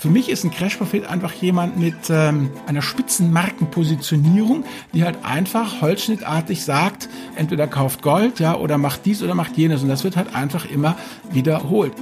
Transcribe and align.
Für 0.00 0.10
mich 0.10 0.28
ist 0.28 0.44
ein 0.44 0.52
Crash-Prophet 0.52 1.06
einfach 1.08 1.32
jemand 1.32 1.76
mit 1.76 1.96
ähm, 2.08 2.50
einer 2.68 2.82
Spitzenmarkenpositionierung, 2.82 4.62
die 4.94 5.02
halt 5.02 5.24
einfach 5.24 5.80
holzschnittartig 5.80 6.64
sagt, 6.64 7.08
entweder 7.34 7.66
kauft 7.66 8.00
Gold, 8.00 8.38
ja, 8.38 8.54
oder 8.54 8.78
macht 8.78 9.06
dies 9.06 9.24
oder 9.24 9.34
macht 9.34 9.56
jenes. 9.56 9.82
Und 9.82 9.88
das 9.88 10.04
wird 10.04 10.16
halt 10.16 10.36
einfach 10.36 10.70
immer 10.70 10.96
wiederholt. 11.32 11.94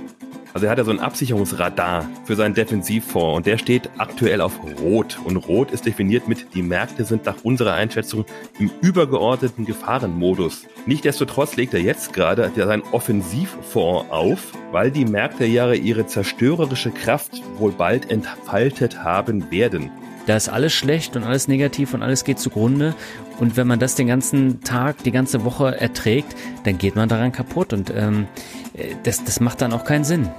Also 0.56 0.64
er 0.64 0.70
hat 0.70 0.78
ja 0.78 0.84
so 0.84 0.90
ein 0.90 1.00
Absicherungsradar 1.00 2.08
für 2.24 2.34
seinen 2.34 2.54
Defensivfonds 2.54 3.36
und 3.36 3.44
der 3.44 3.58
steht 3.58 3.90
aktuell 3.98 4.40
auf 4.40 4.58
Rot. 4.80 5.18
Und 5.22 5.36
Rot 5.36 5.70
ist 5.70 5.84
definiert 5.84 6.28
mit, 6.28 6.54
die 6.54 6.62
Märkte 6.62 7.04
sind 7.04 7.26
nach 7.26 7.36
unserer 7.42 7.74
Einschätzung 7.74 8.24
im 8.58 8.70
übergeordneten 8.80 9.66
Gefahrenmodus. 9.66 10.64
Nichtsdestotrotz 10.86 11.56
legt 11.56 11.74
er 11.74 11.82
jetzt 11.82 12.14
gerade 12.14 12.50
seinen 12.56 12.80
Offensivfonds 12.92 14.10
auf, 14.10 14.54
weil 14.72 14.90
die 14.90 15.04
Märkte 15.04 15.44
ja 15.44 15.74
ihre 15.74 16.06
zerstörerische 16.06 16.90
Kraft 16.90 17.42
wohl 17.58 17.72
bald 17.72 18.10
entfaltet 18.10 19.04
haben 19.04 19.50
werden. 19.50 19.90
Da 20.24 20.36
ist 20.36 20.48
alles 20.48 20.72
schlecht 20.72 21.16
und 21.16 21.22
alles 21.22 21.48
negativ 21.48 21.92
und 21.92 22.02
alles 22.02 22.24
geht 22.24 22.38
zugrunde. 22.38 22.94
Und 23.38 23.58
wenn 23.58 23.66
man 23.66 23.78
das 23.78 23.94
den 23.94 24.06
ganzen 24.06 24.62
Tag, 24.62 25.02
die 25.04 25.12
ganze 25.12 25.44
Woche 25.44 25.78
erträgt, 25.78 26.34
dann 26.64 26.78
geht 26.78 26.96
man 26.96 27.10
daran 27.10 27.30
kaputt. 27.30 27.74
Und 27.74 27.92
ähm, 27.94 28.26
äh, 28.72 28.94
das, 29.04 29.22
das 29.22 29.40
macht 29.40 29.60
dann 29.60 29.72
auch 29.72 29.84
keinen 29.84 30.04
Sinn. 30.04 30.30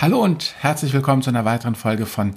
Hallo 0.00 0.24
und 0.24 0.54
herzlich 0.60 0.94
willkommen 0.94 1.20
zu 1.20 1.28
einer 1.28 1.44
weiteren 1.44 1.74
Folge 1.74 2.06
von 2.06 2.32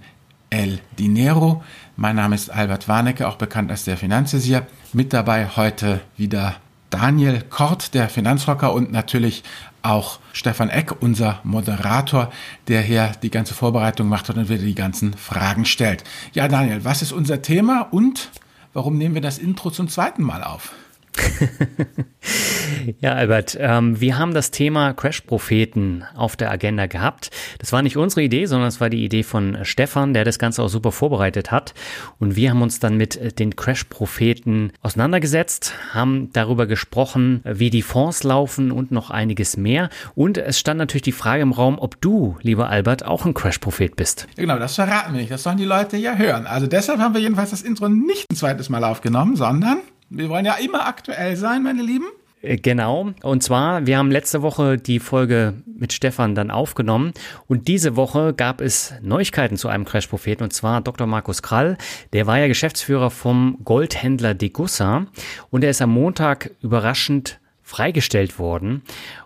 El 0.50 0.80
Dinero. 1.00 1.64
Mein 1.96 2.18
Name 2.18 2.36
ist 2.36 2.50
Albert 2.50 2.90
Warnecke, 2.90 3.26
auch 3.26 3.38
bekannt 3.38 3.72
als 3.72 3.86
der 3.86 3.96
Finanzisier. 3.96 4.68
Mit 4.92 5.14
dabei 5.14 5.48
heute 5.48 6.02
wieder 6.18 6.58
Daniel 6.90 7.42
Kort, 7.44 7.94
der 7.94 8.10
Finanzrocker 8.10 8.74
und 8.74 8.92
natürlich 8.92 9.44
auch 9.82 10.20
Stefan 10.34 10.70
Eck, 10.70 11.02
unser 11.02 11.40
Moderator, 11.46 12.34
der 12.68 12.82
hier 12.82 13.14
die 13.24 13.32
ganze 13.32 13.54
Vorbereitung 13.54 14.10
macht 14.10 14.30
und 14.30 14.50
wieder 14.50 14.62
die 14.62 14.76
ganzen 14.76 15.14
Fragen 15.14 15.64
stellt. 15.64 16.04
Ja, 16.34 16.50
Daniel, 16.50 16.84
was 16.84 17.02
ist 17.02 17.14
unser 17.14 17.42
Thema 17.42 17.88
und 17.92 18.30
warum 18.74 18.98
nehmen 18.98 19.16
wir 19.16 19.22
das 19.22 19.38
Intro 19.38 19.72
zum 19.72 19.88
zweiten 19.88 20.24
Mal 20.24 20.44
auf? 20.44 20.74
ja, 23.00 23.14
Albert, 23.14 23.58
ähm, 23.60 24.00
wir 24.00 24.18
haben 24.18 24.34
das 24.34 24.52
Thema 24.52 24.94
Crash-Propheten 24.94 26.04
auf 26.16 26.36
der 26.36 26.52
Agenda 26.52 26.88
gehabt. 26.88 27.30
Das 27.60 27.72
war 27.72 27.82
nicht 27.82 27.98
unsere 27.98 28.24
Idee, 28.24 28.46
sondern 28.46 28.68
es 28.68 28.82
war 28.82 28.90
die 28.90 29.04
Idee 29.04 29.24
von 29.24 29.60
Stefan, 29.64 30.14
der 30.14 30.26
das 30.26 30.40
Ganze 30.40 30.64
auch 30.64 30.70
super 30.70 30.92
vorbereitet 30.92 31.52
hat. 31.52 31.74
Und 32.20 32.36
wir 32.36 32.50
haben 32.50 32.62
uns 32.62 32.80
dann 32.80 32.98
mit 32.98 33.40
den 33.40 33.56
Crash-Propheten 33.56 34.72
auseinandergesetzt, 34.82 35.74
haben 35.94 36.30
darüber 36.34 36.66
gesprochen, 36.66 37.42
wie 37.44 37.70
die 37.70 37.82
Fonds 37.82 38.24
laufen 38.24 38.72
und 38.72 38.92
noch 38.92 39.10
einiges 39.10 39.58
mehr. 39.58 39.90
Und 40.16 40.38
es 40.38 40.60
stand 40.60 40.78
natürlich 40.78 41.04
die 41.04 41.12
Frage 41.12 41.44
im 41.44 41.52
Raum, 41.52 41.78
ob 41.80 42.02
du, 42.02 42.38
lieber 42.42 42.70
Albert, 42.70 43.06
auch 43.06 43.26
ein 43.26 43.34
Crash-Prophet 43.34 43.96
bist. 43.96 44.28
Genau, 44.36 44.58
das 44.58 44.76
verraten 44.76 45.14
wir 45.14 45.22
nicht. 45.22 45.32
Das 45.32 45.44
sollen 45.44 45.58
die 45.58 45.66
Leute 45.66 45.98
ja 45.98 46.16
hören. 46.16 46.48
Also 46.48 46.68
deshalb 46.68 47.00
haben 47.00 47.14
wir 47.14 47.22
jedenfalls 47.22 47.52
das 47.52 47.62
Intro 47.62 47.90
nicht 47.90 48.26
ein 48.32 48.36
zweites 48.36 48.70
Mal 48.70 48.84
aufgenommen, 48.84 49.36
sondern 49.36 49.80
wir 50.18 50.30
wollen 50.30 50.46
ja 50.46 50.54
immer 50.56 50.86
aktuell 50.86 51.36
sein, 51.36 51.64
meine 51.64 51.82
Lieben. 51.82 52.06
Äh, 52.42 52.58
genau. 52.58 53.14
Und 53.24 53.42
zwar, 53.42 53.86
wir 53.88 53.98
haben 53.98 54.12
letzte 54.12 54.42
Woche 54.42 54.78
die 54.78 55.00
Folge 55.00 55.56
mit 55.66 55.94
Stefan 55.94 56.36
dann 56.36 56.52
aufgenommen 56.52 57.14
und 57.48 57.68
diese 57.68 57.96
Woche 57.96 58.34
gab 58.34 58.62
es 58.62 58.94
Neuigkeiten 59.02 59.58
zu 59.58 59.68
einem 59.68 59.86
Crash-Propheten 59.86 60.44
und 60.44 60.54
zwar 60.54 60.82
Dr. 60.82 61.08
Markus 61.08 61.42
Krall. 61.42 61.78
Der 62.14 62.28
war 62.28 62.38
ja 62.38 62.48
Geschäftsführer 62.48 63.10
vom 63.10 63.58
Goldhändler 63.64 64.34
Degussa 64.34 65.08
und 65.50 65.64
er 65.64 65.72
ist 65.72 65.82
am 65.82 65.92
Montag 65.92 66.52
überraschend 66.62 67.40
freigestellt 67.64 68.38
worden 68.38 68.84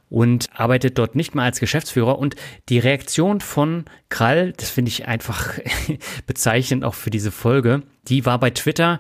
und 0.09 0.47
arbeitet 0.53 0.97
dort 0.97 1.15
nicht 1.15 1.36
mehr 1.36 1.43
als 1.43 1.59
Geschäftsführer. 1.59 2.17
Und 2.17 2.36
die 2.70 2.80
Reaktion 2.80 3.42
von 3.42 3.86
Krall, 4.09 4.53
das 4.53 4.70
finde 4.70 4.89
ich 4.89 5.08
einfach 5.08 5.59
bezeichnend 6.27 6.86
auch 6.86 6.93
für 6.93 7.09
diese 7.09 7.31
Folge, 7.31 7.81
die 8.08 8.26
war 8.26 8.39
bei 8.39 8.52
Twitter. 8.52 8.99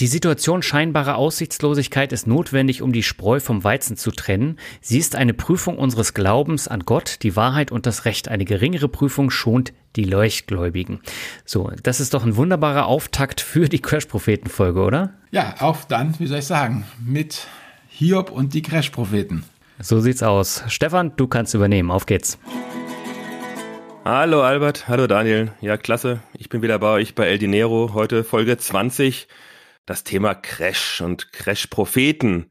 Die 0.00 0.08
Situation 0.08 0.60
scheinbarer 0.60 1.14
Aussichtslosigkeit 1.14 2.12
ist 2.12 2.26
notwendig, 2.26 2.82
um 2.82 2.92
die 2.92 3.04
Spreu 3.04 3.38
vom 3.38 3.62
Weizen 3.62 3.96
zu 3.96 4.10
trennen. 4.10 4.58
Sie 4.80 4.98
ist 4.98 5.14
eine 5.14 5.34
Prüfung 5.34 5.78
unseres 5.78 6.14
Glaubens 6.14 6.66
an 6.66 6.80
Gott, 6.80 7.18
die 7.22 7.36
Wahrheit 7.36 7.70
und 7.70 7.86
das 7.86 8.04
Recht. 8.04 8.26
Eine 8.26 8.44
geringere 8.44 8.88
Prüfung 8.88 9.30
schont 9.30 9.72
die 9.94 10.02
Leuchtgläubigen. 10.02 10.98
So, 11.44 11.70
das 11.84 12.00
ist 12.00 12.12
doch 12.12 12.24
ein 12.24 12.34
wunderbarer 12.34 12.86
Auftakt 12.86 13.40
für 13.40 13.68
die 13.68 13.78
Crash-Propheten-Folge, 13.80 14.80
oder? 14.80 15.12
Ja, 15.30 15.54
auf 15.60 15.86
dann, 15.86 16.18
wie 16.18 16.26
soll 16.26 16.40
ich 16.40 16.46
sagen, 16.46 16.84
mit 16.98 17.46
Hiob 17.86 18.32
und 18.32 18.52
die 18.52 18.62
Crash-Propheten. 18.62 19.44
So 19.78 20.00
sieht's 20.00 20.24
aus. 20.24 20.64
Stefan, 20.66 21.12
du 21.14 21.28
kannst 21.28 21.54
übernehmen. 21.54 21.92
Auf 21.92 22.06
geht's. 22.06 22.40
Hallo 24.04 24.42
Albert, 24.42 24.88
hallo 24.88 25.06
Daniel. 25.06 25.52
Ja, 25.60 25.76
klasse. 25.76 26.18
Ich 26.36 26.48
bin 26.48 26.62
wieder 26.62 26.80
bei 26.80 26.88
euch 26.88 27.14
bei 27.14 27.28
El 27.28 27.38
Dinero. 27.38 27.94
Heute 27.94 28.24
Folge 28.24 28.58
20 28.58 29.28
das 29.86 30.04
Thema 30.04 30.34
Crash 30.34 31.00
und 31.00 31.32
Crash-Propheten. 31.32 32.50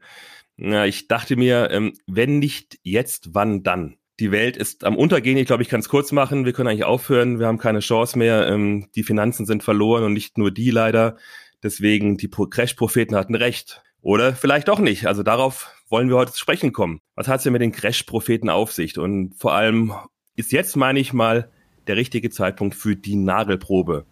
Ich 0.56 1.08
dachte 1.08 1.36
mir, 1.36 1.70
ähm, 1.70 1.94
wenn 2.06 2.38
nicht 2.38 2.78
jetzt, 2.82 3.34
wann 3.34 3.62
dann? 3.62 3.96
Die 4.20 4.30
Welt 4.30 4.56
ist 4.56 4.84
am 4.84 4.96
Untergehen. 4.96 5.36
Ich 5.36 5.46
glaube, 5.46 5.64
ich 5.64 5.68
kann 5.68 5.80
es 5.80 5.88
kurz 5.88 6.12
machen. 6.12 6.44
Wir 6.44 6.52
können 6.52 6.68
eigentlich 6.68 6.84
aufhören. 6.84 7.40
Wir 7.40 7.48
haben 7.48 7.58
keine 7.58 7.80
Chance 7.80 8.16
mehr. 8.16 8.46
Ähm, 8.46 8.86
die 8.94 9.02
Finanzen 9.02 9.46
sind 9.46 9.64
verloren 9.64 10.04
und 10.04 10.12
nicht 10.12 10.38
nur 10.38 10.52
die 10.52 10.70
leider. 10.70 11.16
Deswegen, 11.64 12.16
die 12.16 12.30
Crash-Propheten 12.30 13.16
hatten 13.16 13.34
recht. 13.34 13.82
Oder 14.00 14.34
vielleicht 14.34 14.70
auch 14.70 14.78
nicht. 14.78 15.06
Also 15.06 15.24
darauf 15.24 15.72
wollen 15.88 16.08
wir 16.08 16.16
heute 16.16 16.32
zu 16.32 16.38
sprechen 16.38 16.72
kommen. 16.72 17.00
Was 17.16 17.26
hat 17.26 17.38
es 17.38 17.44
denn 17.44 17.52
mit 17.52 17.62
den 17.62 17.72
Crash-Propheten 17.72 18.50
auf 18.50 18.70
sich? 18.70 18.96
Und 18.98 19.34
vor 19.34 19.54
allem 19.54 19.92
ist 20.36 20.52
jetzt, 20.52 20.76
meine 20.76 21.00
ich 21.00 21.12
mal, 21.12 21.50
der 21.88 21.96
richtige 21.96 22.30
Zeitpunkt 22.30 22.76
für 22.76 22.94
die 22.94 23.16
Nagelprobe. 23.16 24.06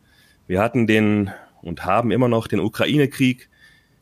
Wir 0.48 0.60
hatten 0.60 0.88
den 0.88 1.30
und 1.62 1.84
haben 1.84 2.10
immer 2.10 2.28
noch 2.28 2.46
den 2.46 2.60
Ukraine-Krieg. 2.60 3.48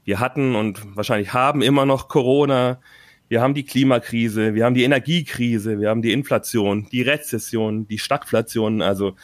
Wir 0.04 0.18
hatten 0.18 0.56
und 0.56 0.96
wahrscheinlich 0.96 1.32
haben 1.32 1.62
immer 1.62 1.86
noch 1.86 2.08
Corona. 2.08 2.80
Wir 3.28 3.40
haben 3.40 3.54
die 3.54 3.64
Klimakrise, 3.64 4.54
wir 4.54 4.64
haben 4.64 4.74
die 4.74 4.82
Energiekrise, 4.82 5.78
wir 5.78 5.88
haben 5.88 6.02
die 6.02 6.12
Inflation, 6.12 6.88
die 6.90 7.02
Rezession, 7.02 7.86
die 7.86 7.98
Stagflation, 7.98 8.82
also 8.82 9.14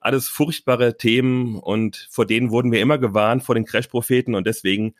alles 0.00 0.28
furchtbare 0.28 0.98
Themen 0.98 1.58
und 1.58 2.08
vor 2.10 2.26
denen 2.26 2.50
wurden 2.50 2.72
wir 2.72 2.82
immer 2.82 2.98
gewarnt, 2.98 3.42
vor 3.42 3.54
den 3.54 3.64
Crash-Propheten 3.64 4.34
und 4.34 4.46
deswegen 4.46 4.94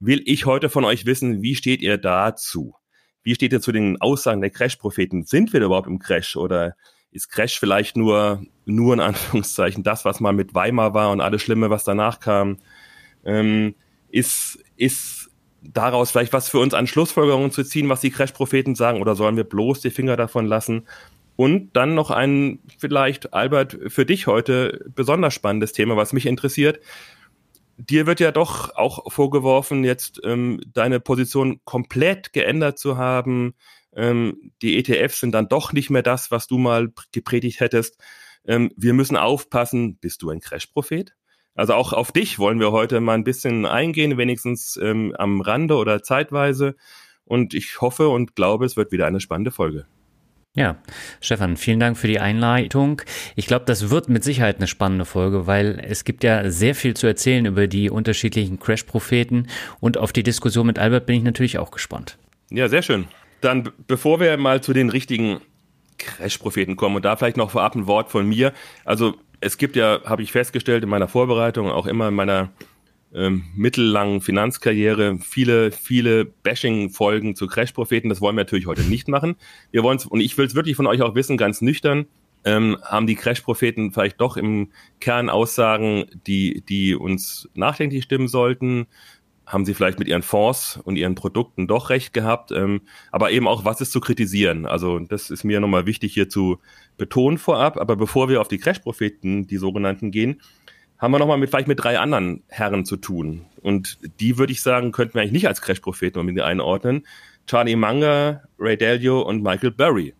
will 0.00 0.22
ich 0.24 0.44
heute 0.44 0.68
von 0.68 0.84
euch 0.84 1.06
wissen, 1.06 1.40
wie 1.40 1.54
steht 1.54 1.82
ihr 1.82 1.98
dazu? 1.98 2.74
Wie 3.22 3.34
steht 3.34 3.52
ihr 3.52 3.60
zu 3.60 3.70
den 3.70 4.00
Aussagen 4.00 4.40
der 4.40 4.50
Crash-Propheten? 4.50 5.24
Sind 5.24 5.52
wir 5.52 5.60
überhaupt 5.60 5.86
im 5.86 6.00
Crash 6.00 6.36
oder 6.36 6.74
ist 7.12 7.28
Crash 7.28 7.58
vielleicht 7.58 7.96
nur, 7.96 8.42
nur 8.64 8.94
in 8.94 9.00
Anführungszeichen 9.00 9.82
das, 9.82 10.04
was 10.04 10.20
mal 10.20 10.32
mit 10.32 10.54
Weimar 10.54 10.94
war 10.94 11.10
und 11.10 11.20
alles 11.20 11.42
Schlimme, 11.42 11.70
was 11.70 11.84
danach 11.84 12.20
kam? 12.20 12.58
Ähm, 13.24 13.74
ist, 14.10 14.58
ist 14.76 15.30
daraus 15.62 16.10
vielleicht 16.10 16.32
was 16.32 16.48
für 16.48 16.58
uns 16.58 16.74
an 16.74 16.86
Schlussfolgerungen 16.86 17.50
zu 17.50 17.64
ziehen, 17.64 17.88
was 17.88 18.00
die 18.00 18.10
Crash-Propheten 18.10 18.74
sagen, 18.74 19.00
oder 19.00 19.14
sollen 19.14 19.36
wir 19.36 19.44
bloß 19.44 19.80
die 19.80 19.90
Finger 19.90 20.16
davon 20.16 20.46
lassen? 20.46 20.86
Und 21.36 21.74
dann 21.74 21.94
noch 21.94 22.10
ein 22.10 22.60
vielleicht, 22.78 23.32
Albert, 23.32 23.78
für 23.88 24.04
dich 24.04 24.26
heute 24.26 24.84
besonders 24.94 25.32
spannendes 25.34 25.72
Thema, 25.72 25.96
was 25.96 26.12
mich 26.12 26.26
interessiert. 26.26 26.80
Dir 27.78 28.06
wird 28.06 28.20
ja 28.20 28.30
doch 28.30 28.74
auch 28.76 29.10
vorgeworfen, 29.10 29.84
jetzt 29.84 30.20
ähm, 30.22 30.60
deine 30.74 31.00
Position 31.00 31.60
komplett 31.64 32.34
geändert 32.34 32.78
zu 32.78 32.98
haben, 32.98 33.54
ähm, 33.94 34.52
die 34.62 34.78
ETFs 34.78 35.20
sind 35.20 35.32
dann 35.32 35.48
doch 35.48 35.72
nicht 35.72 35.90
mehr 35.90 36.02
das, 36.02 36.30
was 36.30 36.46
du 36.46 36.58
mal 36.58 36.92
gepredigt 37.12 37.60
hättest. 37.60 38.00
Ähm, 38.46 38.70
wir 38.76 38.94
müssen 38.94 39.16
aufpassen, 39.16 39.98
bist 39.98 40.22
du 40.22 40.30
ein 40.30 40.40
Crash-Prophet? 40.40 41.14
Also 41.54 41.74
auch 41.74 41.92
auf 41.92 42.12
dich 42.12 42.38
wollen 42.38 42.60
wir 42.60 42.72
heute 42.72 43.00
mal 43.00 43.14
ein 43.14 43.24
bisschen 43.24 43.66
eingehen, 43.66 44.16
wenigstens 44.16 44.78
ähm, 44.80 45.14
am 45.18 45.40
Rande 45.40 45.76
oder 45.76 46.02
zeitweise. 46.02 46.76
Und 47.24 47.54
ich 47.54 47.80
hoffe 47.80 48.08
und 48.08 48.34
glaube, 48.34 48.64
es 48.64 48.76
wird 48.76 48.92
wieder 48.92 49.06
eine 49.06 49.20
spannende 49.20 49.50
Folge. 49.50 49.86
Ja, 50.54 50.78
Stefan, 51.20 51.56
vielen 51.56 51.78
Dank 51.78 51.96
für 51.96 52.08
die 52.08 52.18
Einleitung. 52.18 53.02
Ich 53.36 53.46
glaube, 53.46 53.66
das 53.66 53.90
wird 53.90 54.08
mit 54.08 54.24
Sicherheit 54.24 54.56
eine 54.56 54.66
spannende 54.66 55.04
Folge, 55.04 55.46
weil 55.46 55.80
es 55.86 56.04
gibt 56.04 56.24
ja 56.24 56.50
sehr 56.50 56.74
viel 56.74 56.94
zu 56.94 57.06
erzählen 57.06 57.46
über 57.46 57.68
die 57.68 57.88
unterschiedlichen 57.88 58.58
Crash-Propheten 58.58 59.46
und 59.78 59.96
auf 59.96 60.12
die 60.12 60.24
Diskussion 60.24 60.66
mit 60.66 60.80
Albert 60.80 61.06
bin 61.06 61.16
ich 61.16 61.22
natürlich 61.22 61.58
auch 61.58 61.70
gespannt. 61.70 62.18
Ja, 62.50 62.68
sehr 62.68 62.82
schön. 62.82 63.06
Dann, 63.40 63.70
bevor 63.86 64.20
wir 64.20 64.36
mal 64.36 64.62
zu 64.62 64.72
den 64.72 64.90
richtigen 64.90 65.40
Crash-Propheten 65.98 66.76
kommen 66.76 66.96
und 66.96 67.04
da 67.04 67.16
vielleicht 67.16 67.36
noch 67.36 67.50
vorab 67.50 67.74
ein 67.74 67.86
Wort 67.86 68.10
von 68.10 68.28
mir. 68.28 68.52
Also 68.84 69.14
es 69.40 69.58
gibt 69.58 69.76
ja, 69.76 70.00
habe 70.04 70.22
ich 70.22 70.32
festgestellt 70.32 70.82
in 70.82 70.88
meiner 70.88 71.08
Vorbereitung, 71.08 71.70
auch 71.70 71.86
immer 71.86 72.08
in 72.08 72.14
meiner 72.14 72.50
ähm, 73.14 73.44
mittellangen 73.54 74.20
Finanzkarriere 74.20 75.18
viele, 75.18 75.72
viele 75.72 76.24
Bashing-Folgen 76.24 77.34
zu 77.34 77.46
Crash-Propheten. 77.46 78.08
Das 78.08 78.20
wollen 78.20 78.36
wir 78.36 78.44
natürlich 78.44 78.66
heute 78.66 78.82
nicht 78.82 79.08
machen. 79.08 79.36
Wir 79.70 79.82
wollen 79.82 79.98
und 80.08 80.20
ich 80.20 80.36
will 80.38 80.46
es 80.46 80.54
wirklich 80.54 80.76
von 80.76 80.86
euch 80.86 81.02
auch 81.02 81.14
wissen, 81.14 81.36
ganz 81.36 81.60
nüchtern. 81.60 82.06
ähm, 82.44 82.78
haben 82.82 83.06
die 83.06 83.16
Crash-Propheten 83.16 83.92
vielleicht 83.92 84.20
doch 84.20 84.36
im 84.36 84.70
Kern 85.00 85.28
Aussagen, 85.28 86.06
die, 86.26 86.62
die 86.66 86.94
uns 86.94 87.48
nachdenklich 87.54 88.04
stimmen 88.04 88.28
sollten? 88.28 88.86
Haben 89.50 89.64
sie 89.64 89.74
vielleicht 89.74 89.98
mit 89.98 90.08
ihren 90.08 90.22
Fonds 90.22 90.78
und 90.82 90.96
ihren 90.96 91.14
Produkten 91.14 91.66
doch 91.66 91.90
recht 91.90 92.12
gehabt? 92.12 92.52
Ähm, 92.52 92.82
aber 93.10 93.32
eben 93.32 93.48
auch, 93.48 93.64
was 93.64 93.80
ist 93.80 93.92
zu 93.92 94.00
kritisieren? 94.00 94.64
Also 94.64 94.98
das 95.00 95.30
ist 95.30 95.44
mir 95.44 95.60
nochmal 95.60 95.86
wichtig 95.86 96.14
hier 96.14 96.28
zu 96.28 96.58
betonen 96.96 97.36
vorab. 97.36 97.76
Aber 97.76 97.96
bevor 97.96 98.28
wir 98.28 98.40
auf 98.40 98.48
die 98.48 98.58
Crash-Propheten, 98.58 99.46
die 99.46 99.56
sogenannten, 99.56 100.10
gehen, 100.12 100.40
haben 100.98 101.12
wir 101.12 101.18
nochmal 101.18 101.38
mit, 101.38 101.50
vielleicht 101.50 101.68
mit 101.68 101.82
drei 101.82 101.98
anderen 101.98 102.42
Herren 102.48 102.84
zu 102.84 102.96
tun. 102.96 103.46
Und 103.60 103.98
die 104.20 104.38
würde 104.38 104.52
ich 104.52 104.62
sagen, 104.62 104.92
könnten 104.92 105.14
wir 105.14 105.22
eigentlich 105.22 105.32
nicht 105.32 105.48
als 105.48 105.62
Crash-Propheten 105.62 106.40
einordnen. 106.40 107.06
Charlie 107.46 107.76
Munger, 107.76 108.44
Ray 108.58 108.76
Dalio 108.76 109.22
und 109.22 109.42
Michael 109.42 109.72
Burry 109.72 110.14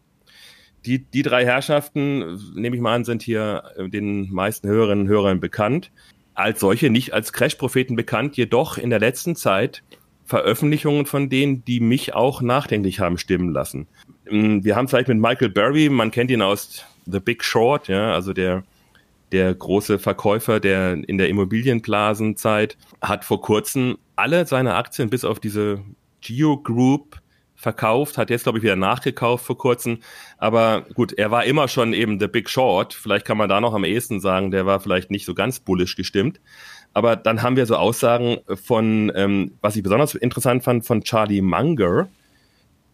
die, 0.87 0.99
die 1.05 1.23
drei 1.23 1.45
Herrschaften, 1.45 2.39
nehme 2.55 2.77
ich 2.77 2.83
mal 2.83 2.95
an, 2.95 3.05
sind 3.05 3.23
hier 3.23 3.65
äh, 3.77 3.89
den 3.89 4.33
meisten 4.33 4.69
Hörerinnen 4.69 5.05
und 5.05 5.11
Hörern 5.11 5.41
bekannt. 5.41 5.91
Als 6.35 6.61
solche 6.61 6.91
nicht 6.91 7.13
als 7.13 7.33
Crash-Propheten 7.33 7.97
bekannt, 7.97 8.37
jedoch 8.37 8.79
in 8.79 8.91
der 8.91 9.01
letzten 9.01 9.37
Zeit 9.37 9.83
Veröffentlichungen 10.25 11.07
von 11.07 11.29
denen, 11.29 11.65
die 11.65 11.81
mich 11.81 12.15
auch 12.15 12.41
nachdenklich 12.41 13.01
haben 13.01 13.19
stimmen 13.19 13.51
lassen. 13.53 13.89
Mm, 14.31 14.63
wir 14.63 14.77
haben 14.77 14.87
vielleicht 14.87 15.09
mit 15.09 15.19
Michael 15.19 15.51
Burry, 15.51 15.89
man 15.89 16.13
kennt 16.13 16.31
ihn 16.31 16.41
aus 16.41 16.85
The 17.07 17.19
Big 17.19 17.43
Short, 17.43 17.89
ja, 17.89 18.15
also 18.15 18.33
der, 18.33 18.63
der 19.33 19.53
große 19.53 19.99
Verkäufer, 19.99 20.61
der 20.61 20.93
in 21.09 21.19
der 21.19 21.29
Immobilienblasenzeit, 21.29 22.79
hat 23.03 23.25
vor 23.25 23.41
kurzem 23.41 23.99
alle 24.15 24.47
seine 24.47 24.77
Aktien 24.77 25.11
bis 25.11 25.25
auf 25.25 25.41
diese 25.41 25.83
Geo 26.21 26.59
Group 26.59 27.20
verkauft, 27.61 28.17
hat 28.17 28.31
jetzt, 28.31 28.45
glaube 28.45 28.59
ich, 28.59 28.65
wieder 28.65 28.75
nachgekauft 28.75 29.45
vor 29.45 29.59
kurzem. 29.59 29.99
Aber 30.39 30.87
gut, 30.95 31.13
er 31.13 31.31
war 31.31 31.45
immer 31.45 31.69
schon 31.69 31.93
eben 31.93 32.19
The 32.19 32.27
Big 32.27 32.49
Short. 32.49 32.95
Vielleicht 32.95 33.27
kann 33.27 33.37
man 33.37 33.51
da 33.51 33.61
noch 33.61 33.75
am 33.75 33.85
ehesten 33.85 34.19
sagen, 34.21 34.51
der 34.51 34.65
war 34.65 34.81
vielleicht 34.81 35.11
nicht 35.11 35.27
so 35.27 35.35
ganz 35.35 35.61
bullisch 35.61 35.95
gestimmt. 35.95 36.41
Aber 36.95 37.17
dann 37.17 37.43
haben 37.43 37.57
wir 37.57 37.67
so 37.67 37.77
Aussagen 37.77 38.39
von, 38.65 39.13
ähm, 39.15 39.53
was 39.61 39.77
ich 39.77 39.83
besonders 39.83 40.15
interessant 40.15 40.65
fand, 40.65 40.87
von 40.87 41.03
Charlie 41.03 41.43
Munger, 41.43 42.09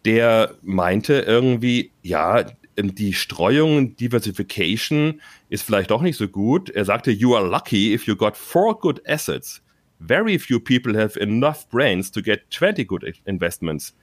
der 0.05 0.55
meinte 0.63 1.21
irgendwie, 1.21 1.93
ja, 2.03 2.45
ähm, 2.77 2.93
die 2.95 3.13
Streuung, 3.13 3.95
Diversification 3.95 5.21
ist 5.49 5.63
vielleicht 5.63 5.93
doch 5.93 6.03
nicht 6.03 6.17
so 6.17 6.27
gut. 6.27 6.71
Er 6.71 6.85
sagte, 6.85 7.13
you 7.13 7.37
are 7.37 7.47
lucky 7.47 7.95
if 7.95 8.09
you 8.09 8.17
got 8.17 8.37
four 8.37 8.77
good 8.81 9.01
assets. 9.09 9.63
Very 10.01 10.41
few 10.41 10.59
people 10.59 11.01
have 11.01 11.19
enough 11.21 11.69
brains 11.71 12.11
to 12.11 12.21
get 12.21 12.51
20 12.51 12.85
good 12.85 13.05
investments. 13.27 13.95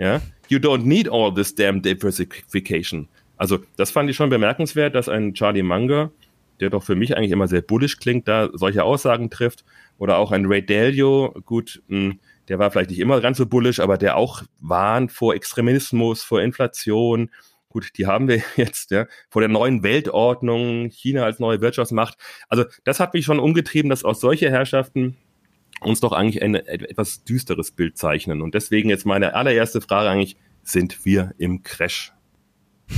Ja, 0.00 0.22
you 0.48 0.58
don't 0.58 0.84
need 0.84 1.10
all 1.10 1.32
this 1.32 1.54
damn 1.54 1.82
diversification. 1.82 3.06
Also, 3.36 3.58
das 3.76 3.90
fand 3.90 4.08
ich 4.08 4.16
schon 4.16 4.30
bemerkenswert, 4.30 4.94
dass 4.94 5.10
ein 5.10 5.34
Charlie 5.34 5.62
Munger, 5.62 6.10
der 6.58 6.70
doch 6.70 6.82
für 6.82 6.94
mich 6.94 7.16
eigentlich 7.16 7.32
immer 7.32 7.48
sehr 7.48 7.60
bullisch 7.60 7.98
klingt, 7.98 8.26
da 8.26 8.48
solche 8.54 8.82
Aussagen 8.82 9.28
trifft. 9.28 9.62
Oder 9.98 10.16
auch 10.16 10.32
ein 10.32 10.46
Ray 10.46 10.64
Dalio, 10.64 11.34
gut, 11.44 11.82
mh, 11.88 11.98
hm, 11.98 12.20
der 12.48 12.58
war 12.58 12.70
vielleicht 12.70 12.90
nicht 12.90 12.98
immer 12.98 13.20
ganz 13.20 13.36
so 13.36 13.44
bullisch, 13.46 13.78
aber 13.78 13.98
der 13.98 14.16
auch 14.16 14.42
warnt 14.58 15.12
vor 15.12 15.34
Extremismus, 15.34 16.22
vor 16.22 16.40
Inflation. 16.40 17.30
Gut, 17.68 17.90
die 17.98 18.06
haben 18.06 18.26
wir 18.26 18.42
jetzt, 18.56 18.90
ja, 18.90 19.06
vor 19.28 19.42
der 19.42 19.50
neuen 19.50 19.82
Weltordnung, 19.82 20.88
China 20.88 21.24
als 21.24 21.40
neue 21.40 21.60
Wirtschaftsmacht. 21.60 22.16
Also, 22.48 22.64
das 22.84 23.00
hat 23.00 23.12
mich 23.12 23.26
schon 23.26 23.38
umgetrieben, 23.38 23.90
dass 23.90 24.04
auch 24.04 24.14
solche 24.14 24.50
Herrschaften 24.50 25.18
uns 25.80 26.00
doch 26.00 26.12
eigentlich 26.12 26.42
ein 26.42 26.54
etwas 26.54 27.24
düsteres 27.24 27.70
Bild 27.70 27.96
zeichnen. 27.96 28.42
Und 28.42 28.54
deswegen 28.54 28.90
jetzt 28.90 29.06
meine 29.06 29.34
allererste 29.34 29.80
Frage 29.80 30.10
eigentlich, 30.10 30.36
sind 30.62 31.04
wir 31.04 31.34
im 31.38 31.62
Crash? 31.62 32.12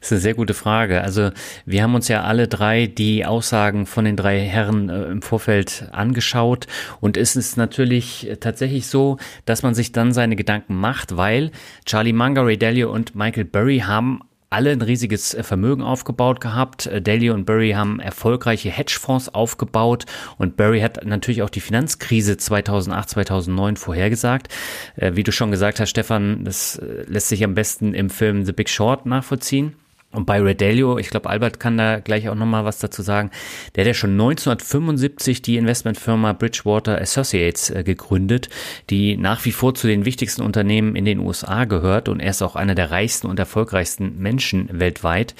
Das 0.00 0.10
ist 0.10 0.14
eine 0.14 0.20
sehr 0.22 0.34
gute 0.34 0.54
Frage. 0.54 1.00
Also 1.02 1.30
wir 1.64 1.84
haben 1.84 1.94
uns 1.94 2.08
ja 2.08 2.24
alle 2.24 2.48
drei 2.48 2.88
die 2.88 3.24
Aussagen 3.24 3.86
von 3.86 4.04
den 4.04 4.16
drei 4.16 4.40
Herren 4.40 4.88
äh, 4.88 5.04
im 5.04 5.22
Vorfeld 5.22 5.88
angeschaut 5.92 6.66
und 7.00 7.16
es 7.16 7.36
ist 7.36 7.56
natürlich 7.56 8.28
tatsächlich 8.40 8.88
so, 8.88 9.18
dass 9.44 9.62
man 9.62 9.76
sich 9.76 9.92
dann 9.92 10.12
seine 10.12 10.34
Gedanken 10.34 10.74
macht, 10.74 11.16
weil 11.16 11.52
Charlie 11.84 12.12
Munger, 12.12 12.44
Ray 12.44 12.58
Dalio 12.58 12.92
und 12.92 13.14
Michael 13.14 13.44
Burry 13.44 13.78
haben 13.86 14.22
alle 14.52 14.70
ein 14.70 14.82
riesiges 14.82 15.34
äh, 15.34 15.42
Vermögen 15.42 15.82
aufgebaut 15.82 16.40
gehabt. 16.40 16.86
Äh, 16.86 17.02
Daly 17.02 17.30
und 17.30 17.44
Burry 17.44 17.72
haben 17.72 18.00
erfolgreiche 18.00 18.70
Hedgefonds 18.70 19.28
aufgebaut 19.34 20.06
und 20.38 20.56
Burry 20.56 20.80
hat 20.80 21.04
natürlich 21.04 21.42
auch 21.42 21.50
die 21.50 21.60
Finanzkrise 21.60 22.36
2008, 22.36 23.10
2009 23.10 23.76
vorhergesagt. 23.76 24.48
Äh, 24.96 25.12
wie 25.14 25.22
du 25.22 25.32
schon 25.32 25.50
gesagt 25.50 25.80
hast, 25.80 25.90
Stefan, 25.90 26.44
das 26.44 26.80
lässt 27.06 27.28
sich 27.28 27.44
am 27.44 27.54
besten 27.54 27.94
im 27.94 28.10
Film 28.10 28.44
The 28.44 28.52
Big 28.52 28.68
Short 28.68 29.06
nachvollziehen. 29.06 29.74
Und 30.12 30.26
bei 30.26 30.40
Redelio, 30.40 30.98
ich 30.98 31.08
glaube, 31.08 31.30
Albert 31.30 31.58
kann 31.58 31.78
da 31.78 31.98
gleich 31.98 32.28
auch 32.28 32.34
nochmal 32.34 32.66
was 32.66 32.78
dazu 32.78 33.00
sagen, 33.00 33.30
der 33.74 33.82
hat 33.82 33.88
ja 33.88 33.94
schon 33.94 34.12
1975 34.12 35.40
die 35.40 35.56
Investmentfirma 35.56 36.34
Bridgewater 36.34 37.00
Associates 37.00 37.70
äh, 37.70 37.82
gegründet, 37.82 38.50
die 38.90 39.16
nach 39.16 39.44
wie 39.46 39.52
vor 39.52 39.74
zu 39.74 39.86
den 39.86 40.04
wichtigsten 40.04 40.42
Unternehmen 40.42 40.96
in 40.96 41.06
den 41.06 41.18
USA 41.18 41.64
gehört 41.64 42.10
und 42.10 42.20
er 42.20 42.30
ist 42.30 42.42
auch 42.42 42.56
einer 42.56 42.74
der 42.74 42.90
reichsten 42.90 43.26
und 43.26 43.38
erfolgreichsten 43.38 44.18
Menschen 44.18 44.68
weltweit. 44.70 45.34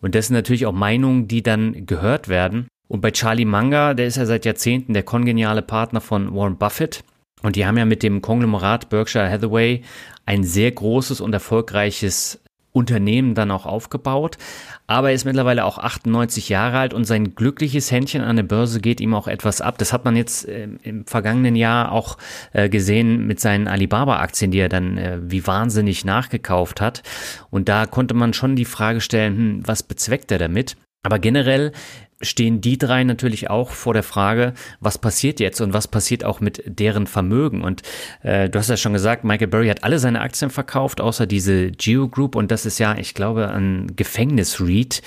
Und 0.00 0.14
das 0.14 0.26
sind 0.26 0.34
natürlich 0.34 0.66
auch 0.66 0.72
Meinungen, 0.72 1.28
die 1.28 1.42
dann 1.42 1.86
gehört 1.86 2.28
werden. 2.28 2.68
Und 2.88 3.00
bei 3.00 3.10
Charlie 3.10 3.44
Munger, 3.44 3.94
der 3.94 4.06
ist 4.06 4.16
ja 4.16 4.26
seit 4.26 4.44
Jahrzehnten 4.44 4.94
der 4.94 5.02
kongeniale 5.02 5.62
Partner 5.62 6.00
von 6.00 6.34
Warren 6.34 6.56
Buffett. 6.56 7.04
Und 7.42 7.54
die 7.54 7.66
haben 7.66 7.78
ja 7.78 7.84
mit 7.84 8.02
dem 8.02 8.22
Konglomerat 8.22 8.88
Berkshire 8.88 9.30
Hathaway 9.30 9.82
ein 10.26 10.42
sehr 10.42 10.72
großes 10.72 11.20
und 11.20 11.32
erfolgreiches 11.32 12.40
Unternehmen 12.78 13.34
dann 13.34 13.50
auch 13.50 13.66
aufgebaut. 13.66 14.38
Aber 14.86 15.08
er 15.08 15.14
ist 15.14 15.24
mittlerweile 15.24 15.64
auch 15.64 15.78
98 15.78 16.48
Jahre 16.48 16.78
alt 16.78 16.94
und 16.94 17.04
sein 17.04 17.34
glückliches 17.34 17.90
Händchen 17.90 18.22
an 18.22 18.36
der 18.36 18.44
Börse 18.44 18.80
geht 18.80 19.00
ihm 19.00 19.14
auch 19.14 19.26
etwas 19.26 19.60
ab. 19.60 19.76
Das 19.78 19.92
hat 19.92 20.04
man 20.04 20.16
jetzt 20.16 20.48
äh, 20.48 20.68
im 20.82 21.04
vergangenen 21.04 21.56
Jahr 21.56 21.92
auch 21.92 22.16
äh, 22.52 22.68
gesehen 22.68 23.26
mit 23.26 23.40
seinen 23.40 23.68
Alibaba-Aktien, 23.68 24.52
die 24.52 24.60
er 24.60 24.68
dann 24.68 24.96
äh, 24.96 25.18
wie 25.20 25.46
wahnsinnig 25.46 26.04
nachgekauft 26.04 26.80
hat. 26.80 27.02
Und 27.50 27.68
da 27.68 27.86
konnte 27.86 28.14
man 28.14 28.32
schon 28.32 28.56
die 28.56 28.64
Frage 28.64 29.00
stellen, 29.00 29.36
hm, 29.36 29.66
was 29.66 29.82
bezweckt 29.82 30.30
er 30.30 30.38
damit? 30.38 30.76
Aber 31.02 31.18
generell 31.18 31.72
stehen 32.20 32.60
die 32.60 32.78
drei 32.78 33.04
natürlich 33.04 33.48
auch 33.48 33.70
vor 33.70 33.94
der 33.94 34.02
Frage, 34.02 34.54
was 34.80 34.98
passiert 34.98 35.38
jetzt 35.40 35.60
und 35.60 35.72
was 35.72 35.86
passiert 35.86 36.24
auch 36.24 36.40
mit 36.40 36.62
deren 36.66 37.06
Vermögen. 37.06 37.62
Und 37.62 37.82
äh, 38.22 38.48
du 38.50 38.58
hast 38.58 38.68
ja 38.68 38.76
schon 38.76 38.92
gesagt, 38.92 39.24
Michael 39.24 39.48
Burry 39.48 39.68
hat 39.68 39.84
alle 39.84 39.98
seine 39.98 40.20
Aktien 40.20 40.50
verkauft, 40.50 41.00
außer 41.00 41.26
diese 41.26 41.70
Geo 41.70 42.08
Group. 42.08 42.34
Und 42.34 42.50
das 42.50 42.66
ist 42.66 42.78
ja, 42.78 42.96
ich 42.96 43.14
glaube, 43.14 43.48
ein 43.50 43.94
Gefängnis-Read. 43.94 45.02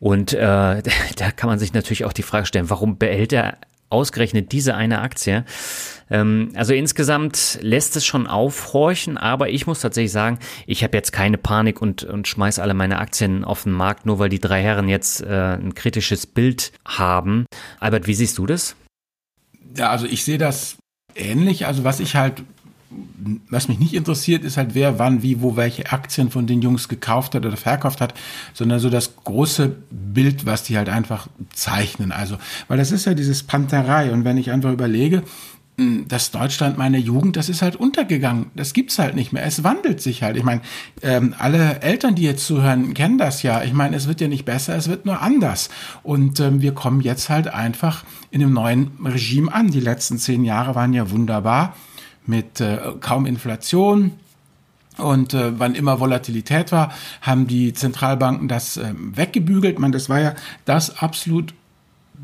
Und 0.00 0.32
äh, 0.32 0.38
da 1.16 1.30
kann 1.34 1.50
man 1.50 1.58
sich 1.58 1.74
natürlich 1.74 2.04
auch 2.04 2.14
die 2.14 2.22
Frage 2.22 2.46
stellen, 2.46 2.70
warum 2.70 2.96
behält 2.98 3.32
er 3.32 3.58
ausgerechnet 3.90 4.52
diese 4.52 4.74
eine 4.74 5.00
Aktie? 5.00 5.44
Ähm, 6.10 6.50
also 6.54 6.72
insgesamt 6.72 7.58
lässt 7.62 7.96
es 7.96 8.06
schon 8.06 8.26
aufhorchen, 8.26 9.18
aber 9.18 9.48
ich 9.50 9.66
muss 9.66 9.80
tatsächlich 9.80 10.12
sagen, 10.12 10.38
ich 10.66 10.84
habe 10.84 10.96
jetzt 10.96 11.12
keine 11.12 11.38
Panik 11.38 11.82
und, 11.82 12.04
und 12.04 12.28
schmeiß 12.28 12.58
alle 12.58 12.74
meine 12.74 12.98
Aktien 12.98 13.44
auf 13.44 13.64
den 13.64 13.72
Markt, 13.72 14.06
nur 14.06 14.18
weil 14.18 14.28
die 14.28 14.38
drei 14.38 14.62
Herren 14.62 14.88
jetzt 14.88 15.22
äh, 15.22 15.54
ein 15.54 15.74
kritisches 15.74 16.26
Bild 16.26 16.72
haben. 16.84 17.46
Albert, 17.80 18.06
wie 18.06 18.14
siehst 18.14 18.38
du 18.38 18.46
das? 18.46 18.76
Ja, 19.76 19.90
also 19.90 20.06
ich 20.06 20.24
sehe 20.24 20.38
das 20.38 20.76
ähnlich. 21.14 21.66
Also 21.66 21.84
was 21.84 22.00
ich 22.00 22.14
halt 22.14 22.42
was 23.50 23.68
mich 23.68 23.78
nicht 23.78 23.94
interessiert, 23.94 24.44
ist 24.44 24.56
halt, 24.56 24.74
wer 24.74 24.98
wann, 24.98 25.22
wie, 25.22 25.42
wo, 25.42 25.56
welche 25.56 25.90
Aktien 25.92 26.30
von 26.30 26.46
den 26.46 26.62
Jungs 26.62 26.88
gekauft 26.88 27.34
hat 27.34 27.44
oder 27.44 27.56
verkauft 27.56 28.00
hat, 28.00 28.14
sondern 28.54 28.78
so 28.78 28.90
das 28.90 29.16
große 29.16 29.74
Bild, 29.90 30.46
was 30.46 30.62
die 30.62 30.76
halt 30.76 30.88
einfach 30.88 31.28
zeichnen. 31.52 32.12
Also, 32.12 32.36
weil 32.68 32.78
das 32.78 32.92
ist 32.92 33.06
ja 33.06 33.14
dieses 33.14 33.42
Panterei. 33.42 34.12
Und 34.12 34.24
wenn 34.24 34.36
ich 34.36 34.50
einfach 34.50 34.72
überlege, 34.72 35.22
das 35.78 36.30
Deutschland 36.30 36.78
meiner 36.78 36.96
Jugend, 36.96 37.36
das 37.36 37.50
ist 37.50 37.60
halt 37.60 37.76
untergegangen. 37.76 38.50
Das 38.54 38.72
gibt's 38.72 38.98
halt 38.98 39.14
nicht 39.14 39.32
mehr. 39.32 39.44
Es 39.44 39.62
wandelt 39.62 40.00
sich 40.00 40.22
halt. 40.22 40.36
Ich 40.36 40.42
meine, 40.42 40.62
ähm, 41.02 41.34
alle 41.38 41.82
Eltern, 41.82 42.14
die 42.14 42.22
jetzt 42.22 42.46
zuhören, 42.46 42.94
kennen 42.94 43.18
das 43.18 43.42
ja. 43.42 43.62
Ich 43.62 43.74
meine, 43.74 43.96
es 43.96 44.08
wird 44.08 44.22
ja 44.22 44.28
nicht 44.28 44.46
besser, 44.46 44.74
es 44.74 44.88
wird 44.88 45.04
nur 45.04 45.20
anders. 45.20 45.68
Und 46.02 46.40
ähm, 46.40 46.62
wir 46.62 46.72
kommen 46.72 47.02
jetzt 47.02 47.28
halt 47.28 47.48
einfach 47.48 48.04
in 48.30 48.42
einem 48.42 48.54
neuen 48.54 48.92
Regime 49.04 49.52
an. 49.52 49.70
Die 49.70 49.80
letzten 49.80 50.18
zehn 50.18 50.44
Jahre 50.44 50.74
waren 50.74 50.94
ja 50.94 51.10
wunderbar 51.10 51.76
mit 52.24 52.60
äh, 52.60 52.78
kaum 53.00 53.26
Inflation, 53.26 54.12
und 54.98 55.34
äh, 55.34 55.58
wann 55.58 55.74
immer 55.74 56.00
Volatilität 56.00 56.72
war, 56.72 56.90
haben 57.20 57.46
die 57.46 57.74
Zentralbanken 57.74 58.48
das 58.48 58.78
äh, 58.78 58.94
weggebügelt. 58.96 59.78
Man, 59.78 59.92
das 59.92 60.08
war 60.08 60.20
ja 60.20 60.34
das 60.64 61.02
absolut 61.02 61.52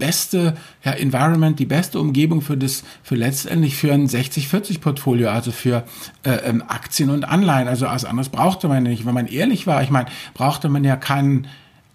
beste 0.02 0.56
ja, 0.84 0.92
Environment, 0.92 1.56
die 1.56 1.64
beste 1.64 2.00
Umgebung 2.00 2.40
für 2.40 2.56
das, 2.56 2.82
für 3.04 3.14
letztendlich 3.14 3.76
für 3.76 3.92
ein 3.92 4.08
60-40-Portfolio, 4.08 5.30
also 5.30 5.52
für 5.52 5.84
äh, 6.24 6.30
ähm, 6.44 6.64
Aktien 6.66 7.08
und 7.10 7.24
Anleihen. 7.24 7.68
Also 7.68 7.86
als 7.86 8.04
anderes 8.04 8.28
brauchte 8.28 8.66
man 8.66 8.82
nicht. 8.82 9.06
Wenn 9.06 9.14
man 9.14 9.28
ehrlich 9.28 9.68
war, 9.68 9.80
ich 9.80 9.90
meine, 9.90 10.08
brauchte 10.34 10.68
man 10.68 10.82
ja 10.82 10.96
keinen 10.96 11.46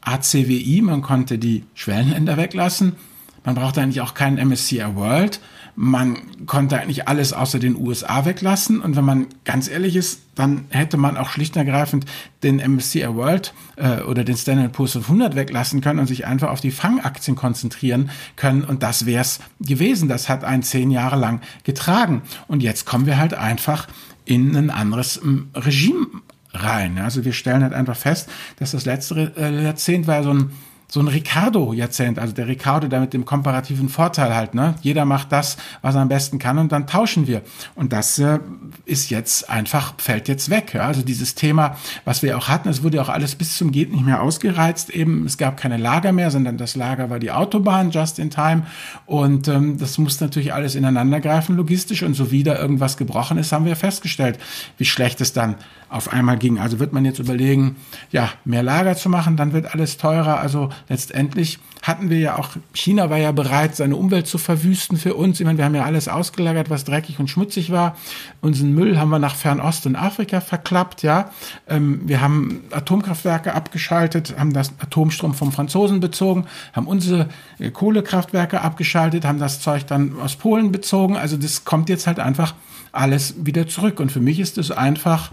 ACWI, 0.02 0.82
man 0.84 1.02
konnte 1.02 1.38
die 1.38 1.66
Schwellenländer 1.74 2.38
weglassen. 2.38 2.96
Man 3.44 3.56
brauchte 3.56 3.82
eigentlich 3.82 4.00
auch 4.00 4.14
keinen 4.14 4.38
MSCI 4.38 4.96
World. 4.96 5.42
Man 5.80 6.18
konnte 6.48 6.80
eigentlich 6.80 7.08
alles 7.08 7.34
außer 7.34 7.60
den 7.60 7.76
USA 7.76 8.26
weglassen. 8.26 8.82
Und 8.82 8.96
wenn 8.96 9.06
man 9.06 9.28
ganz 9.46 9.68
ehrlich 9.68 9.96
ist, 9.96 10.22
dann 10.34 10.66
hätte 10.70 10.98
man 10.98 11.18
auch 11.18 11.30
schlicht 11.30 11.56
und 11.56 11.68
ergreifend 11.68 12.08
den 12.42 12.58
MSCI 12.58 13.08
World 13.14 13.54
äh, 13.76 14.02
oder 14.02 14.24
den 14.24 14.36
Standard 14.36 14.72
Poor's 14.72 14.94
500 14.94 15.36
weglassen 15.36 15.82
können 15.82 16.00
und 16.00 16.08
sich 16.08 16.26
einfach 16.26 16.50
auf 16.50 16.62
die 16.62 16.72
Fangaktien 16.72 17.36
konzentrieren 17.36 18.10
können. 18.36 18.64
Und 18.64 18.82
das 18.82 19.06
wäre 19.06 19.22
es 19.22 19.40
gewesen. 19.60 20.10
Das 20.10 20.30
hat 20.30 20.44
einen 20.44 20.64
zehn 20.64 20.90
Jahre 20.90 21.16
lang 21.16 21.42
getragen. 21.64 22.24
Und 22.48 22.64
jetzt 22.64 22.88
kommen 22.88 23.06
wir 23.06 23.20
halt 23.20 23.36
einfach 23.36 23.88
in 24.26 24.56
ein 24.56 24.72
anderes 24.72 25.22
ähm, 25.24 25.50
Regime 25.54 26.08
rein. 26.56 26.98
Also 26.98 27.24
wir 27.24 27.34
stellen 27.34 27.62
halt 27.62 27.74
einfach 27.74 27.96
fest, 27.96 28.30
dass 28.58 28.72
das 28.72 28.86
letzte 28.86 29.32
äh, 29.38 29.64
Jahrzehnt 29.64 30.08
war 30.08 30.24
so 30.24 30.34
ein 30.34 30.52
so 30.90 31.02
ein 31.02 31.10
Ricardo-Jahrzehnt, 31.10 32.18
also 32.18 32.34
der 32.34 32.48
Ricardo, 32.48 32.88
der 32.88 33.02
mit 33.02 33.14
dem 33.14 33.26
komparativen 33.26 33.90
Vorteil 33.90 34.34
halt, 34.34 34.56
ne? 34.56 34.76
Jeder 34.82 35.04
macht 35.04 35.34
das, 35.34 35.58
was 35.82 35.96
er 35.96 36.02
am 36.02 36.08
besten 36.08 36.40
kann 36.40 36.58
und 36.58 36.72
dann 36.72 36.88
tauschen 36.88 37.28
wir. 37.28 37.42
Und 37.76 37.92
das 37.92 38.18
äh, 38.20 38.40
ist 38.86 39.10
jetzt 39.10 39.50
einfach, 39.50 39.96
fällt 39.98 40.30
jetzt 40.30 40.50
weg. 40.50 40.74
Ja? 40.74 40.88
Also 40.88 41.02
dieses 41.02 41.36
Thema, 41.36 41.76
was 42.06 42.24
wir 42.24 42.38
auch 42.38 42.48
hatten, 42.48 42.70
es 42.70 42.84
wurde 42.84 43.02
auch 43.02 43.10
alles 43.10 43.36
bis 43.36 43.58
zum 43.58 43.74
Geht 43.74 43.92
nicht 43.92 44.06
mehr 44.06 44.22
ausgereizt. 44.22 44.90
Eben, 44.90 45.26
es 45.26 45.38
gab 45.38 45.58
keine 45.58 45.76
Lager 45.76 46.14
mehr, 46.14 46.32
sondern 46.32 46.58
das 46.58 46.78
Lager 46.78 47.10
war 47.10 47.20
die 47.20 47.32
Autobahn, 47.32 47.92
just 47.92 48.18
in 48.18 48.30
time. 48.30 48.66
Und 49.06 49.50
ähm, 49.50 49.78
das 49.78 49.98
muss 49.98 50.22
natürlich 50.22 50.54
alles 50.54 50.76
ineinandergreifen, 50.76 51.58
logistisch. 51.58 52.04
Und 52.04 52.14
so 52.14 52.32
wie 52.32 52.44
da 52.44 52.58
irgendwas 52.58 52.96
gebrochen 52.96 53.38
ist, 53.38 53.52
haben 53.52 53.66
wir 53.66 53.76
festgestellt, 53.76 54.40
wie 54.78 54.86
schlecht 54.86 55.20
es 55.20 55.34
dann 55.34 55.56
auf 55.90 56.12
einmal 56.12 56.38
ging. 56.38 56.60
Also 56.60 56.80
wird 56.80 56.94
man 56.94 57.06
jetzt 57.06 57.20
überlegen, 57.20 57.78
ja, 58.12 58.30
mehr 58.46 58.64
Lager 58.64 58.96
zu 58.96 59.10
machen, 59.10 59.38
dann 59.38 59.54
wird 59.54 59.74
alles 59.74 59.98
teurer. 59.98 60.40
Also 60.40 60.70
letztendlich 60.90 61.60
hatten 61.82 62.10
wir 62.10 62.20
ja 62.20 62.38
auch, 62.38 62.50
China 62.74 63.10
war 63.10 63.18
ja 63.18 63.32
bereit, 63.32 63.76
seine 63.76 63.96
Umwelt 63.96 64.28
zu 64.28 64.38
verwüsten 64.38 64.98
für 64.98 65.16
uns. 65.16 65.40
Ich 65.40 65.46
meine, 65.46 65.58
wir 65.58 65.66
haben 65.66 65.76
ja 65.76 65.86
alles 65.86 66.08
ausgelagert, 66.10 66.70
was 66.70 66.84
dreckig 66.84 67.20
und 67.20 67.30
schmutzig 67.30 67.72
war. 67.72 67.96
Unseren 68.42 68.74
Müll 68.74 69.00
haben 69.00 69.10
wir 69.10 69.20
nach 69.20 69.36
Fernost 69.36 69.86
und 69.86 69.96
Afrika 69.96 70.42
verklappt, 70.42 71.04
ja. 71.04 71.32
Ähm, 71.68 72.02
wir 72.06 72.20
haben 72.20 72.64
Atomkraftwerke 72.72 73.54
abgeschaltet, 73.54 74.36
haben 74.38 74.54
das 74.54 74.74
Atomstrom 74.80 75.34
vom 75.34 75.52
Franzosen 75.52 76.00
bezogen, 76.00 76.46
haben 76.74 76.88
unsere 76.88 77.30
äh, 77.60 77.72
Kohlekraftwerke 77.72 78.62
abgeschaltet, 78.62 79.26
haben 79.26 79.40
das 79.40 79.62
Zeug 79.62 79.88
dann 79.88 80.20
aus 80.20 80.36
Polen 80.36 80.72
bezogen. 80.72 81.16
Also 81.16 81.38
das 81.38 81.64
kommt 81.64 81.88
jetzt 81.90 82.08
halt 82.08 82.20
einfach 82.20 82.54
alles 82.92 83.36
wieder 83.46 83.68
zurück. 83.68 84.00
Und 84.00 84.12
für 84.12 84.20
mich 84.20 84.40
ist 84.40 84.58
es 84.58 84.72
einfach 84.72 85.32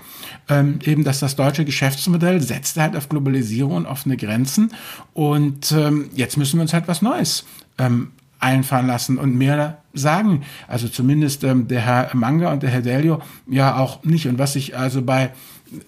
ähm, 0.48 0.78
eben, 0.84 1.04
dass 1.04 1.20
das 1.20 1.36
deutsche 1.36 1.64
Geschäftsmodell 1.64 2.40
setzt 2.40 2.76
halt 2.76 2.96
auf 2.96 3.08
Globalisierung 3.08 3.76
und 3.76 3.86
offene 3.86 4.16
Grenzen. 4.16 4.72
Und 5.12 5.72
ähm, 5.72 6.10
jetzt 6.14 6.36
müssen 6.36 6.58
wir 6.58 6.62
uns 6.62 6.72
halt 6.72 6.88
was 6.88 7.02
Neues 7.02 7.44
ähm, 7.78 8.12
einfallen 8.40 8.86
lassen 8.86 9.18
und 9.18 9.36
mehr 9.36 9.78
sagen. 9.92 10.42
Also 10.68 10.88
zumindest 10.88 11.44
ähm, 11.44 11.68
der 11.68 11.80
Herr 11.80 12.10
Manga 12.14 12.52
und 12.52 12.62
der 12.62 12.70
Herr 12.70 12.82
Delio 12.82 13.20
ja 13.48 13.76
auch 13.76 14.04
nicht. 14.04 14.26
Und 14.26 14.38
was 14.38 14.56
ich 14.56 14.76
also 14.76 15.02
bei 15.02 15.30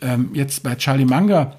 ähm, 0.00 0.30
jetzt 0.32 0.62
bei 0.62 0.75
Charlie 0.75 1.04
Manga 1.04 1.56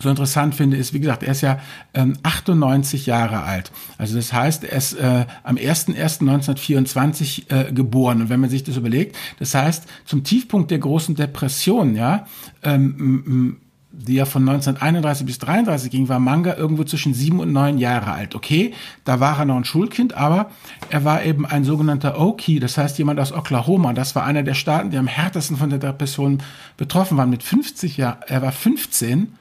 so 0.00 0.08
interessant 0.08 0.54
finde, 0.54 0.76
ist, 0.76 0.94
wie 0.94 1.00
gesagt, 1.00 1.22
er 1.22 1.32
ist 1.32 1.42
ja 1.42 1.58
ähm, 1.94 2.14
98 2.22 3.06
Jahre 3.06 3.42
alt. 3.42 3.70
Also 3.98 4.16
das 4.16 4.32
heißt, 4.32 4.64
er 4.64 4.76
ist 4.76 4.94
äh, 4.94 5.26
am 5.42 5.56
01.01.1924 5.56 7.50
äh, 7.50 7.72
geboren. 7.72 8.22
Und 8.22 8.28
wenn 8.30 8.40
man 8.40 8.50
sich 8.50 8.64
das 8.64 8.76
überlegt, 8.76 9.16
das 9.38 9.54
heißt, 9.54 9.84
zum 10.06 10.24
Tiefpunkt 10.24 10.70
der 10.70 10.78
großen 10.78 11.14
Depression, 11.14 11.94
ja, 11.94 12.26
ähm, 12.62 13.58
die 13.92 14.14
ja 14.14 14.24
von 14.24 14.48
1931 14.48 15.26
bis 15.26 15.38
33 15.38 15.90
ging, 15.90 16.08
war 16.08 16.20
Manga 16.20 16.54
irgendwo 16.54 16.84
zwischen 16.84 17.12
sieben 17.12 17.40
und 17.40 17.52
neun 17.52 17.76
Jahre 17.78 18.12
alt. 18.12 18.34
Okay, 18.34 18.72
da 19.04 19.18
war 19.20 19.38
er 19.38 19.44
noch 19.44 19.56
ein 19.56 19.64
Schulkind, 19.64 20.14
aber 20.14 20.50
er 20.90 21.04
war 21.04 21.24
eben 21.24 21.44
ein 21.44 21.64
sogenannter 21.64 22.18
Okie, 22.20 22.60
das 22.60 22.78
heißt 22.78 22.98
jemand 22.98 23.18
aus 23.18 23.32
Oklahoma. 23.32 23.92
Das 23.92 24.14
war 24.14 24.24
einer 24.24 24.44
der 24.44 24.54
Staaten, 24.54 24.90
die 24.90 24.96
am 24.96 25.08
härtesten 25.08 25.56
von 25.56 25.70
der 25.70 25.80
Depression 25.80 26.38
betroffen 26.76 27.18
waren. 27.18 27.30
Mit 27.30 27.42
50 27.42 27.96
Jahren, 27.96 28.18
er 28.28 28.42
war 28.42 28.52
15 28.52 29.34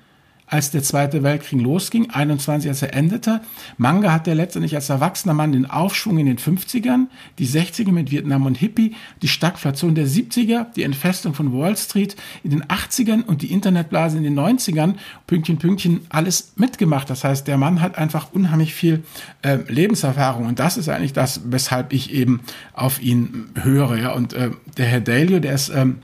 als 0.50 0.72
der 0.72 0.84
Zweite 0.84 1.24
Weltkrieg 1.24 1.62
losging, 1.62 2.10
21 2.10 2.70
als 2.70 2.82
er 2.82 2.94
endete. 2.94 3.42
Manga 3.78 4.12
hat 4.12 4.28
er 4.28 4.36
letztendlich 4.36 4.76
als 4.76 4.90
erwachsener 4.90 5.34
Mann 5.34 5.52
den 5.52 5.70
Aufschwung 5.70 6.18
in 6.18 6.26
den 6.26 6.38
50ern, 6.38 7.08
die 7.38 7.48
60er 7.48 7.92
mit 7.92 8.12
Vietnam 8.12 8.46
und 8.46 8.56
Hippie, 8.56 8.96
die 9.22 9.28
Stagflation 9.28 9.96
der 9.96 10.08
70er, 10.08 10.66
die 10.76 10.84
Entfestung 10.84 11.34
von 11.34 11.54
Wall 11.54 11.78
Street 11.78 12.16
in 12.44 12.50
den 12.50 12.64
80ern 12.64 13.24
und 13.24 13.42
die 13.42 13.52
Internetblase 13.52 14.18
in 14.18 14.24
den 14.24 14.38
90ern, 14.38 14.96
Pünktchen, 15.28 15.58
Pünktchen, 15.58 16.02
alles 16.10 16.54
mitgemacht. 16.56 17.10
Das 17.10 17.24
heißt, 17.24 17.48
der 17.48 17.58
Mann 17.58 17.82
hat 17.82 17.98
einfach 17.98 18.34
unheimlich 18.34 18.74
viel 18.74 19.04
äh, 19.44 19.60
Lebenserfahrung 19.68 20.48
und 20.48 20.60
das 20.60 20.78
ist 20.78 20.90
eigentlich 20.90 21.14
das, 21.14 21.42
weshalb 21.46 21.94
ich 21.94 22.12
eben 22.12 22.42
auf 22.74 23.02
ihn 23.02 23.50
höre. 23.56 23.98
Ja. 23.98 24.14
Und 24.14 24.34
äh, 24.34 24.52
der 24.78 24.86
Herr 24.86 25.02
Dalio, 25.02 25.40
der 25.40 25.54
ist 25.54 25.70
ähm, 25.70 25.98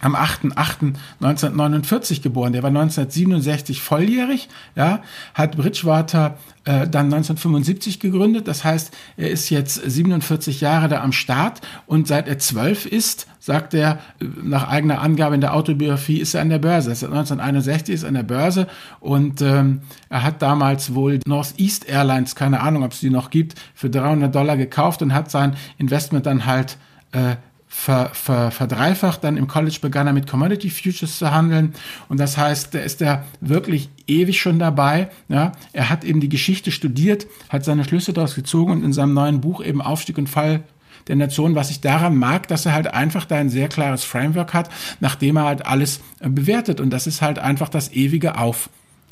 am 0.00 0.16
8.8.1949 0.16 2.22
geboren. 2.22 2.52
Der 2.52 2.62
war 2.62 2.68
1967 2.68 3.82
volljährig, 3.82 4.48
ja, 4.74 5.02
hat 5.34 5.56
Bridgewater 5.56 6.38
äh, 6.64 6.88
dann 6.88 7.06
1975 7.06 8.00
gegründet. 8.00 8.48
Das 8.48 8.64
heißt, 8.64 8.92
er 9.16 9.30
ist 9.30 9.48
jetzt 9.50 9.76
47 9.76 10.60
Jahre 10.60 10.88
da 10.88 11.02
am 11.02 11.12
Start 11.12 11.60
und 11.86 12.08
seit 12.08 12.28
er 12.28 12.38
zwölf 12.38 12.86
ist, 12.86 13.26
sagt 13.38 13.74
er 13.74 13.98
äh, 14.20 14.24
nach 14.42 14.68
eigener 14.68 15.00
Angabe 15.00 15.34
in 15.34 15.40
der 15.40 15.54
Autobiografie, 15.54 16.18
ist 16.18 16.34
er 16.34 16.42
an 16.42 16.50
der 16.50 16.58
Börse. 16.58 16.94
Seit 16.94 17.10
1961 17.10 17.94
ist 17.94 18.02
er 18.02 18.08
an 18.08 18.14
der 18.14 18.22
Börse 18.22 18.66
und 19.00 19.40
ähm, 19.42 19.80
er 20.08 20.22
hat 20.22 20.40
damals 20.42 20.94
wohl 20.94 21.20
Northeast 21.26 21.88
Airlines, 21.88 22.34
keine 22.34 22.60
Ahnung, 22.60 22.84
ob 22.84 22.92
es 22.92 23.00
die 23.00 23.10
noch 23.10 23.30
gibt, 23.30 23.54
für 23.74 23.90
300 23.90 24.34
Dollar 24.34 24.56
gekauft 24.56 25.02
und 25.02 25.12
hat 25.14 25.30
sein 25.30 25.56
Investment 25.78 26.26
dann 26.26 26.46
halt 26.46 26.78
äh, 27.12 27.36
ver, 27.72 28.10
ver, 28.12 28.50
verdreifacht. 28.50 29.24
Dann 29.24 29.36
im 29.36 29.46
College 29.46 29.78
begann 29.80 30.08
er 30.08 30.12
mit 30.12 30.28
Commodity 30.28 30.68
Futures 30.68 31.18
zu 31.18 31.30
handeln. 31.30 31.72
Und 32.08 32.18
das 32.20 32.36
heißt, 32.36 32.74
da 32.74 32.80
ist 32.80 33.00
er 33.00 33.24
wirklich 33.40 33.88
ewig 34.06 34.40
schon 34.40 34.58
dabei. 34.58 35.08
Ja, 35.28 35.52
er 35.72 35.88
hat 35.88 36.04
eben 36.04 36.20
die 36.20 36.28
Geschichte 36.28 36.72
studiert, 36.72 37.26
hat 37.48 37.64
seine 37.64 37.84
Schlüsse 37.84 38.12
daraus 38.12 38.34
gezogen 38.34 38.72
und 38.72 38.84
in 38.84 38.92
seinem 38.92 39.14
neuen 39.14 39.40
Buch 39.40 39.62
eben 39.64 39.80
Aufstieg 39.80 40.18
und 40.18 40.28
Fall 40.28 40.64
der 41.06 41.16
Nation, 41.16 41.54
was 41.54 41.70
ich 41.70 41.80
daran 41.80 42.16
mag, 42.16 42.48
dass 42.48 42.66
er 42.66 42.74
halt 42.74 42.92
einfach 42.92 43.24
da 43.24 43.36
ein 43.36 43.48
sehr 43.48 43.68
klares 43.68 44.04
Framework 44.04 44.52
hat, 44.52 44.68
nachdem 44.98 45.36
er 45.36 45.44
halt 45.44 45.64
alles 45.64 46.00
äh, 46.18 46.28
bewertet. 46.28 46.80
Und 46.80 46.90
das 46.90 47.06
ist 47.06 47.22
halt 47.22 47.38
einfach 47.38 47.68
das 47.68 47.92
ewige 47.92 48.36
Auf 48.36 48.68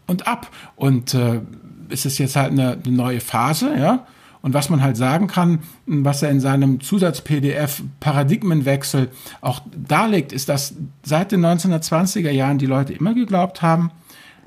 und 0.06 0.26
Ab. 0.26 0.50
Und 0.74 1.14
äh, 1.14 1.40
es 1.88 2.04
ist 2.04 2.18
jetzt 2.18 2.36
halt 2.36 2.50
eine, 2.50 2.72
eine 2.72 2.94
neue 2.94 3.20
Phase, 3.20 3.72
ja. 3.78 4.04
Und 4.40 4.54
was 4.54 4.70
man 4.70 4.82
halt 4.82 4.96
sagen 4.96 5.26
kann, 5.26 5.60
was 5.86 6.22
er 6.22 6.30
in 6.30 6.40
seinem 6.40 6.80
Zusatz-PDF 6.80 7.82
Paradigmenwechsel 8.00 9.10
auch 9.40 9.60
darlegt, 9.76 10.32
ist, 10.32 10.48
dass 10.48 10.74
seit 11.02 11.32
den 11.32 11.44
1920er 11.44 12.30
Jahren 12.30 12.58
die 12.58 12.66
Leute 12.66 12.92
immer 12.92 13.14
geglaubt 13.14 13.62
haben, 13.62 13.90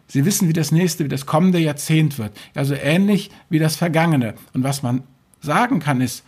sie 0.07 0.25
wissen, 0.25 0.47
wie 0.47 0.53
das 0.53 0.71
nächste, 0.71 1.03
wie 1.03 1.09
das 1.09 1.25
kommende 1.25 1.59
Jahrzehnt 1.59 2.17
wird. 2.17 2.31
Also 2.55 2.73
ähnlich 2.73 3.31
wie 3.49 3.59
das 3.59 3.75
vergangene. 3.75 4.35
Und 4.53 4.63
was 4.63 4.81
man 4.81 5.03
sagen 5.41 5.79
kann, 5.79 6.01
ist, 6.01 6.23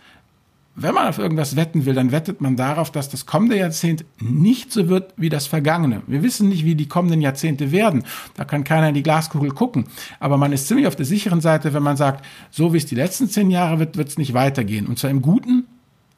wenn 0.76 0.94
man 0.94 1.06
auf 1.06 1.18
irgendwas 1.18 1.54
wetten 1.54 1.86
will, 1.86 1.94
dann 1.94 2.10
wettet 2.10 2.40
man 2.40 2.56
darauf, 2.56 2.90
dass 2.90 3.08
das 3.08 3.26
kommende 3.26 3.56
Jahrzehnt 3.56 4.04
nicht 4.20 4.72
so 4.72 4.88
wird 4.88 5.14
wie 5.16 5.28
das 5.28 5.46
vergangene. 5.46 6.02
Wir 6.08 6.22
wissen 6.24 6.48
nicht, 6.48 6.64
wie 6.64 6.74
die 6.74 6.88
kommenden 6.88 7.20
Jahrzehnte 7.20 7.70
werden. 7.70 8.02
Da 8.34 8.44
kann 8.44 8.64
keiner 8.64 8.88
in 8.88 8.94
die 8.94 9.04
Glaskugel 9.04 9.50
gucken. 9.50 9.86
Aber 10.18 10.36
man 10.36 10.52
ist 10.52 10.66
ziemlich 10.66 10.88
auf 10.88 10.96
der 10.96 11.06
sicheren 11.06 11.40
Seite, 11.40 11.74
wenn 11.74 11.82
man 11.82 11.96
sagt, 11.96 12.24
so 12.50 12.72
wie 12.72 12.78
es 12.78 12.86
die 12.86 12.96
letzten 12.96 13.28
zehn 13.28 13.50
Jahre 13.50 13.78
wird, 13.78 13.96
wird 13.96 14.08
es 14.08 14.18
nicht 14.18 14.34
weitergehen. 14.34 14.86
Und 14.86 14.98
zwar 14.98 15.10
im 15.10 15.22
Guten 15.22 15.66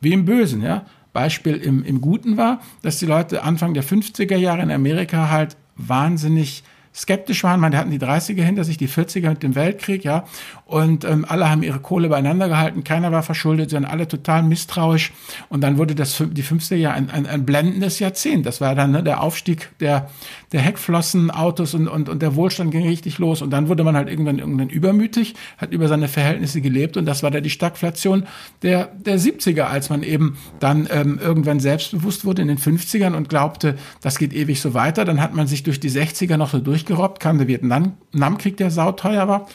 wie 0.00 0.12
im 0.12 0.24
Bösen. 0.24 0.62
Ja? 0.62 0.86
Beispiel 1.12 1.56
im, 1.56 1.84
im 1.84 2.00
Guten 2.00 2.38
war, 2.38 2.60
dass 2.80 2.98
die 2.98 3.06
Leute 3.06 3.42
Anfang 3.42 3.74
der 3.74 3.84
50er 3.84 4.36
Jahre 4.36 4.62
in 4.62 4.70
Amerika 4.70 5.28
halt 5.28 5.56
wahnsinnig 5.76 6.62
skeptisch 6.96 7.44
waren. 7.44 7.60
Man, 7.60 7.72
die 7.72 7.78
hatten 7.78 7.90
die 7.90 7.98
30er 7.98 8.42
hinter 8.42 8.64
sich, 8.64 8.78
die 8.78 8.88
40er 8.88 9.28
mit 9.28 9.42
dem 9.42 9.54
Weltkrieg, 9.54 10.04
ja. 10.04 10.24
Und 10.64 11.04
ähm, 11.04 11.24
alle 11.28 11.48
haben 11.50 11.62
ihre 11.62 11.78
Kohle 11.78 12.08
beieinander 12.08 12.48
gehalten. 12.48 12.82
Keiner 12.82 13.12
war 13.12 13.22
verschuldet, 13.22 13.70
sondern 13.70 13.92
alle 13.92 14.08
total 14.08 14.42
misstrauisch. 14.42 15.12
Und 15.48 15.60
dann 15.60 15.78
wurde 15.78 15.94
das 15.94 16.16
die 16.18 16.42
50er 16.42 16.74
Jahre 16.74 16.96
ein, 16.96 17.10
ein, 17.10 17.26
ein 17.26 17.44
blendendes 17.44 17.98
Jahrzehnt. 17.98 18.46
Das 18.46 18.60
war 18.60 18.74
dann 18.74 18.92
ne, 18.92 19.02
der 19.02 19.22
Aufstieg 19.22 19.70
der, 19.78 20.10
der 20.52 20.62
Heckflossenautos 20.62 21.74
und, 21.74 21.86
und, 21.86 22.08
und 22.08 22.22
der 22.22 22.34
Wohlstand 22.34 22.70
ging 22.70 22.86
richtig 22.88 23.18
los. 23.18 23.42
Und 23.42 23.50
dann 23.50 23.68
wurde 23.68 23.84
man 23.84 23.94
halt 23.94 24.08
irgendwann 24.08 24.38
irgendwann 24.38 24.70
übermütig, 24.70 25.34
hat 25.58 25.72
über 25.72 25.88
seine 25.88 26.08
Verhältnisse 26.08 26.60
gelebt. 26.60 26.96
Und 26.96 27.04
das 27.04 27.22
war 27.22 27.30
dann 27.30 27.42
die 27.42 27.50
Stagflation 27.50 28.26
der, 28.62 28.86
der 28.86 29.20
70er, 29.20 29.64
als 29.64 29.90
man 29.90 30.02
eben 30.02 30.38
dann 30.60 30.88
ähm, 30.90 31.20
irgendwann 31.22 31.60
selbstbewusst 31.60 32.24
wurde 32.24 32.42
in 32.42 32.48
den 32.48 32.58
50ern 32.58 33.14
und 33.14 33.28
glaubte, 33.28 33.76
das 34.00 34.18
geht 34.18 34.32
ewig 34.32 34.60
so 34.60 34.72
weiter. 34.72 35.04
Dann 35.04 35.20
hat 35.20 35.34
man 35.34 35.46
sich 35.46 35.62
durch 35.62 35.78
die 35.78 35.90
60er 35.90 36.38
noch 36.38 36.50
so 36.50 36.58
durch 36.58 36.85
durchgerobbt, 36.86 37.20
kam 37.20 37.38
der 37.38 37.48
Vietnamkrieg, 37.48 38.56
der 38.56 38.70
sauteuer 38.70 39.28
war. 39.28 39.48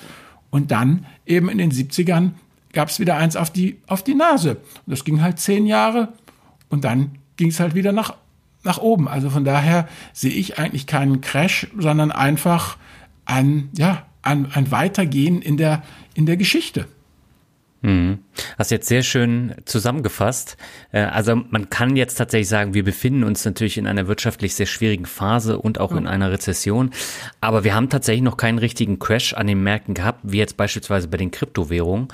Und 0.50 0.72
dann 0.72 1.06
eben 1.26 1.50
in 1.50 1.58
den 1.58 1.72
70ern 1.72 2.32
gab 2.74 2.90
es 2.90 3.00
wieder 3.00 3.18
eins 3.18 3.36
auf 3.36 3.50
die, 3.50 3.80
auf 3.88 4.04
die 4.04 4.16
Nase. 4.16 4.58
Und 4.86 4.92
das 4.92 5.04
ging 5.04 5.22
halt 5.22 5.40
zehn 5.40 5.66
Jahre 5.66 6.10
und 6.70 6.84
dann 6.84 7.18
ging 7.38 7.50
es 7.50 7.60
halt 7.60 7.76
wieder 7.76 7.92
nach, 7.92 8.16
nach 8.64 8.78
oben. 8.78 9.08
Also 9.08 9.30
von 9.30 9.46
daher 9.46 9.88
sehe 10.14 10.32
ich 10.32 10.60
eigentlich 10.60 10.88
keinen 10.88 11.22
Crash, 11.22 11.68
sondern 11.78 12.12
einfach 12.12 12.78
ein, 13.26 13.70
ja, 13.78 14.04
ein, 14.22 14.52
ein 14.54 14.72
Weitergehen 14.72 15.42
in 15.42 15.58
der, 15.58 15.84
in 16.14 16.26
der 16.26 16.38
Geschichte. 16.38 16.88
Mhm. 17.84 18.20
Hast 18.60 18.70
jetzt 18.70 18.88
sehr 18.88 19.02
schön 19.02 19.56
zusammengefasst. 19.66 20.56
Äh, 20.92 21.02
also 21.02 21.36
man 21.36 21.70
kann 21.70 21.96
jetzt 21.96 22.16
tatsächlich 22.16 22.48
sagen, 22.48 22.76
wir 22.76 22.84
befinden 22.84 23.24
uns 23.24 23.44
natürlich 23.44 23.78
in 23.78 23.88
einer 23.88 24.08
wirtschaftlich 24.08 24.54
sehr 24.54 24.68
schwierigen 24.68 25.08
Phase 25.08 25.58
und 25.58 25.80
auch 25.80 25.94
in 25.94 26.06
einer 26.06 26.32
Rezession. 26.32 26.92
Aber 27.40 27.64
wir 27.64 27.74
haben 27.74 27.90
tatsächlich 27.90 28.22
noch 28.22 28.38
keinen 28.38 28.60
richtigen 28.60 29.00
Crash 29.00 29.34
an 29.34 29.48
den 29.48 29.64
Märkten 29.64 29.96
gehabt, 29.96 30.20
wie 30.24 30.38
jetzt 30.38 30.58
beispielsweise 30.58 31.08
bei 31.08 31.18
den 31.18 31.32
Kryptowährungen. 31.32 32.10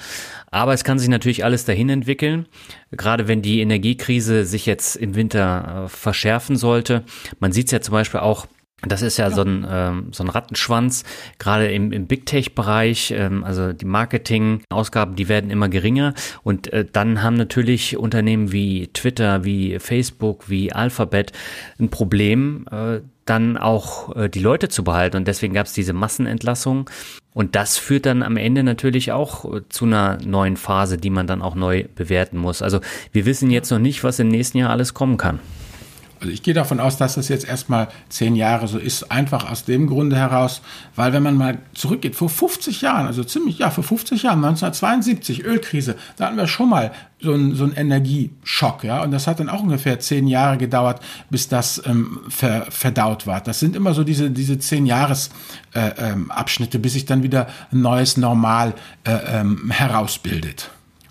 Aber 0.52 0.74
es 0.74 0.86
kann 0.86 1.00
sich 1.00 1.10
natürlich 1.10 1.44
alles 1.44 1.66
dahin 1.66 1.90
entwickeln. 1.90 2.46
Gerade 2.92 3.28
wenn 3.28 3.42
die 3.42 3.60
Energiekrise 3.60 4.46
sich 4.46 4.66
jetzt 4.66 4.96
im 4.96 5.16
Winter 5.16 5.86
äh, 5.86 5.90
verschärfen 5.90 6.56
sollte. 6.56 7.04
Man 7.40 7.52
sieht 7.52 7.66
es 7.66 7.72
ja 7.74 7.82
zum 7.82 7.92
Beispiel 7.92 8.22
auch 8.22 8.48
das 8.84 9.01
ist 9.01 9.17
ja, 9.17 9.29
ja. 9.29 9.36
so 9.36 9.41
ein 9.41 9.65
ähm, 9.67 10.10
so 10.12 10.24
ein 10.24 10.29
Rattenschwanz, 10.29 11.03
gerade 11.39 11.72
im, 11.72 11.91
im 11.91 12.05
Big 12.05 12.27
Tech-Bereich, 12.27 13.12
ähm, 13.12 13.43
also 13.43 13.74
die 13.74 13.86
Marketing-Ausgaben, 13.86 15.15
die 15.15 15.27
werden 15.29 15.50
immer 15.50 15.67
geringer. 15.67 16.13
Und 16.43 16.72
äh, 16.72 16.86
dann 16.86 17.24
haben 17.24 17.38
natürlich 17.38 17.98
Unternehmen 17.98 18.51
wie 18.51 18.88
Twitter, 18.93 19.43
wie 19.43 19.79
Facebook, 19.79 20.48
wie 20.48 20.74
Alphabet 20.74 21.31
ein 21.79 21.89
Problem, 21.89 22.67
äh, 22.69 23.00
dann 23.25 23.57
auch 23.57 24.15
äh, 24.15 24.29
die 24.29 24.39
Leute 24.39 24.69
zu 24.69 24.84
behalten. 24.84 25.17
Und 25.17 25.27
deswegen 25.27 25.55
gab 25.55 25.65
es 25.65 25.74
diese 25.74 25.93
Massenentlassung. 25.93 26.88
Und 27.34 27.55
das 27.55 27.77
führt 27.77 28.05
dann 28.05 28.22
am 28.22 28.38
Ende 28.38 28.63
natürlich 28.63 29.12
auch 29.12 29.53
äh, 29.53 29.62
zu 29.69 29.86
einer 29.86 30.19
neuen 30.24 30.55
Phase, 30.55 31.00
die 31.00 31.10
man 31.10 31.25
dann 31.25 31.41
auch 31.41 31.55
neu 31.55 31.86
bewerten 31.96 32.38
muss. 32.38 32.62
Also 32.62 32.79
wir 33.12 33.25
wissen 33.25 33.50
jetzt 33.50 33.72
noch 33.72 33.79
nicht, 33.79 34.03
was 34.03 34.19
im 34.19 34.27
nächsten 34.27 34.60
Jahr 34.60 34.69
alles 34.69 34.93
kommen 34.93 35.17
kann. 35.17 35.39
Also 36.20 36.32
ich 36.32 36.44
gehe 36.44 36.54
davon 36.54 36.80
aus, 36.80 36.98
dass 36.98 37.16
das 37.16 37.28
jetzt 37.28 37.48
erstmal 37.48 37.88
zehn 38.10 38.36
Jahre 38.36 38.68
so 38.68 38.78
ist, 38.78 39.12
einfach 39.12 39.50
aus 39.50 39.66
dem 39.66 39.88
Grunde 39.88 40.16
heraus, 40.16 40.62
weil 40.96 41.14
wenn 41.14 41.24
man 41.24 41.36
mal 41.36 41.60
zurückgeht, 41.74 42.16
vor 42.16 42.30
50 42.30 42.82
Jahren, 42.82 43.08
also 43.08 43.24
ziemlich, 43.24 43.60
ja, 43.60 43.70
vor 43.70 43.84
50 43.84 44.24
Jahren, 44.24 44.44
1972, 44.44 45.44
Ölkrise, 45.46 45.96
da 46.18 46.26
hatten 46.28 46.38
wir 46.38 46.48
schon 46.48 46.70
mal 46.70 46.92
so 47.20 47.34
einen, 47.34 47.56
so 47.56 47.64
einen 47.64 47.74
Energieschock, 47.74 48.84
ja, 48.84 49.04
und 49.04 49.12
das 49.12 49.28
hat 49.28 49.40
dann 49.40 49.50
auch 49.50 49.62
ungefähr 49.62 50.00
zehn 50.00 50.28
Jahre 50.28 50.58
gedauert, 50.58 51.02
bis 51.30 51.48
das 51.48 51.82
ähm, 51.86 52.20
ver, 52.30 52.68
verdaut 52.70 53.28
war. 53.28 53.42
Das 53.42 53.60
sind 53.60 53.76
immer 53.76 53.94
so 53.94 54.04
diese, 54.04 54.32
diese 54.32 54.60
zehn 54.60 54.86
Jahresabschnitte, 54.86 56.78
äh, 56.78 56.80
ähm, 56.80 56.82
bis 56.82 56.94
sich 56.94 57.06
dann 57.06 57.24
wieder 57.24 57.48
ein 57.72 57.82
neues 57.82 58.18
Normal 58.18 58.74
äh, 59.04 59.40
ähm, 59.40 59.72
herausbildet. 59.72 60.70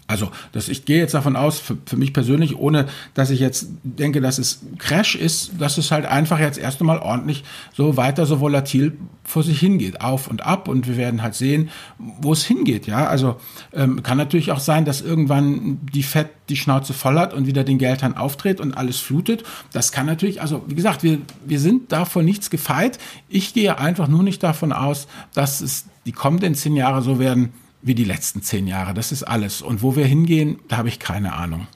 Also 0.08 0.30
das, 0.52 0.68
ich 0.68 0.84
gehe 0.84 0.98
jetzt 0.98 1.14
davon 1.14 1.34
aus, 1.34 1.58
für, 1.58 1.76
für, 1.84 1.96
mich 1.96 2.12
persönlich, 2.12 2.56
ohne 2.56 2.86
dass 3.14 3.30
ich 3.30 3.40
jetzt 3.40 3.68
denke, 3.82 4.20
dass 4.20 4.38
es 4.38 4.60
Crash 4.78 5.16
ist, 5.16 5.52
dass 5.58 5.78
es 5.78 5.90
halt 5.90 6.06
einfach 6.06 6.38
jetzt 6.38 6.58
erst 6.58 6.80
einmal 6.80 7.00
ordentlich 7.00 7.42
so 7.74 7.96
weiter 7.96 8.24
so 8.24 8.40
volatil 8.40 8.96
vor 9.24 9.42
sich 9.42 9.58
hingeht, 9.58 10.00
auf 10.00 10.28
und 10.28 10.46
ab 10.46 10.68
und 10.68 10.86
wir 10.86 10.96
werden 10.96 11.22
halt 11.22 11.34
sehen, 11.34 11.70
wo 11.98 12.32
es 12.32 12.44
hingeht. 12.44 12.86
Ja, 12.86 13.06
also 13.08 13.36
ähm, 13.72 14.04
kann 14.04 14.16
natürlich 14.16 14.52
auch 14.52 14.60
sein, 14.60 14.84
dass 14.84 15.00
irgendwann 15.00 15.80
die 15.92 16.04
Fed 16.04 16.28
die 16.48 16.56
Schnauze 16.56 16.92
voll 16.92 17.18
hat 17.18 17.34
und 17.34 17.46
wieder 17.48 17.64
den 17.64 17.78
Geldhahn 17.78 18.16
auftritt 18.16 18.60
und 18.60 18.76
alles 18.76 18.98
flutet. 19.00 19.42
Das 19.72 19.90
kann 19.90 20.06
natürlich, 20.06 20.40
also 20.40 20.62
wie 20.68 20.76
gesagt, 20.76 21.02
wir, 21.02 21.18
wir 21.44 21.58
sind 21.58 21.90
davon 21.90 22.24
nichts 22.24 22.50
gefeit. 22.50 23.00
Ich 23.28 23.52
gehe 23.52 23.78
einfach 23.78 24.06
nur 24.06 24.22
nicht 24.22 24.44
davon 24.44 24.72
aus, 24.72 25.08
dass 25.34 25.60
es 25.60 25.86
die 26.04 26.12
kommenden 26.12 26.54
zehn 26.54 26.76
Jahre 26.76 27.02
so 27.02 27.18
werden, 27.18 27.52
wie 27.82 27.94
die 27.94 28.04
letzten 28.04 28.42
zehn 28.42 28.66
Jahre. 28.66 28.94
Das 28.94 29.12
ist 29.12 29.22
alles. 29.22 29.62
Und 29.62 29.82
wo 29.82 29.96
wir 29.96 30.06
hingehen, 30.06 30.58
da 30.68 30.78
habe 30.78 30.88
ich 30.88 30.98
keine 30.98 31.34
Ahnung. 31.34 31.66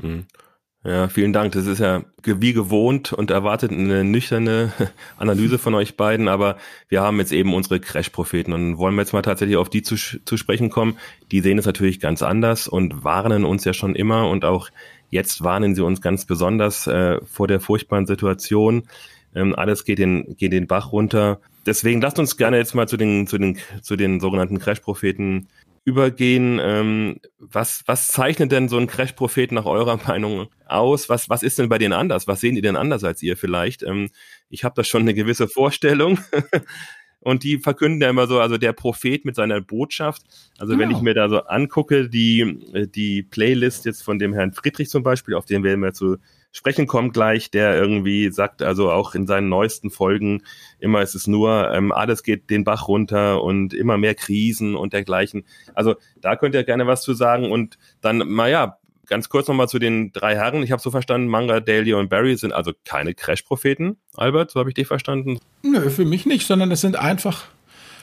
Hm. 0.00 0.26
Ja, 0.82 1.08
vielen 1.08 1.34
Dank. 1.34 1.52
Das 1.52 1.66
ist 1.66 1.78
ja 1.78 2.04
wie 2.24 2.54
gewohnt 2.54 3.12
und 3.12 3.30
erwartet 3.30 3.70
eine 3.70 4.02
nüchterne 4.02 4.72
Analyse 5.18 5.58
von 5.58 5.74
euch 5.74 5.98
beiden, 5.98 6.26
aber 6.26 6.56
wir 6.88 7.02
haben 7.02 7.18
jetzt 7.18 7.32
eben 7.32 7.52
unsere 7.52 7.80
Crash-Propheten 7.80 8.54
und 8.54 8.78
wollen 8.78 8.94
wir 8.94 9.02
jetzt 9.02 9.12
mal 9.12 9.20
tatsächlich 9.20 9.58
auf 9.58 9.68
die 9.68 9.82
zu, 9.82 9.96
zu 9.96 10.36
sprechen 10.38 10.70
kommen. 10.70 10.96
Die 11.32 11.40
sehen 11.40 11.58
es 11.58 11.66
natürlich 11.66 12.00
ganz 12.00 12.22
anders 12.22 12.66
und 12.66 13.04
warnen 13.04 13.44
uns 13.44 13.64
ja 13.64 13.74
schon 13.74 13.94
immer 13.94 14.30
und 14.30 14.46
auch 14.46 14.70
jetzt 15.10 15.44
warnen 15.44 15.74
sie 15.74 15.84
uns 15.84 16.00
ganz 16.00 16.24
besonders 16.24 16.86
äh, 16.86 17.20
vor 17.26 17.46
der 17.46 17.60
furchtbaren 17.60 18.06
Situation. 18.06 18.84
Ähm, 19.34 19.54
alles 19.54 19.84
geht 19.84 19.98
den, 19.98 20.36
geht 20.36 20.52
den 20.52 20.66
Bach 20.66 20.92
runter 20.92 21.40
deswegen 21.66 22.00
lasst 22.00 22.18
uns 22.18 22.36
gerne 22.36 22.56
jetzt 22.56 22.74
mal 22.74 22.88
zu 22.88 22.96
den, 22.96 23.26
zu 23.26 23.38
den, 23.38 23.58
zu 23.82 23.96
den 23.96 24.20
sogenannten 24.20 24.58
Crash-Propheten 24.58 25.48
übergehen. 25.84 26.60
Ähm, 26.62 27.20
was, 27.38 27.82
was 27.86 28.08
zeichnet 28.08 28.52
denn 28.52 28.68
so 28.68 28.76
ein 28.78 28.86
Crash-Prophet 28.86 29.52
nach 29.52 29.66
eurer 29.66 29.98
Meinung 30.06 30.48
aus? 30.66 31.08
Was, 31.08 31.28
was 31.28 31.42
ist 31.42 31.58
denn 31.58 31.68
bei 31.68 31.78
denen 31.78 31.92
anders? 31.92 32.26
Was 32.26 32.40
sehen 32.40 32.54
die 32.54 32.62
denn 32.62 32.76
anders 32.76 33.04
als 33.04 33.22
ihr 33.22 33.36
vielleicht? 33.36 33.82
Ähm, 33.82 34.10
ich 34.48 34.64
habe 34.64 34.74
da 34.76 34.84
schon 34.84 35.02
eine 35.02 35.14
gewisse 35.14 35.48
Vorstellung. 35.48 36.18
Und 37.22 37.44
die 37.44 37.58
verkünden 37.58 38.00
ja 38.00 38.08
immer 38.08 38.26
so, 38.26 38.40
also 38.40 38.56
der 38.56 38.72
Prophet 38.72 39.26
mit 39.26 39.34
seiner 39.36 39.60
Botschaft. 39.60 40.22
Also 40.56 40.72
genau. 40.72 40.82
wenn 40.82 40.96
ich 40.96 41.02
mir 41.02 41.12
da 41.12 41.28
so 41.28 41.40
angucke, 41.40 42.08
die, 42.08 42.58
die 42.94 43.22
Playlist 43.22 43.84
jetzt 43.84 44.02
von 44.02 44.18
dem 44.18 44.32
Herrn 44.32 44.52
Friedrich 44.52 44.88
zum 44.88 45.02
Beispiel, 45.02 45.34
auf 45.34 45.44
den 45.44 45.62
werden 45.62 45.82
wir 45.82 45.92
zu 45.92 46.16
sprechen 46.52 46.86
kommt 46.86 47.14
gleich, 47.14 47.50
der 47.50 47.76
irgendwie 47.76 48.30
sagt, 48.30 48.62
also 48.62 48.90
auch 48.90 49.14
in 49.14 49.26
seinen 49.26 49.48
neuesten 49.48 49.90
Folgen, 49.90 50.42
immer 50.78 51.02
ist 51.02 51.14
es 51.14 51.26
nur, 51.26 51.70
ähm, 51.72 51.92
alles 51.92 52.22
geht 52.22 52.50
den 52.50 52.64
Bach 52.64 52.88
runter 52.88 53.42
und 53.42 53.74
immer 53.74 53.98
mehr 53.98 54.14
Krisen 54.14 54.74
und 54.74 54.92
dergleichen. 54.92 55.44
Also 55.74 55.96
da 56.20 56.36
könnt 56.36 56.54
ihr 56.54 56.64
gerne 56.64 56.86
was 56.86 57.02
zu 57.02 57.14
sagen 57.14 57.50
und 57.50 57.78
dann, 58.00 58.18
naja, 58.18 58.78
ganz 59.06 59.28
kurz 59.28 59.48
nochmal 59.48 59.68
zu 59.68 59.78
den 59.78 60.12
drei 60.12 60.36
Herren. 60.36 60.62
Ich 60.62 60.72
habe 60.72 60.80
so 60.80 60.90
verstanden, 60.90 61.28
Manga, 61.28 61.60
Dalio 61.60 61.98
und 61.98 62.08
Barry 62.08 62.36
sind 62.36 62.52
also 62.52 62.72
keine 62.84 63.12
Crash-Propheten. 63.14 63.96
Albert, 64.16 64.52
so 64.52 64.60
habe 64.60 64.70
ich 64.70 64.74
dich 64.74 64.86
verstanden? 64.86 65.40
Nö, 65.62 65.90
für 65.90 66.04
mich 66.04 66.26
nicht, 66.26 66.46
sondern 66.46 66.70
es 66.70 66.80
sind 66.80 66.96
einfach 66.96 67.48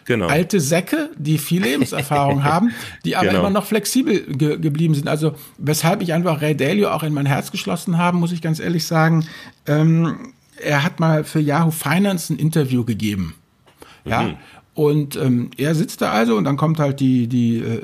genau. 0.07 0.27
alte 0.27 0.59
Säcke, 0.59 1.11
die 1.17 1.37
viel 1.37 1.61
Lebenserfahrung 1.61 2.43
haben, 2.43 2.71
die 3.05 3.15
aber 3.15 3.27
genau. 3.27 3.41
immer 3.41 3.49
noch 3.51 3.65
flexibel 3.65 4.21
ge 4.21 4.57
geblieben 4.57 4.95
sind. 4.95 5.07
Also 5.07 5.35
weshalb 5.59 6.01
ich 6.01 6.13
einfach 6.13 6.41
Ray 6.41 6.57
Dalio 6.57 6.89
auch 6.89 7.03
in 7.03 7.13
mein 7.13 7.27
Herz 7.27 7.51
geschlossen 7.51 7.99
habe, 7.99 8.17
muss 8.17 8.31
ich 8.31 8.41
ganz 8.41 8.59
ehrlich 8.59 8.85
sagen. 8.85 9.27
Ähm, 9.67 10.33
er 10.59 10.83
hat 10.83 10.99
mal 10.99 11.23
für 11.23 11.39
Yahoo 11.39 11.69
Finance 11.69 12.33
ein 12.33 12.39
Interview 12.39 12.83
gegeben. 12.83 13.35
Ja, 14.05 14.23
mhm. 14.23 14.37
Und 14.77 15.15
ähm, 15.15 15.49
er 15.57 15.73
sitzt 15.73 16.01
da 16.03 16.11
also 16.11 16.35
und 16.37 16.43
dann 16.43 16.55
kommt 16.55 16.77
halt 16.77 16.99
die, 16.99 17.25
die 17.25 17.57
äh, 17.57 17.81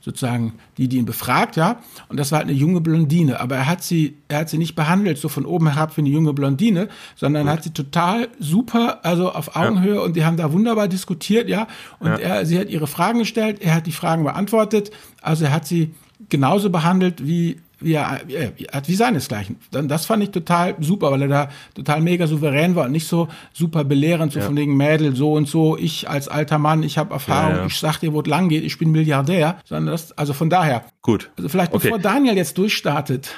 sozusagen 0.00 0.54
die, 0.78 0.88
die 0.88 0.96
ihn 0.96 1.04
befragt, 1.04 1.56
ja. 1.56 1.82
Und 2.08 2.18
das 2.18 2.32
war 2.32 2.38
halt 2.38 2.48
eine 2.48 2.56
junge 2.56 2.80
Blondine. 2.80 3.40
Aber 3.40 3.56
er 3.56 3.66
hat 3.66 3.82
sie, 3.82 4.16
er 4.28 4.38
hat 4.38 4.48
sie 4.48 4.56
nicht 4.56 4.74
behandelt 4.74 5.18
so 5.18 5.28
von 5.28 5.44
oben 5.44 5.70
herab 5.70 5.94
wie 5.98 6.00
eine 6.00 6.08
junge 6.08 6.32
Blondine, 6.32 6.88
sondern 7.14 7.42
Gut. 7.42 7.52
hat 7.52 7.64
sie 7.64 7.74
total 7.74 8.28
super, 8.38 9.00
also 9.04 9.30
auf 9.30 9.54
Augenhöhe 9.54 9.96
ja. 9.96 10.00
und 10.00 10.16
die 10.16 10.24
haben 10.24 10.38
da 10.38 10.50
wunderbar 10.50 10.88
diskutiert, 10.88 11.46
ja. 11.46 11.68
Und 11.98 12.08
ja. 12.12 12.16
er, 12.16 12.46
sie 12.46 12.58
hat 12.58 12.70
ihre 12.70 12.86
Fragen 12.86 13.18
gestellt, 13.18 13.60
er 13.60 13.74
hat 13.74 13.86
die 13.86 13.92
Fragen 13.92 14.24
beantwortet. 14.24 14.90
Also 15.20 15.44
er 15.44 15.52
hat 15.52 15.66
sie 15.66 15.92
genauso 16.30 16.70
behandelt 16.70 17.26
wie 17.26 17.60
wie 17.80 17.94
er, 17.94 18.20
wie 18.26 18.64
hat 18.64 18.88
wie 18.88 18.94
seinesgleichen. 18.94 19.56
Dann, 19.70 19.88
das 19.88 20.06
fand 20.06 20.22
ich 20.22 20.30
total 20.30 20.76
super, 20.80 21.10
weil 21.10 21.22
er 21.22 21.28
da 21.28 21.48
total 21.74 22.00
mega 22.00 22.26
souverän 22.26 22.74
war 22.74 22.86
und 22.86 22.92
nicht 22.92 23.06
so 23.06 23.28
super 23.52 23.84
belehrend, 23.84 24.32
so 24.32 24.40
ja. 24.40 24.46
von 24.46 24.56
wegen 24.56 24.76
Mädel, 24.76 25.14
so 25.14 25.32
und 25.32 25.48
so, 25.48 25.76
ich 25.76 26.08
als 26.08 26.28
alter 26.28 26.58
Mann, 26.58 26.82
ich 26.82 26.98
habe 26.98 27.12
Erfahrung, 27.12 27.52
ja, 27.52 27.58
ja. 27.58 27.66
ich 27.66 27.78
sag 27.78 27.98
dir, 27.98 28.12
wo 28.12 28.20
es 28.20 28.26
lang 28.26 28.48
geht, 28.48 28.64
ich 28.64 28.78
bin 28.78 28.90
Milliardär, 28.90 29.58
sondern 29.64 29.92
das, 29.92 30.16
also 30.16 30.32
von 30.32 30.50
daher. 30.50 30.84
Gut. 31.02 31.30
Also 31.36 31.48
vielleicht 31.48 31.72
okay. 31.72 31.84
bevor 31.84 31.98
Daniel 31.98 32.36
jetzt 32.36 32.58
durchstartet 32.58 33.34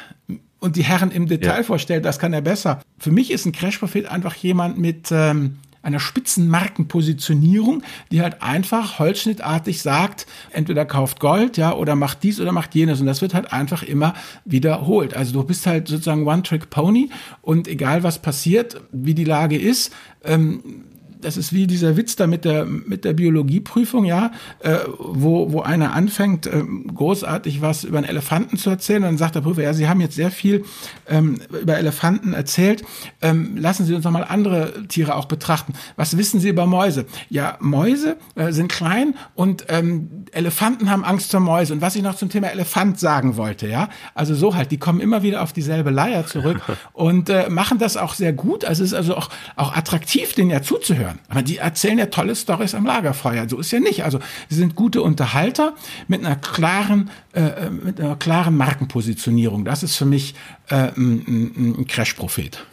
und 0.60 0.76
die 0.76 0.84
Herren 0.84 1.10
im 1.10 1.26
Detail 1.26 1.64
vorstellt, 1.64 2.04
das 2.04 2.18
kann 2.18 2.32
er 2.32 2.42
besser. 2.42 2.80
Für 2.98 3.10
mich 3.10 3.30
ist 3.30 3.46
ein 3.46 3.52
Crash-Prophet 3.52 4.06
einfach 4.06 4.34
jemand 4.36 4.78
mit, 4.78 5.08
ähm, 5.10 5.56
einer 5.82 6.00
Spitzenmarkenpositionierung, 6.00 7.82
die 8.10 8.20
halt 8.22 8.42
einfach 8.42 8.98
holzschnittartig 8.98 9.82
sagt, 9.82 10.26
entweder 10.50 10.84
kauft 10.84 11.20
Gold, 11.20 11.56
ja, 11.56 11.72
oder 11.72 11.96
macht 11.96 12.22
dies 12.22 12.40
oder 12.40 12.52
macht 12.52 12.74
jenes. 12.74 13.00
Und 13.00 13.06
das 13.06 13.22
wird 13.22 13.34
halt 13.34 13.52
einfach 13.52 13.82
immer 13.82 14.14
wiederholt. 14.44 15.14
Also 15.14 15.32
du 15.32 15.44
bist 15.44 15.66
halt 15.66 15.88
sozusagen 15.88 16.26
One-Trick-Pony 16.26 17.10
und 17.42 17.68
egal 17.68 18.02
was 18.02 18.20
passiert, 18.20 18.80
wie 18.92 19.14
die 19.14 19.24
Lage 19.24 19.58
ist, 19.58 19.92
ähm, 20.24 20.84
das 21.20 21.36
ist 21.36 21.52
wie 21.52 21.66
dieser 21.66 21.96
Witz 21.96 22.16
da 22.16 22.26
mit 22.26 22.44
der, 22.44 22.64
mit 22.64 23.04
der 23.04 23.12
Biologieprüfung, 23.12 24.04
ja, 24.04 24.32
äh, 24.60 24.78
wo, 24.98 25.52
wo 25.52 25.60
einer 25.62 25.92
anfängt, 25.92 26.46
äh, 26.46 26.62
großartig 26.94 27.60
was 27.60 27.84
über 27.84 27.98
einen 27.98 28.08
Elefanten 28.08 28.56
zu 28.56 28.70
erzählen. 28.70 29.02
Und 29.02 29.10
dann 29.10 29.18
sagt 29.18 29.34
der 29.34 29.40
Prüfer, 29.40 29.62
ja, 29.62 29.74
Sie 29.74 29.88
haben 29.88 30.00
jetzt 30.00 30.14
sehr 30.14 30.30
viel 30.30 30.64
ähm, 31.08 31.40
über 31.60 31.76
Elefanten 31.76 32.32
erzählt. 32.32 32.82
Ähm, 33.22 33.56
lassen 33.56 33.86
Sie 33.86 33.94
uns 33.94 34.04
noch 34.04 34.10
mal 34.10 34.24
andere 34.24 34.86
Tiere 34.88 35.14
auch 35.14 35.26
betrachten. 35.26 35.74
Was 35.96 36.16
wissen 36.16 36.40
Sie 36.40 36.48
über 36.48 36.66
Mäuse? 36.66 37.06
Ja, 37.28 37.56
Mäuse 37.60 38.16
äh, 38.34 38.52
sind 38.52 38.70
klein 38.70 39.14
und 39.34 39.66
ähm, 39.68 40.24
Elefanten 40.32 40.90
haben 40.90 41.04
Angst 41.04 41.30
vor 41.30 41.40
Mäuse. 41.40 41.72
Und 41.72 41.80
was 41.80 41.96
ich 41.96 42.02
noch 42.02 42.16
zum 42.16 42.30
Thema 42.30 42.48
Elefant 42.48 42.98
sagen 42.98 43.36
wollte, 43.36 43.66
ja, 43.68 43.88
also 44.14 44.34
so 44.34 44.54
halt, 44.54 44.70
die 44.70 44.78
kommen 44.78 45.00
immer 45.00 45.22
wieder 45.22 45.42
auf 45.42 45.52
dieselbe 45.52 45.90
Leier 45.90 46.26
zurück 46.26 46.60
und 46.92 47.28
äh, 47.28 47.48
machen 47.48 47.78
das 47.78 47.96
auch 47.96 48.14
sehr 48.14 48.32
gut. 48.32 48.64
Also 48.64 48.82
es 48.84 48.92
ist 48.92 48.96
also 48.96 49.16
auch, 49.16 49.30
auch 49.56 49.76
attraktiv, 49.76 50.34
denen 50.34 50.50
ja 50.50 50.62
zuzuhören 50.62 51.09
hören. 51.10 51.20
Aber 51.28 51.42
die 51.42 51.58
erzählen 51.58 51.98
ja 51.98 52.06
tolle 52.06 52.34
Stories 52.34 52.74
am 52.74 52.86
Lagerfeuer. 52.86 53.48
So 53.48 53.58
ist 53.58 53.70
ja 53.70 53.80
nicht. 53.80 54.04
Also 54.04 54.20
sie 54.48 54.56
sind 54.56 54.74
gute 54.74 55.02
Unterhalter 55.02 55.74
mit 56.08 56.24
einer 56.24 56.36
klaren, 56.36 57.10
äh, 57.32 57.40
äh 57.40 57.70
mit 57.70 58.00
einer 58.00 58.16
klaren 58.16 58.56
Markenpositionierung. 58.56 59.64
Das 59.64 59.82
ist 59.82 59.96
für 59.96 60.06
mich 60.06 60.34
äh, 60.68 60.90
ein, 60.96 61.78
ein 61.78 61.86
Crash-Prophet. 61.86 62.64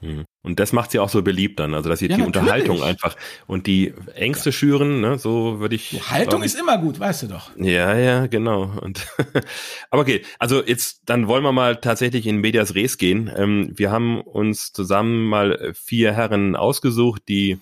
Mhm. 0.00 0.24
Und 0.42 0.60
das 0.60 0.72
macht 0.72 0.90
sie 0.90 0.98
auch 0.98 1.08
so 1.08 1.22
beliebt 1.22 1.58
dann, 1.58 1.74
also 1.74 1.88
dass 1.88 1.98
sie 1.98 2.06
ja, 2.06 2.16
die 2.16 2.22
natürlich. 2.22 2.42
Unterhaltung 2.42 2.82
einfach 2.82 3.16
und 3.46 3.66
die 3.66 3.94
Ängste 4.14 4.50
ja, 4.50 4.52
schüren, 4.52 5.00
ne, 5.00 5.18
so 5.18 5.58
würde 5.58 5.74
ich. 5.74 5.90
Die 5.90 6.02
Haltung 6.02 6.42
ist 6.42 6.58
immer 6.58 6.78
gut, 6.78 7.00
weißt 7.00 7.24
du 7.24 7.26
doch. 7.28 7.50
Ja, 7.56 7.96
ja, 7.96 8.26
genau. 8.26 8.70
Und 8.80 9.06
aber 9.90 10.02
okay, 10.02 10.22
also 10.38 10.62
jetzt 10.64 11.02
dann 11.06 11.28
wollen 11.28 11.42
wir 11.42 11.52
mal 11.52 11.76
tatsächlich 11.76 12.26
in 12.26 12.36
Medias 12.36 12.74
Res 12.74 12.98
gehen. 12.98 13.30
Ähm, 13.34 13.72
wir 13.74 13.90
haben 13.90 14.20
uns 14.20 14.72
zusammen 14.72 15.24
mal 15.24 15.72
vier 15.74 16.12
Herren 16.12 16.54
ausgesucht, 16.54 17.22
die 17.28 17.58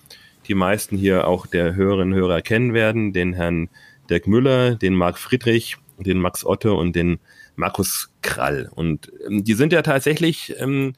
die 0.48 0.54
meisten 0.54 0.96
hier 0.96 1.26
auch 1.26 1.46
der 1.46 1.74
Hörerinnen 1.74 2.12
und 2.12 2.18
Hörer 2.18 2.42
kennen 2.42 2.74
werden, 2.74 3.12
den 3.12 3.33
Herrn 3.33 3.68
Dirk 4.11 4.26
Müller, 4.26 4.74
den 4.74 4.94
Marc 4.94 5.18
Friedrich, 5.18 5.76
den 5.98 6.18
Max 6.18 6.44
Otte 6.44 6.72
und 6.74 6.94
den 6.94 7.18
Markus 7.57 8.12
Krall. 8.22 8.70
Und 8.74 9.12
ähm, 9.26 9.44
die 9.44 9.54
sind 9.54 9.72
ja 9.72 9.83
tatsächlich 9.83 10.54
ähm, 10.59 10.94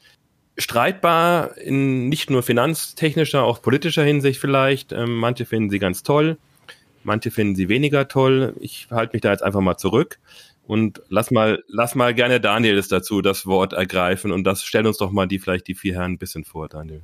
streitbar 0.57 1.57
in 1.57 2.09
nicht 2.09 2.29
nur 2.29 2.43
finanztechnischer, 2.43 3.43
auch 3.43 3.61
politischer 3.61 4.03
Hinsicht 4.03 4.39
vielleicht. 4.39 4.91
Ähm, 4.91 5.15
manche 5.15 5.45
finden 5.45 5.69
sie 5.69 5.79
ganz 5.79 6.03
toll, 6.03 6.37
manche 7.03 7.31
finden 7.31 7.55
sie 7.55 7.69
weniger 7.69 8.07
toll. 8.07 8.55
Ich 8.59 8.87
halte 8.89 9.13
mich 9.13 9.21
da 9.21 9.31
jetzt 9.31 9.43
einfach 9.43 9.61
mal 9.61 9.77
zurück 9.77 10.19
und 10.65 11.01
lass 11.09 11.31
mal, 11.31 11.63
lass 11.67 11.95
mal 11.95 12.13
gerne 12.13 12.41
Daniel 12.41 12.81
dazu 12.89 13.21
das 13.21 13.45
Wort 13.45 13.73
ergreifen 13.73 14.31
und 14.31 14.43
das 14.43 14.63
stell 14.63 14.87
uns 14.87 14.97
doch 14.97 15.11
mal 15.11 15.27
die 15.27 15.39
vielleicht 15.39 15.67
die 15.67 15.75
vier 15.75 15.95
Herren 15.95 16.13
ein 16.13 16.17
bisschen 16.17 16.43
vor, 16.43 16.67
Daniel. 16.67 17.01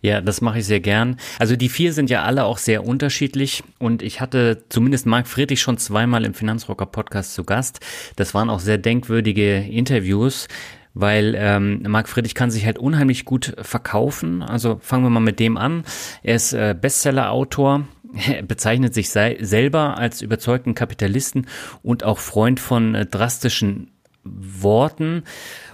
Ja, 0.00 0.20
das 0.20 0.40
mache 0.40 0.60
ich 0.60 0.66
sehr 0.66 0.80
gern. 0.80 1.16
Also 1.38 1.56
die 1.56 1.68
vier 1.68 1.92
sind 1.92 2.10
ja 2.10 2.22
alle 2.22 2.44
auch 2.44 2.58
sehr 2.58 2.84
unterschiedlich 2.84 3.62
und 3.78 4.02
ich 4.02 4.20
hatte 4.20 4.64
zumindest 4.68 5.06
Marc 5.06 5.26
Friedrich 5.26 5.60
schon 5.60 5.78
zweimal 5.78 6.24
im 6.24 6.34
Finanzrocker 6.34 6.86
Podcast 6.86 7.34
zu 7.34 7.44
Gast. 7.44 7.80
Das 8.16 8.34
waren 8.34 8.50
auch 8.50 8.60
sehr 8.60 8.78
denkwürdige 8.78 9.58
Interviews 9.58 10.48
weil 10.94 11.34
ähm, 11.38 11.82
Marc 11.86 12.08
Friedrich 12.08 12.34
kann 12.34 12.50
sich 12.50 12.66
halt 12.66 12.78
unheimlich 12.78 13.24
gut 13.24 13.54
verkaufen. 13.60 14.42
Also 14.42 14.78
fangen 14.82 15.04
wir 15.04 15.10
mal 15.10 15.20
mit 15.20 15.38
dem 15.38 15.56
an. 15.56 15.84
Er 16.22 16.36
ist 16.36 16.52
äh, 16.52 16.74
Bestseller-Autor, 16.78 17.86
er 18.26 18.42
bezeichnet 18.46 18.94
sich 18.94 19.10
selber 19.10 19.98
als 19.98 20.22
überzeugten 20.22 20.74
Kapitalisten 20.74 21.46
und 21.82 22.04
auch 22.04 22.18
Freund 22.18 22.60
von 22.60 22.94
äh, 22.94 23.06
drastischen 23.06 23.90
Worten. 24.24 25.22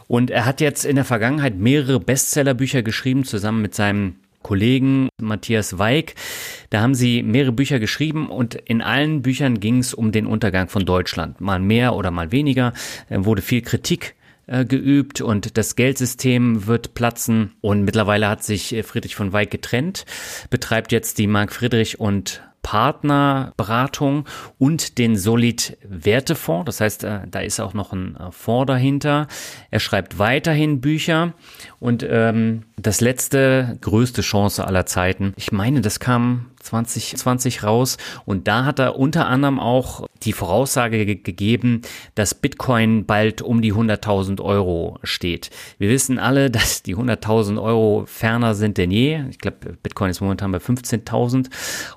Und 0.08 0.30
er 0.30 0.44
hat 0.44 0.60
jetzt 0.60 0.84
in 0.84 0.96
der 0.96 1.04
Vergangenheit 1.04 1.56
mehrere 1.56 2.00
Bestsellerbücher 2.00 2.82
geschrieben, 2.82 3.24
zusammen 3.24 3.62
mit 3.62 3.74
seinem 3.74 4.16
Kollegen 4.42 5.08
Matthias 5.20 5.76
Weig. 5.78 6.14
Da 6.70 6.80
haben 6.80 6.94
sie 6.94 7.24
mehrere 7.24 7.50
Bücher 7.50 7.80
geschrieben 7.80 8.28
und 8.28 8.54
in 8.54 8.80
allen 8.80 9.22
Büchern 9.22 9.58
ging 9.58 9.78
es 9.78 9.92
um 9.92 10.12
den 10.12 10.26
Untergang 10.26 10.68
von 10.68 10.84
Deutschland. 10.84 11.40
Mal 11.40 11.58
mehr 11.58 11.96
oder 11.96 12.12
mal 12.12 12.30
weniger. 12.30 12.72
Er 13.08 13.24
wurde 13.24 13.42
viel 13.42 13.62
Kritik 13.62 14.14
äh, 14.46 14.64
geübt 14.64 15.20
und 15.20 15.58
das 15.58 15.74
Geldsystem 15.74 16.68
wird 16.68 16.94
platzen. 16.94 17.54
Und 17.60 17.82
mittlerweile 17.82 18.28
hat 18.28 18.44
sich 18.44 18.72
äh, 18.72 18.84
Friedrich 18.84 19.16
von 19.16 19.32
Weig 19.32 19.50
getrennt, 19.50 20.06
betreibt 20.48 20.92
jetzt 20.92 21.18
die 21.18 21.26
Mark 21.26 21.52
Friedrich 21.52 21.98
und 21.98 22.42
Partnerberatung 22.66 24.24
und 24.58 24.98
den 24.98 25.16
Solid 25.16 25.78
Wertefonds. 25.88 26.66
Das 26.66 26.80
heißt, 26.80 27.04
äh, 27.04 27.20
da 27.30 27.38
ist 27.38 27.60
auch 27.60 27.74
noch 27.74 27.92
ein 27.92 28.18
Fonds 28.32 28.66
dahinter. 28.66 29.28
Er 29.70 29.78
schreibt 29.78 30.18
weiterhin 30.18 30.80
Bücher 30.80 31.34
und 31.78 32.04
ähm, 32.08 32.64
das 32.76 33.00
letzte 33.00 33.78
größte 33.82 34.22
Chance 34.22 34.66
aller 34.66 34.84
Zeiten. 34.84 35.32
Ich 35.36 35.52
meine, 35.52 35.80
das 35.80 36.00
kam 36.00 36.46
2020 36.66 37.62
raus 37.62 37.96
und 38.24 38.48
da 38.48 38.64
hat 38.64 38.78
er 38.78 38.96
unter 38.96 39.26
anderem 39.26 39.58
auch 39.58 40.06
die 40.22 40.32
Voraussage 40.32 41.04
ge 41.04 41.16
gegeben, 41.16 41.82
dass 42.14 42.34
Bitcoin 42.34 43.06
bald 43.06 43.42
um 43.42 43.62
die 43.62 43.72
100.000 43.72 44.40
Euro 44.40 44.98
steht. 45.02 45.50
Wir 45.78 45.88
wissen 45.88 46.18
alle, 46.18 46.50
dass 46.56 46.82
die 46.82 46.96
100.000 46.96 47.60
Euro 47.60 48.04
ferner 48.06 48.54
sind 48.54 48.78
denn 48.78 48.90
je. 48.90 49.22
Ich 49.30 49.38
glaube, 49.38 49.76
Bitcoin 49.82 50.10
ist 50.10 50.20
momentan 50.20 50.52
bei 50.52 50.58
15.000 50.58 51.48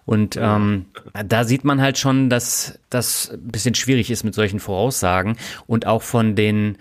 und 0.05 0.37
ähm, 0.39 0.85
da 1.25 1.43
sieht 1.43 1.63
man 1.63 1.81
halt 1.81 1.97
schon, 1.97 2.29
dass 2.29 2.79
das 2.89 3.31
ein 3.31 3.47
bisschen 3.47 3.75
schwierig 3.75 4.09
ist 4.09 4.23
mit 4.23 4.33
solchen 4.33 4.59
Voraussagen 4.59 5.37
und 5.67 5.85
auch 5.85 6.01
von 6.01 6.35
den 6.35 6.77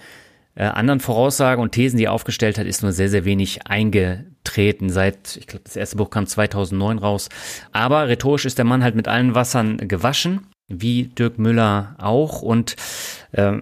äh, 0.58 0.64
anderen 0.64 0.98
Voraussagen 0.98 1.62
und 1.62 1.70
Thesen, 1.70 1.98
die 1.98 2.06
er 2.06 2.12
aufgestellt 2.12 2.58
hat, 2.58 2.66
ist 2.66 2.82
nur 2.82 2.90
sehr, 2.90 3.08
sehr 3.08 3.24
wenig 3.24 3.68
eingetreten. 3.68 4.90
Seit, 4.90 5.36
ich 5.36 5.46
glaube, 5.46 5.62
das 5.64 5.76
erste 5.76 5.96
Buch 5.96 6.10
kam 6.10 6.26
2009 6.26 6.98
raus. 6.98 7.28
Aber 7.70 8.08
rhetorisch 8.08 8.44
ist 8.44 8.58
der 8.58 8.64
Mann 8.64 8.82
halt 8.82 8.96
mit 8.96 9.06
allen 9.06 9.36
Wassern 9.36 9.76
gewaschen, 9.76 10.48
wie 10.66 11.04
Dirk 11.04 11.38
Müller 11.38 11.94
auch. 11.98 12.42
Und 12.42 12.74
äh, 13.30 13.52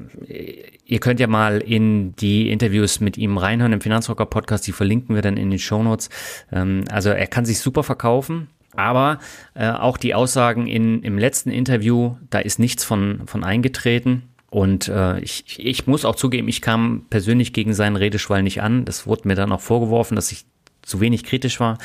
ihr 0.86 0.98
könnt 0.98 1.20
ja 1.20 1.26
mal 1.26 1.58
in 1.58 2.16
die 2.16 2.50
Interviews 2.50 3.00
mit 3.00 3.18
ihm 3.18 3.36
reinhören 3.36 3.74
im 3.74 3.82
Finanzrocker 3.82 4.24
Podcast. 4.24 4.66
Die 4.66 4.72
verlinken 4.72 5.14
wir 5.14 5.22
dann 5.22 5.36
in 5.36 5.50
den 5.50 5.58
Shownotes. 5.58 6.08
Ähm, 6.50 6.84
also 6.90 7.10
er 7.10 7.26
kann 7.26 7.44
sich 7.44 7.58
super 7.58 7.82
verkaufen. 7.82 8.48
Aber 8.74 9.18
äh, 9.54 9.68
auch 9.68 9.98
die 9.98 10.14
Aussagen 10.14 10.66
in, 10.66 11.02
im 11.02 11.18
letzten 11.18 11.50
Interview, 11.50 12.16
da 12.30 12.38
ist 12.38 12.58
nichts 12.58 12.84
von, 12.84 13.26
von 13.26 13.44
eingetreten. 13.44 14.22
Und 14.56 14.88
äh, 14.88 15.20
ich, 15.20 15.44
ich 15.58 15.86
muss 15.86 16.06
auch 16.06 16.14
zugeben, 16.14 16.48
ich 16.48 16.62
kam 16.62 17.04
persönlich 17.10 17.52
gegen 17.52 17.74
seinen 17.74 17.96
Redeschwall 17.96 18.42
nicht 18.42 18.62
an. 18.62 18.86
Das 18.86 19.06
wurde 19.06 19.28
mir 19.28 19.34
dann 19.34 19.52
auch 19.52 19.60
vorgeworfen, 19.60 20.16
dass 20.16 20.32
ich 20.32 20.46
zu 20.80 20.98
wenig 20.98 21.24
kritisch 21.24 21.60
war, 21.60 21.76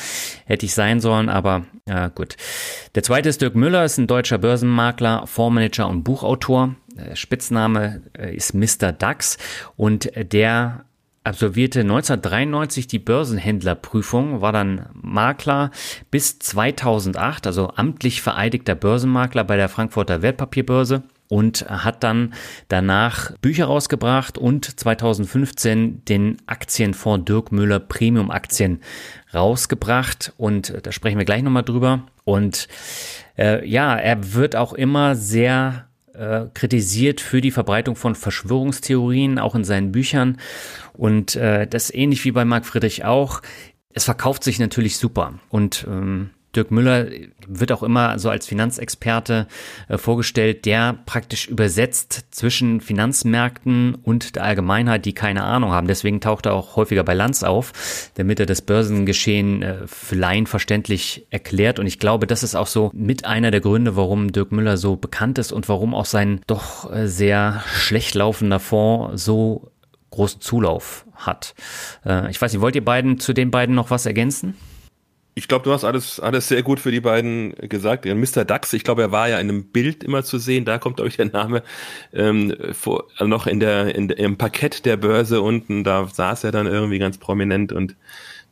hätte 0.45 0.65
ich 0.65 0.73
sein 0.73 1.01
sollen, 1.01 1.27
aber 1.27 1.65
äh, 1.85 2.09
gut. 2.15 2.37
Der 2.95 3.03
zweite 3.03 3.27
ist 3.27 3.41
Dirk 3.41 3.55
Müller, 3.55 3.83
ist 3.83 3.97
ein 3.97 4.07
deutscher 4.07 4.37
Börsenmakler, 4.37 5.27
Fondsmanager 5.27 5.89
und 5.89 6.03
Buchautor. 6.03 6.75
Der 6.95 7.17
Spitzname 7.17 8.03
äh, 8.17 8.33
ist 8.33 8.53
Mr. 8.53 8.93
DAX 8.93 9.37
und 9.75 10.09
der 10.15 10.85
absolvierte 11.25 11.81
1993 11.81 12.87
die 12.87 12.99
Börsenhändlerprüfung, 12.99 14.39
war 14.39 14.53
dann 14.53 14.85
Makler 14.93 15.71
bis 16.09 16.39
2008, 16.39 17.47
also 17.47 17.73
amtlich 17.75 18.21
vereidigter 18.21 18.75
Börsenmakler 18.75 19.43
bei 19.43 19.57
der 19.57 19.67
Frankfurter 19.67 20.21
Wertpapierbörse 20.21 21.03
und 21.31 21.65
hat 21.69 22.03
dann 22.03 22.33
danach 22.67 23.31
Bücher 23.37 23.67
rausgebracht 23.67 24.37
und 24.37 24.77
2015 24.77 26.03
den 26.03 26.37
Aktienfonds 26.45 27.23
Dirk 27.23 27.53
Müller 27.53 27.79
Premium 27.79 28.29
Aktien 28.29 28.81
rausgebracht 29.33 30.33
und 30.35 30.73
da 30.83 30.91
sprechen 30.91 31.17
wir 31.17 31.23
gleich 31.23 31.41
nochmal 31.41 31.63
drüber. 31.63 32.05
Und 32.25 32.67
äh, 33.37 33.65
ja, 33.65 33.95
er 33.95 34.33
wird 34.33 34.57
auch 34.57 34.73
immer 34.73 35.15
sehr 35.15 35.87
äh, 36.13 36.47
kritisiert 36.53 37.21
für 37.21 37.39
die 37.39 37.51
Verbreitung 37.51 37.95
von 37.95 38.15
Verschwörungstheorien, 38.15 39.39
auch 39.39 39.55
in 39.55 39.63
seinen 39.63 39.93
Büchern. 39.93 40.37
Und 40.91 41.37
äh, 41.37 41.65
das 41.65 41.93
ähnlich 41.93 42.25
wie 42.25 42.33
bei 42.33 42.43
Marc 42.43 42.65
Friedrich 42.65 43.05
auch. 43.05 43.41
Es 43.93 44.03
verkauft 44.03 44.43
sich 44.43 44.59
natürlich 44.59 44.97
super. 44.97 45.35
Und 45.47 45.85
ähm, 45.89 46.31
Dirk 46.55 46.69
Müller 46.69 47.07
wird 47.47 47.71
auch 47.71 47.81
immer 47.81 48.19
so 48.19 48.29
als 48.29 48.45
Finanzexperte 48.45 49.47
äh, 49.87 49.97
vorgestellt, 49.97 50.65
der 50.65 50.97
praktisch 51.05 51.47
übersetzt 51.47 52.25
zwischen 52.31 52.81
Finanzmärkten 52.81 53.95
und 53.95 54.35
der 54.35 54.43
Allgemeinheit, 54.43 55.05
die 55.05 55.13
keine 55.13 55.43
Ahnung 55.43 55.71
haben. 55.71 55.87
Deswegen 55.87 56.19
taucht 56.19 56.45
er 56.45 56.53
auch 56.53 56.75
häufiger 56.75 57.03
bei 57.03 57.13
Lanz 57.13 57.43
auf, 57.43 58.11
damit 58.15 58.39
er 58.39 58.45
das 58.45 58.61
Börsengeschehen 58.61 59.61
äh, 59.61 59.87
für 59.87 60.15
Laien 60.15 60.45
verständlich 60.45 61.25
erklärt. 61.29 61.79
Und 61.79 61.87
ich 61.87 61.99
glaube, 61.99 62.27
das 62.27 62.43
ist 62.43 62.55
auch 62.55 62.67
so 62.67 62.91
mit 62.93 63.25
einer 63.25 63.51
der 63.51 63.61
Gründe, 63.61 63.95
warum 63.95 64.33
Dirk 64.33 64.51
Müller 64.51 64.75
so 64.75 64.97
bekannt 64.97 65.37
ist 65.37 65.53
und 65.53 65.69
warum 65.69 65.95
auch 65.95 66.05
sein 66.05 66.41
doch 66.47 66.91
äh, 66.91 67.07
sehr 67.07 67.63
schlecht 67.73 68.13
laufender 68.15 68.59
Fonds 68.59 69.23
so 69.23 69.71
großen 70.09 70.41
Zulauf 70.41 71.05
hat. 71.15 71.55
Ich 72.29 72.41
weiß 72.41 72.51
nicht, 72.51 72.61
wollt 72.61 72.75
ihr 72.75 72.83
beiden 72.83 73.17
zu 73.17 73.31
den 73.31 73.49
beiden 73.49 73.75
noch 73.75 73.91
was 73.91 74.05
ergänzen? 74.05 74.55
Ich 75.41 75.47
glaube, 75.47 75.63
du 75.63 75.73
hast 75.73 75.83
alles, 75.83 76.19
alles 76.19 76.49
sehr 76.49 76.61
gut 76.61 76.79
für 76.79 76.91
die 76.91 76.99
beiden 76.99 77.55
gesagt. 77.67 78.05
Mr. 78.05 78.45
Dax, 78.45 78.73
ich 78.73 78.83
glaube, 78.83 79.01
er 79.01 79.11
war 79.11 79.27
ja 79.27 79.39
in 79.39 79.49
einem 79.49 79.63
Bild 79.63 80.03
immer 80.03 80.23
zu 80.23 80.37
sehen. 80.37 80.65
Da 80.65 80.77
kommt 80.77 81.01
euch 81.01 81.17
der 81.17 81.31
Name 81.31 81.63
ähm, 82.13 82.55
vor, 82.73 83.05
also 83.15 83.25
noch 83.25 83.47
in 83.47 83.59
der, 83.59 83.95
in 83.95 84.11
im 84.11 84.37
Parkett 84.37 84.85
der 84.85 84.97
Börse 84.97 85.41
unten. 85.41 85.83
Da 85.83 86.07
saß 86.07 86.43
er 86.43 86.51
dann 86.51 86.67
irgendwie 86.67 86.99
ganz 86.99 87.17
prominent 87.17 87.71
und 87.71 87.95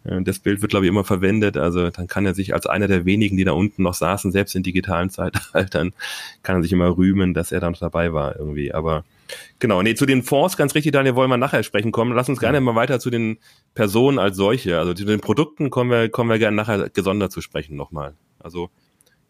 äh, 0.04 0.24
das 0.24 0.40
Bild 0.40 0.64
wird, 0.64 0.72
glaube 0.72 0.88
ich, 0.88 0.90
immer 0.90 1.04
verwendet. 1.04 1.58
Also 1.58 1.92
dann 1.92 2.08
kann 2.08 2.26
er 2.26 2.34
sich 2.34 2.56
als 2.56 2.66
einer 2.66 2.88
der 2.88 3.06
wenigen, 3.06 3.38
die 3.38 3.44
da 3.44 3.52
unten 3.52 3.84
noch 3.84 3.94
saßen, 3.94 4.32
selbst 4.32 4.56
in 4.56 4.64
digitalen 4.64 5.12
Zeitaltern, 5.12 5.94
kann 6.42 6.56
er 6.56 6.64
sich 6.64 6.74
immer 6.74 6.98
rühmen, 6.98 7.36
dass 7.36 7.52
er 7.52 7.60
da 7.60 7.70
noch 7.70 7.78
dabei 7.78 8.14
war 8.14 8.36
irgendwie. 8.36 8.74
Aber 8.74 9.04
Genau, 9.60 9.82
nee, 9.82 9.96
zu 9.96 10.06
den 10.06 10.24
Fonds, 10.24 10.58
ganz 10.58 10.76
richtig, 10.76 10.92
Daniel, 10.92 11.16
wollen 11.16 11.30
wir 11.30 11.38
nachher 11.38 11.64
sprechen 11.64 11.92
kommen. 11.92 12.14
Lass 12.16 12.30
uns 12.30 12.40
gerne 12.40 12.62
mal 12.62 12.76
weiter 12.76 13.00
zu 13.00 13.10
den 13.10 13.38
Personen 13.74 14.20
als 14.20 14.38
solche. 14.38 14.80
Also 14.80 14.94
zu 14.94 15.06
den 15.06 15.20
Produkten 15.20 15.70
kommen 15.70 15.92
wir, 15.92 16.10
kommen 16.10 16.30
wir 16.30 16.40
gerne 16.40 16.56
nachher 16.56 16.90
gesondert 16.90 17.32
zu 17.32 17.42
sprechen 17.42 17.76
nochmal. 17.76 18.16
Also 18.40 18.70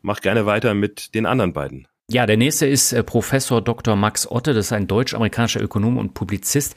mach 0.02 0.22
gerne 0.22 0.46
weiter 0.46 0.74
mit 0.74 1.14
den 1.16 1.26
anderen 1.26 1.54
beiden. 1.54 1.88
Ja, 2.12 2.26
der 2.26 2.38
nächste 2.38 2.66
ist 2.66 2.92
äh, 2.92 3.04
Professor 3.04 3.62
Dr. 3.62 3.96
Max 3.96 4.26
Otte, 4.26 4.56
das 4.56 4.68
ist 4.68 4.74
ein 4.74 4.88
deutsch-amerikanischer 4.88 5.62
Ökonom 5.62 5.98
und 5.98 6.16
Publizist, 6.16 6.76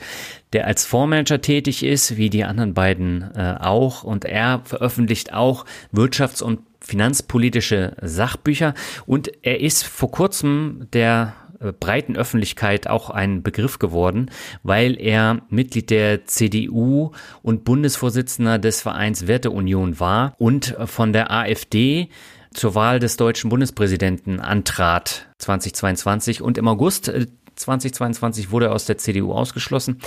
der 0.52 0.66
als 0.66 0.84
Fondsmanager 0.84 1.40
tätig 1.40 1.82
ist, 1.84 2.18
wie 2.18 2.28
die 2.28 2.44
anderen 2.44 2.74
beiden 2.74 3.30
äh, 3.34 3.56
auch. 3.58 4.04
Und 4.04 4.26
er 4.26 4.60
veröffentlicht 4.64 5.32
auch 5.32 5.64
Wirtschafts- 5.90 6.42
und 6.42 6.60
finanzpolitische 6.80 7.96
Sachbücher. 8.02 8.74
Und 9.06 9.32
er 9.42 9.60
ist 9.60 9.84
vor 9.84 10.10
kurzem 10.10 10.86
der 10.92 11.34
breiten 11.78 12.16
Öffentlichkeit 12.16 12.88
auch 12.88 13.10
ein 13.10 13.42
Begriff 13.42 13.78
geworden, 13.78 14.30
weil 14.62 15.00
er 15.00 15.42
Mitglied 15.48 15.90
der 15.90 16.24
CDU 16.24 17.12
und 17.42 17.64
Bundesvorsitzender 17.64 18.58
des 18.58 18.82
Vereins 18.82 19.26
Werteunion 19.26 20.00
war 20.00 20.34
und 20.38 20.76
von 20.86 21.12
der 21.12 21.30
AfD 21.30 22.08
zur 22.52 22.74
Wahl 22.74 22.98
des 22.98 23.16
deutschen 23.16 23.50
Bundespräsidenten 23.50 24.40
antrat 24.40 25.26
2022 25.38 26.42
und 26.42 26.58
im 26.58 26.68
August 26.68 27.12
2022 27.54 28.50
wurde 28.50 28.66
er 28.66 28.72
aus 28.72 28.86
der 28.86 28.98
CDU 28.98 29.32
ausgeschlossen 29.32 29.98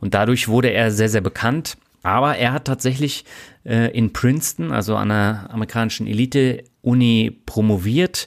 und 0.00 0.14
dadurch 0.14 0.48
wurde 0.48 0.68
er 0.68 0.90
sehr, 0.90 1.08
sehr 1.08 1.20
bekannt. 1.20 1.76
Aber 2.02 2.36
er 2.36 2.52
hat 2.52 2.64
tatsächlich 2.64 3.24
äh, 3.64 3.96
in 3.96 4.12
Princeton, 4.12 4.72
also 4.72 4.96
an 4.96 5.10
einer 5.10 5.48
amerikanischen 5.50 6.06
Elite-Uni, 6.06 7.42
promoviert. 7.46 8.26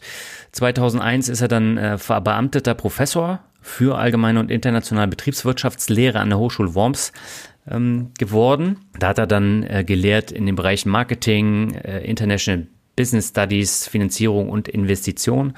2001 0.53 1.29
ist 1.29 1.41
er 1.41 1.47
dann 1.47 1.77
äh, 1.77 1.97
verbeamteter 1.97 2.73
Professor 2.73 3.39
für 3.61 3.97
allgemeine 3.97 4.39
und 4.39 4.51
internationale 4.51 5.07
Betriebswirtschaftslehre 5.07 6.19
an 6.19 6.29
der 6.29 6.39
Hochschule 6.39 6.75
Worms 6.75 7.11
ähm, 7.69 8.11
geworden. 8.17 8.77
Da 8.99 9.09
hat 9.09 9.17
er 9.17 9.27
dann 9.27 9.63
äh, 9.63 9.83
gelehrt 9.83 10.31
in 10.31 10.45
den 10.45 10.55
Bereichen 10.55 10.89
Marketing, 10.89 11.73
äh, 11.73 12.01
International 12.05 12.67
Business 12.95 13.29
Studies, 13.29 13.87
Finanzierung 13.87 14.49
und 14.49 14.67
Investition. 14.67 15.53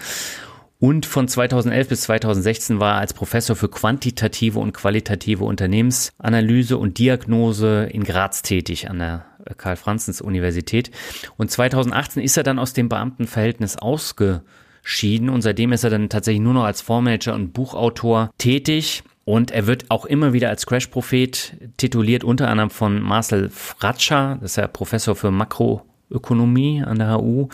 Und 0.80 1.08
von 1.08 1.28
2011 1.28 1.88
bis 1.88 2.02
2016 2.02 2.80
war 2.80 2.96
er 2.96 3.00
als 3.00 3.14
Professor 3.14 3.56
für 3.56 3.70
quantitative 3.70 4.60
und 4.60 4.74
qualitative 4.74 5.44
Unternehmensanalyse 5.44 6.78
und 6.78 7.00
Diagnose 7.00 7.90
in 7.92 8.04
Graz 8.04 8.44
tätig 8.44 8.90
an 8.90 9.00
der 9.00 9.26
Karl-Franzens-Universität. 9.58 10.92
Und 11.38 11.50
2018 11.50 12.22
ist 12.22 12.38
er 12.38 12.44
dann 12.44 12.60
aus 12.60 12.74
dem 12.74 12.90
Beamtenverhältnis 12.90 13.78
ausgeschieden 13.78 15.30
und 15.30 15.42
seitdem 15.42 15.72
ist 15.72 15.84
er 15.84 15.90
dann 15.90 16.10
tatsächlich 16.10 16.44
nur 16.44 16.54
noch 16.54 16.66
als 16.66 16.82
Fondsmanager 16.82 17.34
und 17.34 17.54
Buchautor 17.54 18.30
tätig. 18.38 19.04
Und 19.26 19.52
er 19.52 19.68
wird 19.68 19.86
auch 19.90 20.06
immer 20.06 20.32
wieder 20.32 20.50
als 20.50 20.66
Crash-Prophet 20.68 21.58
tituliert, 21.78 22.24
unter 22.24 22.50
anderem 22.50 22.70
von 22.70 23.02
Marcel 23.02 23.50
Fratscher, 23.50 24.38
das 24.40 24.52
ist 24.52 24.56
ja 24.56 24.68
Professor 24.68 25.16
für 25.16 25.32
Makroökonomie 25.32 26.84
an 26.84 27.00
der 27.00 27.16
HU. 27.16 27.50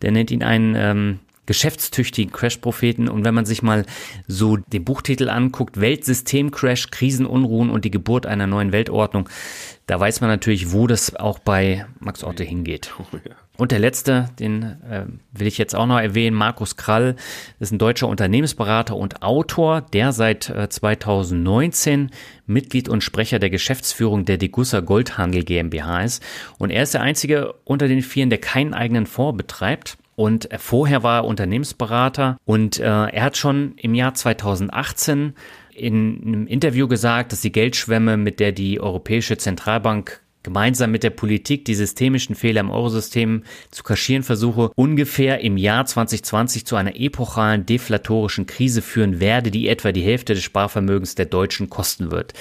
Der 0.00 0.10
nennt 0.10 0.32
ihn 0.32 0.42
einen 0.42 0.74
ähm, 0.76 1.18
geschäftstüchtigen 1.52 2.32
Crash-Propheten. 2.32 3.10
Und 3.10 3.26
wenn 3.26 3.34
man 3.34 3.44
sich 3.44 3.62
mal 3.62 3.84
so 4.26 4.56
den 4.56 4.84
Buchtitel 4.84 5.28
anguckt, 5.28 5.78
Weltsystem-Crash, 5.78 6.90
Krisenunruhen 6.90 7.68
und 7.68 7.84
die 7.84 7.90
Geburt 7.90 8.24
einer 8.24 8.46
neuen 8.46 8.72
Weltordnung, 8.72 9.28
da 9.86 10.00
weiß 10.00 10.22
man 10.22 10.30
natürlich, 10.30 10.72
wo 10.72 10.86
das 10.86 11.14
auch 11.14 11.38
bei 11.40 11.84
Max 12.00 12.24
Otte 12.24 12.42
hingeht. 12.42 12.94
Oh, 12.98 13.04
ja. 13.16 13.34
Und 13.58 13.70
der 13.70 13.80
letzte, 13.80 14.30
den 14.38 14.62
äh, 14.62 15.04
will 15.32 15.46
ich 15.46 15.58
jetzt 15.58 15.74
auch 15.74 15.84
noch 15.84 16.00
erwähnen, 16.00 16.34
Markus 16.34 16.76
Krall, 16.76 17.16
ist 17.60 17.70
ein 17.70 17.78
deutscher 17.78 18.08
Unternehmensberater 18.08 18.96
und 18.96 19.22
Autor, 19.22 19.82
der 19.82 20.12
seit 20.12 20.48
äh, 20.48 20.70
2019 20.70 22.10
Mitglied 22.46 22.88
und 22.88 23.04
Sprecher 23.04 23.38
der 23.38 23.50
Geschäftsführung 23.50 24.24
der 24.24 24.38
Degussa 24.38 24.80
Goldhandel 24.80 25.44
GmbH 25.44 26.02
ist. 26.02 26.22
Und 26.58 26.70
er 26.70 26.84
ist 26.84 26.94
der 26.94 27.02
einzige 27.02 27.52
unter 27.64 27.88
den 27.88 28.00
Vieren, 28.00 28.30
der 28.30 28.40
keinen 28.40 28.72
eigenen 28.72 29.04
Fonds 29.04 29.36
betreibt. 29.36 29.98
Und 30.22 30.48
vorher 30.56 31.02
war 31.02 31.22
er 31.22 31.24
Unternehmensberater 31.24 32.38
und 32.44 32.78
äh, 32.78 32.84
er 32.84 33.24
hat 33.24 33.36
schon 33.36 33.72
im 33.76 33.92
Jahr 33.92 34.14
2018 34.14 35.34
in 35.74 36.22
einem 36.24 36.46
Interview 36.46 36.86
gesagt, 36.86 37.32
dass 37.32 37.40
die 37.40 37.50
Geldschwemme, 37.50 38.16
mit 38.16 38.38
der 38.38 38.52
die 38.52 38.78
Europäische 38.78 39.36
Zentralbank 39.36 40.20
gemeinsam 40.44 40.92
mit 40.92 41.02
der 41.02 41.10
Politik 41.10 41.64
die 41.64 41.74
systemischen 41.74 42.36
Fehler 42.36 42.60
im 42.60 42.70
Eurosystem 42.70 43.42
zu 43.72 43.82
kaschieren 43.82 44.22
versuche, 44.22 44.70
ungefähr 44.76 45.40
im 45.40 45.56
Jahr 45.56 45.86
2020 45.86 46.66
zu 46.66 46.76
einer 46.76 46.94
epochalen 46.94 47.66
deflatorischen 47.66 48.46
Krise 48.46 48.80
führen 48.80 49.18
werde, 49.18 49.50
die 49.50 49.66
etwa 49.66 49.90
die 49.90 50.02
Hälfte 50.02 50.34
des 50.34 50.44
Sparvermögens 50.44 51.16
der 51.16 51.26
Deutschen 51.26 51.68
kosten 51.68 52.12
wird. 52.12 52.32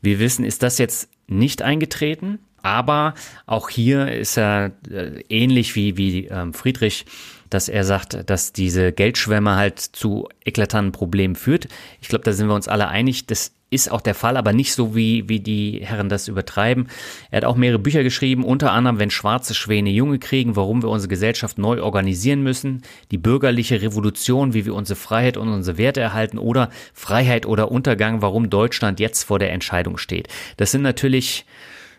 Wir 0.00 0.20
wissen, 0.20 0.44
ist 0.44 0.62
das 0.62 0.78
jetzt 0.78 1.08
nicht 1.26 1.60
eingetreten? 1.60 2.38
Aber 2.66 3.14
auch 3.46 3.68
hier 3.68 4.10
ist 4.10 4.36
er 4.36 4.72
äh, 4.90 5.20
ähnlich 5.28 5.76
wie, 5.76 5.96
wie 5.96 6.26
ähm, 6.26 6.52
Friedrich, 6.52 7.06
dass 7.48 7.68
er 7.68 7.84
sagt, 7.84 8.28
dass 8.28 8.52
diese 8.52 8.90
Geldschwemme 8.90 9.54
halt 9.54 9.78
zu 9.78 10.28
eklatanten 10.44 10.90
Problemen 10.90 11.36
führt. 11.36 11.68
Ich 12.00 12.08
glaube, 12.08 12.24
da 12.24 12.32
sind 12.32 12.48
wir 12.48 12.56
uns 12.56 12.66
alle 12.66 12.88
einig. 12.88 13.26
Das 13.26 13.52
ist 13.70 13.92
auch 13.92 14.00
der 14.00 14.16
Fall, 14.16 14.36
aber 14.36 14.52
nicht 14.52 14.74
so, 14.74 14.96
wie, 14.96 15.28
wie 15.28 15.38
die 15.38 15.78
Herren 15.84 16.08
das 16.08 16.26
übertreiben. 16.26 16.88
Er 17.30 17.36
hat 17.36 17.44
auch 17.44 17.54
mehrere 17.54 17.78
Bücher 17.78 18.02
geschrieben, 18.02 18.44
unter 18.44 18.72
anderem, 18.72 18.98
wenn 18.98 19.10
schwarze 19.10 19.54
Schwäne 19.54 19.90
Junge 19.90 20.18
kriegen, 20.18 20.56
warum 20.56 20.82
wir 20.82 20.88
unsere 20.88 21.08
Gesellschaft 21.08 21.58
neu 21.58 21.80
organisieren 21.80 22.42
müssen, 22.42 22.82
die 23.12 23.18
bürgerliche 23.18 23.80
Revolution, 23.80 24.54
wie 24.54 24.66
wir 24.66 24.74
unsere 24.74 24.98
Freiheit 24.98 25.36
und 25.36 25.50
unsere 25.50 25.78
Werte 25.78 26.00
erhalten 26.00 26.38
oder 26.38 26.70
Freiheit 26.94 27.46
oder 27.46 27.70
Untergang, 27.70 28.22
warum 28.22 28.50
Deutschland 28.50 28.98
jetzt 28.98 29.22
vor 29.22 29.38
der 29.38 29.52
Entscheidung 29.52 29.98
steht. 29.98 30.26
Das 30.56 30.72
sind 30.72 30.82
natürlich 30.82 31.46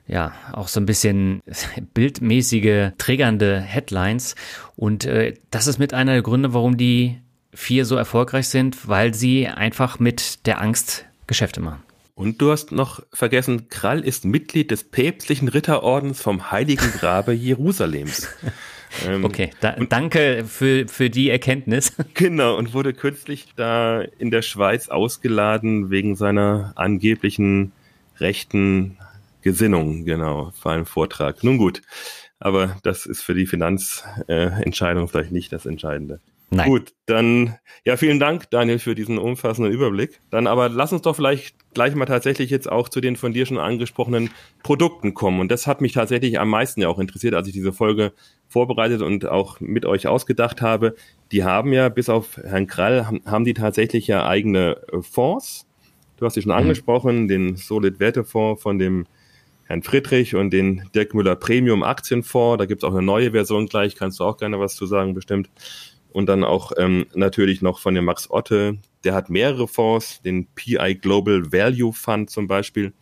ja, 0.07 0.33
auch 0.53 0.67
so 0.67 0.79
ein 0.79 0.85
bisschen 0.85 1.41
bildmäßige, 1.93 2.91
triggernde 2.97 3.59
Headlines. 3.59 4.35
Und 4.75 5.05
äh, 5.05 5.33
das 5.51 5.67
ist 5.67 5.79
mit 5.79 5.93
einer 5.93 6.13
der 6.13 6.21
Gründe, 6.21 6.53
warum 6.53 6.77
die 6.77 7.17
vier 7.53 7.85
so 7.85 7.95
erfolgreich 7.95 8.47
sind, 8.47 8.87
weil 8.87 9.13
sie 9.13 9.47
einfach 9.47 9.99
mit 9.99 10.45
der 10.45 10.61
Angst 10.61 11.05
Geschäfte 11.25 11.59
machen. 11.59 11.83
Und 12.15 12.41
du 12.41 12.51
hast 12.51 12.71
noch 12.71 13.03
vergessen, 13.13 13.69
Krall 13.69 13.99
ist 13.99 14.25
Mitglied 14.25 14.71
des 14.71 14.83
päpstlichen 14.83 15.49
Ritterordens 15.49 16.19
vom 16.21 16.49
Heiligen 16.51 16.91
Grabe 16.93 17.31
Jerusalems. 17.33 18.27
ähm, 19.05 19.23
okay, 19.23 19.51
da, 19.59 19.73
danke 19.73 20.45
für, 20.47 20.87
für 20.87 21.09
die 21.11 21.29
Erkenntnis. 21.29 21.93
Genau, 22.15 22.55
und 22.57 22.73
wurde 22.73 22.93
kürzlich 22.93 23.49
da 23.55 24.01
in 24.01 24.31
der 24.31 24.41
Schweiz 24.41 24.87
ausgeladen 24.89 25.91
wegen 25.91 26.15
seiner 26.15 26.73
angeblichen 26.75 27.71
rechten 28.19 28.97
Gesinnung, 29.47 30.03
genau, 30.03 30.51
vor 30.53 30.73
einem 30.73 30.85
Vortrag. 30.85 31.43
Nun 31.43 31.57
gut, 31.57 31.81
aber 32.37 32.75
das 32.83 33.05
ist 33.05 33.21
für 33.21 33.33
die 33.33 33.45
Finanzentscheidung 33.45 35.05
äh, 35.05 35.07
vielleicht 35.07 35.31
nicht 35.31 35.53
das 35.53 35.65
Entscheidende. 35.65 36.19
Nein. 36.49 36.69
Gut, 36.69 36.93
dann 37.07 37.57
ja, 37.83 37.97
vielen 37.97 38.19
Dank, 38.19 38.49
Daniel, 38.51 38.79
für 38.79 38.95
diesen 38.95 39.17
umfassenden 39.17 39.73
Überblick. 39.73 40.21
Dann 40.29 40.47
aber 40.47 40.69
lass 40.69 40.93
uns 40.93 41.01
doch 41.01 41.15
vielleicht 41.15 41.55
gleich 41.73 41.93
mal 41.93 42.05
tatsächlich 42.05 42.49
jetzt 42.49 42.71
auch 42.71 42.87
zu 42.87 43.01
den 43.01 43.17
von 43.17 43.33
dir 43.33 43.45
schon 43.45 43.57
angesprochenen 43.57 44.29
Produkten 44.63 45.13
kommen. 45.13 45.41
Und 45.41 45.51
das 45.51 45.67
hat 45.67 45.81
mich 45.81 45.91
tatsächlich 45.91 46.39
am 46.39 46.49
meisten 46.49 46.81
ja 46.81 46.87
auch 46.87 46.99
interessiert, 46.99 47.33
als 47.33 47.47
ich 47.47 47.53
diese 47.53 47.73
Folge 47.73 48.13
vorbereitet 48.47 49.01
und 49.01 49.25
auch 49.25 49.59
mit 49.59 49.85
euch 49.85 50.07
ausgedacht 50.07 50.61
habe. 50.61 50.95
Die 51.33 51.43
haben 51.43 51.73
ja, 51.73 51.89
bis 51.89 52.07
auf 52.07 52.37
Herrn 52.37 52.67
Krall, 52.67 53.07
haben 53.25 53.43
die 53.43 53.53
tatsächlich 53.53 54.07
ja 54.07 54.25
eigene 54.25 54.77
äh, 54.93 55.01
Fonds. 55.01 55.65
Du 56.15 56.25
hast 56.25 56.35
sie 56.35 56.41
schon 56.41 56.53
mhm. 56.53 56.59
angesprochen, 56.59 57.27
den 57.27 57.57
Solid 57.57 57.99
Wertefonds 57.99 58.61
von 58.61 58.79
dem 58.79 59.05
Herrn 59.67 59.83
Friedrich 59.83 60.33
und 60.33 60.51
den 60.51 60.89
Dirk 60.95 61.13
Müller 61.13 61.35
Premium 61.35 61.83
Aktienfonds. 61.83 62.57
Da 62.57 62.65
gibt's 62.65 62.85
auch 62.85 62.93
eine 62.93 63.01
neue 63.01 63.31
Version 63.31 63.67
gleich, 63.67 63.95
kannst 63.95 64.19
du 64.19 64.23
auch 64.23 64.37
gerne 64.37 64.59
was 64.59 64.75
zu 64.75 64.85
sagen, 64.85 65.13
bestimmt. 65.13 65.49
Und 66.13 66.27
dann 66.27 66.45
auch 66.45 66.71
ähm, 66.77 67.05
natürlich 67.13 67.61
noch 67.61 67.79
von 67.79 67.93
dem 67.93 68.05
Max 68.05 68.29
Otte, 68.29 68.77
der 69.03 69.13
hat 69.13 69.29
mehrere 69.29 69.67
Fonds, 69.67 70.21
den 70.21 70.47
PI 70.55 70.95
Global 70.95 71.51
Value 71.51 71.91
Fund 71.91 72.29
zum 72.29 72.47
Beispiel. 72.47 72.93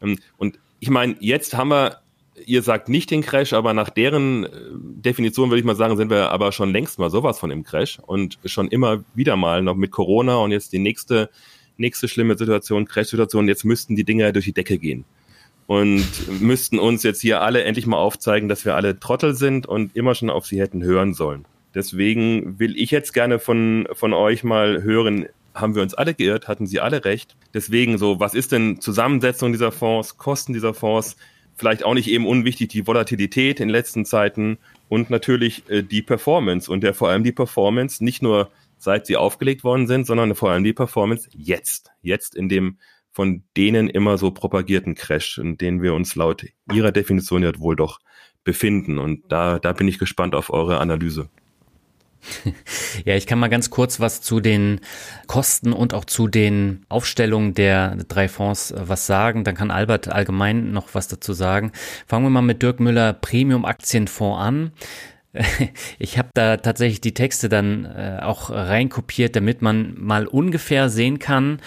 Ähm, 0.00 0.18
und 0.38 0.58
ich 0.80 0.88
meine, 0.88 1.16
jetzt 1.20 1.54
haben 1.54 1.68
wir, 1.68 1.98
ihr 2.46 2.62
sagt 2.62 2.88
nicht 2.88 3.10
den 3.10 3.20
Crash, 3.20 3.52
aber 3.52 3.74
nach 3.74 3.90
deren 3.90 4.44
äh, 4.44 4.48
Definition 4.72 5.50
würde 5.50 5.60
ich 5.60 5.66
mal 5.66 5.76
sagen, 5.76 5.98
sind 5.98 6.10
wir 6.10 6.30
aber 6.30 6.50
schon 6.50 6.72
längst 6.72 6.98
mal 6.98 7.10
sowas 7.10 7.38
von 7.38 7.50
im 7.50 7.62
Crash 7.62 7.98
und 8.06 8.38
schon 8.46 8.68
immer 8.68 9.04
wieder 9.14 9.36
mal 9.36 9.60
noch 9.60 9.76
mit 9.76 9.90
Corona 9.90 10.36
und 10.36 10.50
jetzt 10.50 10.72
die 10.72 10.78
nächste, 10.78 11.28
nächste 11.76 12.08
schlimme 12.08 12.38
Situation, 12.38 12.86
Crash-Situation, 12.86 13.48
jetzt 13.48 13.64
müssten 13.64 13.96
die 13.96 14.04
Dinge 14.04 14.32
durch 14.32 14.46
die 14.46 14.54
Decke 14.54 14.78
gehen 14.78 15.04
und 15.70 16.04
müssten 16.40 16.80
uns 16.80 17.04
jetzt 17.04 17.20
hier 17.20 17.42
alle 17.42 17.62
endlich 17.62 17.86
mal 17.86 17.96
aufzeigen, 17.96 18.48
dass 18.48 18.64
wir 18.64 18.74
alle 18.74 18.98
Trottel 18.98 19.36
sind 19.36 19.66
und 19.66 19.94
immer 19.94 20.16
schon 20.16 20.28
auf 20.28 20.44
sie 20.44 20.60
hätten 20.60 20.82
hören 20.82 21.14
sollen. 21.14 21.44
Deswegen 21.76 22.58
will 22.58 22.76
ich 22.76 22.90
jetzt 22.90 23.12
gerne 23.12 23.38
von, 23.38 23.86
von 23.92 24.12
euch 24.12 24.42
mal 24.42 24.82
hören, 24.82 25.26
haben 25.54 25.76
wir 25.76 25.82
uns 25.82 25.94
alle 25.94 26.12
geirrt, 26.12 26.48
hatten 26.48 26.66
sie 26.66 26.80
alle 26.80 27.04
recht. 27.04 27.36
Deswegen 27.54 27.98
so, 27.98 28.18
was 28.18 28.34
ist 28.34 28.50
denn 28.50 28.80
Zusammensetzung 28.80 29.52
dieser 29.52 29.70
Fonds, 29.70 30.18
Kosten 30.18 30.54
dieser 30.54 30.74
Fonds? 30.74 31.16
Vielleicht 31.54 31.84
auch 31.84 31.94
nicht 31.94 32.08
eben 32.08 32.26
unwichtig 32.26 32.70
die 32.70 32.88
Volatilität 32.88 33.60
in 33.60 33.68
letzten 33.68 34.04
Zeiten 34.04 34.58
und 34.88 35.08
natürlich 35.08 35.62
äh, 35.70 35.84
die 35.84 36.02
Performance 36.02 36.68
und 36.68 36.80
der 36.80 36.94
vor 36.94 37.10
allem 37.10 37.22
die 37.22 37.30
Performance 37.30 38.02
nicht 38.02 38.22
nur 38.22 38.50
seit 38.76 39.06
sie 39.06 39.16
aufgelegt 39.16 39.62
worden 39.62 39.86
sind, 39.86 40.04
sondern 40.04 40.34
vor 40.34 40.50
allem 40.50 40.64
die 40.64 40.72
Performance 40.72 41.28
jetzt. 41.32 41.92
Jetzt 42.02 42.34
in 42.34 42.48
dem 42.48 42.76
von 43.12 43.42
denen 43.56 43.88
immer 43.88 44.18
so 44.18 44.30
propagierten 44.30 44.94
Crash, 44.94 45.38
in 45.38 45.58
denen 45.58 45.82
wir 45.82 45.94
uns 45.94 46.14
laut 46.14 46.44
ihrer 46.72 46.92
Definition 46.92 47.42
ja 47.42 47.52
wohl 47.58 47.76
doch 47.76 47.98
befinden. 48.44 48.98
Und 48.98 49.30
da, 49.30 49.58
da 49.58 49.72
bin 49.72 49.88
ich 49.88 49.98
gespannt 49.98 50.34
auf 50.34 50.50
eure 50.50 50.78
Analyse. 50.78 51.28
Ja, 53.04 53.16
ich 53.16 53.26
kann 53.26 53.38
mal 53.38 53.48
ganz 53.48 53.70
kurz 53.70 53.98
was 53.98 54.20
zu 54.20 54.40
den 54.40 54.80
Kosten 55.26 55.72
und 55.72 55.94
auch 55.94 56.04
zu 56.04 56.28
den 56.28 56.84
Aufstellungen 56.88 57.54
der 57.54 57.96
drei 58.08 58.28
Fonds 58.28 58.72
äh, 58.72 58.88
was 58.88 59.06
sagen. 59.06 59.44
Dann 59.44 59.54
kann 59.54 59.70
Albert 59.70 60.08
allgemein 60.08 60.72
noch 60.72 60.88
was 60.92 61.08
dazu 61.08 61.32
sagen. 61.32 61.72
Fangen 62.06 62.26
wir 62.26 62.30
mal 62.30 62.42
mit 62.42 62.62
Dirk 62.62 62.80
Müller 62.80 63.14
Premium 63.14 63.64
Aktienfonds 63.64 64.40
an. 64.40 64.72
ich 65.98 66.18
habe 66.18 66.28
da 66.34 66.56
tatsächlich 66.56 67.00
die 67.00 67.14
Texte 67.14 67.48
dann 67.48 67.84
äh, 67.84 68.18
auch 68.22 68.50
reinkopiert, 68.50 69.36
damit 69.36 69.62
man 69.62 69.94
mal 69.98 70.26
ungefähr 70.26 70.90
sehen 70.90 71.18
kann, 71.18 71.60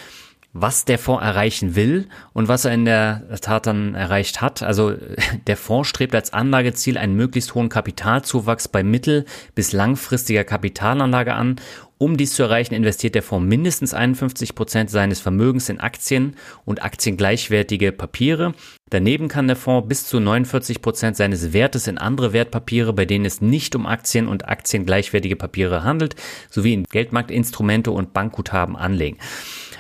was 0.53 0.85
der 0.85 0.99
Fonds 0.99 1.23
erreichen 1.23 1.75
will 1.75 2.07
und 2.31 2.47
was 2.47 2.65
er 2.65 2.73
in 2.73 2.85
der 2.85 3.23
Tat 3.41 3.65
dann 3.65 3.95
erreicht 3.95 4.39
hat. 4.39 4.61
Also 4.61 4.93
der 5.47 5.57
Fonds 5.57 5.89
strebt 5.89 6.15
als 6.15 6.31
Anlageziel 6.31 6.97
einen 6.97 7.15
möglichst 7.15 7.55
hohen 7.55 7.69
Kapitalzuwachs 7.69 8.67
bei 8.67 8.83
mittel- 8.83 9.25
bis 9.55 9.73
langfristiger 9.73 10.43
Kapitalanlage 10.43 11.33
an. 11.33 11.57
Um 11.97 12.17
dies 12.17 12.33
zu 12.33 12.43
erreichen, 12.43 12.73
investiert 12.73 13.15
der 13.15 13.23
Fonds 13.23 13.47
mindestens 13.47 13.93
51 13.93 14.55
Prozent 14.55 14.89
seines 14.89 15.21
Vermögens 15.21 15.69
in 15.69 15.79
Aktien 15.79 16.35
und 16.65 16.83
aktiengleichwertige 16.83 17.91
Papiere. 17.91 18.53
Daneben 18.89 19.29
kann 19.29 19.47
der 19.47 19.55
Fonds 19.55 19.87
bis 19.87 20.05
zu 20.05 20.19
49 20.19 20.81
Prozent 20.81 21.15
seines 21.15 21.53
Wertes 21.53 21.87
in 21.87 21.97
andere 21.97 22.33
Wertpapiere, 22.33 22.93
bei 22.93 23.05
denen 23.05 23.25
es 23.25 23.41
nicht 23.41 23.75
um 23.75 23.85
Aktien 23.85 24.27
und 24.27 24.49
aktiengleichwertige 24.49 25.35
Papiere 25.35 25.83
handelt, 25.83 26.15
sowie 26.49 26.73
in 26.73 26.83
Geldmarktinstrumente 26.83 27.89
und 27.89 28.13
Bankguthaben 28.13 28.75
anlegen. 28.75 29.17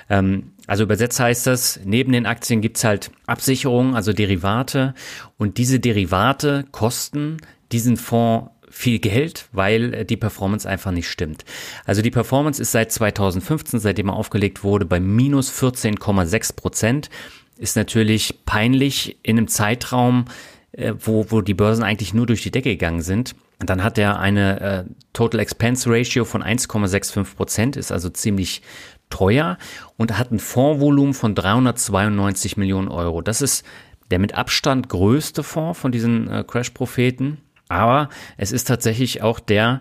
Ähm, 0.09 0.51
also 0.67 0.83
übersetzt 0.83 1.19
heißt 1.19 1.47
das, 1.47 1.79
neben 1.83 2.11
den 2.13 2.25
Aktien 2.25 2.61
gibt's 2.61 2.83
halt 2.83 3.11
Absicherungen, 3.25 3.95
also 3.95 4.13
Derivate. 4.13 4.93
Und 5.37 5.57
diese 5.57 5.79
Derivate 5.79 6.65
kosten 6.71 7.37
diesen 7.71 7.97
Fonds 7.97 8.49
viel 8.73 8.99
Geld, 8.99 9.47
weil 9.51 10.03
die 10.05 10.17
Performance 10.17 10.67
einfach 10.67 10.91
nicht 10.91 11.07
stimmt. 11.07 11.45
Also 11.85 12.01
die 12.01 12.11
Performance 12.11 12.61
ist 12.61 12.71
seit 12.71 12.91
2015, 12.91 13.79
seitdem 13.79 14.09
er 14.09 14.15
aufgelegt 14.15 14.63
wurde, 14.63 14.85
bei 14.85 14.99
minus 14.99 15.51
14,6 15.51 16.55
Prozent. 16.55 17.09
Ist 17.57 17.75
natürlich 17.75 18.45
peinlich 18.45 19.17
in 19.21 19.37
einem 19.37 19.47
Zeitraum, 19.47 20.25
äh, 20.71 20.93
wo, 20.99 21.27
wo 21.29 21.41
die 21.41 21.53
Börsen 21.53 21.83
eigentlich 21.83 22.13
nur 22.15 22.25
durch 22.25 22.41
die 22.41 22.51
Decke 22.51 22.71
gegangen 22.71 23.01
sind. 23.01 23.35
Und 23.63 23.69
dann 23.69 23.81
hat 23.81 23.97
er 23.97 24.19
eine 24.19 24.59
äh, 24.59 24.83
Total 25.13 25.39
Expense 25.39 25.89
Ratio 25.89 26.25
von 26.25 26.43
1,65 26.43 27.37
Prozent, 27.37 27.77
ist 27.77 27.93
also 27.93 28.09
ziemlich 28.09 28.61
teuer 29.09 29.57
und 29.95 30.17
hat 30.17 30.31
ein 30.31 30.39
Fondsvolumen 30.39 31.13
von 31.13 31.33
392 31.33 32.57
Millionen 32.57 32.89
Euro. 32.89 33.21
Das 33.21 33.41
ist 33.41 33.65
der 34.11 34.19
mit 34.19 34.33
Abstand 34.33 34.89
größte 34.89 35.43
Fonds 35.43 35.79
von 35.79 35.93
diesen 35.93 36.29
äh, 36.29 36.43
Crash-Propheten, 36.45 37.37
aber 37.69 38.09
es 38.35 38.51
ist 38.51 38.67
tatsächlich 38.67 39.21
auch 39.21 39.39
der 39.39 39.79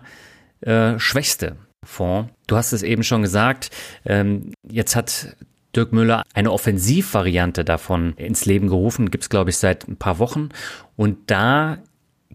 äh, 0.61 0.97
schwächste 0.97 1.57
Fonds. 1.85 2.31
Du 2.47 2.55
hast 2.55 2.71
es 2.71 2.83
eben 2.83 3.03
schon 3.03 3.21
gesagt, 3.21 3.69
ähm, 4.05 4.53
jetzt 4.65 4.95
hat 4.95 5.35
Dirk 5.75 5.91
Müller 5.91 6.23
eine 6.33 6.53
Offensivvariante 6.53 7.65
davon 7.65 8.13
ins 8.13 8.45
Leben 8.45 8.69
gerufen, 8.69 9.11
gibt 9.11 9.25
es 9.25 9.29
glaube 9.29 9.49
ich 9.49 9.57
seit 9.57 9.89
ein 9.89 9.97
paar 9.97 10.19
Wochen 10.19 10.51
und 10.95 11.29
da 11.29 11.79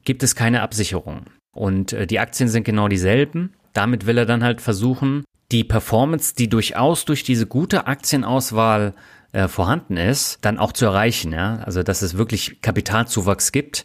gibt 0.04 0.22
es 0.22 0.34
keine 0.34 0.62
Absicherung. 0.62 1.26
Und 1.58 1.92
äh, 1.92 2.06
die 2.06 2.20
Aktien 2.20 2.48
sind 2.48 2.62
genau 2.62 2.86
dieselben. 2.86 3.52
Damit 3.72 4.06
will 4.06 4.16
er 4.16 4.26
dann 4.26 4.44
halt 4.44 4.60
versuchen, 4.60 5.24
die 5.50 5.64
Performance, 5.64 6.34
die 6.36 6.48
durchaus 6.48 7.04
durch 7.04 7.24
diese 7.24 7.46
gute 7.46 7.88
Aktienauswahl 7.88 8.94
äh, 9.32 9.48
vorhanden 9.48 9.96
ist, 9.96 10.38
dann 10.42 10.58
auch 10.58 10.72
zu 10.72 10.86
erreichen. 10.86 11.32
Ja? 11.32 11.56
Also 11.64 11.82
dass 11.82 12.02
es 12.02 12.16
wirklich 12.16 12.62
Kapitalzuwachs 12.62 13.50
gibt. 13.50 13.84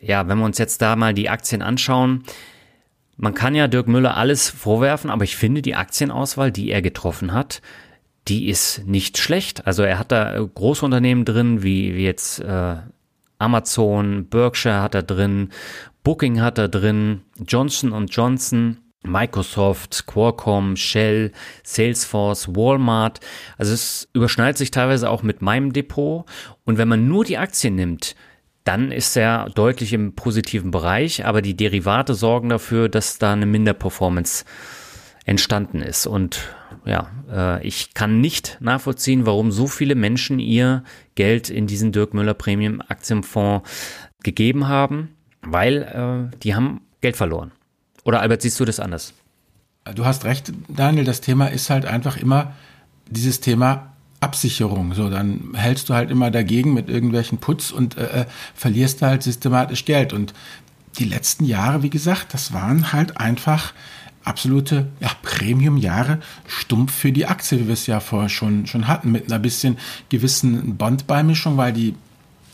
Ja, 0.00 0.28
wenn 0.28 0.38
wir 0.38 0.44
uns 0.44 0.58
jetzt 0.58 0.82
da 0.82 0.94
mal 0.94 1.14
die 1.14 1.28
Aktien 1.28 1.62
anschauen, 1.62 2.22
man 3.16 3.34
kann 3.34 3.56
ja 3.56 3.66
Dirk 3.66 3.88
Müller 3.88 4.16
alles 4.16 4.48
vorwerfen, 4.50 5.10
aber 5.10 5.24
ich 5.24 5.36
finde 5.36 5.62
die 5.62 5.74
Aktienauswahl, 5.74 6.52
die 6.52 6.70
er 6.70 6.82
getroffen 6.82 7.32
hat, 7.32 7.60
die 8.28 8.48
ist 8.48 8.86
nicht 8.86 9.18
schlecht. 9.18 9.66
Also 9.66 9.82
er 9.82 9.98
hat 9.98 10.12
da 10.12 10.36
äh, 10.36 10.46
große 10.46 10.84
Unternehmen 10.84 11.24
drin, 11.24 11.64
wie, 11.64 11.96
wie 11.96 12.04
jetzt 12.04 12.38
äh, 12.38 12.76
Amazon, 13.38 14.26
Berkshire 14.26 14.80
hat 14.80 14.94
er 14.94 15.02
drin, 15.02 15.50
Booking 16.04 16.40
hat 16.40 16.58
er 16.58 16.68
drin, 16.68 17.22
Johnson 17.44 18.06
Johnson, 18.06 18.76
Microsoft, 19.02 20.06
Qualcomm, 20.06 20.76
Shell, 20.76 21.32
Salesforce, 21.62 22.48
Walmart. 22.54 23.20
Also 23.58 23.72
es 23.72 24.08
überschneidet 24.12 24.58
sich 24.58 24.70
teilweise 24.70 25.10
auch 25.10 25.22
mit 25.22 25.42
meinem 25.42 25.72
Depot. 25.72 26.24
Und 26.64 26.78
wenn 26.78 26.88
man 26.88 27.08
nur 27.08 27.24
die 27.24 27.38
Aktien 27.38 27.74
nimmt, 27.74 28.14
dann 28.64 28.92
ist 28.92 29.16
er 29.16 29.50
deutlich 29.50 29.92
im 29.92 30.14
positiven 30.14 30.70
Bereich, 30.70 31.26
aber 31.26 31.42
die 31.42 31.56
Derivate 31.56 32.14
sorgen 32.14 32.48
dafür, 32.48 32.88
dass 32.88 33.18
da 33.18 33.32
eine 33.32 33.46
Minderperformance 33.46 34.44
entstanden 35.26 35.82
ist. 35.82 36.06
Und 36.06 36.54
ja, 36.86 37.10
äh, 37.30 37.66
ich 37.66 37.92
kann 37.94 38.20
nicht 38.20 38.58
nachvollziehen, 38.60 39.26
warum 39.26 39.52
so 39.52 39.66
viele 39.66 39.94
Menschen 39.94 40.38
ihr 40.38 40.82
Geld 41.14 41.50
in 41.50 41.66
diesen 41.66 41.92
Dirk 41.92 42.14
Müller 42.14 42.34
Premium 42.34 42.80
Aktienfonds 42.80 43.68
gegeben 44.22 44.68
haben, 44.68 45.13
weil 45.46 46.30
äh, 46.32 46.36
die 46.38 46.54
haben 46.54 46.80
Geld 47.00 47.16
verloren. 47.16 47.52
Oder 48.04 48.20
Albert, 48.20 48.42
siehst 48.42 48.60
du 48.60 48.64
das 48.64 48.80
anders? 48.80 49.14
Du 49.94 50.04
hast 50.04 50.24
recht, 50.24 50.52
Daniel, 50.68 51.04
das 51.04 51.20
Thema 51.20 51.48
ist 51.48 51.68
halt 51.68 51.84
einfach 51.84 52.16
immer 52.16 52.54
dieses 53.10 53.40
Thema 53.40 53.92
Absicherung. 54.20 54.94
So, 54.94 55.10
dann 55.10 55.52
hältst 55.54 55.88
du 55.88 55.94
halt 55.94 56.10
immer 56.10 56.30
dagegen 56.30 56.72
mit 56.72 56.88
irgendwelchen 56.88 57.38
Putz 57.38 57.70
und 57.70 57.98
äh, 57.98 58.22
äh, 58.22 58.26
verlierst 58.54 59.02
halt 59.02 59.22
systematisch 59.22 59.84
Geld. 59.84 60.12
Und 60.12 60.32
die 60.98 61.04
letzten 61.04 61.44
Jahre, 61.44 61.82
wie 61.82 61.90
gesagt, 61.90 62.32
das 62.32 62.52
waren 62.52 62.92
halt 62.92 63.18
einfach 63.18 63.74
absolute 64.24 64.88
ja, 65.00 65.10
Premium-Jahre 65.22 66.20
stumpf 66.46 66.94
für 66.94 67.12
die 67.12 67.26
Aktie, 67.26 67.60
wie 67.60 67.66
wir 67.66 67.74
es 67.74 67.86
ja 67.86 68.00
vorher 68.00 68.30
schon, 68.30 68.66
schon 68.66 68.88
hatten, 68.88 69.12
mit 69.12 69.30
einer 69.30 69.38
bisschen 69.38 69.76
gewissen 70.08 70.76
Bondbeimischung, 70.76 71.58
weil 71.58 71.74
die 71.74 71.94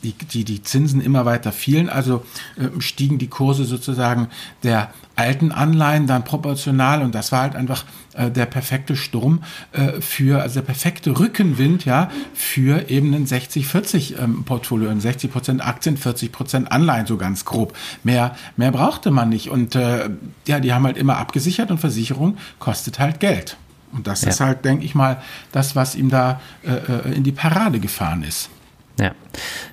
die, 0.02 0.12
die, 0.12 0.44
die 0.44 0.62
Zinsen 0.62 1.00
immer 1.00 1.24
weiter 1.24 1.52
fielen, 1.52 1.88
also 1.88 2.24
äh, 2.56 2.80
stiegen 2.80 3.18
die 3.18 3.28
Kurse 3.28 3.64
sozusagen 3.64 4.28
der 4.62 4.92
alten 5.16 5.52
Anleihen 5.52 6.06
dann 6.06 6.24
proportional 6.24 7.02
und 7.02 7.14
das 7.14 7.32
war 7.32 7.42
halt 7.42 7.56
einfach 7.56 7.84
äh, 8.14 8.30
der 8.30 8.46
perfekte 8.46 8.96
Sturm 8.96 9.42
äh, 9.72 10.00
für, 10.00 10.42
also 10.42 10.60
der 10.60 10.66
perfekte 10.66 11.18
Rückenwind, 11.18 11.84
ja, 11.84 12.10
für 12.34 12.88
eben 12.88 13.12
ein 13.14 13.26
60-40 13.26 14.18
ähm, 14.18 14.44
Portfolio, 14.44 14.88
ein 14.88 15.00
60 15.00 15.30
Prozent 15.30 15.66
Aktien, 15.66 15.96
40 15.96 16.32
Prozent 16.32 16.72
Anleihen, 16.72 17.06
so 17.06 17.16
ganz 17.16 17.44
grob. 17.44 17.76
Mehr, 18.02 18.34
mehr 18.56 18.72
brauchte 18.72 19.10
man 19.10 19.28
nicht 19.28 19.50
und 19.50 19.74
äh, 19.74 20.10
ja, 20.46 20.60
die 20.60 20.72
haben 20.72 20.86
halt 20.86 20.96
immer 20.96 21.18
abgesichert 21.18 21.70
und 21.70 21.78
Versicherung 21.78 22.38
kostet 22.58 22.98
halt 22.98 23.20
Geld. 23.20 23.56
Und 23.92 24.06
das 24.06 24.22
ja. 24.22 24.28
ist 24.28 24.40
halt, 24.40 24.64
denke 24.64 24.84
ich 24.84 24.94
mal, 24.94 25.20
das, 25.52 25.74
was 25.76 25.94
ihm 25.94 26.10
da 26.10 26.40
äh, 26.62 26.70
äh 26.70 27.14
in 27.14 27.24
die 27.24 27.32
Parade 27.32 27.80
gefahren 27.80 28.22
ist. 28.22 28.48
Ja, 28.98 29.12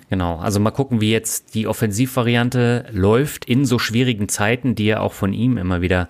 genau. 0.10 0.38
Also 0.38 0.60
mal 0.60 0.72
gucken, 0.72 1.02
wie 1.02 1.12
jetzt 1.12 1.54
die 1.56 1.68
Offensivvariante 1.68 2.86
läuft 2.92 3.46
in 3.46 3.66
so 3.66 3.80
schwierigen 3.80 4.30
Zeiten, 4.30 4.76
die 4.76 4.86
ja 4.86 5.00
auch 5.00 5.14
von 5.14 5.34
ihm 5.34 5.58
immer 5.58 5.82
wieder 5.82 6.08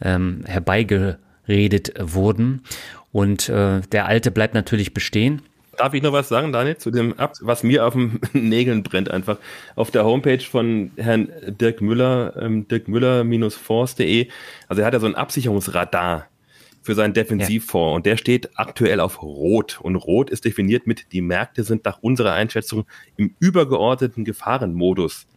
ähm, 0.00 0.44
herbeigeredet 0.46 1.94
wurden. 1.98 2.62
Und 3.12 3.48
äh, 3.48 3.80
der 3.92 4.06
Alte 4.06 4.30
bleibt 4.30 4.54
natürlich 4.54 4.94
bestehen. 4.94 5.42
Darf 5.76 5.94
ich 5.94 6.02
noch 6.02 6.12
was 6.12 6.28
sagen, 6.28 6.52
Daniel, 6.52 6.76
zu 6.76 6.90
dem, 6.90 7.14
was 7.40 7.62
mir 7.62 7.86
auf 7.86 7.94
den 7.94 8.20
Nägeln 8.32 8.82
brennt 8.82 9.10
einfach? 9.10 9.38
Auf 9.76 9.90
der 9.90 10.04
Homepage 10.04 10.40
von 10.40 10.90
Herrn 10.96 11.28
Dirk 11.46 11.80
Müller, 11.80 12.34
ähm, 12.38 12.68
dirkmüller-force.de, 12.68 14.28
also 14.68 14.82
er 14.82 14.86
hat 14.86 14.94
ja 14.94 15.00
so 15.00 15.06
ein 15.06 15.14
Absicherungsradar 15.14 16.29
für 16.90 16.96
seinen 16.96 17.14
Defensivfonds 17.14 17.92
ja. 17.92 17.94
und 17.94 18.04
der 18.04 18.16
steht 18.16 18.50
aktuell 18.58 18.98
auf 18.98 19.22
Rot. 19.22 19.78
Und 19.80 19.94
Rot 19.94 20.28
ist 20.28 20.44
definiert 20.44 20.88
mit, 20.88 21.12
die 21.12 21.20
Märkte 21.20 21.62
sind 21.62 21.84
nach 21.84 22.02
unserer 22.02 22.32
Einschätzung 22.32 22.84
im 23.16 23.36
übergeordneten 23.38 24.24
Gefahrenmodus. 24.24 25.28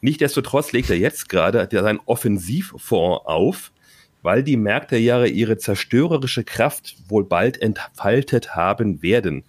Nichtsdestotrotz 0.00 0.72
legt 0.72 0.90
er 0.90 0.98
jetzt 0.98 1.28
gerade 1.28 1.68
seinen 1.70 2.00
Offensivfonds 2.04 3.26
auf, 3.26 3.70
weil 4.22 4.42
die 4.42 4.56
Märkte 4.56 4.96
ja 4.96 5.24
ihre 5.24 5.56
zerstörerische 5.56 6.42
Kraft 6.42 6.96
wohl 7.06 7.24
bald 7.24 7.62
entfaltet 7.62 8.56
haben 8.56 9.00
werden. 9.00 9.44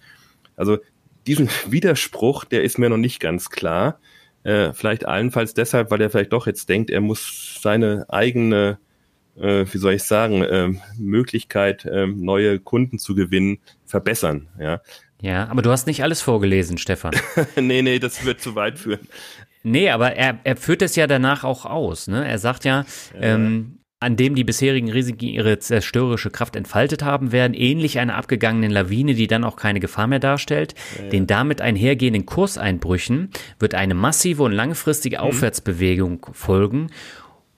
Also 0.54 0.78
diesen 1.26 1.48
Widerspruch, 1.66 2.44
der 2.44 2.62
ist 2.62 2.78
mir 2.78 2.90
noch 2.90 2.96
nicht 2.96 3.18
ganz 3.18 3.50
klar. 3.50 3.98
Äh, 4.44 4.72
vielleicht 4.72 5.04
allenfalls 5.04 5.52
deshalb, 5.54 5.90
weil 5.90 6.00
er 6.00 6.10
vielleicht 6.10 6.32
doch 6.32 6.46
jetzt 6.46 6.68
denkt, 6.68 6.90
er 6.90 7.00
muss 7.00 7.58
seine 7.60 8.06
eigene 8.08 8.78
äh, 9.40 9.64
wie 9.72 9.78
soll 9.78 9.94
ich 9.94 10.04
sagen, 10.04 10.42
äh, 10.42 10.70
Möglichkeit, 10.98 11.84
äh, 11.84 12.06
neue 12.06 12.58
Kunden 12.58 12.98
zu 12.98 13.14
gewinnen, 13.14 13.58
verbessern. 13.86 14.48
Ja, 14.58 14.80
ja 15.20 15.48
aber 15.48 15.62
du 15.62 15.70
hast 15.70 15.86
nicht 15.86 16.02
alles 16.02 16.22
vorgelesen, 16.22 16.78
Stefan. 16.78 17.12
nee, 17.56 17.82
nee, 17.82 17.98
das 17.98 18.24
wird 18.24 18.40
zu 18.40 18.54
weit 18.54 18.78
führen. 18.78 19.08
Nee, 19.62 19.90
aber 19.90 20.16
er, 20.16 20.38
er 20.44 20.56
führt 20.56 20.82
es 20.82 20.96
ja 20.96 21.06
danach 21.06 21.44
auch 21.44 21.66
aus. 21.66 22.08
Ne? 22.08 22.26
Er 22.26 22.38
sagt 22.38 22.64
ja. 22.64 22.84
Ähm, 23.14 23.76
an 24.02 24.16
dem 24.16 24.34
die 24.34 24.44
bisherigen 24.44 24.90
Risiken 24.90 25.28
ihre 25.28 25.58
zerstörerische 25.58 26.30
Kraft 26.30 26.56
entfaltet 26.56 27.02
haben 27.02 27.32
werden, 27.32 27.52
ähnlich 27.52 27.98
einer 27.98 28.16
abgegangenen 28.16 28.70
Lawine, 28.70 29.12
die 29.12 29.26
dann 29.26 29.44
auch 29.44 29.56
keine 29.56 29.78
Gefahr 29.78 30.06
mehr 30.06 30.20
darstellt. 30.20 30.74
Ja, 30.96 31.04
ja. 31.04 31.10
Den 31.10 31.26
damit 31.26 31.60
einhergehenden 31.60 32.24
Kurseinbrüchen 32.24 33.28
wird 33.58 33.74
eine 33.74 33.92
massive 33.92 34.42
und 34.42 34.52
langfristige 34.52 35.18
mhm. 35.18 35.24
Aufwärtsbewegung 35.24 36.26
folgen 36.32 36.90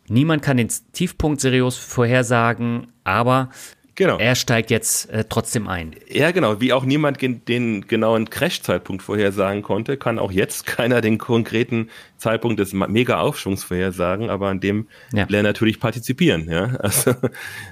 Niemand 0.09 0.43
kann 0.43 0.57
den 0.57 0.69
Tiefpunkt 0.93 1.41
seriös 1.41 1.77
vorhersagen, 1.77 2.89
aber 3.05 3.51
genau. 3.95 4.19
er 4.19 4.35
steigt 4.35 4.71
jetzt 4.71 5.09
äh, 5.11 5.25
trotzdem 5.29 5.69
ein. 5.69 5.95
Ja, 6.09 6.31
genau. 6.33 6.61
Wie 6.61 6.73
auch 6.73 6.85
niemand 6.85 7.21
den 7.21 7.87
genauen 7.87 8.29
Crash-Zeitpunkt 8.29 9.03
vorhersagen 9.03 9.63
konnte, 9.63 9.97
kann 9.97 10.19
auch 10.19 10.33
jetzt 10.33 10.67
keiner 10.67 11.01
den 11.01 11.19
konkreten 11.19 11.89
Zeitpunkt 12.17 12.59
des 12.59 12.73
Mega-Aufschwungs 12.73 13.65
vorhersagen, 13.65 14.31
aber 14.31 14.49
an 14.49 14.61
dem 14.61 14.89
ja. 15.13 15.29
will 15.29 15.37
er 15.37 15.43
natürlich 15.43 15.81
partizipieren. 15.81 16.49
Ja, 16.51 16.65
also 16.81 17.15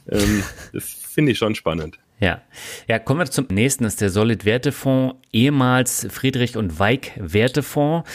ähm, 0.08 0.42
das 0.72 0.84
finde 0.84 1.32
ich 1.32 1.38
schon 1.38 1.54
spannend. 1.54 1.98
Ja. 2.20 2.42
Ja, 2.86 2.98
kommen 2.98 3.20
wir 3.20 3.30
zum 3.30 3.46
nächsten, 3.50 3.84
das 3.84 3.94
ist 3.94 4.02
der 4.02 4.10
Solid 4.10 4.44
Wertefonds, 4.44 5.16
ehemals 5.32 6.06
Friedrich 6.10 6.56
und 6.56 6.78
Weig 6.78 7.12
Wertefonds. 7.16 8.08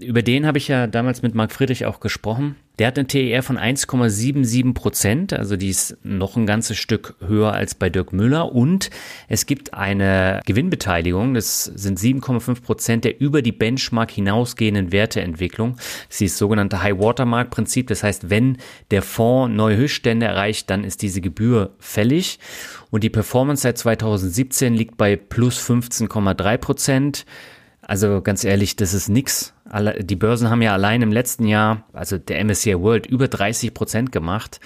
Über 0.00 0.22
den 0.22 0.44
habe 0.44 0.58
ich 0.58 0.66
ja 0.66 0.88
damals 0.88 1.22
mit 1.22 1.36
Marc 1.36 1.52
Friedrich 1.52 1.86
auch 1.86 2.00
gesprochen. 2.00 2.56
Der 2.80 2.88
hat 2.88 2.98
eine 2.98 3.06
TER 3.06 3.44
von 3.44 3.56
1,77 3.56 4.74
Prozent, 4.74 5.32
also 5.32 5.56
die 5.56 5.68
ist 5.68 5.96
noch 6.02 6.36
ein 6.36 6.44
ganzes 6.44 6.76
Stück 6.76 7.14
höher 7.24 7.52
als 7.52 7.76
bei 7.76 7.88
Dirk 7.88 8.12
Müller. 8.12 8.52
Und 8.52 8.90
es 9.28 9.46
gibt 9.46 9.74
eine 9.74 10.40
Gewinnbeteiligung, 10.44 11.34
das 11.34 11.64
sind 11.64 12.00
7,5 12.00 12.62
Prozent 12.62 13.04
der 13.04 13.20
über 13.20 13.42
die 13.42 13.52
Benchmark 13.52 14.10
hinausgehenden 14.10 14.90
Werteentwicklung. 14.90 15.76
Das 16.08 16.20
ist 16.20 16.36
sogenannte 16.36 16.82
High-Watermark-Prinzip. 16.82 17.86
Das 17.86 18.02
heißt, 18.02 18.28
wenn 18.28 18.58
der 18.90 19.02
Fonds 19.02 19.54
neue 19.54 19.76
Höchststände 19.76 20.26
erreicht, 20.26 20.68
dann 20.68 20.82
ist 20.82 21.02
diese 21.02 21.20
Gebühr 21.20 21.74
fällig. 21.78 22.40
Und 22.90 23.04
die 23.04 23.10
Performance 23.10 23.62
seit 23.62 23.78
2017 23.78 24.74
liegt 24.74 24.96
bei 24.96 25.14
plus 25.14 25.60
15,3 25.60 26.56
Prozent. 26.58 27.24
Also 27.86 28.22
ganz 28.22 28.44
ehrlich, 28.44 28.76
das 28.76 28.94
ist 28.94 29.08
nix. 29.08 29.54
Die 30.00 30.16
Börsen 30.16 30.50
haben 30.50 30.62
ja 30.62 30.72
allein 30.72 31.02
im 31.02 31.12
letzten 31.12 31.46
Jahr, 31.46 31.84
also 31.92 32.18
der 32.18 32.44
MSCI 32.44 32.80
World, 32.80 33.06
über 33.06 33.28
30 33.28 33.74
Prozent 33.74 34.12
gemacht. 34.12 34.60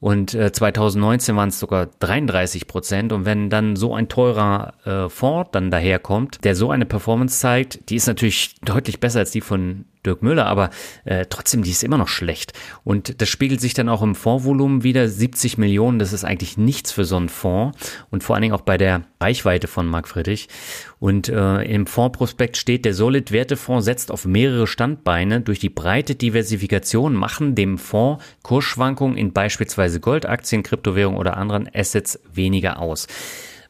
Und 0.00 0.30
2019 0.32 1.34
waren 1.34 1.48
es 1.48 1.58
sogar 1.58 1.86
33 2.00 2.66
Prozent. 2.66 3.12
Und 3.12 3.24
wenn 3.24 3.48
dann 3.48 3.74
so 3.74 3.94
ein 3.94 4.08
teurer 4.08 4.74
äh, 4.84 5.08
Fonds 5.08 5.50
dann 5.52 5.70
daherkommt, 5.70 6.44
der 6.44 6.54
so 6.54 6.70
eine 6.70 6.84
Performance 6.84 7.38
zeigt, 7.38 7.88
die 7.88 7.96
ist 7.96 8.06
natürlich 8.06 8.56
deutlich 8.60 9.00
besser 9.00 9.20
als 9.20 9.30
die 9.30 9.40
von 9.40 9.86
Dirk 10.04 10.22
Müller, 10.22 10.46
aber 10.46 10.70
äh, 11.04 11.26
trotzdem, 11.28 11.62
die 11.62 11.70
ist 11.70 11.82
immer 11.82 11.98
noch 11.98 12.08
schlecht. 12.08 12.52
Und 12.84 13.20
das 13.20 13.28
spiegelt 13.28 13.60
sich 13.60 13.74
dann 13.74 13.88
auch 13.88 14.02
im 14.02 14.14
Fondsvolumen 14.14 14.82
wieder. 14.82 15.08
70 15.08 15.58
Millionen, 15.58 15.98
das 15.98 16.12
ist 16.12 16.24
eigentlich 16.24 16.56
nichts 16.56 16.92
für 16.92 17.04
so 17.04 17.16
einen 17.16 17.28
Fonds 17.28 17.78
und 18.10 18.22
vor 18.22 18.34
allen 18.34 18.42
Dingen 18.42 18.54
auch 18.54 18.60
bei 18.60 18.76
der 18.76 19.02
Reichweite 19.20 19.66
von 19.66 19.86
Marc 19.86 20.08
Friedrich. 20.08 20.48
Und 21.00 21.28
äh, 21.28 21.62
im 21.62 21.86
Fondsprospekt 21.86 22.56
steht, 22.56 22.84
der 22.84 22.94
Solid 22.94 23.32
Wertefonds 23.32 23.84
setzt 23.84 24.10
auf 24.10 24.24
mehrere 24.24 24.66
Standbeine. 24.66 25.40
Durch 25.40 25.58
die 25.58 25.68
breite 25.68 26.14
Diversifikation 26.14 27.14
machen 27.14 27.54
dem 27.54 27.78
Fonds 27.78 28.24
Kursschwankungen 28.42 29.16
in 29.16 29.32
beispielsweise 29.32 30.00
Goldaktien, 30.00 30.62
Kryptowährungen 30.62 31.18
oder 31.18 31.36
anderen 31.36 31.68
Assets 31.74 32.20
weniger 32.32 32.78
aus. 32.78 33.06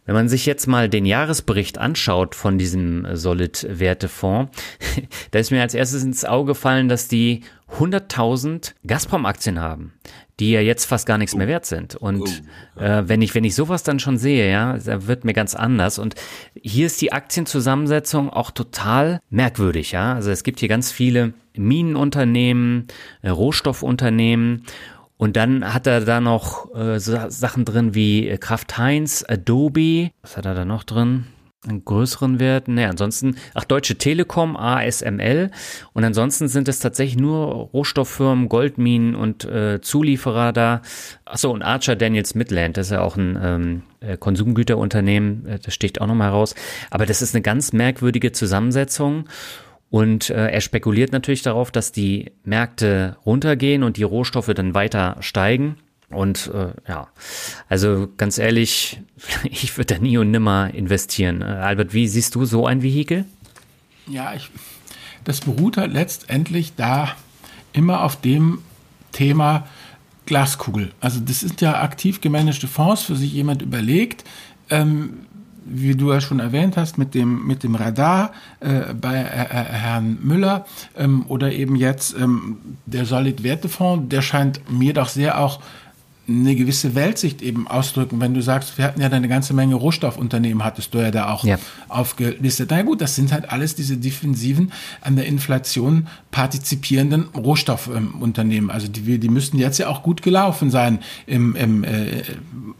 Wenn 0.06 0.14
man 0.14 0.28
sich 0.28 0.44
jetzt 0.44 0.66
mal 0.66 0.88
den 0.88 1.06
Jahresbericht 1.06 1.78
anschaut 1.78 2.34
von 2.34 2.58
diesem 2.58 3.06
Solid-Wertefonds, 3.16 4.52
da 5.30 5.38
ist 5.38 5.50
mir 5.50 5.62
als 5.62 5.74
erstes 5.74 6.02
ins 6.02 6.24
Auge 6.24 6.52
gefallen, 6.52 6.88
dass 6.88 7.08
die 7.08 7.40
100.000 7.78 8.74
Gazprom-Aktien 8.86 9.60
haben, 9.60 9.94
die 10.38 10.52
ja 10.52 10.60
jetzt 10.60 10.84
fast 10.84 11.06
gar 11.06 11.18
nichts 11.18 11.34
mehr 11.34 11.48
wert 11.48 11.64
sind. 11.64 11.96
Und 11.96 12.42
oh. 12.76 12.80
äh, 12.80 13.08
wenn 13.08 13.22
ich 13.22 13.34
wenn 13.34 13.44
ich 13.44 13.54
sowas 13.54 13.82
dann 13.82 13.98
schon 13.98 14.18
sehe, 14.18 14.50
ja, 14.50 14.76
da 14.78 15.06
wird 15.06 15.24
mir 15.24 15.32
ganz 15.32 15.54
anders. 15.54 15.98
Und 15.98 16.14
hier 16.60 16.86
ist 16.86 17.00
die 17.00 17.12
Aktienzusammensetzung 17.12 18.30
auch 18.30 18.50
total 18.50 19.20
merkwürdig, 19.30 19.92
ja. 19.92 20.14
Also 20.14 20.30
es 20.30 20.44
gibt 20.44 20.60
hier 20.60 20.68
ganz 20.68 20.92
viele 20.92 21.32
Minenunternehmen, 21.56 22.88
äh, 23.22 23.30
Rohstoffunternehmen 23.30 24.64
und 25.16 25.36
dann 25.36 25.72
hat 25.72 25.86
er 25.86 26.00
da 26.00 26.20
noch 26.20 26.74
äh, 26.74 26.98
Sachen 26.98 27.64
drin 27.64 27.94
wie 27.94 28.28
äh, 28.28 28.36
Kraft 28.36 28.76
Heinz, 28.78 29.24
Adobe. 29.26 30.10
Was 30.22 30.36
hat 30.36 30.44
er 30.44 30.54
da 30.54 30.64
noch 30.64 30.82
drin? 30.82 31.26
Einen 31.66 31.84
größeren 31.84 32.40
Wert? 32.40 32.68
Ne, 32.68 32.88
ansonsten, 32.88 33.36
ach, 33.54 33.64
Deutsche 33.64 33.96
Telekom, 33.96 34.54
ASML. 34.54 35.50
Und 35.94 36.04
ansonsten 36.04 36.48
sind 36.48 36.68
es 36.68 36.78
tatsächlich 36.78 37.16
nur 37.16 37.70
Rohstofffirmen, 37.72 38.50
Goldminen 38.50 39.14
und 39.14 39.44
äh, 39.46 39.80
Zulieferer 39.80 40.52
da. 40.52 40.82
Achso, 41.24 41.50
und 41.50 41.62
Archer 41.62 41.96
Daniels 41.96 42.34
Midland, 42.34 42.76
das 42.76 42.88
ist 42.88 42.92
ja 42.92 43.00
auch 43.00 43.16
ein 43.16 43.38
ähm, 43.40 43.82
äh, 44.00 44.18
Konsumgüterunternehmen, 44.18 45.46
äh, 45.46 45.58
das 45.58 45.72
sticht 45.72 46.02
auch 46.02 46.06
nochmal 46.06 46.30
raus. 46.30 46.54
Aber 46.90 47.06
das 47.06 47.22
ist 47.22 47.34
eine 47.34 47.40
ganz 47.40 47.72
merkwürdige 47.72 48.32
Zusammensetzung. 48.32 49.24
Und 49.94 50.28
äh, 50.28 50.48
er 50.48 50.60
spekuliert 50.60 51.12
natürlich 51.12 51.42
darauf, 51.42 51.70
dass 51.70 51.92
die 51.92 52.32
Märkte 52.42 53.16
runtergehen 53.24 53.84
und 53.84 53.96
die 53.96 54.02
Rohstoffe 54.02 54.50
dann 54.52 54.74
weiter 54.74 55.18
steigen. 55.20 55.76
Und 56.10 56.50
äh, 56.52 56.72
ja, 56.88 57.06
also 57.68 58.08
ganz 58.16 58.38
ehrlich, 58.38 59.00
ich 59.44 59.76
würde 59.78 59.94
da 59.94 60.00
nie 60.00 60.18
und 60.18 60.32
nimmer 60.32 60.74
investieren. 60.74 61.42
Äh, 61.42 61.44
Albert, 61.44 61.94
wie 61.94 62.08
siehst 62.08 62.34
du 62.34 62.44
so 62.44 62.66
ein 62.66 62.82
Vehikel? 62.82 63.24
Ja, 64.08 64.34
ich, 64.34 64.50
das 65.22 65.42
beruht 65.42 65.76
halt 65.76 65.92
letztendlich 65.92 66.74
da 66.74 67.14
immer 67.72 68.02
auf 68.02 68.20
dem 68.20 68.62
Thema 69.12 69.68
Glaskugel. 70.26 70.90
Also 70.98 71.20
das 71.20 71.38
sind 71.38 71.60
ja 71.60 71.80
aktiv 71.80 72.20
gemanagte 72.20 72.66
Fonds, 72.66 73.02
für 73.02 73.14
sich 73.14 73.32
jemand 73.32 73.62
überlegt, 73.62 74.24
ähm, 74.70 75.20
wie 75.64 75.94
du 75.94 76.12
ja 76.12 76.20
schon 76.20 76.40
erwähnt 76.40 76.76
hast, 76.76 76.98
mit 76.98 77.14
dem, 77.14 77.46
mit 77.46 77.62
dem 77.62 77.74
Radar 77.74 78.32
äh, 78.60 78.94
bei 78.94 79.16
äh, 79.16 79.20
äh, 79.22 79.64
Herrn 79.64 80.18
Müller 80.22 80.66
ähm, 80.96 81.24
oder 81.28 81.52
eben 81.52 81.76
jetzt 81.76 82.16
ähm, 82.18 82.58
der 82.86 83.04
Solid-Wertefonds, 83.04 84.08
der 84.08 84.22
scheint 84.22 84.60
mir 84.70 84.92
doch 84.92 85.08
sehr 85.08 85.40
auch 85.40 85.60
eine 86.26 86.54
gewisse 86.54 86.94
Weltsicht 86.94 87.42
eben 87.42 87.68
ausdrücken. 87.68 88.20
Wenn 88.20 88.34
du 88.34 88.40
sagst, 88.40 88.78
wir 88.78 88.84
hatten 88.84 89.00
ja 89.00 89.08
eine 89.08 89.28
ganze 89.28 89.54
Menge 89.54 89.74
Rohstoffunternehmen, 89.74 90.64
hattest 90.64 90.94
du 90.94 90.98
ja 90.98 91.10
da 91.10 91.30
auch 91.30 91.44
ja. 91.44 91.58
aufgelistet. 91.88 92.70
Na 92.70 92.82
gut, 92.82 93.00
das 93.00 93.14
sind 93.14 93.32
halt 93.32 93.50
alles 93.50 93.74
diese 93.74 93.96
defensiven, 93.96 94.72
an 95.00 95.16
der 95.16 95.26
Inflation 95.26 96.08
partizipierenden 96.30 97.28
Rohstoffunternehmen. 97.36 98.70
Also 98.70 98.88
die, 98.88 99.18
die 99.18 99.28
müssten 99.28 99.58
jetzt 99.58 99.78
ja 99.78 99.88
auch 99.88 100.02
gut 100.02 100.22
gelaufen 100.22 100.70
sein 100.70 101.00
im, 101.26 101.56
im 101.56 101.84
äh, 101.84 102.22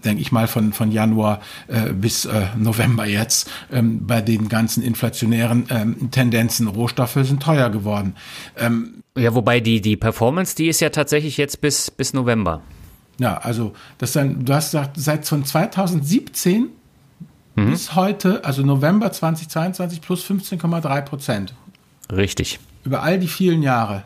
denke 0.05 0.23
ich 0.23 0.33
mal, 0.33 0.47
von, 0.47 0.73
von 0.73 0.91
Januar 0.93 1.41
äh, 1.69 1.93
bis 1.93 2.25
äh, 2.25 2.47
November 2.57 3.07
jetzt 3.07 3.51
ähm, 3.73 4.07
bei 4.07 4.21
den 4.21 4.49
ganzen 4.49 4.83
inflationären 4.83 5.67
ähm, 5.71 6.11
Tendenzen. 6.11 6.69
Rohstoffe 6.69 7.19
sind 7.23 7.43
teuer 7.43 7.71
geworden. 7.71 8.15
Ähm, 8.59 9.03
ja, 9.17 9.35
wobei 9.35 9.61
die, 9.61 9.81
die 9.81 9.97
Performance, 9.97 10.57
die 10.57 10.69
ist 10.69 10.81
ja 10.81 10.91
tatsächlich 10.91 11.37
jetzt 11.37 11.61
bis, 11.61 11.91
bis 11.91 12.13
November. 12.15 12.63
Ja, 13.19 13.39
also 13.39 13.75
das 13.99 14.13
dann, 14.13 14.45
du 14.45 14.55
hast 14.55 14.73
gesagt, 14.73 14.97
seit 14.97 15.27
von 15.27 15.45
2017 15.45 16.69
mhm. 17.55 17.71
bis 17.71 17.95
heute, 17.95 18.45
also 18.45 18.63
November 18.63 19.13
2022 19.13 20.01
plus 20.01 20.25
15,3 20.25 21.01
Prozent. 21.03 21.55
Richtig. 22.13 22.59
Über 22.85 23.03
all 23.03 23.19
die 23.19 23.29
vielen 23.29 23.63
Jahre. 23.63 24.05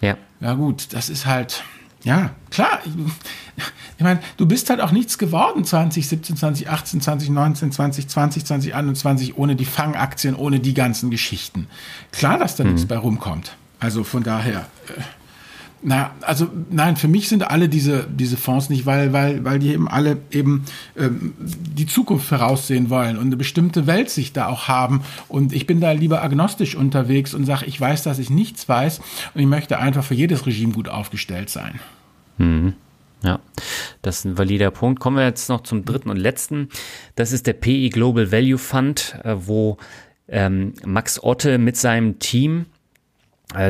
Ja. 0.00 0.16
Ja 0.40 0.54
gut, 0.54 0.92
das 0.92 1.08
ist 1.08 1.26
halt, 1.26 1.64
ja, 2.04 2.30
klar. 2.50 2.80
Ich, 3.96 4.02
meine, 4.02 4.20
du 4.36 4.46
bist 4.46 4.68
halt 4.68 4.80
auch 4.80 4.90
nichts 4.90 5.16
geworden 5.16 5.64
2017, 5.64 6.36
2018, 6.36 7.00
2019, 7.00 7.72
2020, 7.72 8.44
2021 8.44 9.38
ohne 9.38 9.56
die 9.56 9.64
Fangaktien, 9.64 10.34
ohne 10.34 10.60
die 10.60 10.74
ganzen 10.74 11.10
Geschichten. 11.10 11.68
Klar, 12.12 12.38
dass 12.38 12.56
da 12.56 12.64
mhm. 12.64 12.72
nichts 12.72 12.86
bei 12.86 12.98
rumkommt. 12.98 13.56
Also 13.80 14.04
von 14.04 14.22
daher. 14.22 14.66
Äh, 14.88 15.00
na, 15.86 16.12
also 16.22 16.48
nein, 16.70 16.96
für 16.96 17.08
mich 17.08 17.28
sind 17.28 17.48
alle 17.48 17.68
diese, 17.68 18.06
diese 18.08 18.38
Fonds 18.38 18.70
nicht, 18.70 18.86
weil, 18.86 19.12
weil, 19.12 19.44
weil 19.44 19.58
die 19.58 19.70
eben 19.70 19.86
alle 19.86 20.16
eben 20.30 20.64
ähm, 20.96 21.34
die 21.38 21.86
Zukunft 21.86 22.26
voraussehen 22.26 22.88
wollen 22.88 23.18
und 23.18 23.26
eine 23.26 23.36
bestimmte 23.36 23.86
Weltsicht 23.86 24.34
da 24.34 24.48
auch 24.48 24.66
haben. 24.66 25.02
Und 25.28 25.52
ich 25.52 25.66
bin 25.66 25.80
da 25.80 25.92
lieber 25.92 26.22
agnostisch 26.22 26.74
unterwegs 26.74 27.34
und 27.34 27.44
sage, 27.44 27.66
ich 27.66 27.78
weiß, 27.78 28.02
dass 28.02 28.18
ich 28.18 28.30
nichts 28.30 28.66
weiß 28.66 29.00
und 29.34 29.40
ich 29.40 29.46
möchte 29.46 29.78
einfach 29.78 30.02
für 30.02 30.14
jedes 30.14 30.46
Regime 30.46 30.72
gut 30.72 30.88
aufgestellt 30.88 31.50
sein. 31.50 31.78
Mhm. 32.38 32.72
Ja, 33.22 33.40
das 34.00 34.18
ist 34.18 34.24
ein 34.24 34.38
valider 34.38 34.70
Punkt. 34.70 35.00
Kommen 35.00 35.16
wir 35.18 35.24
jetzt 35.24 35.48
noch 35.50 35.62
zum 35.62 35.84
dritten 35.84 36.08
und 36.08 36.16
letzten. 36.16 36.70
Das 37.14 37.32
ist 37.32 37.46
der 37.46 37.54
PE 37.54 37.90
Global 37.90 38.32
Value 38.32 38.58
Fund, 38.58 39.18
äh, 39.22 39.36
wo 39.38 39.76
ähm, 40.28 40.72
Max 40.84 41.22
Otte 41.22 41.58
mit 41.58 41.76
seinem 41.76 42.18
Team 42.18 42.66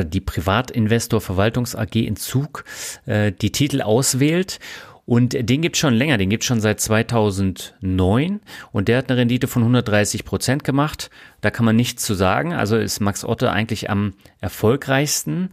die 0.03 0.21
Privatinvestor 0.21 1.21
Verwaltungs 1.21 1.75
AG 1.75 1.95
in 1.95 2.15
Zug 2.15 2.65
äh, 3.05 3.31
die 3.31 3.51
Titel 3.51 3.81
auswählt. 3.81 4.59
Und 5.07 5.33
den 5.33 5.61
gibt 5.61 5.77
schon 5.77 5.93
länger, 5.93 6.17
den 6.17 6.31
gibt 6.31 6.43
schon 6.43 6.59
seit 6.59 6.79
2009 6.81 8.39
und 8.71 8.87
der 8.87 8.97
hat 8.97 9.09
eine 9.09 9.19
Rendite 9.19 9.47
von 9.47 9.61
130 9.61 10.25
Prozent 10.25 10.63
gemacht. 10.63 11.11
Da 11.41 11.51
kann 11.51 11.63
man 11.63 11.75
nichts 11.75 12.03
zu 12.03 12.15
sagen. 12.15 12.53
Also 12.53 12.75
ist 12.75 13.01
Max 13.01 13.23
Otte 13.23 13.51
eigentlich 13.51 13.91
am 13.91 14.13
erfolgreichsten. 14.41 15.51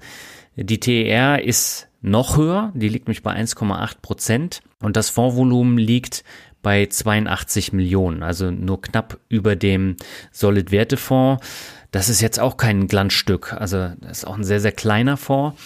Die 0.57 0.81
TER 0.81 1.45
ist 1.45 1.89
noch 2.01 2.39
höher, 2.39 2.73
die 2.75 2.89
liegt 2.89 3.09
nämlich 3.09 3.23
bei 3.23 3.35
1,8 3.35 4.01
Prozent 4.01 4.63
und 4.81 4.97
das 4.97 5.11
Fondsvolumen 5.11 5.79
liegt 5.79 6.25
bei 6.63 6.87
82 6.87 7.73
Millionen, 7.73 8.23
also 8.23 8.51
nur 8.51 8.81
knapp 8.81 9.19
über 9.29 9.57
dem 9.57 9.97
Solid-Werte-Fonds. 10.31 11.45
Das 11.93 12.09
ist 12.09 12.21
jetzt 12.21 12.41
auch 12.41 12.57
kein 12.57 12.89
Glanzstück. 12.89 13.53
Also 13.53 13.93
das 14.01 14.19
ist 14.19 14.25
auch 14.25 14.37
ein 14.37 14.43
sehr, 14.45 14.61
sehr 14.61 14.73
kleiner 14.73 15.17
Fonds. 15.17 15.61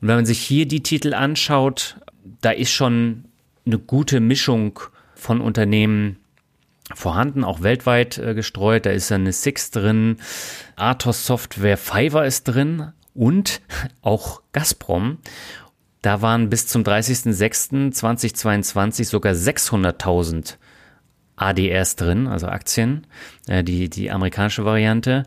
Und 0.00 0.08
wenn 0.08 0.16
man 0.16 0.26
sich 0.26 0.40
hier 0.40 0.66
die 0.66 0.82
Titel 0.82 1.14
anschaut, 1.14 1.96
da 2.40 2.50
ist 2.50 2.70
schon 2.70 3.24
eine 3.66 3.78
gute 3.78 4.20
Mischung 4.20 4.80
von 5.14 5.40
Unternehmen 5.40 6.16
vorhanden, 6.94 7.44
auch 7.44 7.62
weltweit 7.62 8.18
äh, 8.18 8.34
gestreut. 8.34 8.84
Da 8.86 8.90
ist 8.90 9.12
eine 9.12 9.32
Six 9.32 9.70
drin, 9.70 10.16
Athos 10.76 11.26
Software, 11.26 11.78
Fiverr 11.78 12.26
ist 12.26 12.44
drin 12.44 12.92
und 13.14 13.62
auch 14.02 14.42
Gazprom. 14.52 15.18
Da 16.02 16.22
waren 16.22 16.48
bis 16.50 16.66
zum 16.66 16.82
30.06.2022 16.82 19.04
sogar 19.04 19.34
600.000 19.34 20.56
ADRs 21.40 21.96
drin, 21.96 22.26
also 22.26 22.46
Aktien, 22.46 23.06
äh, 23.48 23.64
die, 23.64 23.88
die 23.88 24.10
amerikanische 24.10 24.64
Variante. 24.64 25.24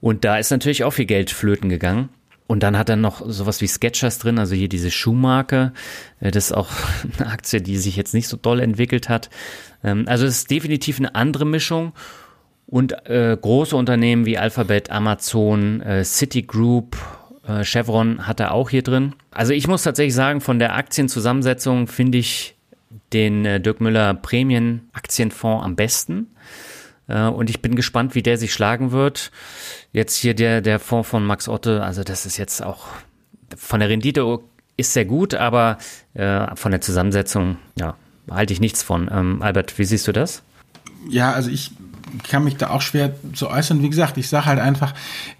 Und 0.00 0.24
da 0.24 0.38
ist 0.38 0.50
natürlich 0.50 0.84
auch 0.84 0.92
viel 0.92 1.06
Geld 1.06 1.30
flöten 1.30 1.68
gegangen. 1.68 2.08
Und 2.46 2.64
dann 2.64 2.76
hat 2.76 2.88
er 2.88 2.96
noch 2.96 3.22
sowas 3.30 3.60
wie 3.60 3.68
Sketchers 3.68 4.18
drin, 4.18 4.38
also 4.40 4.56
hier 4.56 4.68
diese 4.68 4.90
Schuhmarke. 4.90 5.72
Äh, 6.18 6.30
das 6.30 6.46
ist 6.46 6.52
auch 6.52 6.70
eine 7.18 7.30
Aktie, 7.30 7.60
die 7.60 7.76
sich 7.76 7.96
jetzt 7.96 8.14
nicht 8.14 8.28
so 8.28 8.36
doll 8.36 8.60
entwickelt 8.60 9.08
hat. 9.08 9.30
Ähm, 9.84 10.04
also 10.08 10.26
es 10.26 10.38
ist 10.38 10.50
definitiv 10.50 10.98
eine 10.98 11.14
andere 11.14 11.44
Mischung. 11.44 11.92
Und 12.66 13.06
äh, 13.08 13.36
große 13.40 13.76
Unternehmen 13.76 14.26
wie 14.26 14.38
Alphabet, 14.38 14.90
Amazon, 14.90 15.80
äh, 15.80 16.04
Citigroup, 16.04 16.96
äh, 17.46 17.64
Chevron 17.64 18.26
hat 18.26 18.38
er 18.40 18.52
auch 18.52 18.70
hier 18.70 18.82
drin. 18.82 19.14
Also 19.32 19.52
ich 19.52 19.66
muss 19.66 19.82
tatsächlich 19.82 20.14
sagen, 20.14 20.40
von 20.40 20.58
der 20.58 20.76
Aktienzusammensetzung 20.76 21.88
finde 21.88 22.18
ich 22.18 22.56
den 23.12 23.44
äh, 23.44 23.60
Dirk 23.60 23.80
Müller 23.80 24.14
Prämien 24.14 24.88
Aktienfonds 24.92 25.64
am 25.64 25.76
besten. 25.76 26.28
Äh, 27.08 27.26
und 27.26 27.50
ich 27.50 27.62
bin 27.62 27.76
gespannt, 27.76 28.14
wie 28.14 28.22
der 28.22 28.38
sich 28.38 28.52
schlagen 28.52 28.92
wird. 28.92 29.30
Jetzt 29.92 30.16
hier 30.16 30.34
der, 30.34 30.60
der 30.60 30.78
Fonds 30.78 31.08
von 31.08 31.24
Max 31.24 31.48
Otte, 31.48 31.82
also 31.82 32.02
das 32.04 32.26
ist 32.26 32.36
jetzt 32.36 32.62
auch 32.62 32.86
von 33.56 33.80
der 33.80 33.88
Rendite 33.88 34.40
ist 34.76 34.92
sehr 34.94 35.04
gut, 35.04 35.34
aber 35.34 35.78
äh, 36.14 36.54
von 36.56 36.70
der 36.70 36.80
Zusammensetzung, 36.80 37.58
ja, 37.78 37.96
halte 38.30 38.52
ich 38.52 38.60
nichts 38.60 38.82
von. 38.82 39.10
Ähm, 39.12 39.42
Albert, 39.42 39.78
wie 39.78 39.84
siehst 39.84 40.08
du 40.08 40.12
das? 40.12 40.42
Ja, 41.08 41.32
also 41.32 41.50
ich 41.50 41.72
kann 42.24 42.44
mich 42.44 42.56
da 42.56 42.70
auch 42.70 42.80
schwer 42.80 43.14
zu 43.34 43.48
äußern. 43.48 43.82
Wie 43.82 43.90
gesagt, 43.90 44.16
ich 44.16 44.28
sage 44.28 44.46
halt 44.46 44.58
einfach, 44.58 44.94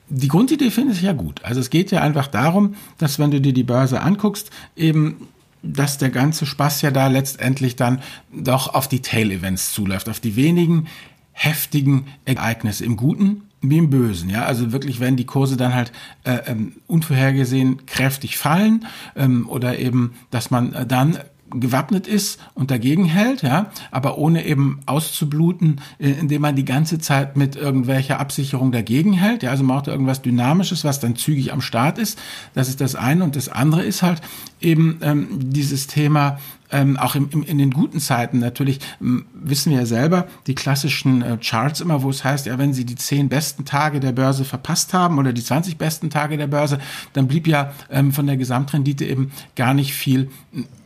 die 0.08 0.28
Grundidee 0.28 0.70
finde 0.70 0.92
ich 0.92 1.02
ja 1.02 1.12
gut. 1.12 1.44
Also 1.44 1.60
es 1.60 1.70
geht 1.70 1.90
ja 1.90 2.00
einfach 2.02 2.26
darum, 2.26 2.74
dass 2.98 3.18
wenn 3.18 3.30
du 3.30 3.40
dir 3.40 3.52
die 3.52 3.64
Börse 3.64 4.00
anguckst, 4.00 4.50
eben 4.76 5.28
dass 5.62 5.98
der 5.98 6.10
ganze 6.10 6.46
Spaß 6.46 6.82
ja 6.82 6.90
da 6.90 7.08
letztendlich 7.08 7.76
dann 7.76 8.02
doch 8.32 8.74
auf 8.74 8.88
die 8.88 9.02
Tail-Events 9.02 9.72
zuläuft, 9.72 10.08
auf 10.08 10.20
die 10.20 10.36
wenigen 10.36 10.86
heftigen 11.32 12.06
Ereignisse 12.24 12.84
im 12.84 12.96
Guten 12.96 13.42
wie 13.62 13.78
im 13.78 13.90
Bösen, 13.90 14.30
ja. 14.30 14.44
Also 14.44 14.72
wirklich, 14.72 15.00
wenn 15.00 15.16
die 15.16 15.26
Kurse 15.26 15.56
dann 15.56 15.74
halt 15.74 15.92
äh, 16.24 16.38
ähm, 16.46 16.76
unvorhergesehen 16.86 17.84
kräftig 17.86 18.38
fallen 18.38 18.86
ähm, 19.16 19.48
oder 19.48 19.78
eben, 19.78 20.14
dass 20.30 20.50
man 20.50 20.86
dann 20.88 21.18
gewappnet 21.52 22.06
ist 22.06 22.40
und 22.54 22.70
dagegen 22.70 23.04
hält, 23.04 23.42
ja, 23.42 23.70
aber 23.90 24.18
ohne 24.18 24.44
eben 24.44 24.80
auszubluten, 24.86 25.80
äh, 25.98 26.10
indem 26.10 26.42
man 26.42 26.56
die 26.56 26.64
ganze 26.64 26.98
Zeit 26.98 27.36
mit 27.36 27.56
irgendwelcher 27.56 28.20
Absicherung 28.20 28.72
dagegen 28.72 29.12
hält. 29.12 29.42
Ja, 29.42 29.50
also 29.50 29.64
man 29.64 29.76
braucht 29.76 29.88
irgendwas 29.88 30.22
Dynamisches, 30.22 30.84
was 30.84 31.00
dann 31.00 31.16
zügig 31.16 31.52
am 31.52 31.60
Start 31.60 31.98
ist. 31.98 32.18
Das 32.54 32.68
ist 32.68 32.80
das 32.80 32.94
eine. 32.94 33.24
Und 33.24 33.36
das 33.36 33.48
andere 33.48 33.82
ist 33.82 34.02
halt 34.02 34.20
eben 34.60 34.98
ähm, 35.02 35.28
dieses 35.50 35.86
Thema, 35.86 36.38
ähm, 36.72 36.96
auch 36.96 37.14
im, 37.14 37.28
im, 37.32 37.42
in 37.42 37.58
den 37.58 37.72
guten 37.72 38.00
Zeiten 38.00 38.38
natürlich 38.38 38.78
ähm, 39.00 39.26
wissen 39.34 39.72
wir 39.72 39.80
ja 39.80 39.86
selber 39.86 40.28
die 40.46 40.54
klassischen 40.54 41.22
äh, 41.22 41.36
Charts 41.38 41.80
immer, 41.80 42.02
wo 42.02 42.10
es 42.10 42.24
heißt, 42.24 42.46
ja, 42.46 42.58
wenn 42.58 42.72
Sie 42.72 42.84
die 42.84 42.94
zehn 42.94 43.28
besten 43.28 43.64
Tage 43.64 44.00
der 44.00 44.12
Börse 44.12 44.44
verpasst 44.44 44.94
haben 44.94 45.18
oder 45.18 45.32
die 45.32 45.42
20 45.42 45.78
besten 45.78 46.10
Tage 46.10 46.36
der 46.36 46.46
Börse, 46.46 46.78
dann 47.12 47.28
blieb 47.28 47.46
ja 47.46 47.72
ähm, 47.90 48.12
von 48.12 48.26
der 48.26 48.36
Gesamtrendite 48.36 49.04
eben 49.04 49.32
gar 49.56 49.74
nicht 49.74 49.94
viel 49.94 50.30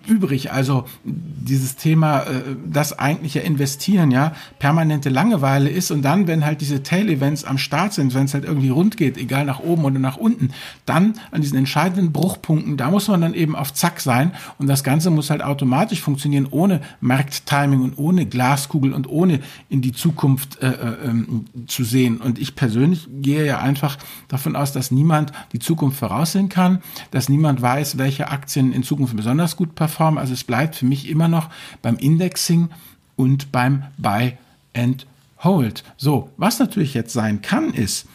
übrig. 0.06 0.52
Also 0.52 0.84
dieses 1.04 1.76
Thema, 1.76 2.20
äh, 2.20 2.56
das 2.66 2.98
eigentliche 2.98 3.40
Investieren, 3.40 4.10
ja, 4.10 4.32
permanente 4.58 5.08
Langeweile 5.08 5.70
ist 5.70 5.90
und 5.90 6.02
dann, 6.02 6.26
wenn 6.26 6.44
halt 6.44 6.60
diese 6.60 6.82
Tail-Events 6.82 7.44
am 7.44 7.58
Start 7.58 7.92
sind, 7.92 8.14
wenn 8.14 8.24
es 8.24 8.34
halt 8.34 8.44
irgendwie 8.44 8.68
rund 8.68 8.96
geht, 8.96 9.16
egal 9.16 9.44
nach 9.44 9.60
oben 9.60 9.84
oder 9.84 9.98
nach 9.98 10.16
unten, 10.16 10.50
dann 10.86 11.14
an 11.30 11.40
diesen 11.40 11.58
entscheidenden 11.58 12.12
Bruchpunkten, 12.12 12.76
da 12.76 12.90
muss 12.90 13.08
man 13.08 13.20
dann 13.20 13.34
eben 13.34 13.56
auf 13.56 13.72
Zack 13.72 14.00
sein 14.00 14.32
und 14.58 14.66
das 14.66 14.84
Ganze 14.84 15.10
muss 15.10 15.30
halt 15.30 15.42
automatisch 15.42 16.00
funktionieren, 16.00 16.46
ohne 16.50 16.80
Markttiming 17.00 17.82
und 17.82 17.98
ohne 17.98 18.26
Glaskugel 18.26 18.92
und 18.92 19.08
ohne 19.08 19.40
in 19.68 19.80
die 19.80 19.92
Zukunft 19.92 20.62
äh, 20.62 20.68
äh, 20.68 20.94
ähm, 21.04 21.46
zu 21.66 21.84
sehen. 21.84 22.18
Und 22.18 22.38
ich 22.38 22.54
persönlich 22.54 23.08
gehe 23.10 23.46
ja 23.46 23.58
einfach 23.58 23.98
davon 24.28 24.56
aus, 24.56 24.72
dass 24.72 24.90
niemand 24.90 25.32
die 25.52 25.58
Zukunft 25.58 25.98
voraussehen 25.98 26.48
kann, 26.48 26.80
dass 27.10 27.28
niemand 27.28 27.62
weiß, 27.62 27.98
welche 27.98 28.28
Aktien 28.28 28.72
in 28.72 28.82
Zukunft 28.82 29.16
besonders 29.16 29.56
gut 29.56 29.74
performen 29.74 29.93
Plattform. 29.94 30.18
Also 30.18 30.32
es 30.32 30.44
bleibt 30.44 30.76
für 30.76 30.86
mich 30.86 31.08
immer 31.08 31.28
noch 31.28 31.50
beim 31.82 31.96
Indexing 31.96 32.68
und 33.16 33.52
beim 33.52 33.84
Buy 33.96 34.36
and 34.76 35.06
Hold. 35.42 35.84
So, 35.96 36.30
was 36.36 36.58
natürlich 36.58 36.94
jetzt 36.94 37.12
sein 37.12 37.42
kann, 37.42 37.72
ist, 37.72 38.06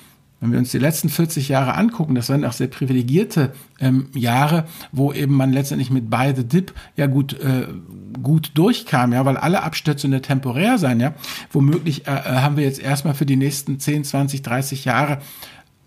wenn 0.41 0.51
wir 0.51 0.59
uns 0.59 0.71
die 0.71 0.79
letzten 0.79 1.09
40 1.09 1.49
Jahre 1.49 1.75
angucken, 1.75 2.15
das 2.15 2.29
waren 2.29 2.45
auch 2.45 2.53
sehr 2.53 2.67
privilegierte 2.67 3.53
ähm, 3.79 4.07
Jahre, 4.13 4.65
wo 4.91 5.11
eben 5.11 5.35
man 5.35 5.51
letztendlich 5.51 5.91
mit 5.91 6.09
Buy 6.09 6.33
the 6.35 6.45
Dip 6.45 6.73
ja 6.95 7.07
gut, 7.07 7.33
äh, 7.39 7.67
gut 8.23 8.51
durchkam, 8.53 9.11
ja, 9.11 9.25
weil 9.25 9.37
alle 9.37 9.63
Abstürze 9.63 10.07
nur 10.07 10.21
temporär 10.21 10.77
sein, 10.77 11.01
ja. 11.01 11.13
Womöglich 11.51 12.07
äh, 12.07 12.11
äh 12.11 12.41
haben 12.41 12.55
wir 12.55 12.63
jetzt 12.63 12.79
erstmal 12.79 13.15
für 13.15 13.25
die 13.25 13.35
nächsten 13.35 13.79
10, 13.79 14.05
20, 14.05 14.41
30 14.41 14.85
Jahre 14.85 15.19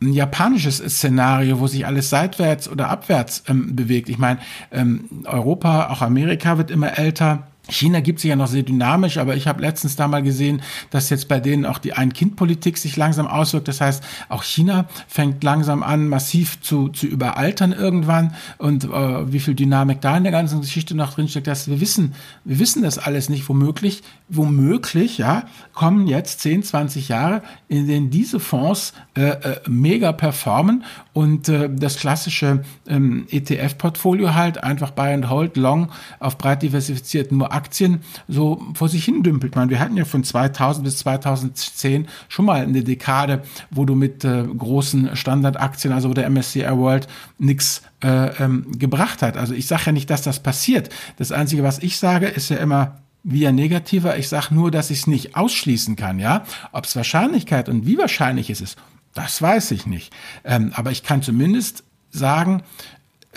ein 0.03 0.13
japanisches 0.13 0.79
Szenario, 0.79 1.61
wo 1.61 1.67
sich 1.67 1.87
alles 1.87 2.11
seitwärts 2.11 2.69
oder 2.69 2.89
abwärts 2.89 3.45
ähm, 3.49 3.75
bewegt. 3.75 4.09
Ich 4.09 4.19
meine, 4.19 4.41
ähm, 4.71 5.09
Europa, 5.25 5.89
auch 5.91 6.03
Amerika 6.03 6.59
wird 6.59 6.71
immer 6.71 6.99
älter. 6.99 7.47
China 7.69 8.01
gibt 8.01 8.19
sich 8.19 8.29
ja 8.29 8.37
noch 8.37 8.49
sehr 8.49 8.65
dynamisch, 8.65 9.19
aber 9.19 9.37
ich 9.37 9.47
habe 9.47 9.63
letztens 9.63 9.95
da 9.95 10.09
mal 10.09 10.23
gesehen, 10.23 10.63
dass 10.91 11.11
jetzt 11.11 11.29
bei 11.29 11.39
denen 11.39 11.65
auch 11.65 11.79
die 11.79 11.93
Ein-Kind-Politik 11.93 12.77
sich 12.77 12.97
langsam 12.97 13.29
auswirkt. 13.29 13.69
Das 13.69 13.81
heißt, 13.81 14.03
auch 14.29 14.43
China 14.43 14.87
fängt 15.07 15.45
langsam 15.45 15.85
an, 15.85 16.09
massiv 16.09 16.61
zu, 16.61 16.89
zu 16.89 17.07
überaltern 17.07 17.73
irgendwann. 17.73 18.35
Und 18.59 18.85
äh, 18.85 19.33
wie 19.33 19.39
viel 19.39 19.55
Dynamik 19.55 20.01
da 20.01 20.17
in 20.17 20.25
der 20.25 20.33
ganzen 20.33 20.61
Geschichte 20.61 20.97
noch 20.97 21.15
drinsteckt, 21.15 21.47
dass 21.47 21.69
wir 21.69 21.81
wissen, 21.81 22.15
wir 22.45 22.59
wissen 22.59 22.83
das 22.83 22.99
alles 22.99 23.29
nicht. 23.29 23.49
Womöglich, 23.49 24.03
womöglich, 24.29 25.19
ja, 25.19 25.45
kommen 25.73 26.09
jetzt 26.09 26.41
10, 26.41 26.65
20 26.65 27.09
Jahre, 27.09 27.43
in 27.69 27.87
denen 27.87 28.11
diese 28.11 28.41
Fonds 28.41 28.93
äh, 29.15 29.29
äh, 29.29 29.61
mega 29.69 30.11
performen 30.11 30.85
und 31.13 31.49
äh, 31.49 31.71
das 31.71 31.97
klassische 31.97 32.65
ähm, 32.89 33.27
ETF-Portfolio 33.31 34.35
halt 34.35 34.63
einfach 34.65 34.91
Buy 34.91 35.13
and 35.13 35.31
Hold 35.31 35.57
Long 35.57 35.91
auf 36.19 36.39
breit 36.39 36.63
diversifizierten 36.63 37.39
nur 37.39 37.52
Aktien 37.53 38.03
so 38.29 38.63
vor 38.75 38.89
sich 38.89 39.05
hin 39.05 39.23
dümpelt. 39.23 39.57
Man, 39.57 39.71
wir 39.71 39.81
hatten 39.81 39.97
ja 39.97 40.05
von 40.05 40.25
2000 40.25 40.85
bis 40.85 40.99
2010 40.99 42.09
schon 42.29 42.45
mal 42.45 42.63
eine 42.63 42.83
Dekade, 42.83 43.43
wo 43.71 43.85
du 43.85 43.95
mit 43.95 44.25
äh, 44.25 44.45
großen 44.45 45.17
Standardaktien, 45.17 45.93
also 45.93 46.13
der 46.15 46.29
MSCI 46.29 46.67
World 46.71 47.09
nichts 47.39 47.83
äh, 48.03 48.43
ähm, 48.43 48.67
gebracht 48.79 49.23
hat. 49.23 49.37
Also 49.37 49.55
ich 49.55 49.67
sage 49.67 49.83
ja 49.87 49.93
nicht, 49.93 50.11
dass 50.11 50.23
das 50.23 50.43
passiert. 50.43 50.89
Das 51.17 51.33
Einzige, 51.33 51.63
was 51.63 51.79
ich 51.79 51.99
sage, 51.99 52.27
ist 52.27 52.51
ja 52.51 52.57
immer, 52.57 53.03
wie 53.25 53.47
ein 53.47 53.55
negativer. 53.55 54.19
Ich 54.19 54.29
sage 54.29 54.55
nur, 54.55 54.71
dass 54.71 54.91
ich 54.91 55.01
es 55.01 55.07
nicht 55.07 55.37
ausschließen 55.37 55.97
kann, 55.97 56.19
ja. 56.19 56.45
Ob 56.73 56.85
es 56.85 56.97
Wahrscheinlichkeit 56.97 57.69
und 57.69 57.87
wie 57.87 57.99
wahrscheinlich 57.99 58.51
es 58.51 58.61
ist, 58.61 58.77
das 59.15 59.41
weiß 59.41 59.71
ich 59.73 59.87
nicht. 59.87 60.13
Ähm, 60.45 60.73
aber 60.75 60.91
ich 60.91 61.03
kann 61.03 61.23
zumindest 61.23 61.85
sagen, 62.11 62.63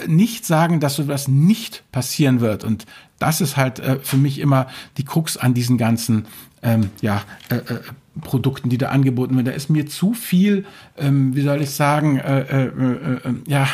nicht 0.07 0.45
sagen, 0.45 0.79
dass 0.79 0.95
sowas 0.95 1.27
nicht 1.27 1.83
passieren 1.91 2.41
wird. 2.41 2.63
Und 2.63 2.85
das 3.19 3.41
ist 3.41 3.57
halt 3.57 3.79
äh, 3.79 3.99
für 3.99 4.17
mich 4.17 4.39
immer 4.39 4.67
die 4.97 5.05
Krux 5.05 5.37
an 5.37 5.53
diesen 5.53 5.77
ganzen 5.77 6.25
ähm, 6.61 6.89
ja, 7.01 7.23
äh, 7.49 7.55
äh, 7.55 7.79
Produkten, 8.21 8.69
die 8.69 8.77
da 8.77 8.89
angeboten 8.89 9.35
werden. 9.35 9.45
Da 9.45 9.51
ist 9.51 9.69
mir 9.69 9.85
zu 9.85 10.13
viel, 10.13 10.65
ähm, 10.97 11.35
wie 11.35 11.41
soll 11.41 11.61
ich 11.61 11.71
sagen, 11.71 12.17
äh, 12.17 12.41
äh, 12.41 12.65
äh, 12.65 13.29
äh 13.29 13.33
ja, 13.47 13.67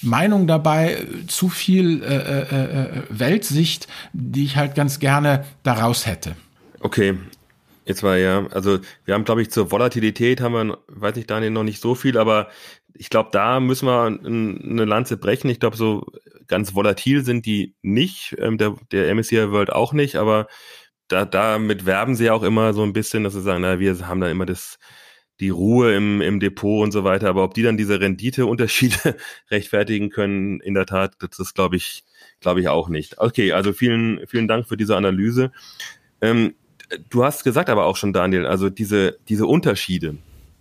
Meinung 0.00 0.46
dabei, 0.48 1.06
zu 1.28 1.48
viel 1.48 2.02
äh, 2.02 2.16
äh, 2.16 2.98
äh, 2.98 3.02
Weltsicht, 3.08 3.86
die 4.12 4.44
ich 4.44 4.56
halt 4.56 4.74
ganz 4.74 4.98
gerne 4.98 5.44
daraus 5.62 6.06
hätte. 6.06 6.34
Okay, 6.80 7.16
Jetzt 7.84 8.04
war 8.04 8.16
ja, 8.16 8.46
also 8.52 8.78
wir 9.04 9.14
haben, 9.14 9.24
glaube 9.24 9.42
ich, 9.42 9.50
zur 9.50 9.72
Volatilität 9.72 10.40
haben 10.40 10.52
wir, 10.54 10.78
weiß 10.86 11.16
ich, 11.16 11.26
Daniel, 11.26 11.50
noch 11.50 11.64
nicht 11.64 11.82
so 11.82 11.96
viel, 11.96 12.16
aber 12.16 12.48
ich 12.94 13.10
glaube, 13.10 13.30
da 13.32 13.60
müssen 13.60 13.86
wir 13.86 14.06
eine 14.06 14.84
Lanze 14.84 15.16
brechen. 15.16 15.48
Ich 15.50 15.60
glaube, 15.60 15.76
so 15.76 16.06
ganz 16.46 16.74
volatil 16.74 17.24
sind 17.24 17.46
die 17.46 17.74
nicht, 17.82 18.36
ähm, 18.38 18.58
der, 18.58 18.76
der 18.90 19.14
MSCI 19.14 19.50
World 19.50 19.72
auch 19.72 19.92
nicht, 19.92 20.16
aber 20.16 20.48
da, 21.08 21.24
damit 21.24 21.86
werben 21.86 22.14
sie 22.14 22.30
auch 22.30 22.42
immer 22.42 22.72
so 22.74 22.82
ein 22.82 22.92
bisschen, 22.92 23.24
dass 23.24 23.34
sie 23.34 23.42
sagen, 23.42 23.62
na, 23.62 23.78
wir 23.78 24.06
haben 24.06 24.20
da 24.20 24.30
immer 24.30 24.46
das, 24.46 24.78
die 25.40 25.50
Ruhe 25.50 25.94
im, 25.94 26.20
im 26.20 26.40
Depot 26.40 26.82
und 26.82 26.92
so 26.92 27.04
weiter, 27.04 27.28
aber 27.28 27.44
ob 27.44 27.54
die 27.54 27.62
dann 27.62 27.76
diese 27.76 28.00
Renditeunterschiede 28.00 29.16
rechtfertigen 29.50 30.10
können, 30.10 30.60
in 30.60 30.74
der 30.74 30.86
Tat, 30.86 31.14
das 31.20 31.38
ist, 31.38 31.54
glaube 31.54 31.76
ich, 31.76 32.04
glaube 32.40 32.60
ich 32.60 32.68
auch 32.68 32.88
nicht. 32.88 33.18
Okay, 33.18 33.52
also 33.52 33.72
vielen, 33.72 34.26
vielen 34.26 34.48
Dank 34.48 34.68
für 34.68 34.76
diese 34.76 34.96
Analyse. 34.96 35.52
Ähm, 36.20 36.54
du 37.10 37.24
hast 37.24 37.44
gesagt 37.44 37.70
aber 37.70 37.86
auch 37.86 37.96
schon, 37.96 38.12
Daniel, 38.12 38.46
also 38.46 38.70
diese, 38.70 39.18
diese 39.28 39.46
Unterschiede, 39.46 40.16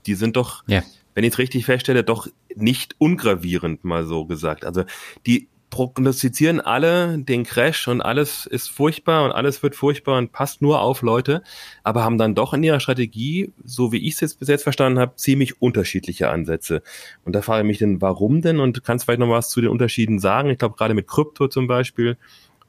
die 0.06 0.16
sind 0.16 0.36
doch, 0.36 0.64
ja. 0.68 0.84
Wenn 1.14 1.24
ich 1.24 1.34
es 1.34 1.40
richtig 1.40 1.66
feststelle, 1.66 2.04
doch 2.04 2.28
nicht 2.56 2.96
ungravierend, 2.98 3.84
mal 3.84 4.06
so 4.06 4.26
gesagt. 4.26 4.66
Also 4.66 4.84
die, 5.26 5.48
prognostizieren 5.72 6.60
alle 6.60 7.18
den 7.18 7.44
Crash 7.44 7.88
und 7.88 8.02
alles 8.02 8.46
ist 8.46 8.70
furchtbar 8.70 9.26
und 9.26 9.32
alles 9.32 9.64
wird 9.64 9.76
furchtbar 9.76 10.20
und 10.20 10.32
passt 10.32 10.62
nur 10.62 10.82
auf 10.82 11.02
Leute, 11.02 11.42
aber 11.84 12.04
haben 12.04 12.20
dann 12.20 12.36
doch 12.36 12.54
in 12.54 12.62
ihrer 12.62 12.80
Strategie, 12.80 13.52
so 13.64 13.92
wie 13.92 14.06
ich 14.06 14.14
es 14.16 14.20
jetzt 14.20 14.40
bis 14.40 14.50
jetzt 14.50 14.64
verstanden 14.64 15.00
habe, 15.00 15.16
ziemlich 15.16 15.62
unterschiedliche 15.62 16.30
Ansätze. 16.30 16.84
Und 17.24 17.34
da 17.34 17.42
frage 17.42 17.62
ich 17.62 17.68
mich 17.68 17.78
denn, 17.80 18.02
warum 18.02 18.42
denn? 18.42 18.60
Und 18.60 18.84
kannst 18.84 19.06
vielleicht 19.06 19.22
noch 19.22 19.30
was 19.30 19.50
zu 19.50 19.62
den 19.62 19.72
Unterschieden 19.72 20.20
sagen? 20.20 20.50
Ich 20.50 20.60
glaube, 20.60 20.76
gerade 20.76 20.94
mit 20.94 21.08
Krypto 21.08 21.48
zum 21.48 21.68
Beispiel 21.68 22.18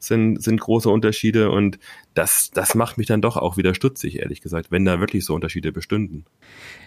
sind, 0.03 0.41
sind 0.41 0.59
große 0.59 0.89
Unterschiede 0.89 1.49
und 1.49 1.79
das, 2.13 2.51
das 2.53 2.75
macht 2.75 2.97
mich 2.97 3.07
dann 3.07 3.21
doch 3.21 3.37
auch 3.37 3.57
wieder 3.57 3.73
stutzig, 3.73 4.19
ehrlich 4.19 4.41
gesagt, 4.41 4.71
wenn 4.71 4.85
da 4.85 4.99
wirklich 4.99 5.25
so 5.25 5.33
Unterschiede 5.33 5.71
bestünden. 5.71 6.25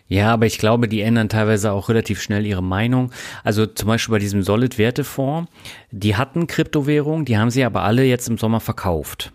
Ja, 0.08 0.32
aber 0.32 0.46
ich 0.46 0.58
glaube, 0.58 0.88
die 0.88 1.00
ändern 1.00 1.28
teilweise 1.28 1.72
auch 1.72 1.88
relativ 1.88 2.22
schnell 2.22 2.46
ihre 2.46 2.62
Meinung. 2.62 3.10
Also 3.42 3.66
zum 3.66 3.88
Beispiel 3.88 4.12
bei 4.12 4.18
diesem 4.18 4.42
Solid-Wertefonds, 4.42 5.50
die 5.90 6.16
hatten 6.16 6.46
Kryptowährung, 6.46 7.24
die 7.24 7.38
haben 7.38 7.50
sie 7.50 7.64
aber 7.64 7.82
alle 7.82 8.04
jetzt 8.04 8.28
im 8.28 8.38
Sommer 8.38 8.60
verkauft. 8.60 9.32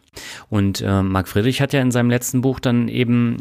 Und 0.50 0.82
äh, 0.82 1.02
Marc 1.02 1.28
Friedrich 1.28 1.62
hat 1.62 1.74
ja 1.74 1.82
in 1.82 1.92
seinem 1.92 2.10
letzten 2.10 2.42
Buch 2.42 2.60
dann 2.60 2.88
eben 2.88 3.38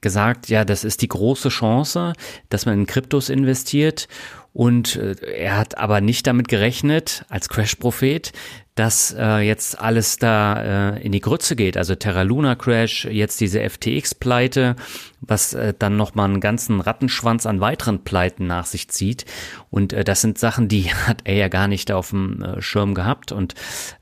gesagt, 0.00 0.48
ja, 0.48 0.64
das 0.64 0.84
ist 0.84 1.02
die 1.02 1.08
große 1.08 1.48
Chance, 1.48 2.12
dass 2.48 2.66
man 2.66 2.80
in 2.80 2.86
Kryptos 2.86 3.28
investiert. 3.28 4.08
Und 4.52 4.96
äh, 4.96 5.16
er 5.34 5.56
hat 5.56 5.78
aber 5.78 6.00
nicht 6.00 6.26
damit 6.26 6.48
gerechnet, 6.48 7.24
als 7.28 7.48
Crash-Prophet, 7.48 8.32
dass 8.76 9.16
äh, 9.18 9.38
jetzt 9.38 9.80
alles 9.80 10.18
da 10.18 10.92
äh, 10.92 11.02
in 11.02 11.10
die 11.10 11.20
Grütze 11.20 11.56
geht. 11.56 11.78
Also 11.78 11.94
Terra 11.94 12.22
Luna 12.22 12.54
Crash, 12.56 13.06
jetzt 13.06 13.40
diese 13.40 13.66
FTX-Pleite, 13.68 14.76
was 15.22 15.54
äh, 15.54 15.72
dann 15.76 15.96
nochmal 15.96 16.28
einen 16.28 16.40
ganzen 16.40 16.82
Rattenschwanz 16.82 17.46
an 17.46 17.62
weiteren 17.62 18.04
Pleiten 18.04 18.46
nach 18.46 18.66
sich 18.66 18.88
zieht. 18.88 19.24
Und 19.70 19.94
äh, 19.94 20.04
das 20.04 20.20
sind 20.20 20.36
Sachen, 20.36 20.68
die 20.68 20.92
hat 21.06 21.22
er 21.24 21.36
ja 21.36 21.48
gar 21.48 21.68
nicht 21.68 21.90
auf 21.90 22.10
dem 22.10 22.42
äh, 22.42 22.60
Schirm 22.60 22.94
gehabt. 22.94 23.32
Und 23.32 23.54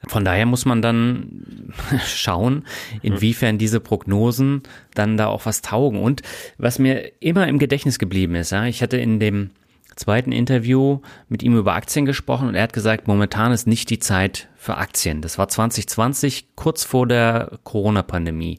von 0.08 0.24
daher 0.24 0.44
muss 0.44 0.64
man 0.64 0.82
dann 0.82 1.72
schauen, 2.04 2.64
inwiefern 3.00 3.58
diese 3.58 3.78
Prognosen 3.78 4.64
dann 4.94 5.16
da 5.16 5.28
auch 5.28 5.46
was 5.46 5.62
taugen. 5.62 6.02
Und 6.02 6.22
was 6.58 6.80
mir 6.80 7.12
immer 7.20 7.46
im 7.46 7.60
Gedächtnis 7.60 8.00
geblieben 8.00 8.34
ist, 8.34 8.50
ja, 8.50 8.64
ich 8.64 8.82
hatte 8.82 8.96
in 8.96 9.20
dem 9.20 9.50
zweiten 9.96 10.32
Interview 10.32 11.00
mit 11.28 11.42
ihm 11.42 11.56
über 11.56 11.74
Aktien 11.74 12.06
gesprochen 12.06 12.48
und 12.48 12.54
er 12.54 12.62
hat 12.62 12.72
gesagt, 12.72 13.06
momentan 13.08 13.52
ist 13.52 13.66
nicht 13.66 13.90
die 13.90 13.98
Zeit 13.98 14.48
für 14.56 14.76
Aktien. 14.76 15.20
Das 15.20 15.38
war 15.38 15.48
2020, 15.48 16.56
kurz 16.56 16.84
vor 16.84 17.06
der 17.06 17.58
Corona-Pandemie. 17.64 18.58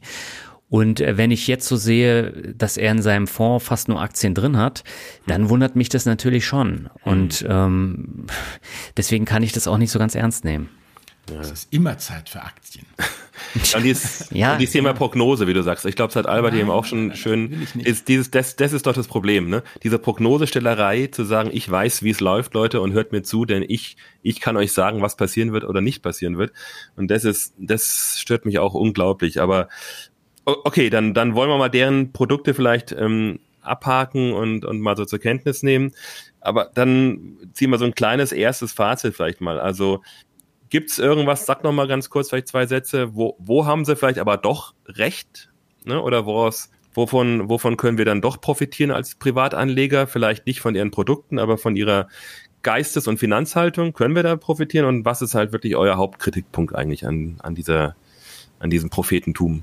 Und 0.68 1.00
äh, 1.00 1.16
wenn 1.16 1.30
ich 1.30 1.46
jetzt 1.46 1.68
so 1.68 1.76
sehe, 1.76 2.54
dass 2.54 2.76
er 2.76 2.90
in 2.90 3.02
seinem 3.02 3.26
Fonds 3.26 3.64
fast 3.64 3.88
nur 3.88 4.00
Aktien 4.00 4.34
drin 4.34 4.56
hat, 4.56 4.82
dann 5.26 5.48
wundert 5.48 5.76
mich 5.76 5.88
das 5.88 6.06
natürlich 6.06 6.44
schon. 6.44 6.90
Und 7.04 7.44
ähm, 7.48 8.26
deswegen 8.96 9.24
kann 9.24 9.42
ich 9.42 9.52
das 9.52 9.68
auch 9.68 9.78
nicht 9.78 9.90
so 9.90 9.98
ganz 9.98 10.14
ernst 10.14 10.44
nehmen. 10.44 10.68
Es 11.40 11.50
ist 11.50 11.72
immer 11.72 11.98
Zeit 11.98 12.28
für 12.28 12.42
Aktien. 12.42 12.86
Und 13.74 13.84
dieses, 13.84 14.28
ja. 14.32 14.52
und 14.52 14.60
dieses 14.60 14.72
Thema 14.72 14.92
Prognose, 14.92 15.46
wie 15.46 15.54
du 15.54 15.62
sagst. 15.62 15.86
Ich 15.86 15.96
glaube, 15.96 16.10
es 16.10 16.16
hat 16.16 16.26
Albert 16.26 16.52
Nein, 16.52 16.62
eben 16.62 16.70
auch 16.70 16.84
schon 16.84 17.14
schön, 17.14 17.66
ist 17.78 18.08
dieses, 18.08 18.30
das, 18.30 18.56
das 18.56 18.72
ist 18.72 18.86
doch 18.86 18.94
das 18.94 19.08
Problem, 19.08 19.48
ne? 19.48 19.62
Diese 19.82 19.98
Prognosestellerei 19.98 21.08
zu 21.08 21.24
sagen, 21.24 21.50
ich 21.52 21.70
weiß, 21.70 22.02
wie 22.02 22.10
es 22.10 22.20
läuft, 22.20 22.54
Leute, 22.54 22.80
und 22.80 22.92
hört 22.92 23.12
mir 23.12 23.22
zu, 23.22 23.44
denn 23.44 23.64
ich, 23.66 23.96
ich 24.22 24.40
kann 24.40 24.56
euch 24.56 24.72
sagen, 24.72 25.02
was 25.02 25.16
passieren 25.16 25.52
wird 25.52 25.64
oder 25.64 25.80
nicht 25.80 26.02
passieren 26.02 26.38
wird. 26.38 26.52
Und 26.96 27.10
das 27.10 27.24
ist, 27.24 27.54
das 27.58 28.16
stört 28.18 28.46
mich 28.46 28.58
auch 28.58 28.74
unglaublich. 28.74 29.40
Aber 29.40 29.68
okay, 30.44 30.90
dann, 30.90 31.14
dann 31.14 31.34
wollen 31.34 31.50
wir 31.50 31.58
mal 31.58 31.68
deren 31.68 32.12
Produkte 32.12 32.54
vielleicht 32.54 32.92
ähm, 32.92 33.40
abhaken 33.66 34.32
und, 34.32 34.64
und 34.64 34.80
mal 34.80 34.96
so 34.96 35.04
zur 35.04 35.18
Kenntnis 35.18 35.62
nehmen. 35.62 35.92
Aber 36.40 36.70
dann 36.74 37.36
ziehen 37.52 37.70
wir 37.70 37.78
so 37.78 37.84
ein 37.84 37.94
kleines 37.94 38.32
erstes 38.32 38.72
Fazit 38.72 39.14
vielleicht 39.14 39.40
mal. 39.40 39.58
Also 39.58 40.02
Gibt 40.68 40.90
es 40.90 40.98
irgendwas, 40.98 41.46
sag 41.46 41.62
noch 41.62 41.72
mal 41.72 41.86
ganz 41.86 42.10
kurz 42.10 42.30
vielleicht 42.30 42.48
zwei 42.48 42.66
Sätze, 42.66 43.14
wo, 43.14 43.36
wo 43.38 43.66
haben 43.66 43.84
sie 43.84 43.96
vielleicht 43.96 44.18
aber 44.18 44.36
doch 44.36 44.74
recht? 44.86 45.50
Ne? 45.84 46.00
Oder 46.02 46.26
woraus, 46.26 46.70
wovon, 46.94 47.48
wovon 47.48 47.76
können 47.76 47.98
wir 47.98 48.04
dann 48.04 48.20
doch 48.20 48.40
profitieren 48.40 48.90
als 48.90 49.14
Privatanleger? 49.14 50.06
Vielleicht 50.06 50.46
nicht 50.46 50.60
von 50.60 50.74
ihren 50.74 50.90
Produkten, 50.90 51.38
aber 51.38 51.58
von 51.58 51.76
ihrer 51.76 52.08
Geistes- 52.62 53.06
und 53.06 53.18
Finanzhaltung 53.18 53.92
können 53.92 54.16
wir 54.16 54.24
da 54.24 54.34
profitieren? 54.34 54.86
Und 54.86 55.04
was 55.04 55.22
ist 55.22 55.34
halt 55.36 55.52
wirklich 55.52 55.76
euer 55.76 55.96
Hauptkritikpunkt 55.96 56.74
eigentlich 56.74 57.06
an, 57.06 57.36
an 57.40 57.54
dieser, 57.54 57.94
an 58.58 58.70
diesem 58.70 58.90
Prophetentum? 58.90 59.62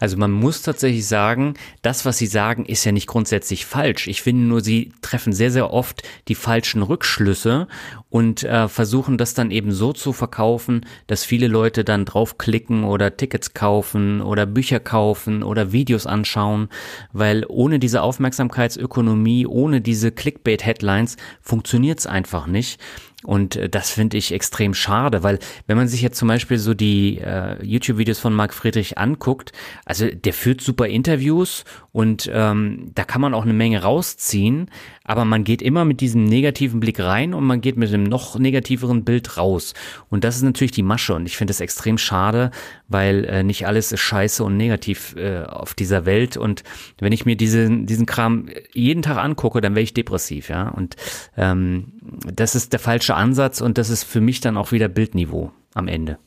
Also 0.00 0.16
man 0.16 0.30
muss 0.30 0.62
tatsächlich 0.62 1.06
sagen, 1.06 1.54
das, 1.82 2.04
was 2.04 2.18
Sie 2.18 2.26
sagen, 2.26 2.64
ist 2.64 2.84
ja 2.84 2.92
nicht 2.92 3.06
grundsätzlich 3.06 3.66
falsch. 3.66 4.06
Ich 4.08 4.22
finde 4.22 4.44
nur, 4.44 4.60
Sie 4.60 4.92
treffen 5.02 5.32
sehr, 5.32 5.50
sehr 5.50 5.72
oft 5.72 6.02
die 6.28 6.34
falschen 6.34 6.82
Rückschlüsse 6.82 7.68
und 8.08 8.42
äh, 8.42 8.68
versuchen 8.68 9.18
das 9.18 9.34
dann 9.34 9.50
eben 9.50 9.72
so 9.72 9.92
zu 9.92 10.12
verkaufen, 10.12 10.86
dass 11.06 11.24
viele 11.24 11.46
Leute 11.46 11.84
dann 11.84 12.04
draufklicken 12.04 12.84
oder 12.84 13.16
Tickets 13.16 13.54
kaufen 13.54 14.20
oder 14.20 14.46
Bücher 14.46 14.80
kaufen 14.80 15.42
oder 15.42 15.72
Videos 15.72 16.06
anschauen, 16.06 16.68
weil 17.12 17.44
ohne 17.48 17.78
diese 17.78 18.02
Aufmerksamkeitsökonomie, 18.02 19.46
ohne 19.46 19.80
diese 19.80 20.10
Clickbait-Headlines 20.10 21.16
funktioniert 21.40 22.00
es 22.00 22.06
einfach 22.06 22.46
nicht. 22.46 22.80
Und 23.24 23.56
äh, 23.56 23.68
das 23.68 23.90
finde 23.90 24.16
ich 24.16 24.32
extrem 24.32 24.72
schade, 24.72 25.22
weil 25.22 25.38
wenn 25.66 25.76
man 25.76 25.88
sich 25.88 26.00
jetzt 26.00 26.18
zum 26.18 26.28
Beispiel 26.28 26.58
so 26.58 26.72
die 26.74 27.18
äh, 27.18 27.62
YouTube-Videos 27.62 28.18
von 28.18 28.32
Marc 28.32 28.54
Friedrich 28.54 28.96
anguckt, 28.96 29.52
also 29.84 30.06
der 30.06 30.32
führt 30.32 30.60
super 30.60 30.86
Interviews 30.86 31.64
und 31.92 32.30
ähm, 32.32 32.92
da 32.94 33.04
kann 33.04 33.20
man 33.20 33.34
auch 33.34 33.42
eine 33.42 33.52
Menge 33.52 33.82
rausziehen, 33.82 34.70
aber 35.04 35.24
man 35.24 35.44
geht 35.44 35.60
immer 35.60 35.84
mit 35.84 36.00
diesem 36.00 36.24
negativen 36.24 36.80
Blick 36.80 37.00
rein 37.00 37.34
und 37.34 37.44
man 37.44 37.60
geht 37.60 37.76
mit 37.76 37.92
einem 37.92 38.04
noch 38.04 38.38
negativeren 38.38 39.04
Bild 39.04 39.36
raus. 39.36 39.74
Und 40.08 40.24
das 40.24 40.36
ist 40.36 40.42
natürlich 40.42 40.70
die 40.72 40.82
Masche 40.82 41.14
und 41.14 41.26
ich 41.26 41.36
finde 41.36 41.50
es 41.50 41.60
extrem 41.60 41.98
schade, 41.98 42.52
weil 42.88 43.24
äh, 43.24 43.42
nicht 43.42 43.66
alles 43.66 43.92
ist 43.92 44.00
scheiße 44.00 44.42
und 44.44 44.56
negativ 44.56 45.14
äh, 45.16 45.42
auf 45.42 45.74
dieser 45.74 46.06
Welt. 46.06 46.36
Und 46.36 46.62
wenn 47.00 47.12
ich 47.12 47.26
mir 47.26 47.36
diesen, 47.36 47.86
diesen 47.86 48.06
Kram 48.06 48.48
jeden 48.72 49.02
Tag 49.02 49.18
angucke, 49.18 49.60
dann 49.60 49.74
wäre 49.74 49.82
ich 49.82 49.94
depressiv, 49.94 50.48
ja. 50.48 50.68
Und 50.68 50.96
ähm, 51.36 51.92
das 52.10 52.54
ist 52.54 52.72
der 52.72 52.80
falsche 52.80 53.14
Ansatz 53.14 53.60
und 53.60 53.78
das 53.78 53.90
ist 53.90 54.04
für 54.04 54.20
mich 54.20 54.40
dann 54.40 54.56
auch 54.56 54.72
wieder 54.72 54.88
Bildniveau 54.88 55.52
am 55.74 55.88
Ende. 55.88 56.18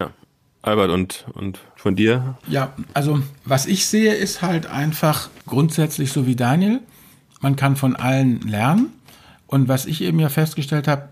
Ja. 0.00 0.10
Albert, 0.62 0.90
und, 0.90 1.26
und 1.34 1.58
von 1.76 1.96
dir? 1.96 2.36
Ja, 2.48 2.72
also 2.94 3.22
was 3.44 3.66
ich 3.66 3.86
sehe, 3.86 4.14
ist 4.14 4.42
halt 4.42 4.66
einfach 4.66 5.30
grundsätzlich 5.46 6.12
so 6.12 6.26
wie 6.26 6.36
Daniel 6.36 6.80
man 7.40 7.56
kann 7.56 7.76
von 7.76 7.96
allen 7.96 8.40
lernen. 8.42 8.92
Und 9.46 9.66
was 9.66 9.86
ich 9.86 10.02
eben 10.02 10.20
ja 10.20 10.28
festgestellt 10.28 10.86
habe, 10.86 11.08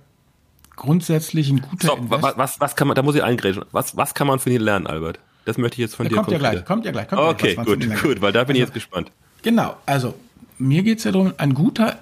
grundsätzlich 0.77 1.51
ein 1.51 1.61
guter 1.61 1.89
Stop, 1.89 1.99
Invest 1.99 2.37
was, 2.37 2.61
was 2.61 2.77
kann 2.77 2.87
man, 2.87 2.95
da 2.95 3.03
muss 3.03 3.17
ich 3.17 3.25
eingrätschen. 3.25 3.65
Was, 3.73 3.97
was 3.97 4.15
kann 4.15 4.29
man 4.29 4.39
von 4.39 4.53
dir 4.53 4.61
lernen, 4.61 4.87
Albert? 4.87 5.19
Das 5.45 5.59
möchte 5.59 5.77
ich 5.77 5.81
jetzt 5.81 5.97
von 5.97 6.07
ja, 6.07 6.11
dir 6.11 6.17
kommt 6.17 6.31
ja 6.31 6.39
gleich, 6.39 6.65
kommt 6.65 6.85
ja 6.85 6.93
gleich, 6.93 7.09
kommt 7.09 7.23
okay, 7.23 7.55
ja 7.57 7.65
gleich. 7.65 7.67
gut, 7.67 8.03
gut, 8.03 8.21
weil 8.21 8.33
da 8.33 8.45
bin 8.45 8.51
also, 8.51 8.53
ich 8.53 8.59
jetzt 8.61 8.75
gespannt. 8.75 9.11
Genau, 9.43 9.77
also 9.87 10.15
mir 10.59 10.83
geht 10.83 10.99
es 10.99 11.05
ja 11.05 11.11
darum, 11.11 11.33
ein 11.39 11.55
guter 11.55 11.99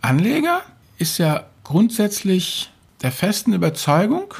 Anleger 0.00 0.62
ist 0.98 1.18
ja 1.18 1.46
grundsätzlich 1.64 2.70
der 3.02 3.12
festen 3.12 3.52
Überzeugung, 3.52 4.34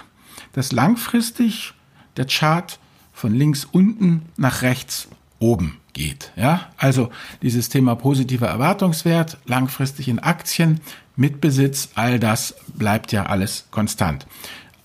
dass 0.53 0.73
langfristig 0.73 1.75
der 2.17 2.27
Chart 2.27 2.79
von 3.13 3.35
links 3.35 3.65
unten 3.65 4.23
nach 4.37 4.63
rechts 4.63 5.09
oben 5.39 5.79
geht. 5.93 6.33
Ja, 6.37 6.69
also 6.77 7.11
dieses 7.43 7.69
Thema 7.69 7.95
positiver 7.95 8.47
Erwartungswert, 8.47 9.39
langfristig 9.47 10.09
in 10.09 10.19
Aktien, 10.19 10.81
Mitbesitz, 11.17 11.91
all 11.95 12.19
das 12.19 12.55
bleibt 12.75 13.13
ja 13.13 13.27
alles 13.27 13.67
konstant. 13.71 14.27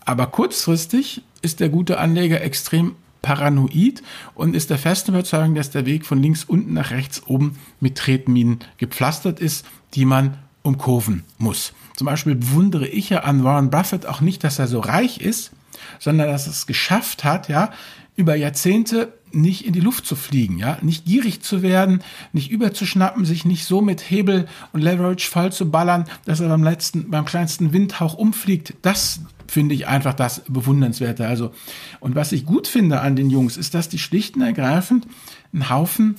Aber 0.05 0.27
kurzfristig 0.27 1.21
ist 1.41 1.59
der 1.59 1.69
gute 1.69 1.99
Anleger 1.99 2.41
extrem 2.41 2.95
paranoid 3.21 4.01
und 4.33 4.55
ist 4.55 4.69
der 4.69 4.77
festen 4.77 5.11
Überzeugung, 5.11 5.55
dass 5.55 5.69
der 5.69 5.85
Weg 5.85 6.05
von 6.05 6.21
links 6.21 6.43
unten 6.43 6.73
nach 6.73 6.91
rechts 6.91 7.21
oben 7.27 7.57
mit 7.79 7.97
Tretminen 7.97 8.59
gepflastert 8.77 9.39
ist, 9.39 9.65
die 9.93 10.05
man 10.05 10.37
umkurven 10.63 11.23
muss. 11.37 11.73
Zum 11.95 12.05
Beispiel 12.05 12.35
bewundere 12.35 12.87
ich 12.87 13.09
ja 13.09 13.19
an 13.19 13.43
Warren 13.43 13.69
Buffett 13.69 14.05
auch 14.05 14.21
nicht, 14.21 14.43
dass 14.43 14.59
er 14.59 14.67
so 14.67 14.79
reich 14.79 15.19
ist, 15.19 15.51
sondern 15.99 16.27
dass 16.27 16.47
er 16.47 16.51
es 16.51 16.67
geschafft 16.67 17.23
hat, 17.23 17.49
ja, 17.49 17.71
über 18.15 18.35
Jahrzehnte 18.35 19.13
nicht 19.33 19.65
in 19.65 19.73
die 19.73 19.79
Luft 19.79 20.05
zu 20.05 20.15
fliegen, 20.15 20.57
ja, 20.57 20.77
nicht 20.81 21.05
gierig 21.05 21.41
zu 21.41 21.61
werden, 21.61 22.03
nicht 22.33 22.51
überzuschnappen, 22.51 23.25
sich 23.25 23.45
nicht 23.45 23.65
so 23.65 23.81
mit 23.81 24.01
Hebel 24.09 24.47
und 24.73 24.81
Leverage 24.81 25.29
voll 25.29 25.51
zu 25.51 25.71
ballern, 25.71 26.05
dass 26.25 26.39
er 26.39 26.49
beim 26.49 26.63
letzten, 26.63 27.09
beim 27.09 27.25
kleinsten 27.25 27.71
Windhauch 27.71 28.13
umfliegt. 28.13 28.73
Das 28.81 29.21
finde 29.47 29.75
ich 29.75 29.87
einfach 29.87 30.13
das 30.13 30.43
bewundernswerte. 30.47 31.27
Also, 31.27 31.51
und 31.99 32.15
was 32.15 32.31
ich 32.31 32.45
gut 32.45 32.67
finde 32.67 33.01
an 33.01 33.15
den 33.15 33.29
Jungs, 33.29 33.57
ist, 33.57 33.73
dass 33.73 33.89
die 33.89 33.99
schlicht 33.99 34.35
und 34.35 34.41
ergreifend 34.41 35.07
einen 35.53 35.69
Haufen 35.69 36.15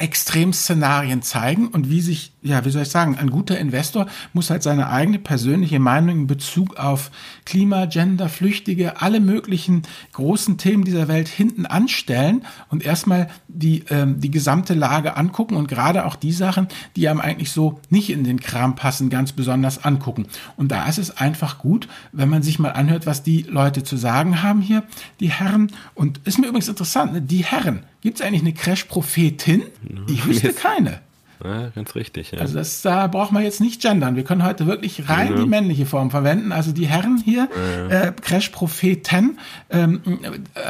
Extremszenarien 0.00 1.22
zeigen 1.22 1.68
und 1.68 1.90
wie 1.90 2.00
sich, 2.00 2.32
ja, 2.42 2.64
wie 2.64 2.70
soll 2.70 2.82
ich 2.82 2.88
sagen, 2.88 3.18
ein 3.18 3.30
guter 3.30 3.58
Investor 3.58 4.06
muss 4.32 4.48
halt 4.48 4.62
seine 4.62 4.88
eigene 4.88 5.18
persönliche 5.18 5.78
Meinung 5.78 6.20
in 6.20 6.26
Bezug 6.26 6.76
auf 6.78 7.10
Klima, 7.44 7.84
Gender, 7.84 8.30
Flüchtige, 8.30 9.02
alle 9.02 9.20
möglichen 9.20 9.82
großen 10.14 10.56
Themen 10.56 10.84
dieser 10.84 11.06
Welt 11.08 11.28
hinten 11.28 11.66
anstellen 11.66 12.44
und 12.70 12.82
erstmal 12.82 13.28
die, 13.48 13.84
ähm, 13.90 14.20
die 14.20 14.30
gesamte 14.30 14.72
Lage 14.72 15.18
angucken 15.18 15.56
und 15.56 15.68
gerade 15.68 16.06
auch 16.06 16.16
die 16.16 16.32
Sachen, 16.32 16.68
die 16.96 17.06
einem 17.08 17.20
eigentlich 17.20 17.52
so 17.52 17.78
nicht 17.90 18.08
in 18.08 18.24
den 18.24 18.40
Kram 18.40 18.76
passen, 18.76 19.10
ganz 19.10 19.32
besonders 19.32 19.84
angucken. 19.84 20.26
Und 20.56 20.72
da 20.72 20.86
ist 20.86 20.98
es 20.98 21.18
einfach 21.18 21.58
gut, 21.58 21.88
wenn 22.12 22.30
man 22.30 22.42
sich 22.42 22.58
mal 22.58 22.72
anhört, 22.72 23.04
was 23.04 23.22
die 23.22 23.42
Leute 23.42 23.82
zu 23.82 23.98
sagen 23.98 24.42
haben 24.42 24.62
hier, 24.62 24.82
die 25.20 25.30
Herren. 25.30 25.72
Und 25.94 26.20
ist 26.24 26.38
mir 26.38 26.46
übrigens 26.46 26.68
interessant, 26.68 27.12
ne? 27.12 27.20
die 27.22 27.44
Herren, 27.44 27.84
Gibt 28.00 28.20
es 28.20 28.26
eigentlich 28.26 28.42
eine 28.42 28.54
Crash-Prophetin? 28.54 29.64
Ich 30.08 30.24
wüsste 30.26 30.52
keine. 30.52 31.02
Ja, 31.44 31.68
ganz 31.68 31.94
richtig. 31.94 32.32
Ja. 32.32 32.40
Also 32.40 32.54
das, 32.54 32.82
da 32.82 33.06
braucht 33.06 33.32
man 33.32 33.42
jetzt 33.42 33.60
nicht 33.60 33.80
gendern. 33.80 34.16
Wir 34.16 34.24
können 34.24 34.44
heute 34.44 34.66
wirklich 34.66 35.08
rein 35.08 35.32
ja. 35.32 35.42
die 35.42 35.48
männliche 35.48 35.86
Form 35.86 36.10
verwenden. 36.10 36.52
Also 36.52 36.72
die 36.72 36.86
Herren 36.86 37.22
hier, 37.24 37.48
äh, 37.88 38.12
Crash-Propheten, 38.12 39.38
ähm, 39.70 40.00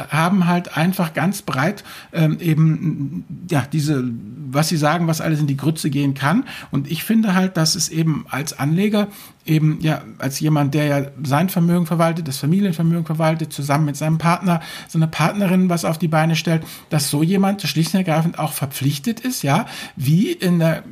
haben 0.09 0.47
halt 0.47 0.77
einfach 0.77 1.13
ganz 1.13 1.41
breit 1.41 1.83
ähm, 2.13 2.39
eben 2.39 3.25
ja 3.49 3.65
diese, 3.71 4.03
was 4.49 4.69
sie 4.69 4.77
sagen, 4.77 5.07
was 5.07 5.21
alles 5.21 5.39
in 5.39 5.47
die 5.47 5.57
Grütze 5.57 5.89
gehen 5.89 6.13
kann. 6.13 6.45
Und 6.71 6.89
ich 6.89 7.03
finde 7.03 7.35
halt, 7.35 7.57
dass 7.57 7.75
es 7.75 7.89
eben 7.89 8.25
als 8.29 8.57
Anleger 8.57 9.07
eben 9.45 9.79
ja 9.81 10.01
als 10.19 10.39
jemand, 10.39 10.73
der 10.73 10.85
ja 10.85 11.01
sein 11.23 11.49
Vermögen 11.49 11.85
verwaltet, 11.85 12.27
das 12.27 12.37
Familienvermögen 12.37 13.05
verwaltet, 13.05 13.51
zusammen 13.51 13.85
mit 13.85 13.97
seinem 13.97 14.17
Partner, 14.17 14.61
seine 14.87 15.07
Partnerin 15.07 15.69
was 15.69 15.85
auf 15.85 15.97
die 15.97 16.07
Beine 16.07 16.35
stellt, 16.35 16.63
dass 16.89 17.09
so 17.09 17.23
jemand 17.23 17.61
schlicht 17.63 17.93
und 17.93 17.99
ergreifend 18.05 18.37
auch 18.37 18.53
verpflichtet 18.53 19.19
ist, 19.19 19.41
ja, 19.41 19.65
wie 19.95 20.31
in 20.31 20.60
der 20.61 20.83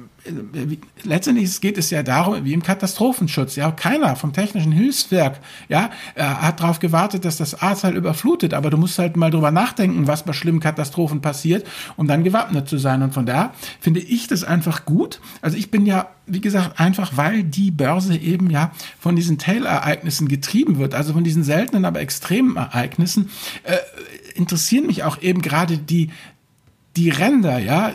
letztendlich 1.03 1.61
geht 1.61 1.77
es 1.77 1.89
ja 1.89 2.03
darum, 2.03 2.43
wie 2.43 2.53
im 2.53 2.63
Katastrophenschutz. 2.63 3.55
Ja, 3.55 3.71
keiner 3.71 4.15
vom 4.15 4.33
technischen 4.33 4.71
Hilfswerk, 4.71 5.39
ja, 5.69 5.89
hat 6.15 6.59
darauf 6.59 6.79
gewartet, 6.79 7.25
dass 7.25 7.37
das 7.37 7.61
Ahrtal 7.61 7.95
überflutet. 7.95 8.53
Aber 8.53 8.69
du 8.69 8.77
musst 8.77 8.99
halt 8.99 9.15
mal 9.15 9.31
drüber 9.31 9.51
nachdenken, 9.51 10.07
was 10.07 10.23
bei 10.23 10.33
schlimmen 10.33 10.59
Katastrophen 10.59 11.21
passiert, 11.21 11.65
um 11.95 12.07
dann 12.07 12.23
gewappnet 12.23 12.67
zu 12.67 12.77
sein. 12.77 13.01
Und 13.01 13.13
von 13.13 13.25
da 13.25 13.53
finde 13.79 13.99
ich 13.99 14.27
das 14.27 14.43
einfach 14.43 14.85
gut. 14.85 15.21
Also 15.41 15.57
ich 15.57 15.71
bin 15.71 15.85
ja, 15.85 16.09
wie 16.25 16.41
gesagt, 16.41 16.79
einfach, 16.79 17.15
weil 17.15 17.43
die 17.43 17.71
Börse 17.71 18.15
eben 18.15 18.49
ja 18.49 18.71
von 18.99 19.15
diesen 19.15 19.37
Tail-Ereignissen 19.37 20.27
getrieben 20.27 20.79
wird, 20.79 20.95
also 20.95 21.13
von 21.13 21.23
diesen 21.23 21.43
seltenen, 21.43 21.85
aber 21.85 22.01
extremen 22.01 22.57
Ereignissen, 22.57 23.29
äh, 23.63 23.77
interessieren 24.35 24.87
mich 24.87 25.03
auch 25.03 25.21
eben 25.21 25.41
gerade 25.41 25.77
die, 25.77 26.11
die 26.95 27.09
Ränder, 27.09 27.59
ja, 27.59 27.93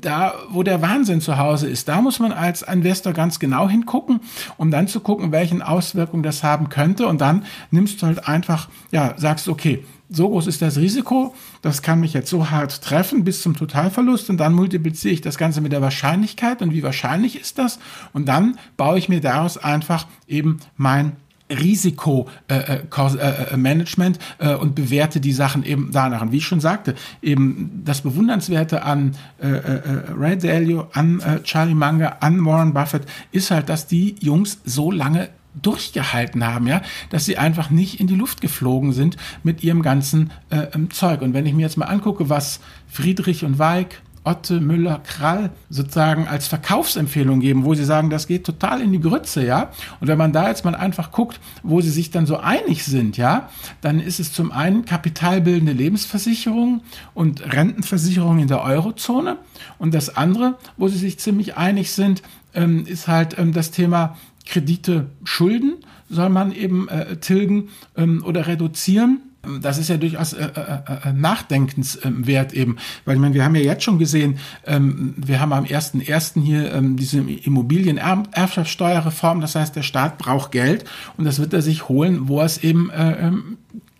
da, 0.00 0.34
wo 0.50 0.62
der 0.62 0.82
Wahnsinn 0.82 1.20
zu 1.20 1.38
Hause 1.38 1.68
ist, 1.68 1.88
da 1.88 2.00
muss 2.00 2.18
man 2.18 2.32
als 2.32 2.62
Investor 2.62 3.12
ganz 3.12 3.38
genau 3.38 3.68
hingucken, 3.68 4.20
um 4.56 4.70
dann 4.70 4.88
zu 4.88 5.00
gucken, 5.00 5.32
welchen 5.32 5.62
Auswirkungen 5.62 6.22
das 6.22 6.42
haben 6.42 6.68
könnte. 6.68 7.06
Und 7.06 7.20
dann 7.20 7.44
nimmst 7.70 8.02
du 8.02 8.06
halt 8.06 8.26
einfach, 8.28 8.68
ja, 8.90 9.14
sagst, 9.16 9.48
okay, 9.48 9.84
so 10.10 10.28
groß 10.28 10.46
ist 10.46 10.62
das 10.62 10.78
Risiko, 10.78 11.34
das 11.60 11.82
kann 11.82 12.00
mich 12.00 12.14
jetzt 12.14 12.30
so 12.30 12.50
hart 12.50 12.82
treffen 12.82 13.24
bis 13.24 13.42
zum 13.42 13.54
Totalverlust 13.54 14.30
und 14.30 14.38
dann 14.38 14.54
multipliziere 14.54 15.12
ich 15.12 15.20
das 15.20 15.36
Ganze 15.36 15.60
mit 15.60 15.72
der 15.72 15.82
Wahrscheinlichkeit 15.82 16.62
und 16.62 16.72
wie 16.72 16.82
wahrscheinlich 16.82 17.38
ist 17.38 17.58
das 17.58 17.78
und 18.14 18.26
dann 18.26 18.58
baue 18.76 18.98
ich 18.98 19.10
mir 19.10 19.20
daraus 19.20 19.58
einfach 19.58 20.06
eben 20.26 20.60
mein 20.76 21.16
Risikomanagement 21.50 24.18
äh, 24.38 24.44
äh, 24.44 24.48
äh, 24.48 24.52
äh, 24.52 24.56
und 24.56 24.74
bewerte 24.74 25.20
die 25.20 25.32
Sachen 25.32 25.64
eben 25.64 25.90
danach. 25.92 26.22
Und 26.22 26.32
wie 26.32 26.38
ich 26.38 26.46
schon 26.46 26.60
sagte, 26.60 26.94
eben 27.22 27.82
das 27.84 28.00
Bewundernswerte 28.02 28.82
an 28.82 29.14
äh, 29.40 29.48
äh, 29.48 30.02
Ray 30.16 30.38
Dalio, 30.38 30.88
an 30.92 31.20
äh, 31.20 31.42
Charlie 31.42 31.74
Munger, 31.74 32.22
an 32.22 32.44
Warren 32.44 32.74
Buffett 32.74 33.02
ist 33.32 33.50
halt, 33.50 33.68
dass 33.68 33.86
die 33.86 34.16
Jungs 34.20 34.58
so 34.64 34.90
lange 34.90 35.28
durchgehalten 35.60 36.46
haben, 36.46 36.66
ja, 36.66 36.82
dass 37.10 37.24
sie 37.24 37.38
einfach 37.38 37.70
nicht 37.70 38.00
in 38.00 38.06
die 38.06 38.14
Luft 38.14 38.40
geflogen 38.40 38.92
sind 38.92 39.16
mit 39.42 39.64
ihrem 39.64 39.82
ganzen 39.82 40.30
äh, 40.50 40.66
Zeug. 40.90 41.22
Und 41.22 41.34
wenn 41.34 41.46
ich 41.46 41.54
mir 41.54 41.62
jetzt 41.62 41.76
mal 41.76 41.86
angucke, 41.86 42.28
was 42.28 42.60
Friedrich 42.86 43.44
und 43.44 43.58
Weig, 43.58 44.00
Otte 44.24 44.60
Müller 44.60 45.00
Krall 45.04 45.50
sozusagen 45.70 46.26
als 46.28 46.48
Verkaufsempfehlung 46.48 47.40
geben, 47.40 47.64
wo 47.64 47.74
sie 47.74 47.84
sagen, 47.84 48.10
das 48.10 48.26
geht 48.26 48.44
total 48.44 48.80
in 48.80 48.92
die 48.92 49.00
Grütze, 49.00 49.44
ja. 49.44 49.70
Und 50.00 50.08
wenn 50.08 50.18
man 50.18 50.32
da 50.32 50.48
jetzt 50.48 50.64
mal 50.64 50.74
einfach 50.74 51.12
guckt, 51.12 51.40
wo 51.62 51.80
sie 51.80 51.90
sich 51.90 52.10
dann 52.10 52.26
so 52.26 52.38
einig 52.38 52.84
sind, 52.84 53.16
ja, 53.16 53.48
dann 53.80 54.00
ist 54.00 54.20
es 54.20 54.32
zum 54.32 54.52
einen 54.52 54.84
kapitalbildende 54.84 55.72
Lebensversicherung 55.72 56.82
und 57.14 57.54
Rentenversicherung 57.54 58.38
in 58.38 58.48
der 58.48 58.62
Eurozone 58.62 59.38
und 59.78 59.94
das 59.94 60.16
andere, 60.16 60.58
wo 60.76 60.88
sie 60.88 60.98
sich 60.98 61.18
ziemlich 61.18 61.56
einig 61.56 61.92
sind, 61.92 62.22
ähm, 62.54 62.84
ist 62.86 63.08
halt 63.08 63.38
ähm, 63.38 63.52
das 63.52 63.70
Thema 63.70 64.16
Kredite, 64.46 65.10
Schulden 65.24 65.74
soll 66.08 66.28
man 66.28 66.52
eben 66.52 66.88
äh, 66.88 67.16
tilgen 67.16 67.70
ähm, 67.96 68.22
oder 68.24 68.46
reduzieren 68.46 69.22
das 69.60 69.78
ist 69.78 69.88
ja 69.88 69.96
durchaus 69.96 70.32
äh, 70.32 70.44
äh, 70.44 71.08
äh, 71.08 71.12
nachdenkenswert 71.12 72.52
eben, 72.52 72.76
weil 73.04 73.14
ich 73.14 73.20
meine, 73.20 73.34
wir 73.34 73.44
haben 73.44 73.54
ja 73.54 73.60
jetzt 73.62 73.84
schon 73.84 73.98
gesehen, 73.98 74.38
ähm, 74.66 75.14
wir 75.16 75.38
haben 75.40 75.52
am 75.52 75.62
1.1. 75.64 76.42
hier 76.42 76.74
ähm, 76.74 76.96
diese 76.96 77.20
Immobilienerbschaftssteuerreform, 77.20 79.40
das 79.40 79.54
heißt, 79.54 79.76
der 79.76 79.82
Staat 79.82 80.18
braucht 80.18 80.50
Geld 80.52 80.84
und 81.16 81.24
das 81.24 81.38
wird 81.38 81.52
er 81.52 81.62
sich 81.62 81.88
holen, 81.88 82.26
wo 82.28 82.40
er 82.40 82.46
es 82.46 82.64
eben 82.64 82.90
äh, 82.90 83.28
ähm, 83.28 83.58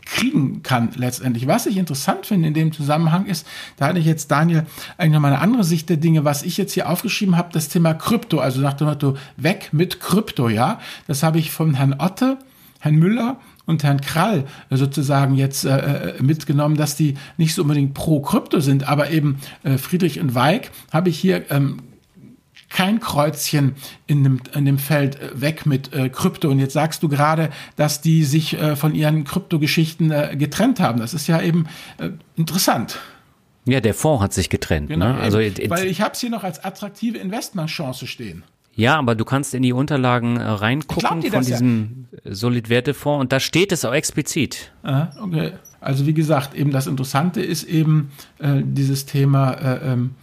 kriegen 0.09 0.63
kann 0.63 0.91
letztendlich. 0.97 1.47
Was 1.47 1.67
ich 1.67 1.77
interessant 1.77 2.27
finde 2.27 2.49
in 2.49 2.55
dem 2.55 2.73
Zusammenhang 2.73 3.27
ist, 3.27 3.47
da 3.77 3.89
hatte 3.89 3.99
ich 3.99 4.07
jetzt 4.07 4.31
Daniel 4.31 4.67
eigentlich 4.97 5.13
noch 5.13 5.21
mal 5.21 5.33
eine 5.33 5.41
andere 5.41 5.65
Sicht 5.65 5.89
der 5.91 5.99
Dinge, 5.99 6.25
was 6.25 6.43
ich 6.43 6.57
jetzt 6.57 6.73
hier 6.73 6.89
aufgeschrieben 6.89 7.37
habe, 7.37 7.51
das 7.53 7.69
Thema 7.69 7.95
Krypto, 7.95 8.39
also 8.39 8.61
nach 8.61 8.75
dem 8.75 8.87
Motto 8.87 9.17
weg 9.37 9.69
mit 9.73 10.01
Krypto, 10.01 10.49
ja. 10.49 10.81
Das 11.07 11.23
habe 11.23 11.39
ich 11.39 11.51
von 11.51 11.75
Herrn 11.75 11.97
Otte, 11.99 12.39
Herrn 12.81 12.97
Müller 12.97 13.37
und 13.67 13.85
Herrn 13.85 14.01
Krall 14.01 14.45
sozusagen 14.71 15.35
jetzt 15.35 15.67
äh, 15.67 15.77
äh, 16.17 16.23
mitgenommen, 16.23 16.77
dass 16.77 16.97
die 16.97 17.15
nicht 17.37 17.55
so 17.55 17.63
unbedingt 17.63 17.93
pro 17.93 18.21
Krypto 18.21 18.61
sind, 18.61 18.89
aber 18.89 19.11
eben 19.11 19.39
äh, 19.63 19.77
Friedrich 19.77 20.21
und 20.21 20.35
Weig 20.35 20.71
habe 20.91 21.11
ich 21.11 21.19
hier 21.19 21.51
ähm, 21.51 21.81
kein 22.69 23.01
Kreuzchen 23.01 23.75
in 24.07 24.25
dem, 24.25 24.41
in 24.55 24.65
dem 24.65 24.79
Feld 24.79 25.21
äh, 25.21 25.41
weg 25.41 25.67
mit 25.67 25.93
äh, 25.93 26.09
Krypto. 26.09 26.49
Und 26.49 26.59
jetzt 26.59 26.75
sagst 26.75 27.03
du 27.03 27.09
gerade, 27.09 27.51
dass 27.77 28.01
die 28.01 28.25
sich 28.25 28.59
äh, 28.59 28.77
von 28.77 28.95
ihren 28.95 29.25
Kryptogeschichten 29.25 30.11
äh, 30.11 30.37
getrennt 30.37 30.81
haben. 30.81 31.01
Das 31.01 31.15
ist 31.15 31.27
ja 31.27 31.41
eben 31.41 31.67
äh, 31.99 32.11
interessant. 32.37 32.99
Ja, 33.65 33.81
der 33.81 33.95
Fonds 33.95 34.23
hat 34.23 34.33
sich 34.33 34.49
getrennt. 34.49 34.89
Genau, 34.89 35.13
ne? 35.13 35.19
also, 35.19 35.39
weil 35.39 35.87
ich 35.87 36.01
habe 36.01 36.13
es 36.13 36.21
hier 36.21 36.31
noch 36.31 36.45
als 36.45 36.65
attraktive 36.65 37.19
Investmentchance 37.19 38.07
stehen. 38.07 38.45
Ja, 38.75 38.97
aber 38.97 39.17
du 39.17 39.25
kannst 39.25 39.55
in 39.55 39.63
die 39.65 39.73
Unterlagen 39.73 40.37
äh, 40.37 40.45
reingucken 40.45 41.23
von 41.23 41.43
diesem 41.43 42.07
ja. 42.25 42.33
Solid-Werte-Fonds 42.33 43.21
und 43.21 43.33
da 43.33 43.41
steht 43.41 43.73
es 43.73 43.85
auch 43.85 43.93
explizit. 43.93 44.71
Aha, 44.85 45.11
okay. 45.21 45.53
Also 45.81 46.07
wie 46.07 46.15
gesagt, 46.15 46.55
eben 46.55 46.71
das 46.71 46.87
Interessante 46.87 47.43
ist 47.43 47.65
eben 47.65 48.11
äh, 48.39 48.63
dieses 48.63 49.05
Thema 49.05 49.53
äh, 49.53 49.93
ähm, 49.93 50.15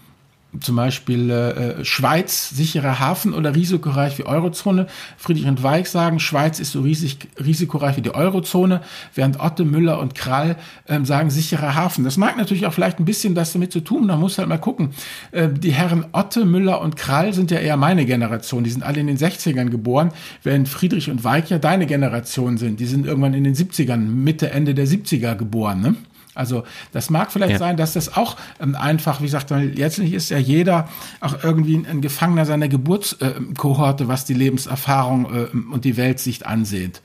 zum 0.60 0.76
Beispiel 0.76 1.30
äh, 1.30 1.86
Schweiz, 1.86 2.49
sicherer 2.49 2.99
Hafen 2.99 3.34
oder 3.34 3.56
risikoreich 3.56 4.18
wie 4.18 4.26
Eurozone. 4.26 4.88
Friedrich 5.18 5.45
und 5.45 5.64
Weig 5.64 5.88
sagen, 5.88 6.20
Schweiz 6.20 6.60
ist 6.60 6.72
so 6.72 6.82
riesig, 6.82 7.28
risikoreich 7.43 7.97
wie 7.97 8.01
die 8.01 8.14
Eurozone, 8.14 8.82
während 9.14 9.39
Otte, 9.39 9.66
Müller 9.66 9.99
und 9.99 10.16
Krall 10.16 10.58
ähm, 10.88 11.06
sagen, 11.06 11.30
sicherer 11.30 11.76
Hafen. 11.76 12.03
Das 12.03 12.18
mag 12.18 12.38
natürlich 12.38 12.66
auch 12.66 12.74
vielleicht 12.74 12.99
ein 12.99 13.06
bisschen 13.06 13.36
das 13.36 13.53
damit 13.53 13.72
zu 13.72 13.82
tun, 13.82 14.08
da 14.08 14.18
muss 14.18 14.38
halt 14.38 14.49
mal 14.49 14.58
gucken. 14.58 14.91
Äh, 15.32 15.49
die 15.49 15.72
Herren 15.72 16.06
Otte, 16.12 16.45
Müller 16.45 16.82
und 16.82 16.95
Krall 16.95 17.34
sind 17.34 17.51
ja 17.51 17.60
eher 17.60 17.78
meine 17.78 18.06
Generation, 18.06 18.64
die 18.64 18.70
sind 18.70 18.84
alle 18.84 18.99
in 18.99 19.08
den 19.08 19.18
60ern 19.18 19.70
geboren, 19.70 20.12
während 20.43 20.68
Friedrich 20.68 21.10
und 21.10 21.24
Weig 21.24 21.49
ja 21.49 21.58
deine 21.58 21.86
Generation 21.86 22.58
sind. 22.58 22.80
Die 22.80 22.86
sind 22.86 23.06
irgendwann 23.06 23.34
in 23.34 23.43
den 23.43 23.56
70ern, 23.56 23.97
Mitte, 23.97 24.51
Ende 24.51 24.74
der 24.74 24.88
70er 24.88 25.36
geboren. 25.36 25.82
Ne? 25.82 25.95
Also 26.36 26.63
das 26.91 27.09
mag 27.09 27.31
vielleicht 27.31 27.53
ja. 27.53 27.57
sein, 27.57 27.77
dass 27.77 27.93
das 27.93 28.15
auch 28.15 28.36
ähm, 28.59 28.75
einfach, 28.75 29.21
wie 29.21 29.25
gesagt, 29.25 29.49
letztlich 29.49 30.13
ist 30.13 30.29
ja 30.29 30.38
jeder 30.38 30.89
auch 31.21 31.43
irgendwie 31.43 31.75
ein 31.77 32.01
Gefangener 32.01 32.45
seiner 32.45 32.67
Geburtskohorte, 32.67 34.03
äh, 34.03 34.07
was 34.07 34.25
die 34.25 34.33
Lebenserfahrung 34.33 35.33
äh, 35.33 35.73
und 35.73 35.86
die 35.86 35.97
Weltsicht 35.97 36.45
ansieht. 36.45 37.01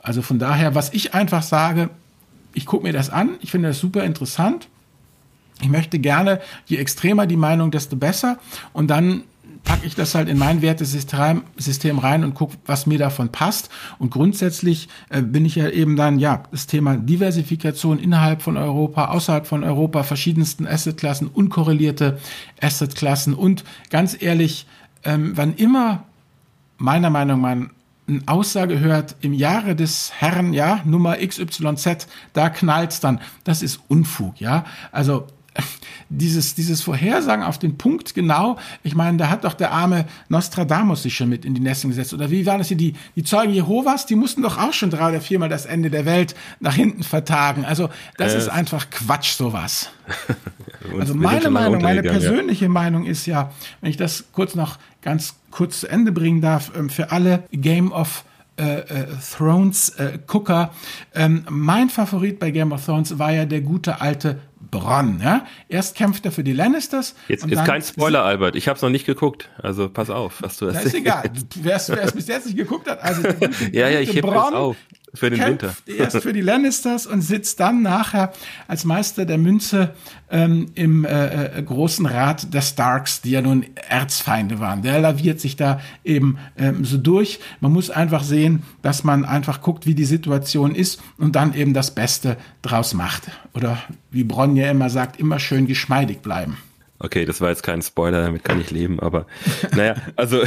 Also 0.00 0.22
von 0.22 0.38
daher, 0.38 0.74
was 0.74 0.94
ich 0.94 1.14
einfach 1.14 1.42
sage, 1.42 1.90
ich 2.54 2.64
gucke 2.64 2.84
mir 2.84 2.92
das 2.92 3.10
an, 3.10 3.30
ich 3.40 3.50
finde 3.50 3.68
das 3.68 3.80
super 3.80 4.04
interessant. 4.04 4.68
Ich 5.60 5.68
möchte 5.68 5.98
gerne, 5.98 6.40
je 6.66 6.78
extremer 6.78 7.26
die 7.26 7.36
Meinung, 7.36 7.70
desto 7.70 7.96
besser. 7.96 8.38
Und 8.72 8.88
dann 8.88 9.24
packe 9.64 9.86
ich 9.86 9.94
das 9.94 10.14
halt 10.14 10.28
in 10.28 10.38
mein 10.38 10.62
Wertesystem 10.62 11.42
System 11.56 11.98
rein 11.98 12.24
und 12.24 12.34
gucke, 12.34 12.56
was 12.66 12.86
mir 12.86 12.98
davon 12.98 13.30
passt. 13.30 13.70
Und 13.98 14.10
grundsätzlich 14.10 14.88
äh, 15.08 15.22
bin 15.22 15.44
ich 15.44 15.54
ja 15.54 15.68
eben 15.68 15.96
dann, 15.96 16.18
ja, 16.18 16.42
das 16.50 16.66
Thema 16.66 16.96
Diversifikation 16.96 17.98
innerhalb 17.98 18.42
von 18.42 18.56
Europa, 18.56 19.06
außerhalb 19.06 19.46
von 19.46 19.64
Europa, 19.64 20.02
verschiedensten 20.02 20.66
Assetklassen, 20.66 21.28
unkorrelierte 21.28 22.18
Assetklassen 22.60 23.34
und 23.34 23.64
ganz 23.90 24.16
ehrlich, 24.20 24.66
ähm, 25.04 25.32
wann 25.34 25.54
immer 25.54 26.04
meiner 26.78 27.10
Meinung 27.10 27.40
nach 27.40 27.50
eine 27.50 27.70
Aussage 28.26 28.80
hört, 28.80 29.16
im 29.20 29.32
Jahre 29.32 29.76
des 29.76 30.12
Herrn, 30.18 30.52
ja, 30.52 30.80
Nummer 30.84 31.16
XYZ, 31.16 32.08
da 32.32 32.50
knallt's 32.50 33.00
dann. 33.00 33.20
Das 33.44 33.62
ist 33.62 33.80
Unfug, 33.88 34.40
ja. 34.40 34.64
Also 34.90 35.26
dieses, 36.08 36.54
dieses 36.54 36.82
Vorhersagen 36.82 37.44
auf 37.44 37.58
den 37.58 37.78
Punkt 37.78 38.14
genau, 38.14 38.58
ich 38.82 38.94
meine, 38.94 39.16
da 39.16 39.30
hat 39.30 39.44
doch 39.44 39.54
der 39.54 39.70
arme 39.72 40.06
Nostradamus 40.28 41.02
sich 41.02 41.14
schon 41.14 41.28
mit 41.28 41.44
in 41.44 41.54
die 41.54 41.60
Nesseln 41.60 41.90
gesetzt. 41.90 42.12
Oder 42.12 42.30
wie 42.30 42.46
war 42.46 42.58
das 42.58 42.68
hier? 42.68 42.76
Die, 42.76 42.94
die 43.16 43.22
Zeugen 43.22 43.52
Jehovas, 43.52 44.06
die 44.06 44.16
mussten 44.16 44.42
doch 44.42 44.58
auch 44.58 44.72
schon 44.72 44.90
drei 44.90 45.10
oder 45.10 45.20
viermal 45.20 45.48
das 45.48 45.66
Ende 45.66 45.90
der 45.90 46.04
Welt 46.04 46.34
nach 46.58 46.74
hinten 46.74 47.04
vertagen. 47.04 47.64
Also 47.64 47.90
das 48.16 48.34
äh. 48.34 48.38
ist 48.38 48.48
einfach 48.48 48.90
Quatsch, 48.90 49.32
sowas. 49.32 49.90
also 50.98 51.14
meine 51.14 51.50
Meinung, 51.50 51.80
meine 51.80 52.02
persönliche 52.02 52.64
ja. 52.64 52.70
Meinung 52.70 53.06
ist 53.06 53.26
ja, 53.26 53.52
wenn 53.80 53.90
ich 53.90 53.96
das 53.96 54.24
kurz 54.32 54.54
noch 54.54 54.78
ganz 55.02 55.36
kurz 55.50 55.80
zu 55.80 55.88
Ende 55.88 56.12
bringen 56.12 56.40
darf, 56.40 56.72
ähm, 56.76 56.90
für 56.90 57.12
alle 57.12 57.44
Game 57.52 57.92
of 57.92 58.24
äh, 58.60 58.80
äh, 58.80 59.06
Thrones 59.36 59.88
äh, 59.90 60.18
Gucker. 60.26 60.70
Ähm, 61.14 61.46
mein 61.48 61.88
Favorit 61.88 62.38
bei 62.38 62.50
Game 62.50 62.72
of 62.72 62.84
Thrones 62.84 63.18
war 63.18 63.32
ja 63.32 63.46
der 63.46 63.62
gute 63.62 64.02
alte 64.02 64.38
Bronn. 64.70 65.20
Ja? 65.22 65.46
Erst 65.68 65.96
kämpft 65.96 66.24
er 66.24 66.32
für 66.32 66.44
die 66.44 66.52
Lannisters. 66.52 67.14
Jetzt 67.28 67.46
ist 67.46 67.64
kein 67.64 67.82
Spoiler, 67.82 68.24
Albert. 68.24 68.56
Ich 68.56 68.68
habe 68.68 68.76
es 68.76 68.82
noch 68.82 68.90
nicht 68.90 69.06
geguckt. 69.06 69.48
Also 69.62 69.88
pass 69.88 70.10
auf, 70.10 70.42
was 70.42 70.56
du 70.58 70.66
erzählst. 70.66 70.86
Das 70.86 70.94
ist 70.94 71.00
egal. 71.00 71.30
Wer 71.62 71.76
es 71.76 72.12
bis 72.12 72.28
jetzt 72.28 72.46
nicht 72.46 72.56
geguckt 72.56 72.88
hat, 72.88 73.00
also 73.02 73.22
ja, 73.72 73.88
ja, 73.88 74.00
ich 74.00 74.14
heb 74.14 74.24
Bronn, 74.24 74.54
auf. 74.54 74.76
Für 75.12 75.28
den 75.28 75.44
Winter. 75.44 75.74
Erst 75.86 76.18
für 76.18 76.32
die 76.32 76.40
Lannisters 76.40 77.06
und 77.06 77.22
sitzt 77.22 77.58
dann 77.58 77.82
nachher 77.82 78.32
als 78.68 78.84
Meister 78.84 79.24
der 79.24 79.38
Münze 79.38 79.94
ähm, 80.30 80.70
im 80.74 81.04
äh, 81.04 81.58
äh, 81.58 81.62
großen 81.62 82.06
Rat 82.06 82.54
der 82.54 82.60
Starks, 82.60 83.20
die 83.20 83.32
ja 83.32 83.42
nun 83.42 83.66
Erzfeinde 83.88 84.60
waren. 84.60 84.82
Der 84.82 85.00
laviert 85.00 85.40
sich 85.40 85.56
da 85.56 85.80
eben 86.04 86.38
ähm, 86.56 86.84
so 86.84 86.96
durch. 86.96 87.40
Man 87.60 87.72
muss 87.72 87.90
einfach 87.90 88.22
sehen, 88.22 88.62
dass 88.82 89.02
man 89.02 89.24
einfach 89.24 89.62
guckt, 89.62 89.86
wie 89.86 89.94
die 89.94 90.04
Situation 90.04 90.74
ist 90.74 91.02
und 91.18 91.34
dann 91.34 91.54
eben 91.54 91.74
das 91.74 91.92
Beste 91.92 92.36
draus 92.62 92.94
macht. 92.94 93.24
Oder 93.52 93.78
wie 94.10 94.22
Bronn 94.22 94.54
ja 94.54 94.70
immer 94.70 94.90
sagt, 94.90 95.18
immer 95.18 95.40
schön 95.40 95.66
geschmeidig 95.66 96.20
bleiben. 96.20 96.56
Okay, 97.00 97.24
das 97.24 97.40
war 97.40 97.48
jetzt 97.48 97.62
kein 97.62 97.80
Spoiler, 97.82 98.22
damit 98.22 98.44
kann 98.44 98.60
ich 98.60 98.70
leben, 98.70 99.00
aber 99.00 99.26
naja, 99.74 99.96
also, 100.16 100.42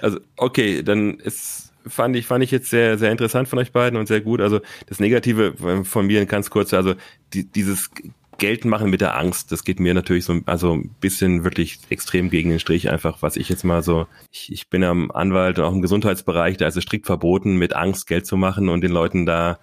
also 0.00 0.18
okay, 0.36 0.82
dann 0.82 1.18
ist 1.20 1.69
fand 1.86 2.16
ich, 2.16 2.26
fand 2.26 2.44
ich 2.44 2.50
jetzt 2.50 2.70
sehr, 2.70 2.98
sehr 2.98 3.10
interessant 3.10 3.48
von 3.48 3.58
euch 3.58 3.72
beiden 3.72 3.98
und 3.98 4.06
sehr 4.06 4.20
gut. 4.20 4.40
Also 4.40 4.60
das 4.86 5.00
Negative 5.00 5.54
äh, 5.62 5.84
von 5.84 6.06
mir 6.06 6.24
ganz 6.26 6.50
kurz, 6.50 6.74
also 6.74 6.94
die, 7.32 7.44
dieses 7.44 7.90
Gelten 8.38 8.70
mit 8.88 9.02
der 9.02 9.18
Angst, 9.18 9.52
das 9.52 9.64
geht 9.64 9.80
mir 9.80 9.92
natürlich 9.92 10.24
so 10.24 10.40
also 10.46 10.72
ein 10.72 10.94
bisschen 10.98 11.44
wirklich 11.44 11.78
extrem 11.90 12.30
gegen 12.30 12.48
den 12.48 12.58
Strich 12.58 12.90
einfach, 12.90 13.20
was 13.20 13.36
ich 13.36 13.50
jetzt 13.50 13.64
mal 13.64 13.82
so, 13.82 14.06
ich, 14.32 14.50
ich 14.50 14.68
bin 14.68 14.82
am 14.82 15.10
Anwalt 15.10 15.58
und 15.58 15.64
auch 15.66 15.72
im 15.72 15.82
Gesundheitsbereich, 15.82 16.56
da 16.56 16.66
ist 16.66 16.76
es 16.76 16.82
strikt 16.82 17.04
verboten, 17.04 17.56
mit 17.56 17.76
Angst 17.76 18.06
Geld 18.06 18.24
zu 18.24 18.38
machen 18.38 18.70
und 18.70 18.80
den 18.80 18.92
Leuten 18.92 19.26
da 19.26 19.58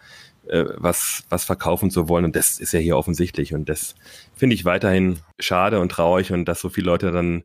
äh, 0.49 0.65
was, 0.77 1.23
was 1.29 1.45
verkaufen 1.45 1.91
zu 1.91 2.09
wollen. 2.09 2.25
Und 2.25 2.35
das 2.35 2.59
ist 2.59 2.73
ja 2.73 2.79
hier 2.79 2.97
offensichtlich. 2.97 3.53
Und 3.53 3.69
das 3.69 3.95
finde 4.35 4.55
ich 4.55 4.65
weiterhin 4.65 5.19
schade 5.39 5.79
und 5.79 5.89
traurig 5.89 6.31
und 6.31 6.45
dass 6.45 6.59
so 6.61 6.69
viele 6.69 6.87
Leute 6.87 7.11
dann 7.11 7.43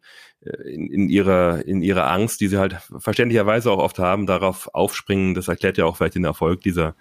in, 0.64 0.90
in 0.90 1.08
ihrer 1.08 1.64
in 1.66 1.82
ihrer 1.82 2.10
Angst, 2.10 2.40
die 2.40 2.48
sie 2.48 2.58
halt 2.58 2.76
verständlicherweise 2.98 3.70
auch 3.70 3.78
oft 3.78 3.98
haben, 3.98 4.26
darauf 4.26 4.74
aufspringen. 4.74 5.34
Das 5.34 5.48
erklärt 5.48 5.78
ja 5.78 5.84
auch 5.84 5.96
vielleicht 5.96 6.16
den 6.16 6.24
Erfolg 6.24 6.62
dieser 6.62 6.94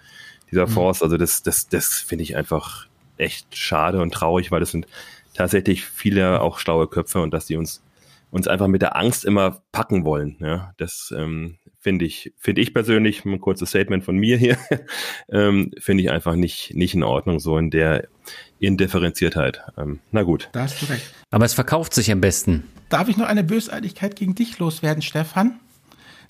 dieser 0.51 0.67
mhm. 0.67 0.71
Fonds. 0.71 1.01
Also 1.01 1.17
das 1.17 1.43
das 1.43 1.67
das 1.67 1.95
finde 1.95 2.23
ich 2.23 2.35
einfach 2.35 2.87
echt 3.17 3.55
schade 3.55 4.01
und 4.01 4.13
traurig, 4.13 4.51
weil 4.51 4.59
das 4.59 4.71
sind 4.71 4.87
tatsächlich 5.33 5.85
viele 5.85 6.41
auch 6.41 6.59
schlaue 6.59 6.87
Köpfe 6.87 7.21
und 7.21 7.33
dass 7.33 7.45
die 7.45 7.57
uns 7.57 7.83
uns 8.29 8.47
einfach 8.47 8.67
mit 8.67 8.81
der 8.81 8.95
Angst 8.95 9.25
immer 9.25 9.61
packen 9.71 10.05
wollen. 10.05 10.37
Ja, 10.39 10.73
das 10.77 11.13
ähm, 11.15 11.57
finde 11.81 12.05
ich 12.05 12.31
finde 12.37 12.61
ich 12.61 12.73
persönlich 12.73 13.25
ein 13.25 13.41
kurzes 13.41 13.69
Statement 13.69 14.03
von 14.05 14.15
mir 14.15 14.37
hier 14.37 14.57
ähm, 15.29 15.71
finde 15.79 16.03
ich 16.03 16.11
einfach 16.11 16.35
nicht 16.35 16.73
nicht 16.75 16.93
in 16.93 17.03
Ordnung 17.03 17.39
so 17.39 17.57
in 17.57 17.71
der 17.71 18.07
Indifferenziertheit. 18.59 19.61
Ähm, 19.77 19.99
na 20.11 20.21
gut. 20.21 20.49
Da 20.51 20.61
hast 20.61 20.81
du 20.81 20.85
recht. 20.85 21.11
Aber 21.31 21.45
es 21.45 21.55
verkauft 21.55 21.93
sich 21.93 22.11
am 22.11 22.21
besten. 22.21 22.63
Darf 22.89 23.09
ich 23.09 23.17
noch 23.17 23.25
eine 23.25 23.43
Bösartigkeit 23.43 24.15
gegen 24.15 24.35
dich 24.35 24.59
loswerden, 24.59 25.01
Stefan? 25.01 25.59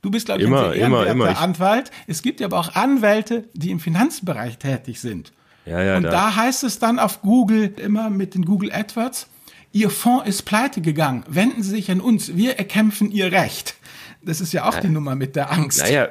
Du 0.01 0.09
bist, 0.09 0.27
glaube 0.27 0.41
ich, 0.41 0.47
immer, 0.47 0.69
ein 0.69 0.73
sehr 0.73 0.85
immer, 0.85 1.05
immer. 1.07 1.37
Anwalt. 1.39 1.91
Es 2.07 2.21
gibt 2.21 2.39
ja 2.39 2.47
aber 2.47 2.59
auch 2.59 2.73
Anwälte, 2.73 3.49
die 3.53 3.69
im 3.69 3.79
Finanzbereich 3.79 4.57
tätig 4.57 4.99
sind. 5.01 5.33
Ja, 5.65 5.83
ja, 5.83 5.97
Und 5.97 6.03
da. 6.03 6.11
da 6.11 6.35
heißt 6.35 6.63
es 6.63 6.79
dann 6.79 6.97
auf 6.97 7.21
Google 7.21 7.73
immer 7.77 8.09
mit 8.09 8.33
den 8.33 8.45
Google 8.45 8.71
AdWords, 8.71 9.27
Ihr 9.73 9.89
Fonds 9.89 10.27
ist 10.27 10.41
pleite 10.41 10.81
gegangen. 10.81 11.23
Wenden 11.29 11.63
Sie 11.63 11.69
sich 11.69 11.89
an 11.91 12.01
uns. 12.01 12.35
Wir 12.35 12.57
erkämpfen 12.57 13.09
Ihr 13.09 13.31
Recht. 13.31 13.75
Das 14.23 14.41
ist 14.41 14.53
ja 14.53 14.67
auch 14.67 14.75
ja. 14.75 14.81
die 14.81 14.89
Nummer 14.89 15.15
mit 15.15 15.35
der 15.35 15.51
Angst. 15.51 15.79
Naja, 15.79 16.09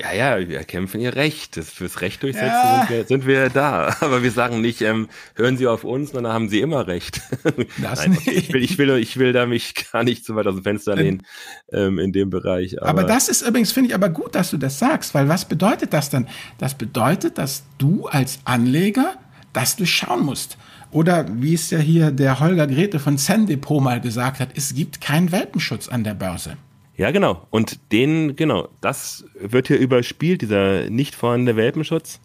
ja, 0.00 0.12
ja, 0.12 0.48
wir 0.48 0.62
kämpfen 0.62 1.00
ihr 1.00 1.16
Recht. 1.16 1.56
Das, 1.56 1.70
fürs 1.70 2.00
Recht 2.02 2.22
durchsetzen 2.22 2.46
ja. 2.46 2.86
sind, 2.86 2.90
wir, 2.90 3.04
sind 3.04 3.26
wir 3.26 3.50
da. 3.50 3.96
Aber 4.00 4.22
wir 4.22 4.30
sagen 4.30 4.60
nicht, 4.60 4.80
ähm, 4.80 5.08
hören 5.34 5.56
Sie 5.56 5.66
auf 5.66 5.82
uns, 5.82 6.12
sondern 6.12 6.32
haben 6.32 6.48
Sie 6.48 6.60
immer 6.60 6.86
Recht. 6.86 7.20
Nein. 7.78 8.16
Ich 8.26 8.52
will, 8.52 8.62
ich 8.62 8.78
will, 8.78 8.90
ich 8.98 9.16
will 9.16 9.32
da 9.32 9.46
mich 9.46 9.74
gar 9.92 10.04
nicht 10.04 10.24
zu 10.24 10.36
weit 10.36 10.46
aus 10.46 10.54
dem 10.54 10.62
Fenster 10.62 10.94
lehnen 10.94 11.24
ähm, 11.72 11.98
in 11.98 12.12
dem 12.12 12.30
Bereich. 12.30 12.80
Aber, 12.80 12.90
aber 12.90 13.04
das 13.04 13.28
ist 13.28 13.42
übrigens, 13.42 13.72
finde 13.72 13.88
ich 13.88 13.94
aber 13.94 14.08
gut, 14.08 14.36
dass 14.36 14.50
du 14.50 14.56
das 14.56 14.78
sagst, 14.78 15.14
weil 15.14 15.28
was 15.28 15.46
bedeutet 15.46 15.92
das 15.92 16.10
dann? 16.10 16.28
Das 16.58 16.74
bedeutet, 16.74 17.38
dass 17.38 17.64
du 17.78 18.06
als 18.06 18.38
Anleger 18.44 19.16
das 19.52 19.74
durchschauen 19.74 20.24
musst. 20.24 20.58
Oder 20.92 21.26
wie 21.28 21.54
es 21.54 21.70
ja 21.70 21.78
hier 21.78 22.12
der 22.12 22.38
Holger 22.38 22.68
Grete 22.68 23.00
von 23.00 23.18
Zendepot 23.18 23.82
mal 23.82 24.00
gesagt 24.00 24.38
hat, 24.38 24.50
es 24.54 24.74
gibt 24.74 25.00
keinen 25.00 25.32
Welpenschutz 25.32 25.88
an 25.88 26.04
der 26.04 26.14
Börse. 26.14 26.56
Ja, 26.98 27.12
genau. 27.12 27.46
Und 27.50 27.92
den, 27.92 28.34
genau, 28.34 28.68
das 28.80 29.24
wird 29.38 29.68
hier 29.68 29.78
überspielt, 29.78 30.42
dieser 30.42 30.90
nicht 30.90 31.14
vorhandene 31.14 31.56
Welpenschutz. 31.56 32.20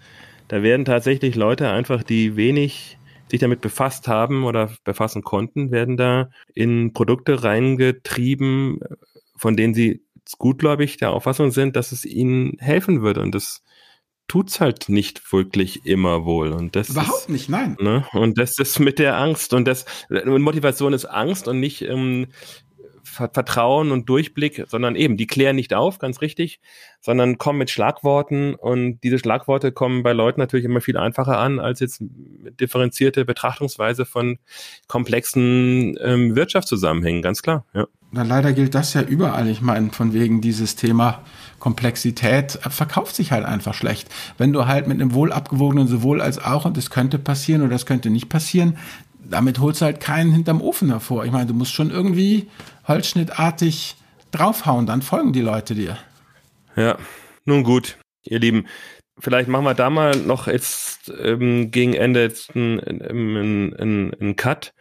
Da 0.48 0.64
werden 0.64 0.84
tatsächlich 0.84 1.36
Leute 1.36 1.70
einfach, 1.70 2.02
die 2.02 2.36
wenig 2.36 2.98
sich 3.30 3.40
damit 3.40 3.62
befasst 3.62 4.08
haben 4.08 4.46
oder 4.46 4.72
befassen 4.84 5.22
konnten, 5.22 5.72
werden 5.72 5.96
da 5.96 6.32
in 6.56 6.92
Produkte 6.92 7.44
reingetrieben, 7.44 8.80
von 9.38 9.56
denen 9.56 9.76
sie 9.76 10.02
gutgläubig 10.40 10.98
der 10.98 11.12
Auffassung 11.12 11.52
sind, 11.52 11.76
dass 11.76 11.92
es 11.92 12.04
ihnen 12.04 12.58
helfen 12.58 13.04
würde. 13.04 13.22
Und 13.22 13.36
das 13.36 13.62
tut's 14.28 14.60
halt 14.60 14.90
nicht 14.90 15.32
wirklich 15.32 15.86
immer 15.86 16.26
wohl. 16.26 16.52
Und 16.52 16.76
das 16.76 16.90
Überhaupt 16.90 17.22
ist, 17.22 17.30
nicht, 17.30 17.50
nein. 17.50 17.78
Ne? 17.80 18.06
Und 18.14 18.38
das 18.40 18.58
ist 18.58 18.80
mit 18.80 18.98
der 18.98 19.18
Angst 19.18 19.54
und 19.54 19.66
das 19.66 19.86
Motivation 20.10 20.94
ist 20.94 21.06
Angst 21.06 21.48
und 21.48 21.60
nicht 21.60 21.84
ähm, 21.84 22.28
Vertrauen 23.14 23.92
und 23.92 24.10
Durchblick, 24.10 24.66
sondern 24.68 24.96
eben, 24.96 25.18
die 25.18 25.28
klären 25.28 25.56
nicht 25.56 25.74
auf, 25.74 26.00
ganz 26.00 26.22
richtig, 26.22 26.60
sondern 27.00 27.38
kommen 27.38 27.60
mit 27.60 27.70
Schlagworten 27.70 28.56
und 28.56 29.00
diese 29.02 29.20
Schlagworte 29.20 29.72
kommen 29.72 30.04
bei 30.04 30.14
Leuten 30.14 30.40
natürlich 30.40 30.66
immer 30.66 30.82
viel 30.82 30.98
einfacher 30.98 31.38
an 31.38 31.60
als 31.60 31.80
jetzt 31.80 32.04
differenzierte 32.60 33.26
Betrachtungsweise 33.26 34.06
von 34.06 34.40
komplexen 34.88 35.98
ähm, 36.02 36.36
Wirtschaftszusammenhängen, 36.36 37.22
ganz 37.22 37.42
klar, 37.42 37.66
ja. 37.74 37.88
Na, 38.16 38.22
leider 38.22 38.54
gilt 38.54 38.76
das 38.76 38.94
ja 38.94 39.02
überall. 39.02 39.50
Ich 39.50 39.62
meine, 39.62 39.90
von 39.90 40.14
wegen 40.14 40.40
dieses 40.40 40.76
Thema 40.76 41.24
Komplexität 41.58 42.60
äh, 42.64 42.70
verkauft 42.70 43.16
sich 43.16 43.32
halt 43.32 43.44
einfach 43.44 43.74
schlecht. 43.74 44.08
Wenn 44.38 44.54
du 44.54 44.68
halt 44.68 44.88
mit 44.88 45.02
einem 45.02 45.16
wohl 45.16 45.32
abgewogenen 45.32 45.88
sowohl 45.88 46.22
als 46.22 46.38
auch 46.38 46.66
und 46.66 46.78
das 46.78 46.92
könnte 46.92 47.18
passieren 47.18 47.64
oder 47.64 47.72
das 47.72 47.88
könnte 47.88 48.12
nicht 48.12 48.30
passieren, 48.30 48.78
damit 49.28 49.60
holst 49.60 49.82
du 49.82 49.86
halt 49.86 50.00
keinen 50.00 50.32
hinterm 50.32 50.62
Ofen 50.62 50.90
hervor. 50.90 51.26
Ich 51.26 51.32
meine, 51.32 51.48
du 51.48 51.56
musst 51.56 51.74
schon 51.74 51.90
irgendwie 51.90 52.50
holzschnittartig 52.88 53.96
draufhauen, 54.32 54.86
dann 54.86 55.02
folgen 55.02 55.34
die 55.34 55.42
Leute 55.42 55.76
dir. 55.76 55.98
Ja, 56.76 56.98
nun 57.46 57.64
gut, 57.64 57.98
ihr 58.24 58.40
Lieben. 58.40 58.68
Vielleicht 59.20 59.48
machen 59.48 59.66
wir 59.66 59.76
da 59.76 59.90
mal 59.90 60.16
noch 60.16 60.48
jetzt 60.48 61.14
ähm, 61.22 61.70
gegen 61.70 61.94
Ende 61.94 62.24
jetzt 62.24 62.56
einen, 62.56 62.80
einen, 62.80 63.76
einen, 63.76 64.14
einen 64.14 64.36
Cut 64.36 64.74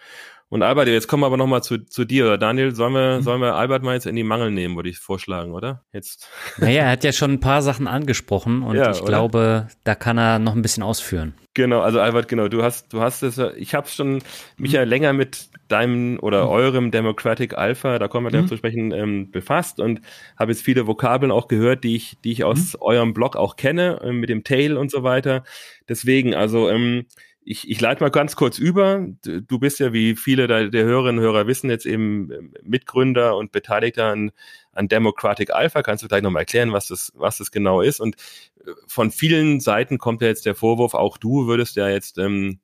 und 0.52 0.62
Albert, 0.62 0.86
jetzt 0.88 1.08
kommen 1.08 1.22
wir 1.22 1.28
aber 1.28 1.38
nochmal 1.38 1.62
zu, 1.62 1.78
zu 1.78 2.04
dir. 2.04 2.36
Daniel, 2.36 2.74
sollen 2.74 2.92
wir, 2.92 3.16
mhm. 3.16 3.22
sollen 3.22 3.40
wir 3.40 3.54
Albert 3.54 3.82
mal 3.82 3.94
jetzt 3.94 4.04
in 4.04 4.14
die 4.14 4.22
Mangel 4.22 4.50
nehmen, 4.50 4.76
würde 4.76 4.90
ich 4.90 4.98
vorschlagen, 4.98 5.54
oder? 5.54 5.82
Jetzt. 5.94 6.28
Naja, 6.58 6.82
er 6.82 6.90
hat 6.90 7.04
ja 7.04 7.12
schon 7.12 7.32
ein 7.32 7.40
paar 7.40 7.62
Sachen 7.62 7.88
angesprochen 7.88 8.62
und 8.62 8.76
ja, 8.76 8.90
ich 8.90 8.98
oder? 8.98 9.06
glaube, 9.06 9.68
da 9.84 9.94
kann 9.94 10.18
er 10.18 10.38
noch 10.38 10.54
ein 10.54 10.60
bisschen 10.60 10.82
ausführen. 10.82 11.32
Genau, 11.54 11.80
also 11.80 12.00
Albert, 12.00 12.28
genau, 12.28 12.48
du 12.48 12.62
hast, 12.62 12.92
du 12.92 13.00
hast 13.00 13.22
es, 13.22 13.38
ich 13.56 13.74
habe 13.74 13.88
schon 13.88 14.22
mich 14.58 14.72
ja 14.72 14.82
länger 14.82 15.14
mit 15.14 15.48
deinem 15.68 16.18
oder 16.20 16.44
mhm. 16.44 16.50
eurem 16.50 16.90
Democratic 16.90 17.56
Alpha, 17.56 17.98
da 17.98 18.08
kommen 18.08 18.26
wir 18.26 18.30
gleich 18.30 18.42
mhm. 18.42 18.48
zu 18.48 18.58
sprechen, 18.58 18.92
ähm, 18.92 19.30
befasst 19.30 19.80
und 19.80 20.02
habe 20.38 20.52
jetzt 20.52 20.62
viele 20.62 20.86
Vokabeln 20.86 21.32
auch 21.32 21.48
gehört, 21.48 21.82
die 21.82 21.96
ich, 21.96 22.18
die 22.24 22.32
ich 22.32 22.44
aus 22.44 22.74
mhm. 22.74 22.82
eurem 22.82 23.14
Blog 23.14 23.36
auch 23.36 23.56
kenne, 23.56 24.02
äh, 24.02 24.12
mit 24.12 24.28
dem 24.28 24.44
Tail 24.44 24.76
und 24.76 24.90
so 24.90 25.02
weiter. 25.02 25.44
Deswegen, 25.88 26.34
also 26.34 26.68
ähm, 26.68 27.06
ich, 27.44 27.68
ich 27.68 27.80
leite 27.80 28.02
mal 28.02 28.10
ganz 28.10 28.36
kurz 28.36 28.58
über. 28.58 29.06
Du 29.24 29.58
bist 29.58 29.80
ja, 29.80 29.92
wie 29.92 30.16
viele 30.16 30.46
der, 30.46 30.84
Hörerinnen 30.84 31.18
und 31.18 31.24
Hörer 31.24 31.46
wissen, 31.46 31.70
jetzt 31.70 31.86
eben 31.86 32.30
ähm, 32.32 32.54
Mitgründer 32.62 33.36
und 33.36 33.52
Beteiligter 33.52 34.06
an, 34.06 34.30
an 34.72 34.88
Democratic 34.88 35.50
Alpha. 35.50 35.82
Kannst 35.82 36.04
du 36.04 36.08
gleich 36.08 36.22
nochmal 36.22 36.42
erklären, 36.42 36.72
was 36.72 36.86
das, 36.86 37.12
was 37.14 37.38
das 37.38 37.50
genau 37.50 37.80
ist? 37.80 38.00
Und 38.00 38.16
äh, 38.64 38.70
von 38.86 39.10
vielen 39.10 39.60
Seiten 39.60 39.98
kommt 39.98 40.22
ja 40.22 40.28
jetzt 40.28 40.46
der 40.46 40.54
Vorwurf, 40.54 40.94
auch 40.94 41.18
du 41.18 41.46
würdest 41.46 41.76
ja 41.76 41.88
jetzt 41.88 42.18
ähm, 42.18 42.60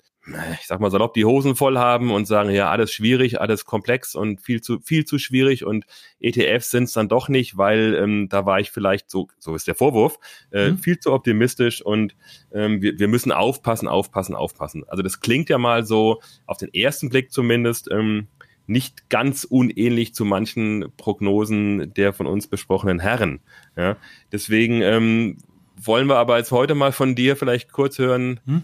ich 0.60 0.66
sag 0.66 0.80
mal 0.80 0.90
salopp, 0.90 1.14
die 1.14 1.24
Hosen 1.24 1.56
voll 1.56 1.78
haben 1.78 2.10
und 2.10 2.26
sagen, 2.26 2.50
ja, 2.50 2.70
alles 2.70 2.92
schwierig, 2.92 3.40
alles 3.40 3.64
komplex 3.64 4.14
und 4.14 4.40
viel 4.40 4.60
zu, 4.60 4.80
viel 4.80 5.04
zu 5.04 5.18
schwierig 5.18 5.64
und 5.64 5.86
ETFs 6.20 6.70
sind 6.70 6.84
es 6.84 6.92
dann 6.92 7.08
doch 7.08 7.28
nicht, 7.28 7.56
weil 7.56 7.94
ähm, 7.94 8.28
da 8.28 8.46
war 8.46 8.60
ich 8.60 8.70
vielleicht, 8.70 9.10
so, 9.10 9.28
so 9.38 9.54
ist 9.54 9.66
der 9.66 9.74
Vorwurf, 9.74 10.18
äh, 10.50 10.70
mhm. 10.70 10.78
viel 10.78 10.98
zu 10.98 11.12
optimistisch 11.12 11.82
und 11.82 12.14
ähm, 12.52 12.82
wir, 12.82 12.98
wir 12.98 13.08
müssen 13.08 13.32
aufpassen, 13.32 13.88
aufpassen, 13.88 14.34
aufpassen. 14.34 14.84
Also 14.88 15.02
das 15.02 15.20
klingt 15.20 15.48
ja 15.48 15.58
mal 15.58 15.84
so, 15.84 16.20
auf 16.46 16.58
den 16.58 16.72
ersten 16.72 17.08
Blick 17.08 17.32
zumindest, 17.32 17.88
ähm, 17.90 18.28
nicht 18.66 19.08
ganz 19.08 19.44
unähnlich 19.44 20.14
zu 20.14 20.24
manchen 20.24 20.92
Prognosen 20.98 21.94
der 21.94 22.12
von 22.12 22.26
uns 22.26 22.48
besprochenen 22.48 23.00
Herren. 23.00 23.40
Ja? 23.76 23.96
Deswegen 24.30 24.82
ähm, 24.82 25.38
wollen 25.74 26.06
wir 26.06 26.16
aber 26.16 26.36
jetzt 26.38 26.52
heute 26.52 26.74
mal 26.74 26.92
von 26.92 27.14
dir 27.14 27.36
vielleicht 27.36 27.72
kurz 27.72 27.98
hören, 27.98 28.40
hm? 28.44 28.62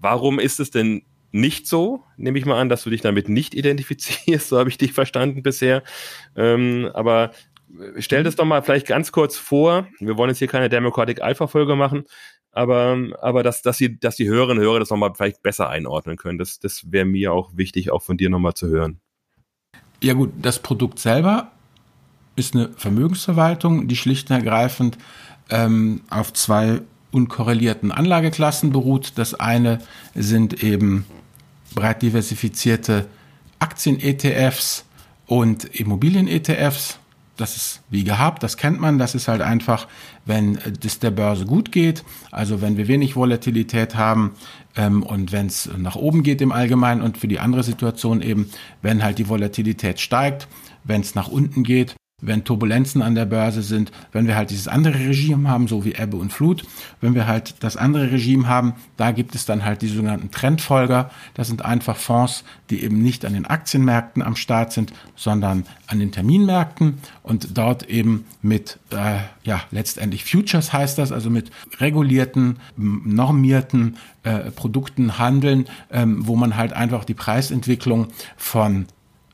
Warum 0.00 0.38
ist 0.38 0.60
es 0.60 0.70
denn 0.70 1.02
nicht 1.30 1.66
so? 1.66 2.04
Nehme 2.16 2.38
ich 2.38 2.46
mal 2.46 2.60
an, 2.60 2.68
dass 2.68 2.84
du 2.84 2.90
dich 2.90 3.00
damit 3.00 3.28
nicht 3.28 3.54
identifizierst, 3.54 4.48
so 4.48 4.58
habe 4.58 4.68
ich 4.68 4.78
dich 4.78 4.92
verstanden 4.92 5.42
bisher. 5.42 5.82
Ähm, 6.36 6.90
aber 6.94 7.32
stell 7.98 8.22
das 8.22 8.36
doch 8.36 8.44
mal 8.44 8.62
vielleicht 8.62 8.86
ganz 8.86 9.12
kurz 9.12 9.36
vor. 9.36 9.86
Wir 10.00 10.16
wollen 10.16 10.30
jetzt 10.30 10.38
hier 10.38 10.48
keine 10.48 10.68
Democratic 10.68 11.22
Alpha-Folge 11.22 11.76
machen, 11.76 12.04
aber, 12.52 12.96
aber 13.20 13.42
dass, 13.42 13.62
dass, 13.62 13.76
die, 13.76 13.98
dass 13.98 14.16
die 14.16 14.28
Hörerinnen 14.28 14.58
und 14.58 14.64
Hörer 14.64 14.80
das 14.80 14.90
nochmal 14.90 15.12
vielleicht 15.14 15.42
besser 15.42 15.68
einordnen 15.68 16.16
können. 16.16 16.38
Das, 16.38 16.58
das 16.58 16.90
wäre 16.90 17.04
mir 17.04 17.32
auch 17.32 17.50
wichtig, 17.54 17.90
auch 17.90 18.02
von 18.02 18.16
dir 18.16 18.30
nochmal 18.30 18.54
zu 18.54 18.68
hören. 18.68 19.00
Ja 20.02 20.14
gut, 20.14 20.32
das 20.40 20.60
Produkt 20.60 20.98
selber 20.98 21.50
ist 22.36 22.54
eine 22.54 22.70
Vermögensverwaltung, 22.76 23.88
die 23.88 23.96
schlicht 23.96 24.30
und 24.30 24.36
ergreifend 24.36 24.96
ähm, 25.50 26.02
auf 26.08 26.32
zwei 26.32 26.80
unkorrelierten 27.10 27.92
Anlageklassen 27.92 28.70
beruht. 28.70 29.12
Das 29.16 29.34
eine 29.34 29.78
sind 30.14 30.62
eben 30.62 31.06
breit 31.74 32.02
diversifizierte 32.02 33.06
Aktien-ETFs 33.58 34.84
und 35.26 35.64
Immobilien-ETFs. 35.64 36.98
Das 37.36 37.56
ist 37.56 37.82
wie 37.88 38.02
gehabt, 38.02 38.42
das 38.42 38.56
kennt 38.56 38.80
man. 38.80 38.98
Das 38.98 39.14
ist 39.14 39.28
halt 39.28 39.42
einfach, 39.42 39.86
wenn 40.24 40.58
es 40.84 40.98
der 40.98 41.12
Börse 41.12 41.46
gut 41.46 41.70
geht, 41.70 42.04
also 42.32 42.60
wenn 42.60 42.76
wir 42.76 42.88
wenig 42.88 43.14
Volatilität 43.14 43.94
haben 43.94 44.32
ähm, 44.76 45.04
und 45.04 45.30
wenn 45.30 45.46
es 45.46 45.70
nach 45.76 45.94
oben 45.94 46.24
geht 46.24 46.40
im 46.40 46.50
Allgemeinen 46.50 47.00
und 47.00 47.16
für 47.16 47.28
die 47.28 47.38
andere 47.38 47.62
Situation 47.62 48.22
eben, 48.22 48.50
wenn 48.82 49.04
halt 49.04 49.18
die 49.18 49.28
Volatilität 49.28 50.00
steigt, 50.00 50.48
wenn 50.82 51.00
es 51.00 51.14
nach 51.14 51.28
unten 51.28 51.62
geht 51.62 51.94
wenn 52.20 52.44
Turbulenzen 52.44 53.00
an 53.00 53.14
der 53.14 53.26
Börse 53.26 53.62
sind, 53.62 53.92
wenn 54.10 54.26
wir 54.26 54.34
halt 54.34 54.50
dieses 54.50 54.66
andere 54.66 54.98
Regime 54.98 55.48
haben, 55.48 55.68
so 55.68 55.84
wie 55.84 55.94
Ebbe 55.94 56.16
und 56.16 56.32
Flut, 56.32 56.64
wenn 57.00 57.14
wir 57.14 57.28
halt 57.28 57.62
das 57.62 57.76
andere 57.76 58.10
Regime 58.10 58.48
haben, 58.48 58.74
da 58.96 59.12
gibt 59.12 59.36
es 59.36 59.46
dann 59.46 59.64
halt 59.64 59.82
die 59.82 59.88
sogenannten 59.88 60.32
Trendfolger. 60.32 61.10
Das 61.34 61.46
sind 61.46 61.64
einfach 61.64 61.96
Fonds, 61.96 62.44
die 62.70 62.82
eben 62.82 63.00
nicht 63.02 63.24
an 63.24 63.34
den 63.34 63.46
Aktienmärkten 63.46 64.22
am 64.22 64.34
Start 64.34 64.72
sind, 64.72 64.92
sondern 65.14 65.64
an 65.86 66.00
den 66.00 66.10
Terminmärkten 66.10 66.98
und 67.22 67.56
dort 67.56 67.88
eben 67.88 68.24
mit, 68.42 68.80
äh, 68.90 69.18
ja, 69.44 69.60
letztendlich 69.70 70.24
Futures 70.24 70.72
heißt 70.72 70.98
das, 70.98 71.12
also 71.12 71.30
mit 71.30 71.52
regulierten, 71.78 72.58
normierten 72.76 73.96
äh, 74.24 74.50
Produkten 74.50 75.18
handeln, 75.18 75.66
ähm, 75.90 76.26
wo 76.26 76.34
man 76.34 76.56
halt 76.56 76.72
einfach 76.72 77.04
die 77.04 77.14
Preisentwicklung 77.14 78.08
von 78.36 78.86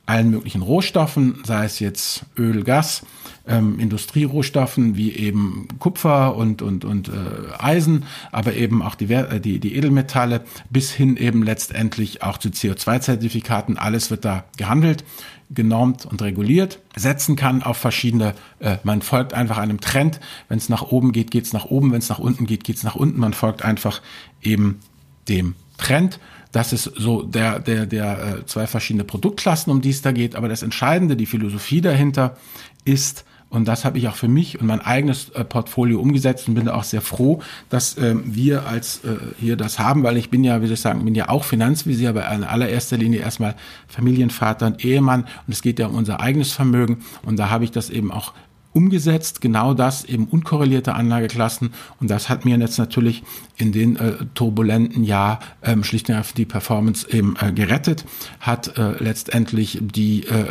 allen 0.06 0.30
möglichen 0.30 0.62
Rohstoffen, 0.62 1.42
sei 1.44 1.64
es 1.64 1.78
jetzt 1.78 2.26
Öl, 2.36 2.62
Gas, 2.62 3.02
ähm, 3.46 3.78
Industrierohstoffen 3.78 4.96
wie 4.96 5.12
eben 5.12 5.68
Kupfer 5.78 6.36
und, 6.36 6.60
und, 6.60 6.84
und 6.84 7.08
äh, 7.08 7.12
Eisen, 7.58 8.04
aber 8.30 8.54
eben 8.54 8.82
auch 8.82 8.94
die, 8.94 9.12
äh, 9.12 9.40
die, 9.40 9.60
die 9.60 9.76
Edelmetalle, 9.76 10.44
bis 10.68 10.92
hin 10.92 11.16
eben 11.16 11.42
letztendlich 11.42 12.22
auch 12.22 12.38
zu 12.38 12.50
CO2-Zertifikaten. 12.50 13.78
Alles 13.78 14.10
wird 14.10 14.24
da 14.26 14.44
gehandelt, 14.58 15.04
genormt 15.50 16.04
und 16.04 16.20
reguliert, 16.20 16.80
setzen 16.96 17.36
kann 17.36 17.62
auf 17.62 17.78
verschiedene, 17.78 18.34
äh, 18.60 18.76
man 18.84 19.00
folgt 19.00 19.32
einfach 19.32 19.56
einem 19.56 19.80
Trend. 19.80 20.20
Wenn 20.48 20.58
es 20.58 20.68
nach 20.68 20.82
oben 20.82 21.12
geht, 21.12 21.30
geht 21.30 21.44
es 21.44 21.52
nach 21.52 21.66
oben, 21.66 21.92
wenn 21.92 21.98
es 21.98 22.08
nach 22.10 22.18
unten 22.18 22.46
geht, 22.46 22.64
geht 22.64 22.76
es 22.76 22.82
nach 22.82 22.96
unten. 22.96 23.20
Man 23.20 23.32
folgt 23.32 23.64
einfach 23.64 24.02
eben 24.42 24.80
dem 25.28 25.54
Trend 25.78 26.18
das 26.54 26.72
ist 26.72 26.84
so 26.84 27.22
der, 27.22 27.58
der, 27.58 27.84
der 27.84 28.38
äh, 28.38 28.46
zwei 28.46 28.68
verschiedene 28.68 29.02
Produktklassen, 29.02 29.72
um 29.72 29.80
die 29.80 29.90
es 29.90 30.02
da 30.02 30.12
geht. 30.12 30.36
Aber 30.36 30.48
das 30.48 30.62
Entscheidende, 30.62 31.16
die 31.16 31.26
Philosophie 31.26 31.80
dahinter 31.80 32.36
ist, 32.84 33.24
und 33.50 33.66
das 33.66 33.84
habe 33.84 33.98
ich 33.98 34.06
auch 34.06 34.14
für 34.14 34.28
mich 34.28 34.60
und 34.60 34.66
mein 34.68 34.80
eigenes 34.80 35.30
äh, 35.30 35.44
Portfolio 35.44 36.00
umgesetzt 36.00 36.46
und 36.46 36.54
bin 36.54 36.68
auch 36.68 36.84
sehr 36.84 37.00
froh, 37.00 37.40
dass 37.70 37.98
ähm, 37.98 38.22
wir 38.24 38.66
als 38.66 39.04
äh, 39.04 39.16
hier 39.40 39.56
das 39.56 39.80
haben, 39.80 40.04
weil 40.04 40.16
ich 40.16 40.30
bin 40.30 40.44
ja, 40.44 40.62
wie 40.62 40.66
soll 40.66 40.74
ich 40.74 40.80
sagen, 40.80 41.04
bin 41.04 41.16
ja 41.16 41.28
auch 41.28 41.42
Finanzvisier, 41.42 42.10
aber 42.10 42.30
in 42.30 42.44
allererster 42.44 42.98
Linie 42.98 43.20
erstmal 43.20 43.56
Familienvater 43.88 44.66
und 44.66 44.84
Ehemann 44.84 45.22
und 45.46 45.52
es 45.52 45.60
geht 45.60 45.80
ja 45.80 45.88
um 45.88 45.96
unser 45.96 46.20
eigenes 46.20 46.52
Vermögen 46.52 47.04
und 47.22 47.36
da 47.36 47.50
habe 47.50 47.64
ich 47.64 47.72
das 47.72 47.90
eben 47.90 48.12
auch 48.12 48.32
umgesetzt, 48.74 49.40
genau 49.40 49.72
das 49.72 50.04
eben 50.04 50.26
unkorrelierte 50.26 50.94
Anlageklassen 50.94 51.72
und 52.00 52.10
das 52.10 52.28
hat 52.28 52.44
mir 52.44 52.58
jetzt 52.58 52.78
natürlich 52.78 53.22
in 53.56 53.72
den 53.72 53.96
äh, 53.96 54.12
turbulenten 54.34 55.04
Jahr 55.04 55.40
ähm, 55.62 55.84
schlicht 55.84 56.08
und 56.10 56.16
einfach 56.16 56.32
die 56.32 56.44
Performance 56.44 57.08
eben 57.10 57.36
äh, 57.40 57.52
gerettet, 57.52 58.04
hat 58.40 58.76
äh, 58.76 59.02
letztendlich 59.02 59.78
die 59.80 60.26
äh, 60.26 60.44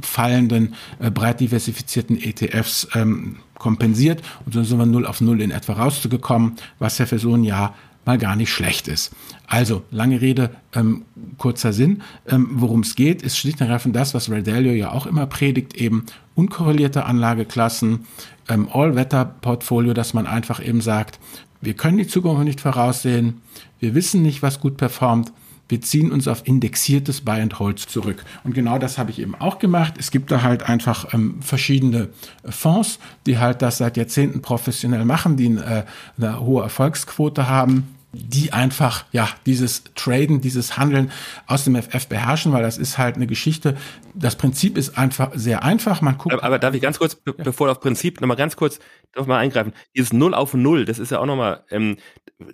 fallenden 0.00 0.74
äh, 1.00 1.10
breit 1.10 1.40
diversifizierten 1.40 2.20
ETFs 2.22 2.88
ähm, 2.94 3.36
kompensiert 3.58 4.22
und 4.46 4.52
so 4.52 4.62
sind 4.62 4.78
wir 4.78 4.86
null 4.86 5.06
auf 5.06 5.20
null 5.20 5.40
in 5.40 5.50
etwa 5.50 5.72
rausgekommen, 5.72 6.56
was 6.78 6.98
ja 6.98 7.06
für 7.06 7.18
so 7.18 7.34
ein 7.34 7.44
Jahr 7.44 7.74
mal 8.04 8.18
gar 8.18 8.36
nicht 8.36 8.50
schlecht 8.50 8.88
ist. 8.88 9.12
Also, 9.46 9.82
lange 9.90 10.20
Rede, 10.20 10.50
ähm, 10.74 11.04
kurzer 11.36 11.72
Sinn. 11.72 12.02
Ähm, 12.28 12.48
Worum 12.52 12.80
es 12.80 12.94
geht, 12.94 13.22
ist 13.22 13.36
schlicht 13.36 13.60
und 13.60 13.66
ergreifend 13.66 13.96
das, 13.96 14.14
was 14.14 14.30
Ray 14.30 14.42
Dalio 14.42 14.72
ja 14.72 14.92
auch 14.92 15.06
immer 15.06 15.26
predigt, 15.26 15.74
eben 15.74 16.06
unkorrelierte 16.40 17.04
Anlageklassen, 17.04 18.06
ähm, 18.48 18.68
All-Wetter-Portfolio, 18.72 19.92
dass 19.92 20.14
man 20.14 20.26
einfach 20.26 20.64
eben 20.64 20.80
sagt, 20.80 21.20
wir 21.60 21.74
können 21.74 21.98
die 21.98 22.06
Zukunft 22.06 22.44
nicht 22.44 22.62
voraussehen, 22.62 23.42
wir 23.78 23.94
wissen 23.94 24.22
nicht, 24.22 24.42
was 24.42 24.58
gut 24.58 24.78
performt, 24.78 25.32
wir 25.68 25.82
ziehen 25.82 26.10
uns 26.10 26.26
auf 26.26 26.42
indexiertes 26.46 27.20
Buy 27.20 27.42
and 27.42 27.58
Hold 27.58 27.78
zurück. 27.78 28.24
Und 28.42 28.54
genau 28.54 28.78
das 28.78 28.96
habe 28.98 29.10
ich 29.10 29.20
eben 29.20 29.34
auch 29.36 29.58
gemacht. 29.58 29.94
Es 29.98 30.10
gibt 30.10 30.32
da 30.32 30.42
halt 30.42 30.64
einfach 30.64 31.12
ähm, 31.14 31.40
verschiedene 31.42 32.08
Fonds, 32.44 32.98
die 33.26 33.38
halt 33.38 33.62
das 33.62 33.78
seit 33.78 33.96
Jahrzehnten 33.96 34.40
professionell 34.42 35.04
machen, 35.04 35.36
die 35.36 35.46
äh, 35.54 35.84
eine 36.16 36.40
hohe 36.40 36.62
Erfolgsquote 36.64 37.48
haben 37.48 37.99
die 38.12 38.52
einfach 38.52 39.04
ja 39.12 39.28
dieses 39.46 39.84
Traden, 39.94 40.40
dieses 40.40 40.76
Handeln 40.76 41.12
aus 41.46 41.64
dem 41.64 41.80
FF 41.80 42.08
beherrschen, 42.08 42.52
weil 42.52 42.62
das 42.62 42.76
ist 42.76 42.98
halt 42.98 43.16
eine 43.16 43.26
Geschichte. 43.26 43.76
Das 44.14 44.36
Prinzip 44.36 44.76
ist 44.76 44.98
einfach 44.98 45.30
sehr 45.34 45.62
einfach. 45.62 46.02
Man 46.02 46.18
guckt. 46.18 46.34
Aber, 46.34 46.42
aber 46.42 46.58
darf 46.58 46.74
ich 46.74 46.82
ganz 46.82 46.98
kurz, 46.98 47.14
be 47.14 47.34
ja. 47.38 47.44
bevor 47.44 47.68
du 47.68 47.72
auf 47.72 47.80
Prinzip 47.80 48.20
nochmal 48.20 48.36
ganz 48.36 48.56
kurz 48.56 48.80
darf 49.12 49.26
mal 49.26 49.38
eingreifen? 49.38 49.72
Dieses 49.96 50.12
Null 50.12 50.34
auf 50.34 50.54
Null, 50.54 50.84
das 50.84 50.98
ist 50.98 51.12
ja 51.12 51.20
auch 51.20 51.26
nochmal. 51.26 51.64
Ähm, 51.70 51.98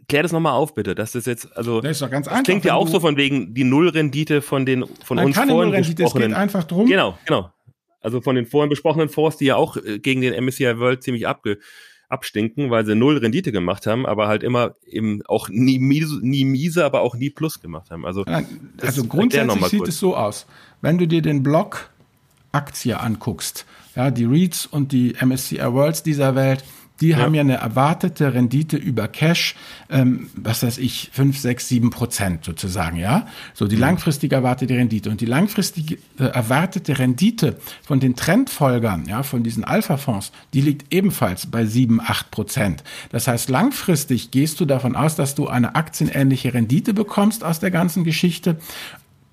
klär 0.08 0.22
das 0.22 0.32
nochmal 0.32 0.52
auf 0.52 0.74
bitte. 0.74 0.94
Das 0.94 1.14
ist 1.14 1.26
jetzt 1.26 1.56
also. 1.56 1.80
Das 1.80 1.92
ist 1.92 2.02
doch 2.02 2.10
ganz 2.10 2.26
das 2.26 2.34
einfach. 2.34 2.44
Klingt 2.44 2.64
ja 2.66 2.74
auch 2.74 2.88
so 2.88 3.00
von 3.00 3.16
wegen 3.16 3.54
die 3.54 3.64
Nullrendite 3.64 4.42
von 4.42 4.66
den 4.66 4.84
von 5.04 5.16
Nein, 5.16 5.26
uns 5.26 5.36
keine 5.36 5.52
vorhin 5.52 5.70
Nullrendite. 5.70 6.04
Es 6.04 6.12
geht 6.12 6.34
einfach 6.34 6.64
drum. 6.64 6.86
Genau, 6.86 7.16
genau. 7.24 7.50
Also 8.02 8.20
von 8.20 8.36
den 8.36 8.46
vorhin 8.46 8.68
besprochenen 8.68 9.08
Fonds, 9.08 9.38
die 9.38 9.46
ja 9.46 9.56
auch 9.56 9.78
äh, 9.78 9.98
gegen 9.98 10.20
den 10.20 10.44
MSCI 10.44 10.78
World 10.78 11.02
ziemlich 11.02 11.26
abge 11.26 11.58
abstinken, 12.08 12.70
weil 12.70 12.86
sie 12.86 12.94
null 12.94 13.18
Rendite 13.18 13.52
gemacht 13.52 13.86
haben, 13.86 14.06
aber 14.06 14.28
halt 14.28 14.42
immer 14.42 14.74
eben 14.86 15.22
auch 15.26 15.48
nie 15.48 15.78
miese, 15.78 16.18
nie 16.22 16.44
miese 16.44 16.84
aber 16.84 17.00
auch 17.00 17.14
nie 17.14 17.30
Plus 17.30 17.60
gemacht 17.60 17.90
haben. 17.90 18.06
Also, 18.06 18.24
also 18.80 19.04
grundsätzlich 19.04 19.66
sieht 19.66 19.88
es 19.88 19.98
so 19.98 20.16
aus. 20.16 20.46
Wenn 20.80 20.98
du 20.98 21.06
dir 21.06 21.22
den 21.22 21.42
Block 21.42 21.90
Aktie 22.52 22.98
anguckst, 22.98 23.66
ja, 23.94 24.10
die 24.10 24.24
REITs 24.24 24.66
und 24.66 24.92
die 24.92 25.14
MSCI 25.20 25.72
Worlds 25.72 26.02
dieser 26.02 26.34
Welt, 26.34 26.64
die 27.00 27.08
ja. 27.08 27.18
haben 27.18 27.34
ja 27.34 27.42
eine 27.42 27.56
erwartete 27.56 28.32
Rendite 28.34 28.76
über 28.76 29.08
Cash, 29.08 29.54
ähm, 29.90 30.30
was 30.34 30.62
weiß 30.62 30.78
ich, 30.78 31.10
fünf, 31.12 31.38
sechs, 31.38 31.68
sieben 31.68 31.90
Prozent 31.90 32.44
sozusagen, 32.44 32.96
ja. 32.96 33.26
So 33.54 33.66
die 33.66 33.76
mhm. 33.76 33.82
langfristig 33.82 34.32
erwartete 34.32 34.74
Rendite. 34.74 35.10
Und 35.10 35.20
die 35.20 35.26
langfristig 35.26 35.98
äh, 36.18 36.24
erwartete 36.24 36.98
Rendite 36.98 37.58
von 37.82 38.00
den 38.00 38.16
Trendfolgern, 38.16 39.06
ja, 39.06 39.22
von 39.22 39.42
diesen 39.42 39.64
Alpha-Fonds, 39.64 40.32
die 40.54 40.60
liegt 40.60 40.92
ebenfalls 40.92 41.46
bei 41.46 41.66
sieben, 41.66 42.00
acht 42.00 42.30
Prozent. 42.30 42.82
Das 43.10 43.28
heißt, 43.28 43.50
langfristig 43.50 44.30
gehst 44.30 44.60
du 44.60 44.64
davon 44.64 44.96
aus, 44.96 45.16
dass 45.16 45.34
du 45.34 45.48
eine 45.48 45.74
aktienähnliche 45.74 46.54
Rendite 46.54 46.94
bekommst 46.94 47.44
aus 47.44 47.60
der 47.60 47.70
ganzen 47.70 48.04
Geschichte 48.04 48.58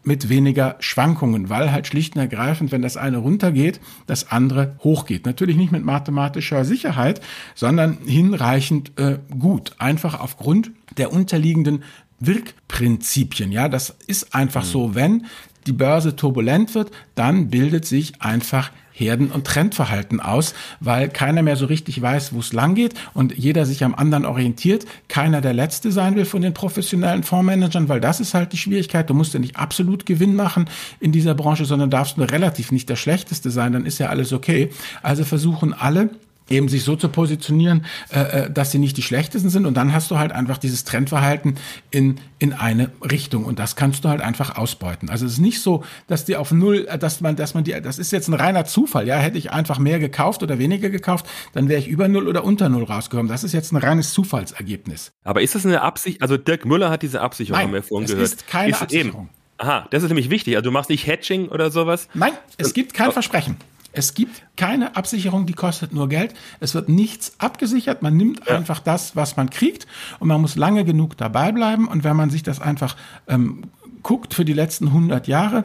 mit 0.03 0.29
weniger 0.29 0.75
Schwankungen, 0.79 1.49
weil 1.49 1.71
halt 1.71 1.87
schlicht 1.87 2.15
und 2.15 2.21
ergreifend, 2.21 2.71
wenn 2.71 2.81
das 2.81 2.97
eine 2.97 3.17
runtergeht, 3.17 3.79
das 4.05 4.31
andere 4.31 4.75
hochgeht. 4.83 5.25
Natürlich 5.25 5.55
nicht 5.55 5.71
mit 5.71 5.83
mathematischer 5.83 6.65
Sicherheit, 6.65 7.21
sondern 7.55 7.97
hinreichend 8.05 8.97
äh, 8.97 9.19
gut. 9.37 9.75
Einfach 9.77 10.19
aufgrund 10.19 10.71
der 10.97 11.13
unterliegenden 11.13 11.83
Wirkprinzipien. 12.19 13.51
Ja, 13.51 13.69
das 13.69 13.95
ist 14.07 14.35
einfach 14.35 14.63
mhm. 14.63 14.69
so, 14.69 14.95
wenn 14.95 15.25
die 15.67 15.73
Börse 15.73 16.15
turbulent 16.15 16.75
wird, 16.75 16.91
dann 17.15 17.49
bildet 17.49 17.85
sich 17.85 18.21
einfach 18.21 18.71
Herden- 18.93 19.31
und 19.31 19.45
Trendverhalten 19.45 20.19
aus, 20.19 20.53
weil 20.79 21.09
keiner 21.09 21.41
mehr 21.41 21.55
so 21.55 21.65
richtig 21.65 22.01
weiß, 22.01 22.33
wo 22.33 22.39
es 22.39 22.53
lang 22.53 22.75
geht 22.75 22.93
und 23.13 23.37
jeder 23.37 23.65
sich 23.65 23.83
am 23.83 23.95
anderen 23.95 24.25
orientiert. 24.25 24.85
Keiner 25.07 25.41
der 25.41 25.53
Letzte 25.53 25.91
sein 25.91 26.15
will 26.15 26.25
von 26.25 26.41
den 26.41 26.53
professionellen 26.53 27.23
Fondsmanagern, 27.23 27.89
weil 27.89 27.99
das 27.99 28.19
ist 28.19 28.33
halt 28.33 28.53
die 28.53 28.57
Schwierigkeit. 28.57 29.09
Du 29.09 29.13
musst 29.13 29.33
ja 29.33 29.39
nicht 29.39 29.57
absolut 29.57 30.05
Gewinn 30.05 30.35
machen 30.35 30.69
in 30.99 31.11
dieser 31.11 31.33
Branche, 31.33 31.65
sondern 31.65 31.89
darfst 31.89 32.17
nur 32.17 32.31
relativ 32.31 32.71
nicht 32.71 32.89
der 32.89 32.95
Schlechteste 32.95 33.49
sein, 33.49 33.73
dann 33.73 33.85
ist 33.85 33.99
ja 33.99 34.07
alles 34.07 34.31
okay. 34.33 34.69
Also 35.01 35.25
versuchen 35.25 35.73
alle, 35.73 36.09
eben 36.49 36.69
sich 36.69 36.83
so 36.83 36.95
zu 36.95 37.09
positionieren, 37.09 37.85
äh, 38.11 38.19
äh, 38.19 38.51
dass 38.51 38.71
sie 38.71 38.79
nicht 38.79 38.97
die 38.97 39.01
schlechtesten 39.01 39.49
sind 39.49 39.65
und 39.65 39.75
dann 39.75 39.93
hast 39.93 40.11
du 40.11 40.17
halt 40.17 40.31
einfach 40.31 40.57
dieses 40.57 40.83
Trendverhalten 40.83 41.55
in 41.91 42.19
in 42.39 42.51
eine 42.51 42.91
Richtung 43.01 43.45
und 43.45 43.57
das 43.57 43.77
kannst 43.77 44.03
du 44.03 44.09
halt 44.09 44.19
einfach 44.19 44.57
ausbeuten. 44.57 45.09
Also 45.09 45.25
es 45.25 45.33
ist 45.33 45.39
nicht 45.39 45.61
so, 45.61 45.85
dass 46.07 46.25
die 46.25 46.35
auf 46.35 46.51
null, 46.51 46.85
äh, 46.89 46.97
dass 46.97 47.21
man, 47.21 47.37
dass 47.37 47.53
man 47.53 47.63
die, 47.63 47.71
das 47.81 47.99
ist 47.99 48.11
jetzt 48.11 48.27
ein 48.27 48.33
reiner 48.33 48.65
Zufall. 48.65 49.07
Ja, 49.07 49.17
hätte 49.17 49.37
ich 49.37 49.51
einfach 49.51 49.79
mehr 49.79 49.99
gekauft 49.99 50.43
oder 50.43 50.59
weniger 50.59 50.89
gekauft, 50.89 51.25
dann 51.53 51.69
wäre 51.69 51.79
ich 51.79 51.87
über 51.87 52.09
null 52.09 52.27
oder 52.27 52.43
unter 52.43 52.67
null 52.67 52.83
rausgekommen. 52.83 53.29
Das 53.29 53.45
ist 53.45 53.53
jetzt 53.53 53.71
ein 53.71 53.77
reines 53.77 54.11
Zufallsergebnis. 54.11 55.13
Aber 55.23 55.41
ist 55.41 55.55
das 55.55 55.65
eine 55.65 55.81
Absicht? 55.81 56.21
Also 56.21 56.35
Dirk 56.35 56.65
Müller 56.65 56.89
hat 56.89 57.01
diese 57.01 57.21
Absicherung, 57.21 57.57
Nein, 57.59 57.67
haben 57.67 57.73
wir 57.75 57.83
vorhin 57.83 58.07
gehört. 58.07 58.23
Ist 58.23 58.47
keine 58.47 58.71
ist 58.71 58.81
Absicherung. 58.81 59.21
Eben. 59.21 59.43
Aha, 59.59 59.87
das 59.91 60.03
ist 60.03 60.09
nämlich 60.09 60.29
wichtig. 60.29 60.57
Also 60.57 60.65
du 60.65 60.71
machst 60.71 60.89
nicht 60.89 61.07
Hedging 61.07 61.47
oder 61.47 61.71
sowas? 61.71 62.09
Nein, 62.13 62.33
es 62.57 62.73
gibt 62.73 62.93
kein 62.93 63.13
Versprechen. 63.13 63.55
Es 63.93 64.15
gibt 64.15 64.43
keine 64.57 64.95
Absicherung, 64.95 65.45
die 65.45 65.53
kostet 65.53 65.93
nur 65.93 66.09
Geld. 66.09 66.33
Es 66.59 66.73
wird 66.73 66.89
nichts 66.89 67.33
abgesichert. 67.37 68.01
Man 68.01 68.17
nimmt 68.17 68.45
ja. 68.47 68.57
einfach 68.57 68.79
das, 68.79 69.15
was 69.15 69.37
man 69.37 69.49
kriegt 69.49 69.87
und 70.19 70.27
man 70.27 70.41
muss 70.41 70.55
lange 70.55 70.83
genug 70.83 71.15
dabei 71.15 71.51
bleiben. 71.51 71.87
Und 71.87 72.03
wenn 72.03 72.17
man 72.17 72.29
sich 72.29 72.43
das 72.43 72.59
einfach 72.59 72.97
ähm, 73.27 73.65
guckt 74.01 74.33
für 74.33 74.45
die 74.45 74.53
letzten 74.53 74.87
100 74.87 75.27
Jahre, 75.27 75.63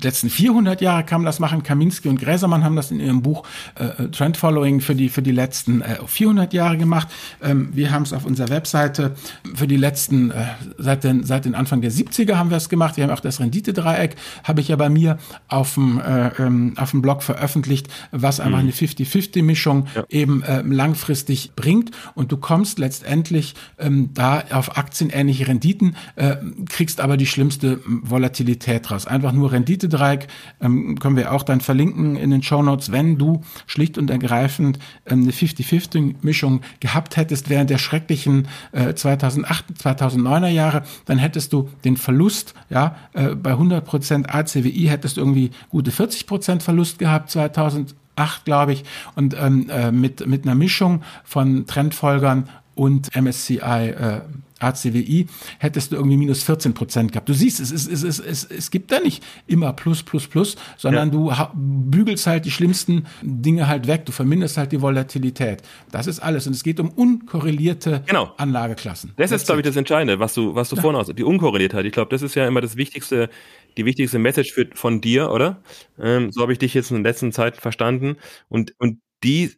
letzten 0.00 0.30
400 0.30 0.80
Jahre 0.80 1.04
kann 1.04 1.20
man 1.20 1.26
das 1.26 1.40
machen. 1.40 1.62
Kaminski 1.62 2.08
und 2.08 2.20
Gräsermann 2.20 2.64
haben 2.64 2.76
das 2.76 2.90
in 2.90 3.00
ihrem 3.00 3.22
Buch 3.22 3.44
äh, 3.74 4.08
Trend 4.08 4.36
Following 4.36 4.80
für 4.80 4.94
die 4.94 5.08
für 5.08 5.22
die 5.22 5.32
letzten 5.32 5.82
äh, 5.82 5.98
400 6.06 6.52
Jahre 6.52 6.76
gemacht. 6.76 7.08
Ähm, 7.42 7.70
wir 7.72 7.90
haben 7.90 8.02
es 8.02 8.12
auf 8.12 8.24
unserer 8.24 8.48
Webseite 8.50 9.14
für 9.54 9.66
die 9.66 9.76
letzten 9.76 10.30
äh, 10.30 10.46
seit 10.78 11.04
den 11.04 11.24
seit 11.24 11.44
den 11.44 11.54
Anfang 11.54 11.80
der 11.80 11.92
70er 11.92 12.36
haben 12.36 12.50
wir 12.50 12.56
es 12.56 12.68
gemacht. 12.68 12.96
Wir 12.96 13.04
haben 13.04 13.10
auch 13.10 13.20
das 13.20 13.40
Renditedreieck 13.40 14.16
habe 14.42 14.60
ich 14.60 14.68
ja 14.68 14.76
bei 14.76 14.88
mir 14.88 15.18
auf 15.48 15.74
dem 15.74 16.00
äh, 16.00 16.28
ähm, 16.38 16.74
auf 16.76 16.90
dem 16.90 17.02
Blog 17.02 17.22
veröffentlicht, 17.22 17.88
was 18.10 18.40
einfach 18.40 18.62
mhm. 18.62 18.68
eine 18.68 18.72
50-50 18.72 19.42
Mischung 19.42 19.86
ja. 19.94 20.04
eben 20.08 20.42
äh, 20.42 20.62
langfristig 20.62 21.52
bringt 21.56 21.90
und 22.14 22.32
du 22.32 22.36
kommst 22.36 22.78
letztendlich 22.78 23.54
ähm, 23.78 24.10
da 24.14 24.44
auf 24.50 24.76
aktienähnliche 24.76 25.48
Renditen, 25.48 25.96
äh, 26.16 26.36
kriegst 26.68 27.00
aber 27.00 27.16
die 27.16 27.26
schlimmste 27.26 27.80
Volatilität 27.86 28.90
raus. 28.90 29.06
Einfach 29.06 29.32
nur 29.32 29.52
Rendite 29.52 29.73
Renditedreieck 29.74 30.28
ähm, 30.60 30.98
können 30.98 31.16
wir 31.16 31.32
auch 31.32 31.42
dann 31.42 31.60
verlinken 31.60 32.16
in 32.16 32.30
den 32.30 32.42
Show 32.42 32.62
Notes, 32.62 32.92
wenn 32.92 33.18
du 33.18 33.42
schlicht 33.66 33.98
und 33.98 34.10
ergreifend 34.10 34.78
ähm, 35.06 35.22
eine 35.22 35.32
50-50-Mischung 35.32 36.60
gehabt 36.80 37.16
hättest 37.16 37.50
während 37.50 37.70
der 37.70 37.78
schrecklichen 37.78 38.48
äh, 38.72 38.94
2008, 38.94 39.64
2009er 39.82 40.48
Jahre, 40.48 40.82
dann 41.06 41.18
hättest 41.18 41.52
du 41.52 41.68
den 41.84 41.96
Verlust, 41.96 42.54
ja, 42.70 42.96
äh, 43.12 43.34
bei 43.34 43.52
100% 43.52 44.28
ACWI 44.28 44.86
hättest 44.88 45.16
du 45.16 45.20
irgendwie 45.20 45.50
gute 45.70 45.90
40% 45.90 46.60
Verlust 46.60 46.98
gehabt 46.98 47.30
2008, 47.30 48.44
glaube 48.44 48.72
ich, 48.72 48.84
und 49.16 49.36
ähm, 49.38 49.68
äh, 49.70 49.90
mit, 49.90 50.26
mit 50.26 50.44
einer 50.44 50.54
Mischung 50.54 51.02
von 51.24 51.66
Trendfolgern 51.66 52.48
und 52.74 53.14
MSCI 53.14 53.58
äh, 53.58 54.20
ACWI, 54.60 55.26
hättest 55.58 55.92
du 55.92 55.96
irgendwie 55.96 56.16
minus 56.16 56.42
14 56.42 56.74
Prozent 56.74 57.12
gehabt. 57.12 57.28
Du 57.28 57.34
siehst, 57.34 57.60
es, 57.60 57.70
es, 57.70 57.86
es, 57.86 58.18
es, 58.18 58.44
es, 58.44 58.70
gibt 58.70 58.92
da 58.92 59.00
nicht 59.00 59.22
immer 59.46 59.72
Plus, 59.72 60.02
Plus, 60.02 60.26
Plus, 60.26 60.56
sondern 60.76 61.08
ja. 61.12 61.50
du 61.52 61.90
bügelst 61.90 62.26
halt 62.26 62.44
die 62.44 62.50
schlimmsten 62.50 63.06
Dinge 63.22 63.66
halt 63.66 63.86
weg. 63.86 64.06
Du 64.06 64.12
verminderst 64.12 64.56
halt 64.56 64.72
die 64.72 64.80
Volatilität. 64.80 65.62
Das 65.90 66.06
ist 66.06 66.20
alles. 66.20 66.46
Und 66.46 66.54
es 66.54 66.62
geht 66.62 66.80
um 66.80 66.90
unkorrelierte 66.90 68.02
genau. 68.06 68.32
Anlageklassen. 68.36 69.12
Das, 69.16 69.30
das 69.30 69.42
ist, 69.42 69.46
glaube 69.46 69.60
ich, 69.60 69.66
das 69.66 69.76
Entscheidende, 69.76 70.18
was 70.18 70.34
du, 70.34 70.54
was 70.54 70.68
du 70.68 70.76
ja. 70.76 70.82
vorhin 70.82 71.00
hast. 71.00 71.16
Die 71.18 71.24
Unkorreliertheit. 71.24 71.84
Ich 71.84 71.92
glaube, 71.92 72.10
das 72.10 72.22
ist 72.22 72.34
ja 72.34 72.46
immer 72.46 72.60
das 72.60 72.76
wichtigste, 72.76 73.28
die 73.76 73.84
wichtigste 73.84 74.18
Message 74.18 74.52
für, 74.52 74.68
von 74.74 75.00
dir, 75.00 75.30
oder? 75.30 75.62
Ähm, 75.98 76.30
so 76.30 76.42
habe 76.42 76.52
ich 76.52 76.58
dich 76.58 76.74
jetzt 76.74 76.90
in 76.90 77.02
der 77.02 77.12
letzten 77.12 77.32
Zeit 77.32 77.56
verstanden. 77.56 78.16
Und, 78.48 78.74
und 78.78 79.00
die 79.22 79.52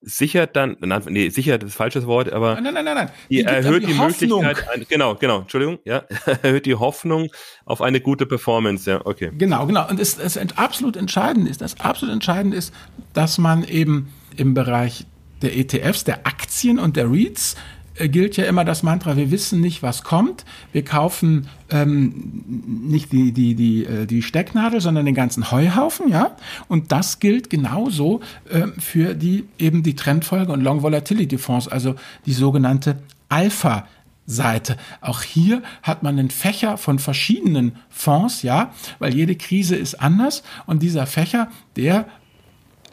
sichert 0.00 0.54
dann, 0.54 0.76
nee, 1.08 1.28
sichert 1.28 1.64
ist 1.64 1.74
falsches 1.74 2.06
Wort, 2.06 2.32
aber 2.32 2.60
nein, 2.60 2.74
nein, 2.74 2.84
nein, 2.84 2.94
nein. 2.94 3.10
Die, 3.28 3.36
die 3.36 3.42
erhöht 3.44 3.82
die, 3.82 3.86
die 3.88 3.94
Möglichkeit, 3.94 4.88
genau, 4.88 5.14
genau, 5.16 5.40
Entschuldigung, 5.40 5.78
ja, 5.84 6.04
erhöht 6.42 6.66
die 6.66 6.76
Hoffnung 6.76 7.30
auf 7.64 7.82
eine 7.82 8.00
gute 8.00 8.26
Performance, 8.26 8.90
ja, 8.90 9.00
okay. 9.04 9.32
Genau, 9.36 9.66
genau. 9.66 9.88
Und 9.88 9.98
es, 9.98 10.18
es 10.18 10.38
absolut 10.56 10.96
entscheidend 10.96 11.48
ist, 11.48 11.60
das 11.60 11.80
absolut 11.80 12.12
entscheidend 12.12 12.54
ist, 12.54 12.72
dass 13.12 13.38
man 13.38 13.64
eben 13.64 14.12
im 14.36 14.54
Bereich 14.54 15.04
der 15.42 15.56
ETFs, 15.56 16.04
der 16.04 16.26
Aktien 16.26 16.78
und 16.78 16.96
der 16.96 17.10
REITs 17.10 17.56
gilt 18.06 18.36
ja 18.36 18.44
immer 18.44 18.64
das 18.64 18.82
Mantra, 18.82 19.16
wir 19.16 19.30
wissen 19.30 19.60
nicht, 19.60 19.82
was 19.82 20.04
kommt. 20.04 20.44
Wir 20.72 20.84
kaufen 20.84 21.48
ähm, 21.70 22.44
nicht 22.46 23.12
die, 23.12 23.32
die, 23.32 23.54
die, 23.54 23.84
äh, 23.84 24.06
die 24.06 24.22
Stecknadel, 24.22 24.80
sondern 24.80 25.06
den 25.06 25.14
ganzen 25.14 25.50
Heuhaufen, 25.50 26.08
ja. 26.08 26.36
Und 26.68 26.92
das 26.92 27.18
gilt 27.18 27.50
genauso 27.50 28.20
äh, 28.48 28.68
für 28.78 29.14
die 29.14 29.46
eben 29.58 29.82
die 29.82 29.96
Trendfolge 29.96 30.52
und 30.52 30.62
Long 30.62 30.82
Volatility 30.82 31.38
Fonds, 31.38 31.66
also 31.66 31.94
die 32.26 32.32
sogenannte 32.32 32.98
Alpha 33.28 33.86
Seite. 34.28 34.76
Auch 35.00 35.22
hier 35.22 35.62
hat 35.82 36.02
man 36.02 36.18
einen 36.18 36.30
Fächer 36.30 36.76
von 36.76 36.98
verschiedenen 36.98 37.76
Fonds, 37.88 38.42
ja, 38.42 38.72
weil 38.98 39.14
jede 39.14 39.34
Krise 39.34 39.74
ist 39.74 39.94
anders 39.94 40.42
und 40.66 40.82
dieser 40.82 41.06
Fächer, 41.06 41.48
der 41.76 42.06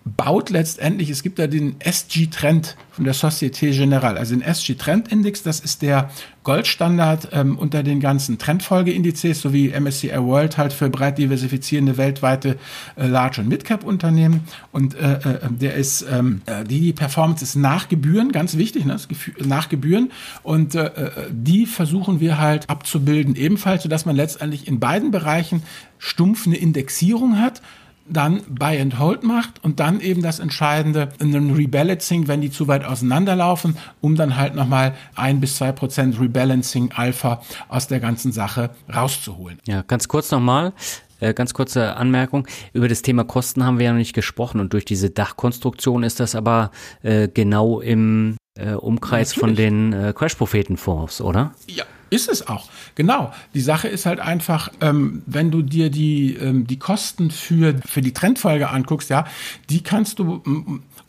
baut 0.06 0.52
letztendlich, 0.52 1.10
es 1.10 1.24
gibt 1.24 1.40
da 1.40 1.48
den 1.48 1.78
SG-Trend 1.80 2.78
von 2.92 3.06
der 3.06 3.16
Societe 3.16 3.72
Generale, 3.72 4.20
also 4.20 4.36
den 4.36 4.44
SG-Trend-Index, 4.44 5.42
das 5.42 5.60
ist 5.60 5.82
der 5.82 6.12
Goldstandard 6.44 7.30
ähm, 7.32 7.58
unter 7.58 7.82
den 7.82 8.00
ganzen 8.00 8.38
Trendfolgeindizes 8.38 9.42
sowie 9.42 9.74
MSCI 9.78 10.16
World 10.20 10.60
halt 10.60 10.74
für 10.74 10.92
breit 10.92 11.18
diversifizierende 11.18 11.98
weltweite 11.98 12.58
äh, 12.96 13.08
Large- 13.08 13.42
und 13.42 13.50
Mid-Cap-Unternehmen. 13.50 14.42
Und 14.72 14.94
äh, 14.94 15.14
äh, 15.14 15.40
der 15.50 15.74
ist, 15.74 16.06
ähm, 16.10 16.44
äh, 16.46 16.64
die, 16.64 16.82
die 16.82 16.94
Performance 16.94 17.44
ist 17.44 17.56
nach 17.56 17.90
Gebühren, 17.90 18.32
ganz 18.32 18.58
wichtig, 18.58 18.86
ne, 18.86 18.98
nach 19.40 19.70
Gebühren. 19.70 20.12
Und 20.44 20.76
äh, 20.76 20.86
äh, 20.86 21.12
die 21.32 21.66
versuchen 21.66 22.20
wir 22.20 22.38
halt 22.38 22.70
abzubilden 22.70 23.36
ebenfalls, 23.36 23.82
sodass 23.82 24.06
man 24.06 24.16
letztendlich 24.16 24.68
in 24.68 24.80
beiden 24.80 25.10
Bereichen 25.10 25.64
stumpf 25.98 26.46
eine 26.46 26.58
Indexierung 26.58 27.40
hat, 27.40 27.64
dann 28.08 28.42
Buy 28.48 28.80
and 28.80 29.00
Hold 29.00 29.24
macht 29.24 29.64
und 29.64 29.80
dann 29.80 30.00
eben 30.00 30.22
das 30.22 30.40
Entscheidende, 30.40 31.10
ein 31.20 31.52
Rebalancing, 31.52 32.28
wenn 32.28 32.42
die 32.42 32.52
zu 32.52 32.68
weit 32.68 32.86
auseinanderlaufen, 32.86 33.78
um 34.02 34.16
dann 34.16 34.38
halt 34.38 34.56
nochmal 34.56 34.94
ein 35.16 35.40
bis 35.40 35.58
zwei 35.58 35.72
Prozent 35.72 36.20
Rebalancing 36.20 36.92
Alpha 36.96 37.42
aus 37.68 37.88
der 37.88 38.00
ganzen 38.00 38.32
Sache 38.32 38.70
rauszuholen. 38.94 39.60
Ja, 39.66 39.82
ganz 39.82 40.08
kurz 40.08 40.32
nochmal. 40.32 40.74
Äh, 41.20 41.34
ganz 41.34 41.54
kurze 41.54 41.96
Anmerkung. 41.96 42.46
Über 42.74 42.90
das 42.90 43.02
Thema 43.02 43.24
Kosten 43.24 43.64
haben 43.64 43.80
wir 43.80 43.86
ja 43.86 43.92
noch 43.92 44.00
nicht 44.00 44.14
gesprochen 44.14 44.60
und 44.60 44.74
durch 44.74 44.86
diese 44.86 45.10
Dachkonstruktion 45.10 46.04
ist 46.04 46.20
das 46.20 46.36
aber 46.36 46.72
äh, 47.04 47.30
genau 47.30 47.80
im 47.80 48.36
äh, 48.60 48.74
Umkreis 48.74 49.36
Natürlich. 49.36 49.40
von 49.40 49.56
den 49.56 49.94
äh, 49.94 50.14
Crash-Propheten-Fonds, 50.14 51.22
oder? 51.22 51.54
Ja, 51.68 51.86
ist 52.16 52.30
es 52.30 52.48
auch, 52.48 52.70
genau. 52.96 53.34
Die 53.54 53.62
Sache 53.62 53.88
ist 53.88 54.06
halt 54.06 54.20
einfach, 54.20 54.70
ähm, 54.82 55.22
wenn 55.26 55.52
du 55.52 55.62
dir 55.62 55.90
die, 55.90 56.36
ähm, 56.36 56.66
die 56.66 56.80
Kosten 56.80 57.30
für, 57.30 57.76
für 57.86 58.02
die 58.02 58.14
Trendfolge 58.14 58.70
anguckst, 58.70 59.10
ja, 59.10 59.26
die 59.70 59.84
kannst 59.84 60.20
du 60.20 60.42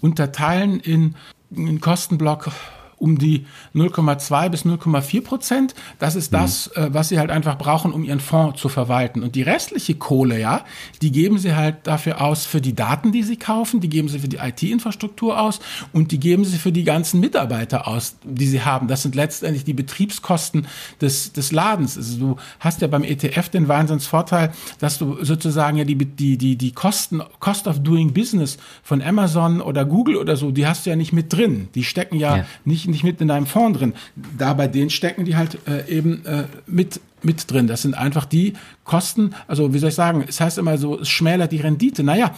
unterteilen 0.00 0.80
in, 0.80 1.14
in 1.50 1.80
Kostenblock 1.80 2.50
um 2.98 3.18
die 3.18 3.46
0,2 3.74 4.48
bis 4.48 4.64
0,4 4.64 5.22
Prozent. 5.22 5.74
Das 5.98 6.16
ist 6.16 6.32
das, 6.32 6.70
mhm. 6.74 6.82
äh, 6.82 6.94
was 6.94 7.08
sie 7.08 7.18
halt 7.18 7.30
einfach 7.30 7.58
brauchen, 7.58 7.92
um 7.92 8.04
ihren 8.04 8.20
Fonds 8.20 8.60
zu 8.60 8.68
verwalten. 8.68 9.22
Und 9.22 9.34
die 9.34 9.42
restliche 9.42 9.94
Kohle, 9.94 10.40
ja, 10.40 10.64
die 11.02 11.12
geben 11.12 11.38
sie 11.38 11.54
halt 11.54 11.86
dafür 11.86 12.20
aus 12.20 12.46
für 12.46 12.60
die 12.60 12.74
Daten, 12.74 13.12
die 13.12 13.22
sie 13.22 13.36
kaufen, 13.36 13.80
die 13.80 13.88
geben 13.88 14.08
sie 14.08 14.18
für 14.18 14.28
die 14.28 14.38
IT-Infrastruktur 14.38 15.40
aus 15.40 15.60
und 15.92 16.12
die 16.12 16.20
geben 16.20 16.44
sie 16.44 16.58
für 16.58 16.72
die 16.72 16.84
ganzen 16.84 17.20
Mitarbeiter 17.20 17.86
aus, 17.86 18.16
die 18.24 18.46
sie 18.46 18.62
haben. 18.62 18.88
Das 18.88 19.02
sind 19.02 19.14
letztendlich 19.14 19.64
die 19.64 19.74
Betriebskosten 19.74 20.66
des, 21.00 21.32
des 21.32 21.52
Ladens. 21.52 21.96
Also 21.96 22.18
du 22.18 22.36
hast 22.60 22.80
ja 22.80 22.88
beim 22.88 23.04
ETF 23.04 23.50
den 23.50 23.68
Wahnsinnsvorteil, 23.68 24.52
dass 24.78 24.98
du 24.98 25.22
sozusagen 25.22 25.76
ja 25.76 25.84
die, 25.84 25.96
die, 25.96 26.38
die, 26.38 26.56
die 26.56 26.72
Kosten, 26.72 27.22
Cost 27.40 27.68
of 27.68 27.80
Doing 27.80 28.14
Business 28.14 28.56
von 28.82 29.02
Amazon 29.02 29.60
oder 29.60 29.84
Google 29.84 30.16
oder 30.16 30.36
so, 30.36 30.50
die 30.50 30.66
hast 30.66 30.86
du 30.86 30.90
ja 30.90 30.96
nicht 30.96 31.12
mit 31.12 31.32
drin. 31.32 31.68
Die 31.74 31.84
stecken 31.84 32.16
ja, 32.16 32.38
ja. 32.38 32.46
nicht 32.64 32.85
nicht, 32.86 33.04
mit 33.04 33.20
in 33.20 33.28
deinem 33.28 33.46
Fonds 33.46 33.78
drin. 33.78 33.94
Da 34.38 34.54
bei 34.54 34.68
denen 34.68 34.90
stecken 34.90 35.24
die 35.24 35.36
halt 35.36 35.58
äh, 35.66 35.88
eben 35.88 36.24
äh, 36.26 36.44
mit 36.66 37.00
mit 37.22 37.50
drin. 37.50 37.66
Das 37.66 37.82
sind 37.82 37.94
einfach 37.94 38.24
die 38.24 38.52
Kosten, 38.84 39.34
also 39.48 39.74
wie 39.74 39.78
soll 39.78 39.88
ich 39.88 39.94
sagen, 39.94 40.24
es 40.28 40.40
heißt 40.40 40.58
immer 40.58 40.78
so, 40.78 41.00
es 41.00 41.08
schmälert 41.08 41.50
die 41.50 41.60
Rendite. 41.60 42.04
Naja, 42.04 42.34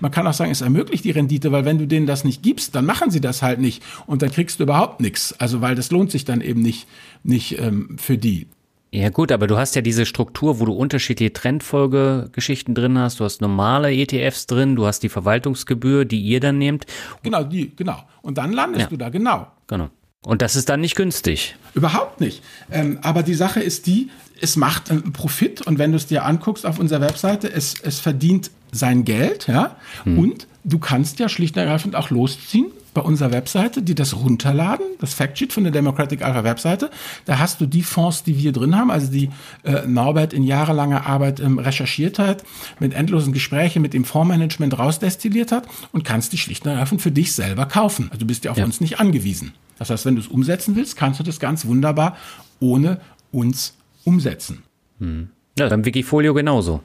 man 0.00 0.10
kann 0.10 0.26
auch 0.26 0.34
sagen, 0.34 0.50
es 0.50 0.60
ermöglicht 0.60 1.04
die 1.04 1.10
Rendite, 1.10 1.52
weil 1.52 1.64
wenn 1.64 1.78
du 1.78 1.86
denen 1.86 2.06
das 2.06 2.24
nicht 2.24 2.42
gibst, 2.42 2.74
dann 2.74 2.86
machen 2.86 3.10
sie 3.10 3.20
das 3.20 3.42
halt 3.42 3.60
nicht 3.60 3.82
und 4.06 4.22
dann 4.22 4.30
kriegst 4.30 4.58
du 4.58 4.64
überhaupt 4.64 5.00
nichts. 5.00 5.34
Also 5.38 5.60
weil 5.60 5.74
das 5.74 5.90
lohnt 5.90 6.10
sich 6.10 6.24
dann 6.24 6.40
eben 6.40 6.62
nicht, 6.62 6.86
nicht 7.22 7.58
ähm, 7.58 7.96
für 7.98 8.18
die. 8.18 8.48
Ja 8.92 9.10
gut, 9.10 9.32
aber 9.32 9.46
du 9.46 9.58
hast 9.58 9.74
ja 9.74 9.82
diese 9.82 10.06
Struktur, 10.06 10.60
wo 10.60 10.64
du 10.64 10.72
unterschiedliche 10.72 11.32
Trendfolgegeschichten 11.32 12.74
drin 12.74 12.98
hast. 12.98 13.20
Du 13.20 13.24
hast 13.24 13.40
normale 13.40 13.92
ETFs 13.92 14.46
drin, 14.46 14.76
du 14.76 14.86
hast 14.86 15.02
die 15.02 15.08
Verwaltungsgebühr, 15.08 16.04
die 16.04 16.20
ihr 16.20 16.40
dann 16.40 16.58
nehmt. 16.58 16.86
Genau, 17.22 17.42
die, 17.42 17.74
genau. 17.74 17.98
Und 18.22 18.38
dann 18.38 18.52
landest 18.52 18.82
ja. 18.82 18.88
du 18.88 18.96
da, 18.96 19.08
genau. 19.08 19.48
Genau. 19.66 19.90
Und 20.24 20.42
das 20.42 20.56
ist 20.56 20.68
dann 20.68 20.80
nicht 20.80 20.96
günstig. 20.96 21.56
Überhaupt 21.74 22.20
nicht. 22.20 22.42
Ähm, 22.70 22.98
aber 23.02 23.22
die 23.22 23.34
Sache 23.34 23.60
ist 23.60 23.86
die, 23.86 24.10
es 24.40 24.56
macht 24.56 24.90
einen 24.90 25.12
Profit 25.12 25.62
und 25.66 25.78
wenn 25.78 25.92
du 25.92 25.96
es 25.96 26.06
dir 26.06 26.24
anguckst 26.24 26.66
auf 26.66 26.78
unserer 26.78 27.00
Webseite, 27.00 27.52
es, 27.52 27.74
es 27.82 28.00
verdient 28.00 28.50
sein 28.72 29.04
Geld, 29.04 29.46
ja. 29.46 29.76
Hm. 30.04 30.18
Und 30.18 30.46
du 30.64 30.78
kannst 30.78 31.18
ja 31.18 31.28
schlicht 31.28 31.56
und 31.56 31.62
ergreifend 31.62 31.94
auch 31.94 32.10
losziehen 32.10 32.66
bei 32.96 33.02
unserer 33.02 33.30
Webseite, 33.30 33.82
die 33.82 33.94
das 33.94 34.16
runterladen, 34.16 34.86
das 34.98 35.12
Factsheet 35.12 35.52
von 35.52 35.64
der 35.64 35.72
Democratic 35.72 36.22
Alpha 36.22 36.44
Webseite. 36.44 36.90
Da 37.26 37.38
hast 37.38 37.60
du 37.60 37.66
die 37.66 37.82
Fonds, 37.82 38.22
die 38.22 38.38
wir 38.38 38.52
drin 38.52 38.74
haben, 38.74 38.90
also 38.90 39.12
die 39.12 39.28
äh, 39.64 39.86
Norbert 39.86 40.32
in 40.32 40.42
jahrelanger 40.42 41.06
Arbeit 41.06 41.38
ähm, 41.38 41.58
recherchiert 41.58 42.18
hat, 42.18 42.42
mit 42.80 42.94
endlosen 42.94 43.34
Gesprächen 43.34 43.82
mit 43.82 43.92
dem 43.92 44.04
Fondsmanagement 44.04 44.78
rausdestilliert 44.78 45.52
hat 45.52 45.68
und 45.92 46.04
kannst 46.04 46.32
die 46.32 46.38
schlicht 46.38 46.64
und 46.64 46.72
ergreifend 46.72 47.02
für 47.02 47.10
dich 47.10 47.34
selber 47.34 47.66
kaufen. 47.66 48.06
Also 48.06 48.20
du 48.20 48.26
bist 48.26 48.46
ja 48.46 48.50
auf 48.50 48.56
ja. 48.56 48.64
uns 48.64 48.80
nicht 48.80 48.98
angewiesen. 48.98 49.52
Das 49.78 49.90
heißt, 49.90 50.06
wenn 50.06 50.14
du 50.14 50.22
es 50.22 50.28
umsetzen 50.28 50.74
willst, 50.74 50.96
kannst 50.96 51.20
du 51.20 51.24
das 51.24 51.38
ganz 51.38 51.66
wunderbar 51.66 52.16
ohne 52.60 52.98
uns 53.30 53.74
umsetzen. 54.04 54.62
Hm. 55.00 55.28
Ja, 55.58 55.68
beim 55.68 55.84
Wikifolio 55.84 56.32
genauso. 56.32 56.80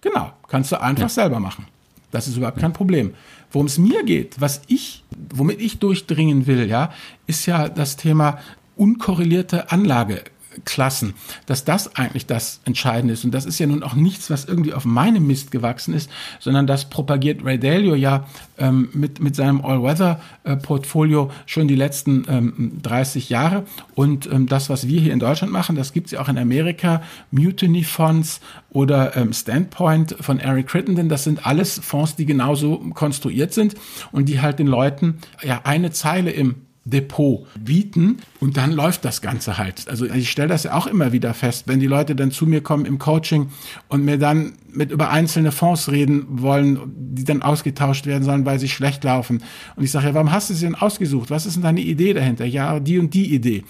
Genau, 0.00 0.32
kannst 0.48 0.72
du 0.72 0.80
einfach 0.80 1.02
ja. 1.02 1.08
selber 1.10 1.38
machen. 1.38 1.66
Das 2.10 2.26
ist 2.26 2.38
überhaupt 2.38 2.58
kein 2.58 2.72
Problem. 2.72 3.12
Worum 3.52 3.66
es 3.66 3.78
mir 3.78 4.04
geht, 4.04 4.40
was 4.40 4.62
ich, 4.68 5.04
womit 5.34 5.60
ich 5.60 5.78
durchdringen 5.78 6.46
will, 6.46 6.68
ja, 6.68 6.92
ist 7.26 7.46
ja 7.46 7.68
das 7.68 7.96
Thema 7.96 8.38
unkorrelierte 8.76 9.70
Anlage. 9.72 10.24
Klassen, 10.64 11.14
dass 11.46 11.64
das 11.64 11.96
eigentlich 11.96 12.26
das 12.26 12.60
Entscheidende 12.64 13.14
ist. 13.14 13.24
Und 13.24 13.32
das 13.32 13.46
ist 13.46 13.58
ja 13.58 13.66
nun 13.66 13.82
auch 13.82 13.94
nichts, 13.94 14.30
was 14.30 14.44
irgendwie 14.44 14.72
auf 14.72 14.84
meinem 14.84 15.26
Mist 15.26 15.50
gewachsen 15.50 15.94
ist, 15.94 16.10
sondern 16.38 16.66
das 16.66 16.90
propagiert 16.90 17.44
Ray 17.44 17.58
Dalio 17.58 17.94
ja 17.94 18.26
ähm, 18.58 18.88
mit, 18.92 19.20
mit 19.20 19.36
seinem 19.36 19.64
All-Weather-Portfolio 19.64 21.30
schon 21.46 21.68
die 21.68 21.74
letzten 21.74 22.24
ähm, 22.28 22.78
30 22.82 23.28
Jahre. 23.28 23.64
Und 23.94 24.30
ähm, 24.30 24.46
das, 24.46 24.70
was 24.70 24.86
wir 24.86 25.00
hier 25.00 25.12
in 25.12 25.18
Deutschland 25.18 25.52
machen, 25.52 25.76
das 25.76 25.92
gibt 25.92 26.06
es 26.06 26.12
ja 26.12 26.20
auch 26.20 26.28
in 26.28 26.38
Amerika. 26.38 27.02
Mutiny 27.30 27.84
Fonds 27.84 28.40
oder 28.70 29.16
ähm, 29.16 29.32
Standpoint 29.32 30.16
von 30.20 30.38
Eric 30.38 30.68
Crittenden, 30.68 31.08
das 31.08 31.24
sind 31.24 31.46
alles 31.46 31.78
Fonds, 31.78 32.16
die 32.16 32.26
genauso 32.26 32.78
konstruiert 32.94 33.52
sind 33.52 33.74
und 34.12 34.28
die 34.28 34.40
halt 34.40 34.58
den 34.58 34.66
Leuten 34.66 35.18
ja 35.42 35.60
eine 35.64 35.90
Zeile 35.90 36.30
im 36.30 36.56
Depot 36.90 37.46
bieten 37.58 38.18
und 38.40 38.56
dann 38.56 38.72
läuft 38.72 39.04
das 39.04 39.22
Ganze 39.22 39.58
halt. 39.58 39.88
Also 39.88 40.06
ich 40.06 40.30
stelle 40.30 40.48
das 40.48 40.64
ja 40.64 40.74
auch 40.74 40.86
immer 40.86 41.12
wieder 41.12 41.34
fest, 41.34 41.64
wenn 41.66 41.80
die 41.80 41.86
Leute 41.86 42.14
dann 42.14 42.30
zu 42.30 42.46
mir 42.46 42.62
kommen 42.62 42.84
im 42.84 42.98
Coaching 42.98 43.50
und 43.88 44.04
mir 44.04 44.18
dann 44.18 44.52
mit 44.72 44.90
über 44.90 45.10
einzelne 45.10 45.52
Fonds 45.52 45.90
reden 45.90 46.26
wollen, 46.28 46.78
die 46.96 47.24
dann 47.24 47.42
ausgetauscht 47.42 48.06
werden 48.06 48.24
sollen, 48.24 48.44
weil 48.44 48.58
sie 48.58 48.68
schlecht 48.68 49.04
laufen. 49.04 49.42
Und 49.76 49.84
ich 49.84 49.90
sage, 49.90 50.08
ja, 50.08 50.14
warum 50.14 50.32
hast 50.32 50.50
du 50.50 50.54
sie 50.54 50.66
denn 50.66 50.74
ausgesucht? 50.74 51.30
Was 51.30 51.46
ist 51.46 51.54
denn 51.54 51.62
deine 51.62 51.80
Idee 51.80 52.12
dahinter? 52.12 52.44
Ja, 52.44 52.80
die 52.80 52.98
und 52.98 53.14
die 53.14 53.34
Idee. 53.34 53.64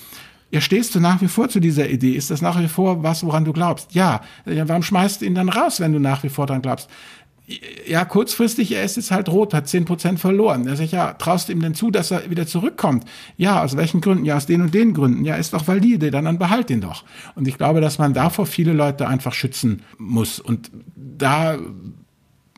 Ja, 0.52 0.60
stehst 0.60 0.94
du 0.96 1.00
nach 1.00 1.20
wie 1.20 1.28
vor 1.28 1.48
zu 1.48 1.60
dieser 1.60 1.88
Idee? 1.88 2.12
Ist 2.12 2.30
das 2.30 2.42
nach 2.42 2.60
wie 2.60 2.66
vor 2.66 3.04
was, 3.04 3.24
woran 3.24 3.44
du 3.44 3.52
glaubst? 3.52 3.94
Ja. 3.94 4.22
warum 4.44 4.82
schmeißt 4.82 5.20
du 5.20 5.26
ihn 5.26 5.36
dann 5.36 5.48
raus, 5.48 5.78
wenn 5.78 5.92
du 5.92 6.00
nach 6.00 6.24
wie 6.24 6.28
vor 6.28 6.46
dran 6.46 6.60
glaubst? 6.60 6.90
Ja, 7.86 8.04
kurzfristig, 8.04 8.72
er 8.72 8.84
ist 8.84 8.96
jetzt 8.96 9.10
halt 9.10 9.28
rot, 9.28 9.54
hat 9.54 9.68
zehn 9.68 9.84
Prozent 9.84 10.20
verloren. 10.20 10.66
Er 10.66 10.76
sagt, 10.76 10.92
ja, 10.92 11.12
traust 11.14 11.48
du 11.48 11.52
ihm 11.52 11.60
denn 11.60 11.74
zu, 11.74 11.90
dass 11.90 12.10
er 12.10 12.30
wieder 12.30 12.46
zurückkommt? 12.46 13.04
Ja, 13.36 13.62
aus 13.62 13.76
welchen 13.76 14.00
Gründen? 14.00 14.24
Ja, 14.24 14.36
aus 14.36 14.46
den 14.46 14.62
und 14.62 14.74
den 14.74 14.94
Gründen. 14.94 15.24
Ja, 15.24 15.36
ist 15.36 15.52
doch 15.52 15.66
valide, 15.66 16.10
dann, 16.10 16.24
dann 16.24 16.38
behalt 16.38 16.70
ihn 16.70 16.80
doch. 16.80 17.04
Und 17.34 17.48
ich 17.48 17.58
glaube, 17.58 17.80
dass 17.80 17.98
man 17.98 18.14
davor 18.14 18.46
viele 18.46 18.72
Leute 18.72 19.08
einfach 19.08 19.32
schützen 19.32 19.82
muss. 19.98 20.38
Und 20.38 20.70
da 20.94 21.58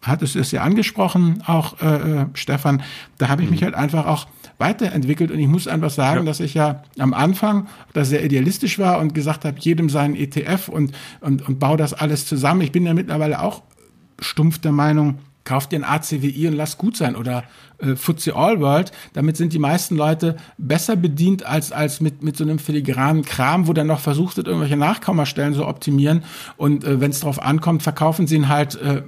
hattest 0.03 0.35
du 0.35 0.41
es 0.41 0.51
ja 0.51 0.63
angesprochen, 0.63 1.43
auch 1.47 1.81
äh, 1.81 2.23
äh 2.23 2.27
Stefan, 2.35 2.83
da 3.19 3.29
habe 3.29 3.43
ich 3.43 3.51
mich 3.51 3.61
mhm. 3.61 3.67
halt 3.67 3.75
einfach 3.75 4.07
auch 4.07 4.27
weiterentwickelt 4.59 5.31
und 5.31 5.39
ich 5.39 5.49
muss 5.49 5.67
einfach 5.67 5.91
sagen, 5.91 6.21
ja. 6.21 6.25
dass 6.27 6.41
ich 6.41 6.55
ja 6.55 6.83
am 6.99 7.15
Anfang 7.15 7.67
da 7.95 8.05
sehr 8.05 8.25
idealistisch 8.25 8.79
war 8.79 9.01
und 9.01 9.15
gesagt 9.15 9.45
habe, 9.45 9.57
jedem 9.59 9.89
seinen 9.89 10.15
ETF 10.15 10.69
und, 10.69 10.93
und, 11.21 11.49
und 11.49 11.59
baue 11.59 11.77
das 11.77 11.95
alles 11.95 12.27
zusammen. 12.27 12.61
Ich 12.61 12.73
bin 12.73 12.87
ja 12.87 12.95
mittlerweile 12.95 13.41
auch 13.41 13.63
stumpf 14.23 14.59
der 14.59 14.73
Meinung, 14.73 15.19
kauft 15.45 15.73
dir 15.73 15.77
ein 15.77 15.85
ACWI 15.85 16.49
und 16.49 16.55
lass 16.55 16.79
gut 16.79 16.97
sein 16.97 17.17
oder 17.17 17.45
äh, 17.79 17.97
FTSE 17.97 18.35
All 18.35 18.61
World. 18.61 18.93
Damit 19.13 19.37
sind 19.37 19.53
die 19.53 19.59
meisten 19.59 19.97
Leute 19.97 20.37
besser 20.57 20.97
bedient 20.97 21.45
als, 21.45 21.73
als 21.73 22.01
mit, 22.01 22.23
mit 22.23 22.37
so 22.37 22.45
einem 22.45 22.59
filigranen 22.59 23.25
Kram, 23.25 23.67
wo 23.67 23.73
dann 23.73 23.89
noch 23.89 24.01
versucht 24.01 24.37
wird, 24.37 24.47
irgendwelche 24.47 24.77
Nachkommastellen 24.77 25.55
zu 25.55 25.67
optimieren. 25.67 26.25
Und 26.57 26.85
äh, 26.85 27.01
wenn 27.01 27.11
es 27.11 27.21
darauf 27.21 27.43
ankommt, 27.43 27.83
verkaufen 27.83 28.27
sie 28.27 28.37
ihn 28.37 28.49
halt 28.49 28.77
äh, 28.77 28.99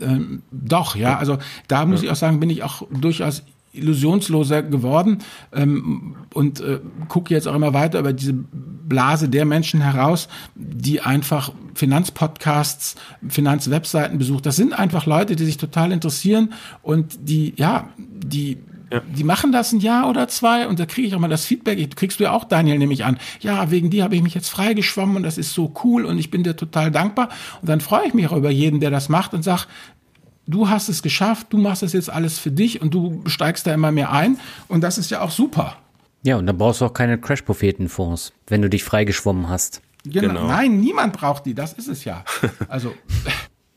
äh, 0.00 0.20
doch. 0.50 0.96
Ja, 0.96 1.18
also 1.18 1.38
da 1.68 1.86
muss 1.86 2.02
ich 2.02 2.10
auch 2.10 2.16
sagen, 2.16 2.40
bin 2.40 2.50
ich 2.50 2.62
auch 2.62 2.82
durchaus 2.90 3.44
illusionsloser 3.76 4.62
geworden 4.62 5.18
ähm, 5.52 6.16
und 6.32 6.60
äh, 6.60 6.80
gucke 7.08 7.34
jetzt 7.34 7.48
auch 7.48 7.54
immer 7.54 7.74
weiter 7.74 8.00
über 8.00 8.12
diese 8.12 8.32
Blase 8.32 9.28
der 9.28 9.44
Menschen 9.44 9.80
heraus, 9.80 10.28
die 10.54 11.00
einfach 11.00 11.52
Finanzpodcasts, 11.74 12.96
Finanzwebseiten 13.28 14.18
besuchen. 14.18 14.42
Das 14.42 14.56
sind 14.56 14.72
einfach 14.72 15.06
Leute, 15.06 15.36
die 15.36 15.44
sich 15.44 15.56
total 15.56 15.92
interessieren 15.92 16.52
und 16.82 17.28
die, 17.28 17.54
ja, 17.56 17.88
die 17.98 18.58
ja. 18.90 19.00
Die 19.00 19.24
machen 19.24 19.50
das 19.50 19.72
ein 19.72 19.80
Jahr 19.80 20.08
oder 20.08 20.28
zwei 20.28 20.68
und 20.68 20.78
da 20.78 20.86
kriege 20.86 21.08
ich 21.08 21.14
auch 21.14 21.18
mal 21.18 21.28
das 21.28 21.44
Feedback. 21.44 21.78
Ich, 21.78 21.90
kriegst 21.96 22.20
du 22.20 22.24
ja 22.24 22.32
auch, 22.32 22.44
Daniel, 22.44 22.78
nehme 22.78 22.92
ich 22.92 23.04
an. 23.04 23.18
Ja, 23.40 23.70
wegen 23.70 23.90
dir 23.90 24.04
habe 24.04 24.14
ich 24.14 24.22
mich 24.22 24.34
jetzt 24.34 24.48
freigeschwommen 24.48 25.16
und 25.16 25.22
das 25.24 25.38
ist 25.38 25.52
so 25.54 25.72
cool 25.82 26.04
und 26.04 26.18
ich 26.18 26.30
bin 26.30 26.44
dir 26.44 26.54
total 26.54 26.92
dankbar. 26.92 27.30
Und 27.60 27.68
dann 27.68 27.80
freue 27.80 28.06
ich 28.06 28.14
mich 28.14 28.28
auch 28.28 28.36
über 28.36 28.50
jeden, 28.50 28.78
der 28.78 28.90
das 28.90 29.08
macht 29.08 29.34
und 29.34 29.42
sag, 29.42 29.66
du 30.46 30.68
hast 30.68 30.88
es 30.88 31.02
geschafft, 31.02 31.48
du 31.50 31.58
machst 31.58 31.82
das 31.82 31.92
jetzt 31.92 32.10
alles 32.10 32.38
für 32.38 32.50
dich 32.50 32.80
und 32.80 32.94
du 32.94 33.22
steigst 33.26 33.66
da 33.66 33.74
immer 33.74 33.92
mehr 33.92 34.12
ein 34.12 34.38
und 34.68 34.82
das 34.82 34.98
ist 34.98 35.10
ja 35.10 35.20
auch 35.20 35.30
super. 35.30 35.76
Ja, 36.22 36.36
und 36.36 36.46
dann 36.46 36.58
brauchst 36.58 36.80
du 36.80 36.86
auch 36.86 36.92
keine 36.92 37.18
Crash-Prophetenfonds, 37.18 38.32
wenn 38.48 38.62
du 38.62 38.68
dich 38.68 38.82
freigeschwommen 38.82 39.48
hast. 39.48 39.80
Genau. 40.04 40.28
genau. 40.28 40.46
Nein, 40.46 40.80
niemand 40.80 41.12
braucht 41.12 41.46
die, 41.46 41.54
das 41.54 41.72
ist 41.72 41.88
es 41.88 42.04
ja. 42.04 42.24
Also. 42.68 42.94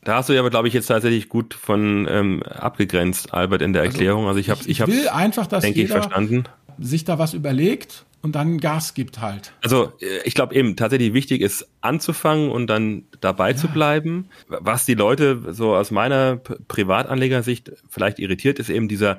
Da 0.02 0.16
hast 0.16 0.30
du 0.30 0.32
ja 0.32 0.40
aber, 0.40 0.48
glaube 0.48 0.66
ich, 0.66 0.72
jetzt 0.72 0.86
tatsächlich 0.86 1.28
gut 1.28 1.52
von 1.52 2.08
ähm, 2.10 2.42
abgegrenzt, 2.42 3.34
Albert, 3.34 3.60
in 3.60 3.74
der 3.74 3.82
also, 3.82 3.92
Erklärung. 3.92 4.26
Also 4.28 4.40
ich 4.40 4.48
habe, 4.48 4.60
ich, 4.62 4.80
ich 4.80 4.86
will 4.86 5.08
einfach, 5.08 5.46
dass 5.46 5.62
denke 5.62 5.80
jeder 5.80 5.96
ich, 5.96 6.02
verstanden. 6.02 6.44
Sich 6.78 7.04
da 7.04 7.18
was 7.18 7.34
überlegt 7.34 8.04
und 8.22 8.34
dann 8.34 8.58
Gas 8.58 8.94
gibt 8.94 9.20
halt. 9.20 9.52
Also 9.62 9.92
äh, 10.00 10.20
ich 10.24 10.34
glaube 10.34 10.54
eben 10.54 10.76
tatsächlich 10.76 11.14
wichtig 11.14 11.40
ist 11.40 11.68
anzufangen 11.80 12.50
und 12.50 12.66
dann 12.66 13.04
dabei 13.20 13.50
ja. 13.50 13.56
zu 13.56 13.68
bleiben. 13.68 14.28
Was 14.48 14.84
die 14.84 14.94
Leute 14.94 15.52
so 15.52 15.74
aus 15.74 15.90
meiner 15.90 16.36
Privatanlegersicht 16.36 17.72
vielleicht 17.88 18.18
irritiert, 18.18 18.58
ist 18.58 18.70
eben 18.70 18.88
dieser 18.88 19.18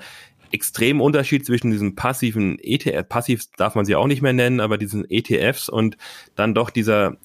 extreme 0.51 1.01
Unterschied 1.01 1.45
zwischen 1.45 1.71
diesen 1.71 1.95
passiven 1.95 2.59
ETF, 2.59 3.07
passiv 3.07 3.43
darf 3.57 3.75
man 3.75 3.85
sie 3.85 3.95
auch 3.95 4.07
nicht 4.07 4.21
mehr 4.21 4.33
nennen, 4.33 4.59
aber 4.59 4.77
diesen 4.77 5.09
ETFs 5.09 5.69
und 5.69 5.97
dann 6.35 6.53
doch 6.53 6.69
dieser 6.69 7.17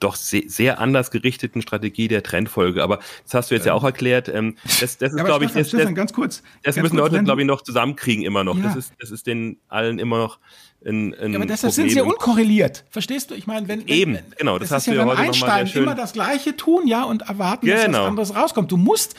doch 0.00 0.16
sehr, 0.16 0.44
anders 0.80 1.10
gerichteten 1.10 1.62
Strategie 1.62 2.08
der 2.08 2.22
Trendfolge. 2.22 2.82
Aber 2.82 2.98
das 3.24 3.34
hast 3.34 3.50
du 3.50 3.54
jetzt 3.54 3.66
ja, 3.66 3.74
auch 3.74 3.84
erklärt. 3.84 4.28
Ähm, 4.28 4.56
das, 4.80 4.98
das 4.98 5.12
ist, 5.12 5.18
ja, 5.18 5.24
glaube 5.24 5.44
ich, 5.44 5.52
das, 5.52 5.68
Stefan, 5.68 5.94
ganz 5.94 6.12
kurz. 6.12 6.42
Das 6.62 6.76
ganz 6.76 6.84
müssen 6.84 6.98
kurz, 6.98 7.12
Leute, 7.12 7.24
glaube 7.24 7.42
ich, 7.42 7.46
noch 7.46 7.62
zusammenkriegen 7.62 8.24
immer 8.24 8.44
noch. 8.44 8.56
Ja. 8.56 8.64
Das 8.64 8.76
ist, 8.76 8.92
das 8.98 9.10
ist 9.10 9.26
den 9.26 9.58
allen 9.68 9.98
immer 9.98 10.18
noch 10.18 10.38
ein, 10.86 11.14
ein 11.14 11.32
ja, 11.32 11.38
aber 11.38 11.46
deshalb 11.46 11.72
Problem. 11.72 11.88
sind 11.88 11.90
sie 11.90 11.96
ja 11.98 12.04
unkorreliert. 12.04 12.84
Verstehst 12.90 13.30
du? 13.30 13.34
Ich 13.34 13.46
meine, 13.46 13.68
wenn, 13.68 13.80
wenn 13.80 13.88
eben 13.88 14.18
genau, 14.36 14.58
das, 14.58 14.68
das 14.68 14.76
hast 14.76 14.86
du 14.86 14.92
ja, 14.92 14.98
ja 14.98 15.04
heute 15.06 15.18
Einstein 15.18 15.66
schön. 15.66 15.82
immer 15.82 15.94
das 15.94 16.12
Gleiche 16.12 16.56
tun, 16.56 16.86
ja, 16.86 17.04
und 17.04 17.22
erwarten, 17.22 17.66
genau. 17.66 17.76
dass 17.76 17.84
was 17.84 17.92
genau. 17.92 18.06
anderes 18.06 18.36
rauskommt. 18.36 18.72
Du 18.72 18.76
musst 18.76 19.14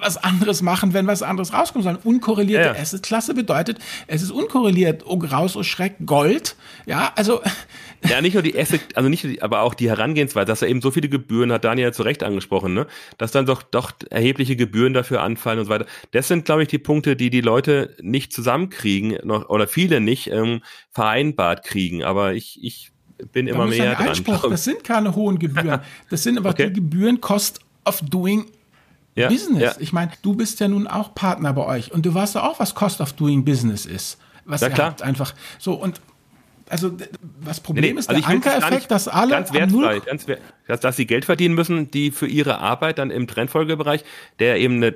was 0.00 0.16
anderes 0.16 0.62
machen, 0.62 0.94
wenn 0.94 1.06
was 1.06 1.22
anderes 1.22 1.52
rauskommt, 1.52 1.84
sondern 1.84 2.02
unkorrelierte 2.02 2.68
ja. 2.68 2.82
Assetklasse 2.82 3.34
bedeutet, 3.34 3.78
es 4.06 4.22
ist 4.22 4.30
unkorreliert, 4.30 5.04
oh 5.06 5.18
graus, 5.18 5.56
oh 5.56 5.62
Schreck, 5.62 5.96
Gold, 6.04 6.56
ja, 6.86 7.12
also. 7.16 7.40
Ja, 8.08 8.22
nicht 8.22 8.32
nur 8.32 8.42
die 8.42 8.58
Asset, 8.58 8.80
also 8.94 9.10
nicht, 9.10 9.24
die, 9.24 9.42
aber 9.42 9.60
auch 9.60 9.74
die 9.74 9.90
Herangehensweise, 9.90 10.46
dass 10.46 10.62
er 10.62 10.68
eben 10.68 10.80
so 10.80 10.90
viele 10.90 11.10
Gebühren 11.10 11.52
hat, 11.52 11.64
Daniel 11.64 11.92
zu 11.92 12.02
Recht 12.02 12.22
angesprochen, 12.22 12.72
ne, 12.72 12.86
dass 13.18 13.30
dann 13.30 13.44
doch, 13.44 13.62
doch 13.62 13.92
erhebliche 14.08 14.56
Gebühren 14.56 14.94
dafür 14.94 15.20
anfallen 15.20 15.58
und 15.58 15.66
so 15.66 15.70
weiter. 15.70 15.84
Das 16.10 16.26
sind, 16.26 16.46
glaube 16.46 16.62
ich, 16.62 16.68
die 16.68 16.78
Punkte, 16.78 17.14
die 17.14 17.28
die 17.28 17.42
Leute 17.42 17.94
nicht 18.00 18.32
zusammenkriegen, 18.32 19.18
noch, 19.24 19.50
oder 19.50 19.68
viele 19.68 20.00
nicht, 20.00 20.28
ähm, 20.28 20.62
vereinbart 20.92 21.64
kriegen, 21.64 22.02
aber 22.02 22.34
ich, 22.34 22.62
ich 22.62 22.92
bin 23.32 23.46
immer 23.46 23.66
mehr 23.66 23.94
dran. 23.94 24.08
Einspruch, 24.08 24.48
das 24.48 24.64
sind 24.64 24.84
keine 24.84 25.14
hohen 25.14 25.38
Gebühren. 25.38 25.80
Das 26.10 26.22
sind 26.22 26.38
aber 26.38 26.50
okay. 26.50 26.68
die 26.68 26.74
Gebühren 26.74 27.20
Cost 27.20 27.60
of 27.84 28.00
Doing 28.02 28.46
ja, 29.14 29.28
Business. 29.28 29.62
Ja. 29.62 29.74
Ich 29.78 29.92
meine, 29.92 30.12
du 30.22 30.34
bist 30.34 30.60
ja 30.60 30.68
nun 30.68 30.86
auch 30.86 31.14
Partner 31.14 31.52
bei 31.52 31.64
euch 31.64 31.92
und 31.92 32.06
du 32.06 32.14
weißt 32.14 32.36
ja 32.36 32.48
auch, 32.48 32.58
was 32.58 32.74
Cost 32.74 33.00
of 33.00 33.12
Doing 33.12 33.44
Business 33.44 33.86
ist. 33.86 34.18
Was 34.44 34.62
ja, 34.62 34.68
ihr 34.68 34.74
klar. 34.74 34.90
habt 34.90 35.02
einfach. 35.02 35.34
So 35.58 35.74
und 35.74 36.00
also 36.70 36.96
was 37.40 37.60
Problem 37.60 37.94
nee, 37.94 37.98
ist 37.98 38.08
also 38.08 38.20
der 38.20 38.30
Ankereffekt, 38.30 38.90
dass 38.90 39.08
alle 39.08 39.32
ganz 39.32 39.52
wertfrei, 39.52 39.98
ganz 40.00 40.28
wert, 40.28 40.40
dass, 40.66 40.80
dass 40.80 40.96
sie 40.96 41.06
Geld 41.06 41.24
verdienen 41.24 41.54
müssen, 41.54 41.90
die 41.90 42.10
für 42.10 42.26
ihre 42.26 42.58
Arbeit 42.58 42.98
dann 42.98 43.10
im 43.10 43.26
Trendfolgebereich, 43.26 44.04
der 44.38 44.58
eben 44.58 44.76
eine, 44.76 44.94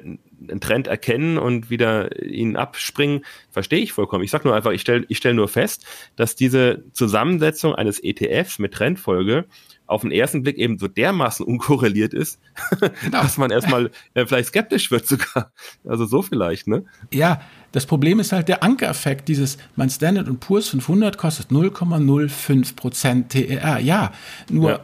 einen 0.49 0.61
Trend 0.61 0.87
erkennen 0.87 1.37
und 1.37 1.71
wieder 1.71 2.23
ihn 2.25 2.57
abspringen, 2.57 3.25
verstehe 3.51 3.81
ich 3.81 3.93
vollkommen. 3.93 4.23
Ich 4.23 4.31
sag 4.31 4.45
nur 4.45 4.55
einfach, 4.55 4.71
ich 4.71 4.83
stelle 4.83 5.05
ich 5.09 5.19
stell 5.19 5.35
nur 5.35 5.49
fest, 5.49 5.85
dass 6.17 6.37
diese 6.37 6.85
Zusammensetzung 6.93 7.75
eines 7.75 8.03
ETFs 8.03 8.59
mit 8.59 8.73
Trendfolge 8.73 9.47
auf 9.87 10.03
den 10.03 10.11
ersten 10.11 10.43
Blick 10.43 10.57
eben 10.59 10.79
so 10.79 10.89
dermaßen 10.89 11.45
unkorreliert 11.47 12.15
ist, 12.15 12.39
genau. 12.81 13.23
dass 13.23 13.37
man 13.39 13.51
erstmal 13.51 13.91
äh, 14.15 14.27
vielleicht 14.27 14.49
skeptisch 14.49 14.91
wird 14.91 15.07
sogar. 15.07 15.53
Also 15.85 16.07
so 16.07 16.23
vielleicht, 16.23 16.67
ne? 16.67 16.85
Ja, 17.13 17.41
das 17.73 17.87
Problem 17.87 18.21
ist 18.21 18.33
halt 18.33 18.49
der 18.49 18.63
Ankereffekt, 18.63 19.29
dieses, 19.29 19.59
mein 19.77 19.91
Standard 19.91 20.29
und 20.29 20.41
Poor's 20.41 20.69
500 20.69 21.19
kostet 21.19 21.51
0,05 21.51 22.77
Prozent 22.77 23.31
TER. 23.31 23.79
Ja, 23.81 24.13
nur, 24.51 24.71
ja. 24.71 24.81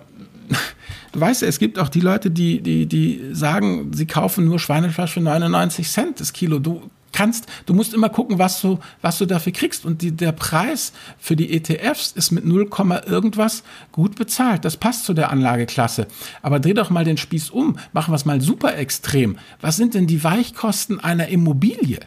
du 1.12 1.20
weißt 1.20 1.42
ja, 1.42 1.48
es 1.48 1.58
gibt 1.58 1.78
auch 1.78 1.88
die 1.88 2.00
Leute, 2.00 2.30
die, 2.30 2.60
die, 2.60 2.86
die 2.86 3.30
sagen, 3.32 3.92
sie 3.92 4.06
kaufen 4.06 4.44
nur 4.44 4.58
Schweinefleisch 4.58 5.12
für 5.12 5.20
99 5.20 5.88
Cent 5.88 6.20
das 6.20 6.32
Kilo. 6.32 6.58
Du 6.58 6.90
kannst, 7.12 7.46
du 7.66 7.74
musst 7.74 7.94
immer 7.94 8.08
gucken, 8.08 8.38
was 8.38 8.60
du, 8.60 8.78
was 9.02 9.18
du 9.18 9.26
dafür 9.26 9.52
kriegst. 9.52 9.84
Und 9.84 10.02
die, 10.02 10.12
der 10.12 10.32
Preis 10.32 10.92
für 11.18 11.36
die 11.36 11.52
ETFs 11.52 12.12
ist 12.12 12.30
mit 12.30 12.44
0, 12.44 12.68
irgendwas 13.06 13.62
gut 13.92 14.16
bezahlt. 14.16 14.64
Das 14.64 14.76
passt 14.76 15.04
zu 15.04 15.14
der 15.14 15.30
Anlageklasse. 15.30 16.06
Aber 16.42 16.60
dreh 16.60 16.74
doch 16.74 16.90
mal 16.90 17.04
den 17.04 17.16
Spieß 17.16 17.50
um. 17.50 17.78
Machen 17.92 18.12
wir 18.12 18.16
es 18.16 18.24
mal 18.24 18.40
super 18.40 18.76
extrem. 18.76 19.38
Was 19.60 19.76
sind 19.76 19.94
denn 19.94 20.06
die 20.06 20.22
Weichkosten 20.24 21.00
einer 21.00 21.28
Immobilie? 21.28 22.00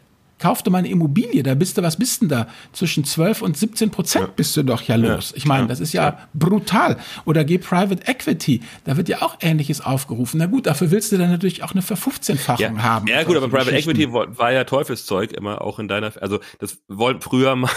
Kauf 0.43 0.61
dir 0.61 0.71
mal 0.71 0.79
eine 0.79 0.89
Immobilie, 0.89 1.41
da 1.41 1.55
bist 1.55 1.77
du, 1.77 1.83
was 1.83 1.95
bist 1.95 2.21
denn 2.21 2.27
da? 2.27 2.47
Zwischen 2.73 3.05
12 3.05 3.41
und 3.41 3.55
17 3.55 3.91
Prozent 3.91 4.25
ja. 4.25 4.33
bist 4.35 4.57
du 4.57 4.63
doch 4.63 4.81
ja 4.81 4.97
los. 4.97 5.29
Ja. 5.29 5.37
Ich 5.37 5.45
meine, 5.45 5.67
das 5.67 5.79
ist 5.79 5.93
ja, 5.93 6.19
brutal. 6.33 6.97
Oder 7.23 7.45
geh 7.45 7.57
Private 7.57 8.05
Equity, 8.05 8.59
da 8.83 8.97
wird 8.97 9.07
ja 9.07 9.21
auch 9.21 9.37
Ähnliches 9.39 9.79
aufgerufen. 9.79 10.39
Na 10.39 10.47
gut, 10.47 10.65
dafür 10.65 10.91
willst 10.91 11.13
du 11.13 11.17
dann 11.17 11.31
natürlich 11.31 11.63
auch 11.63 11.71
eine 11.71 11.81
Verfünfzehn-fachung 11.81 12.83
haben. 12.83 13.07
Ja 13.07 13.23
gut, 13.23 13.37
aber 13.37 13.47
Private 13.47 13.71
Equity 13.71 14.11
war 14.11 14.51
ja 14.51 14.65
Teufelszeug 14.65 15.31
immer 15.31 15.61
auch 15.61 15.79
in 15.79 15.87
deiner, 15.87 16.11
also 16.21 16.41
das 16.59 16.79
wollten 16.89 17.21
früher 17.21 17.55
mal, 17.55 17.71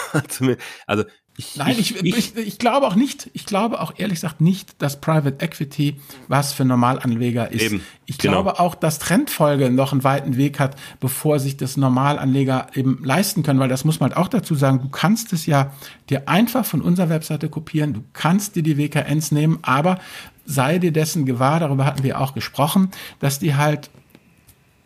also 0.85 1.05
ich, 1.39 1.55
Nein, 1.55 1.75
ich, 1.77 1.95
ich, 2.03 2.35
ich, 2.35 2.57
glaube 2.57 2.87
auch 2.87 2.95
nicht, 2.95 3.29
ich 3.33 3.45
glaube 3.45 3.79
auch 3.79 3.93
ehrlich 3.97 4.15
gesagt 4.15 4.41
nicht, 4.41 4.81
dass 4.81 4.99
Private 4.99 5.39
Equity 5.39 5.97
was 6.27 6.51
für 6.51 6.65
Normalanleger 6.65 7.51
ist. 7.51 7.61
Eben, 7.61 7.85
ich 8.07 8.17
genau. 8.17 8.41
glaube 8.41 8.59
auch, 8.59 8.73
dass 8.73 8.97
Trendfolge 8.97 9.69
noch 9.69 9.91
einen 9.91 10.03
weiten 10.03 10.35
Weg 10.35 10.59
hat, 10.59 10.75
bevor 10.99 11.39
sich 11.39 11.55
das 11.55 11.77
Normalanleger 11.77 12.69
eben 12.73 13.03
leisten 13.03 13.43
können, 13.43 13.59
weil 13.59 13.69
das 13.69 13.85
muss 13.85 13.99
man 13.99 14.09
halt 14.09 14.17
auch 14.17 14.29
dazu 14.29 14.55
sagen, 14.55 14.81
du 14.81 14.89
kannst 14.89 15.31
es 15.31 15.45
ja 15.45 15.73
dir 16.09 16.27
einfach 16.27 16.65
von 16.65 16.81
unserer 16.81 17.09
Webseite 17.09 17.49
kopieren, 17.49 17.93
du 17.93 18.03
kannst 18.13 18.55
dir 18.55 18.63
die 18.63 18.79
WKNs 18.79 19.31
nehmen, 19.31 19.59
aber 19.61 19.99
sei 20.43 20.79
dir 20.79 20.91
dessen 20.91 21.27
gewahr, 21.27 21.59
darüber 21.59 21.85
hatten 21.85 22.01
wir 22.01 22.19
auch 22.19 22.33
gesprochen, 22.33 22.89
dass 23.19 23.37
die 23.37 23.53
halt 23.53 23.91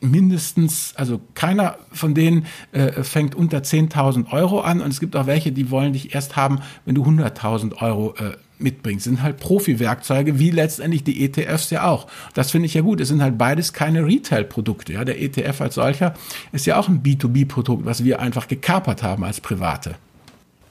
mindestens, 0.01 0.93
also 0.97 1.21
keiner 1.35 1.77
von 1.91 2.13
denen 2.13 2.45
äh, 2.71 3.03
fängt 3.03 3.35
unter 3.35 3.59
10.000 3.59 4.31
Euro 4.31 4.61
an 4.61 4.81
und 4.81 4.91
es 4.91 4.99
gibt 4.99 5.15
auch 5.15 5.27
welche, 5.27 5.51
die 5.51 5.69
wollen 5.71 5.93
dich 5.93 6.13
erst 6.13 6.35
haben, 6.35 6.59
wenn 6.85 6.95
du 6.95 7.03
100.000 7.03 7.81
Euro 7.81 8.15
äh, 8.17 8.35
mitbringst. 8.57 9.05
sind 9.05 9.23
halt 9.23 9.37
Profi-Werkzeuge, 9.39 10.39
wie 10.39 10.51
letztendlich 10.51 11.03
die 11.03 11.23
ETFs 11.23 11.69
ja 11.69 11.87
auch. 11.87 12.07
Das 12.33 12.51
finde 12.51 12.65
ich 12.67 12.73
ja 12.73 12.81
gut. 12.81 12.99
Es 12.99 13.07
sind 13.07 13.21
halt 13.21 13.37
beides 13.37 13.73
keine 13.73 14.05
Retail-Produkte. 14.05 14.93
Ja, 14.93 15.05
der 15.05 15.21
ETF 15.21 15.61
als 15.61 15.75
solcher 15.75 16.13
ist 16.51 16.65
ja 16.65 16.79
auch 16.79 16.87
ein 16.87 17.01
B2B-Produkt, 17.03 17.85
was 17.85 18.03
wir 18.03 18.19
einfach 18.19 18.47
gekapert 18.47 19.03
haben 19.03 19.23
als 19.23 19.41
Private. 19.41 19.95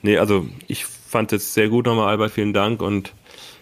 Nee, 0.03 0.19
also 0.19 0.47
ich 0.67 0.85
fand 0.85 1.33
es 1.33 1.55
sehr 1.55 1.69
gut 1.69 1.87
nochmal, 1.87 2.09
Albert, 2.09 2.33
vielen 2.33 2.53
Dank 2.53 2.81
und 2.81 3.13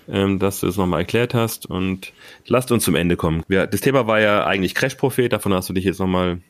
ähm, 0.08 0.38
dass 0.38 0.60
du 0.60 0.66
es 0.66 0.76
nochmal 0.76 1.00
erklärt 1.00 1.34
hast. 1.34 1.66
Und 1.66 2.12
lasst 2.46 2.72
uns 2.72 2.84
zum 2.84 2.94
Ende 2.94 3.16
kommen. 3.16 3.42
Ja, 3.48 3.66
das 3.66 3.80
Thema 3.80 4.06
war 4.06 4.20
ja 4.20 4.46
eigentlich 4.46 4.74
Crash-Prophet, 4.74 5.32
davon 5.32 5.52
hast 5.54 5.68
du 5.68 5.72
dich 5.72 5.84
jetzt 5.84 6.00
nochmal, 6.00 6.40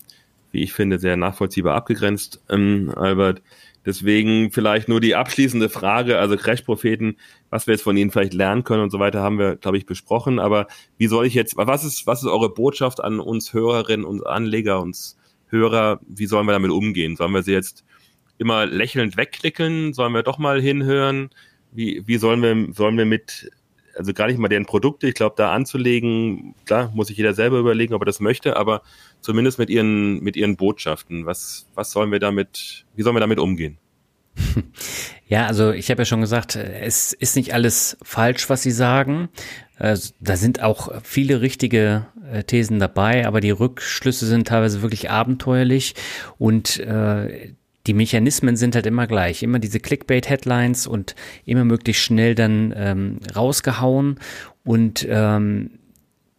wie 0.53 0.63
ich 0.63 0.73
finde, 0.73 0.99
sehr 0.99 1.17
nachvollziehbar 1.17 1.75
abgegrenzt, 1.75 2.43
ähm, 2.49 2.93
Albert. 2.95 3.43
Deswegen 3.87 4.51
vielleicht 4.51 4.89
nur 4.89 5.01
die 5.01 5.15
abschließende 5.15 5.71
Frage, 5.71 6.19
also 6.19 6.37
Crash-Propheten, 6.37 7.17
was 7.49 7.67
wir 7.67 7.75
jetzt 7.75 7.83
von 7.83 7.97
ihnen 7.97 8.11
vielleicht 8.11 8.35
lernen 8.35 8.65
können 8.65 8.83
und 8.83 8.91
so 8.91 8.99
weiter, 8.99 9.23
haben 9.23 9.39
wir, 9.39 9.57
glaube 9.57 9.79
ich, 9.79 9.87
besprochen. 9.87 10.39
Aber 10.39 10.67
wie 10.99 11.07
soll 11.07 11.27
ich 11.27 11.35
jetzt, 11.35 11.57
was 11.57 11.85
ist, 11.85 12.07
was 12.07 12.23
ist 12.23 12.29
eure 12.29 12.53
Botschaft 12.53 13.03
an 13.03 13.19
uns 13.19 13.55
Hörerinnen 13.55 14.05
und 14.05 14.27
Anleger, 14.27 14.81
uns 14.81 15.17
Hörer, 15.47 16.01
wie 16.07 16.27
sollen 16.27 16.47
wir 16.47 16.53
damit 16.53 16.71
umgehen? 16.71 17.17
Sollen 17.17 17.33
wir 17.33 17.43
sie 17.43 17.53
jetzt 17.53 17.85
immer 18.37 18.67
lächelnd 18.67 19.17
wegklicken? 19.17 19.95
Sollen 19.95 20.13
wir 20.13 20.23
doch 20.23 20.37
mal 20.39 20.61
hinhören? 20.61 21.31
Wie, 21.73 22.03
wie 22.07 22.19
sollen 22.19 22.43
wir, 22.43 22.75
sollen 22.75 22.97
wir 22.97 23.05
mit, 23.05 23.51
also 23.97 24.13
gar 24.13 24.27
nicht 24.27 24.39
mal 24.39 24.49
deren 24.49 24.67
Produkte, 24.67 25.09
ich 25.09 25.15
glaube, 25.15 25.35
da 25.37 25.53
anzulegen, 25.53 26.55
klar, 26.67 26.91
muss 26.95 27.09
sich 27.09 27.17
jeder 27.17 27.35
selber 27.35 27.59
überlegen, 27.59 27.95
ob 27.95 28.03
er 28.03 28.07
das 28.07 28.21
möchte, 28.21 28.57
aber 28.57 28.83
zumindest 29.21 29.59
mit 29.59 29.71
ihren, 29.71 30.23
mit 30.23 30.37
ihren 30.37 30.57
Botschaften. 30.57 31.27
Was, 31.27 31.67
was 31.75 31.91
sollen 31.91 32.13
wir 32.13 32.21
damit, 32.21 32.85
wie 32.95 33.03
sollen 33.03 33.17
wir 33.17 33.21
damit 33.21 33.39
umgehen? 33.39 33.79
Ja, 35.29 35.47
also 35.47 35.73
ich 35.73 35.91
habe 35.91 36.01
ja 36.01 36.07
schon 36.07 36.23
gesagt, 36.23 36.57
es 36.57 37.13
ist 37.13 37.37
nicht 37.37 37.53
alles 37.53 37.99
falsch, 38.03 38.49
was 38.49 38.63
Sie 38.63 38.71
sagen. 38.71 39.29
Also, 39.77 40.15
da 40.21 40.37
sind 40.37 40.63
auch 40.63 41.03
viele 41.03 41.43
richtige 41.43 42.07
äh, 42.33 42.45
Thesen 42.45 42.79
dabei, 42.79 43.27
aber 43.27 43.43
die 43.43 43.51
Rückschlüsse 43.51 44.27
sind 44.27 44.49
teilweise 44.49 44.81
wirklich 44.81 45.11
abenteuerlich 45.11 45.95
und 46.39 46.79
äh, 46.79 47.53
die 47.89 47.95
Mechanismen 47.95 48.57
sind 48.57 48.75
halt 48.75 48.87
immer 48.87 49.07
gleich. 49.07 49.43
Immer 49.43 49.59
diese 49.59 49.81
Clickbait-Headlines 49.81 50.87
und 50.87 51.15
immer 51.47 51.65
möglichst 51.65 52.03
schnell 52.03 52.35
dann 52.35 52.75
ähm, 52.77 53.19
rausgehauen. 53.35 54.21
Und 54.63 55.07
ähm, 55.09 55.71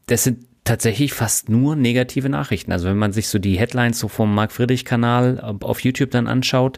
das 0.05 0.23
sind 0.23 0.45
tatsächlich 0.63 1.13
fast 1.13 1.49
nur 1.49 1.75
negative 1.75 2.29
Nachrichten. 2.29 2.71
Also 2.71 2.87
wenn 2.87 2.97
man 2.97 3.11
sich 3.11 3.27
so 3.27 3.39
die 3.39 3.57
Headlines 3.57 3.97
so 3.97 4.07
vom 4.07 4.33
Marc-Friedrich-Kanal 4.35 5.57
auf 5.61 5.79
YouTube 5.81 6.11
dann 6.11 6.27
anschaut, 6.27 6.77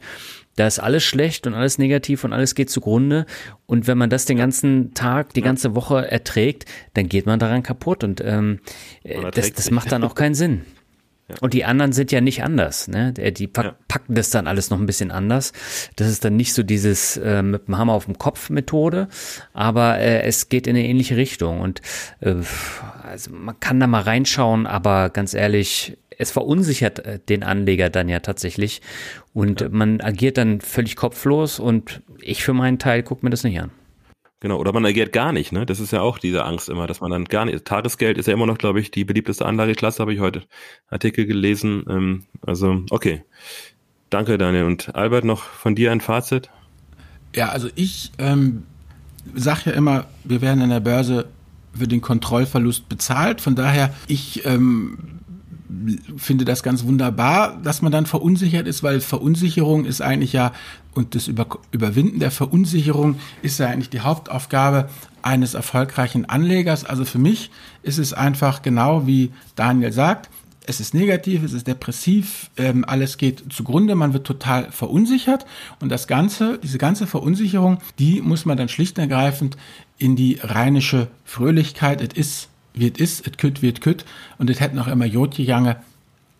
da 0.56 0.68
ist 0.68 0.80
alles 0.80 1.04
schlecht 1.04 1.48
und 1.48 1.54
alles 1.54 1.78
negativ 1.78 2.24
und 2.24 2.32
alles 2.32 2.56
geht 2.56 2.70
zugrunde. 2.70 3.26
Und 3.66 3.88
wenn 3.88 3.98
man 3.98 4.10
das 4.10 4.24
den 4.24 4.38
ganzen 4.38 4.94
Tag, 4.94 5.34
die 5.34 5.42
ganze 5.42 5.76
Woche 5.76 6.10
erträgt, 6.10 6.64
dann 6.94 7.10
geht 7.10 7.26
man 7.26 7.40
daran 7.40 7.64
kaputt. 7.64 8.06
Und 8.06 8.22
ähm, 8.24 8.60
das, 9.34 9.52
das 9.52 9.70
macht 9.70 9.92
dann 9.92 10.06
auch 10.06 10.16
keinen 10.16 10.36
Sinn. 10.36 10.62
Und 11.40 11.54
die 11.54 11.66
anderen 11.66 11.94
sind 11.94 12.12
ja 12.12 12.22
nicht 12.22 12.44
anders. 12.44 12.88
Ne? 12.88 13.14
Die 13.14 13.48
pack, 13.48 13.66
ja. 13.66 13.76
packen 13.88 14.16
das 14.16 14.30
dann 14.30 14.48
alles 14.48 14.70
noch 14.70 14.80
ein 14.80 14.86
bisschen 14.86 15.12
anders. 15.12 15.54
Das 15.96 16.08
ist 16.08 16.26
dann 16.26 16.36
nicht 16.36 16.54
so 16.54 16.64
dieses 16.64 17.18
äh, 17.18 17.42
mit 17.42 17.68
dem 17.68 17.78
Hammer 17.78 17.94
auf 17.94 18.06
dem 18.06 18.18
Kopf 18.18 18.50
Methode, 18.50 19.08
aber 19.54 20.00
äh, 20.00 20.24
es 20.24 20.50
geht 20.50 20.68
in 20.68 20.76
eine 20.76 20.86
ähnliche 20.86 21.18
Richtung. 21.18 21.62
Und 21.62 21.82
äh, 22.20 22.36
also 23.04 23.32
man 23.32 23.60
kann 23.60 23.80
da 23.80 23.88
mal 23.88 24.02
reinschauen, 24.02 24.68
aber 24.68 25.10
ganz 25.10 25.34
ehrlich, 25.34 25.98
es 26.18 26.32
verunsichert 26.32 27.00
äh, 27.00 27.20
den 27.20 27.44
Anleger 27.44 27.90
dann 27.90 28.10
ja 28.10 28.20
tatsächlich. 28.20 28.82
Und 29.34 29.62
ja. 29.62 29.70
man 29.70 30.02
agiert 30.02 30.38
dann 30.38 30.62
völlig 30.62 30.96
kopflos 30.96 31.60
und 31.60 32.02
ich 32.22 32.44
für 32.44 32.54
meinen 32.54 32.80
Teil 32.80 33.04
gucke 33.04 33.26
mir 33.26 33.30
das 33.30 33.44
nicht 33.44 33.60
an. 33.60 33.72
Genau, 34.42 34.58
oder 34.58 34.74
man 34.74 34.84
agiert 34.86 35.14
gar 35.14 35.32
nicht, 35.32 35.52
ne? 35.52 35.68
Das 35.68 35.80
ist 35.80 35.92
ja 35.92 36.02
auch 36.02 36.18
diese 36.18 36.44
Angst 36.44 36.68
immer, 36.68 36.88
dass 36.88 37.00
man 37.00 37.12
dann 37.12 37.26
gar 37.26 37.46
nicht. 37.46 37.64
Tagesgeld 37.64 38.18
ist 38.18 38.28
ja 38.28 38.34
immer 38.34 38.48
noch, 38.48 38.58
glaube 38.58 38.80
ich, 38.80 38.90
die 38.90 39.06
beliebteste 39.06 39.46
Anlageklasse, 39.46 40.02
habe 40.02 40.16
ich 40.16 40.20
heute 40.20 40.42
Artikel 40.90 41.28
gelesen. 41.28 41.86
Ähm, 41.88 42.24
also, 42.42 42.84
okay. 42.90 43.24
Danke, 44.10 44.40
Daniel. 44.40 44.64
Und 44.64 44.96
Albert, 44.96 45.26
noch 45.26 45.44
von 45.44 45.76
dir 45.76 45.92
ein 45.92 46.02
Fazit? 46.02 46.50
Ja, 47.36 47.50
also 47.50 47.70
ich 47.76 48.12
ähm, 48.18 48.64
sage 49.36 49.70
ja 49.70 49.72
immer, 49.74 50.06
wir 50.24 50.42
werden 50.42 50.62
in 50.62 50.72
der 50.72 50.80
Börse 50.80 51.28
für 51.78 51.88
den 51.88 52.02
Kontrollverlust 52.02 52.90
bezahlt. 52.90 53.42
Von 53.42 53.56
daher, 53.56 53.94
ich 54.08 54.44
ähm, 54.46 55.21
finde 56.18 56.46
das 56.46 56.64
ganz 56.64 56.84
wunderbar, 56.84 57.60
dass 57.64 57.82
man 57.82 57.92
dann 57.92 58.06
verunsichert 58.06 58.68
ist, 58.68 58.84
weil 58.84 59.02
Verunsicherung 59.02 59.86
ist 59.86 60.02
eigentlich 60.02 60.34
ja, 60.34 60.52
und 60.94 61.16
das 61.16 61.28
Über 61.28 61.48
Überwinden 61.72 62.20
der 62.20 62.32
Verunsicherung 62.32 63.16
ist 63.42 63.60
ja 63.60 63.68
eigentlich 63.68 63.90
die 63.90 64.02
Hauptaufgabe 64.02 64.90
eines 65.22 65.54
erfolgreichen 65.54 66.26
Anlegers. 66.26 66.84
Also 66.84 67.06
für 67.06 67.20
mich 67.20 67.52
ist 67.84 67.98
es 67.98 68.14
einfach 68.14 68.62
genau 68.62 69.08
wie 69.08 69.32
Daniel 69.56 69.92
sagt, 69.92 70.30
es 70.68 70.80
ist 70.80 70.94
negativ, 70.94 71.44
es 71.44 71.54
ist 71.54 71.68
depressiv, 71.68 72.50
ähm, 72.58 72.86
alles 72.88 73.18
geht 73.18 73.52
zugrunde, 73.52 73.96
man 73.96 74.14
wird 74.14 74.28
total 74.28 74.72
verunsichert 74.72 75.46
und 75.80 75.90
das 75.90 76.08
Ganze, 76.08 76.60
diese 76.62 76.78
ganze 76.78 77.08
Verunsicherung, 77.08 77.80
die 77.98 78.22
muss 78.22 78.46
man 78.46 78.58
dann 78.58 78.70
schlicht 78.70 78.98
und 78.98 79.02
ergreifend 79.02 79.58
in 79.98 80.16
die 80.16 80.40
rheinische 80.42 81.08
Fröhlichkeit, 81.26 82.02
es 82.02 82.18
ist 82.18 82.51
wie 82.74 82.92
es 82.92 83.00
ist, 83.00 83.28
es 83.28 83.38
kütt, 83.38 83.62
wie 83.62 83.70
es 83.70 83.80
kütt, 83.80 84.06
und 84.38 84.50
es 84.50 84.60
hätten 84.60 84.80
auch 84.80 84.88
immer 84.88 85.06
Jodje 85.06 85.46
Jange 85.46 85.78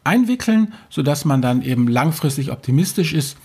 einwickeln, 0.04 0.74
sodass 0.90 1.26
man 1.26 1.42
dann 1.42 1.62
eben 1.62 1.88
langfristig 1.88 2.52
optimistisch 2.52 3.14
ist 3.14 3.38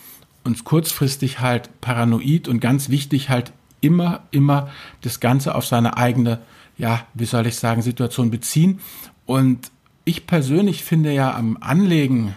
und 0.44 0.64
kurzfristig 0.64 1.40
halt 1.40 1.80
paranoid 1.80 2.48
und 2.48 2.60
ganz 2.60 2.88
wichtig 2.88 3.28
halt 3.28 3.52
immer, 3.80 4.22
immer 4.30 4.70
das 5.02 5.20
Ganze 5.20 5.54
auf 5.54 5.66
seine 5.66 5.96
eigene, 5.96 6.40
ja, 6.78 7.06
wie 7.14 7.26
soll 7.26 7.46
ich 7.46 7.56
sagen, 7.56 7.82
Situation 7.82 8.30
beziehen. 8.30 8.80
Und 9.26 9.70
ich 10.04 10.26
persönlich 10.26 10.84
finde 10.84 11.12
ja 11.12 11.34
am 11.34 11.58
Anlegen 11.60 12.34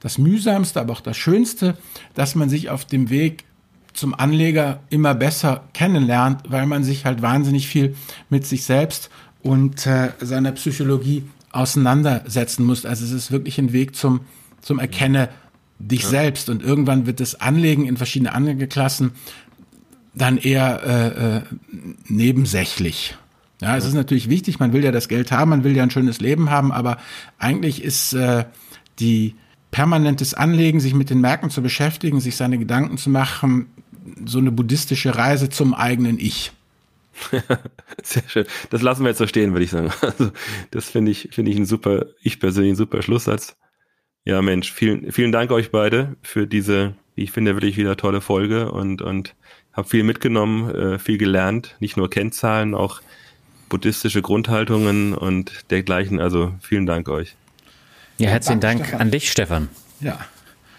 das 0.00 0.18
mühsamste, 0.18 0.80
aber 0.80 0.92
auch 0.92 1.00
das 1.00 1.16
Schönste, 1.16 1.76
dass 2.14 2.34
man 2.34 2.48
sich 2.48 2.70
auf 2.70 2.84
dem 2.84 3.10
Weg 3.10 3.44
zum 3.92 4.14
Anleger 4.14 4.80
immer 4.90 5.14
besser 5.14 5.64
kennenlernt, 5.74 6.42
weil 6.48 6.66
man 6.66 6.84
sich 6.84 7.04
halt 7.04 7.20
wahnsinnig 7.20 7.66
viel 7.66 7.96
mit 8.30 8.46
sich 8.46 8.64
selbst 8.64 9.10
und 9.42 9.86
äh, 9.86 10.10
seiner 10.20 10.52
Psychologie 10.52 11.24
auseinandersetzen 11.52 12.64
muss. 12.64 12.84
Also 12.84 13.04
es 13.04 13.12
ist 13.12 13.30
wirklich 13.30 13.58
ein 13.58 13.72
Weg 13.72 13.96
zum, 13.96 14.20
zum 14.60 14.78
Erkenne 14.78 15.28
dich 15.78 16.02
ja. 16.02 16.08
selbst 16.08 16.48
und 16.48 16.62
irgendwann 16.62 17.06
wird 17.06 17.20
das 17.20 17.40
Anlegen 17.40 17.86
in 17.86 17.96
verschiedene 17.96 18.34
Anlageklassen 18.34 19.12
dann 20.14 20.38
eher 20.38 20.82
äh, 20.84 21.36
äh, 21.36 21.42
nebensächlich. 22.08 23.16
Ja, 23.60 23.76
es 23.76 23.84
ist 23.84 23.94
natürlich 23.94 24.28
wichtig, 24.28 24.58
man 24.60 24.72
will 24.72 24.84
ja 24.84 24.92
das 24.92 25.08
Geld 25.08 25.32
haben, 25.32 25.50
man 25.50 25.64
will 25.64 25.76
ja 25.76 25.82
ein 25.82 25.90
schönes 25.90 26.20
Leben 26.20 26.50
haben, 26.50 26.70
aber 26.70 26.98
eigentlich 27.38 27.82
ist 27.82 28.12
äh, 28.12 28.44
die 29.00 29.34
permanentes 29.70 30.34
Anlegen, 30.34 30.80
sich 30.80 30.94
mit 30.94 31.10
den 31.10 31.20
Märkten 31.20 31.50
zu 31.50 31.62
beschäftigen, 31.62 32.20
sich 32.20 32.36
seine 32.36 32.58
Gedanken 32.58 32.98
zu 32.98 33.10
machen, 33.10 33.66
so 34.24 34.38
eine 34.38 34.52
buddhistische 34.52 35.16
Reise 35.16 35.48
zum 35.50 35.74
eigenen 35.74 36.18
Ich. 36.18 36.52
Sehr 38.02 38.22
schön. 38.28 38.46
Das 38.70 38.82
lassen 38.82 39.02
wir 39.02 39.10
jetzt 39.10 39.18
so 39.18 39.26
stehen, 39.26 39.52
würde 39.52 39.64
ich 39.64 39.70
sagen. 39.70 39.92
Also, 40.00 40.30
das 40.70 40.90
finde 40.90 41.10
ich, 41.10 41.28
finde 41.32 41.50
ich 41.50 41.58
ein 41.58 41.66
super, 41.66 42.06
ich 42.22 42.40
persönlich 42.40 42.72
ein 42.72 42.76
super 42.76 43.02
Schlusssatz. 43.02 43.56
Ja, 44.24 44.42
Mensch, 44.42 44.72
vielen, 44.72 45.12
vielen 45.12 45.32
Dank 45.32 45.50
euch 45.50 45.70
beide 45.70 46.16
für 46.22 46.46
diese, 46.46 46.94
wie 47.14 47.22
ich 47.22 47.32
finde, 47.32 47.54
wirklich 47.54 47.76
wieder 47.76 47.96
tolle 47.96 48.20
Folge 48.20 48.70
und, 48.70 49.00
und 49.00 49.34
habe 49.72 49.88
viel 49.88 50.02
mitgenommen, 50.02 50.74
äh, 50.74 50.98
viel 50.98 51.18
gelernt, 51.18 51.76
nicht 51.80 51.96
nur 51.96 52.10
Kennzahlen, 52.10 52.74
auch 52.74 53.00
buddhistische 53.68 54.22
Grundhaltungen 54.22 55.14
und 55.14 55.70
dergleichen. 55.70 56.20
Also 56.20 56.52
vielen 56.60 56.86
Dank 56.86 57.08
euch. 57.08 57.36
Ja, 58.18 58.30
herzlichen 58.30 58.60
Dank, 58.60 58.82
Dank 58.82 59.00
an 59.00 59.10
dich, 59.10 59.30
Stefan. 59.30 59.68
Ja. 60.00 60.18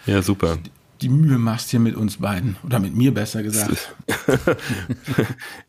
Ja, 0.06 0.22
super. 0.22 0.58
Die 1.00 1.08
Mühe 1.08 1.38
machst 1.38 1.70
hier 1.70 1.80
mit 1.80 1.96
uns 1.96 2.18
beiden 2.18 2.56
oder 2.62 2.78
mit 2.78 2.94
mir 2.94 3.14
besser 3.14 3.42
gesagt. 3.42 3.94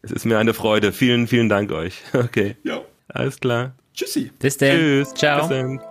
es 0.01 0.11
ist 0.11 0.25
mir 0.25 0.37
eine 0.39 0.53
Freude. 0.53 0.91
Vielen, 0.91 1.27
vielen 1.27 1.49
Dank 1.49 1.71
euch. 1.71 2.01
Okay. 2.13 2.55
Ja. 2.63 2.81
Alles 3.07 3.39
klar. 3.39 3.73
Tschüssi. 3.93 4.31
Bis 4.39 4.57
dann. 4.57 4.77
Tschüss. 4.77 5.13
Ciao. 5.13 5.47
Bis 5.47 5.49
dann. 5.49 5.81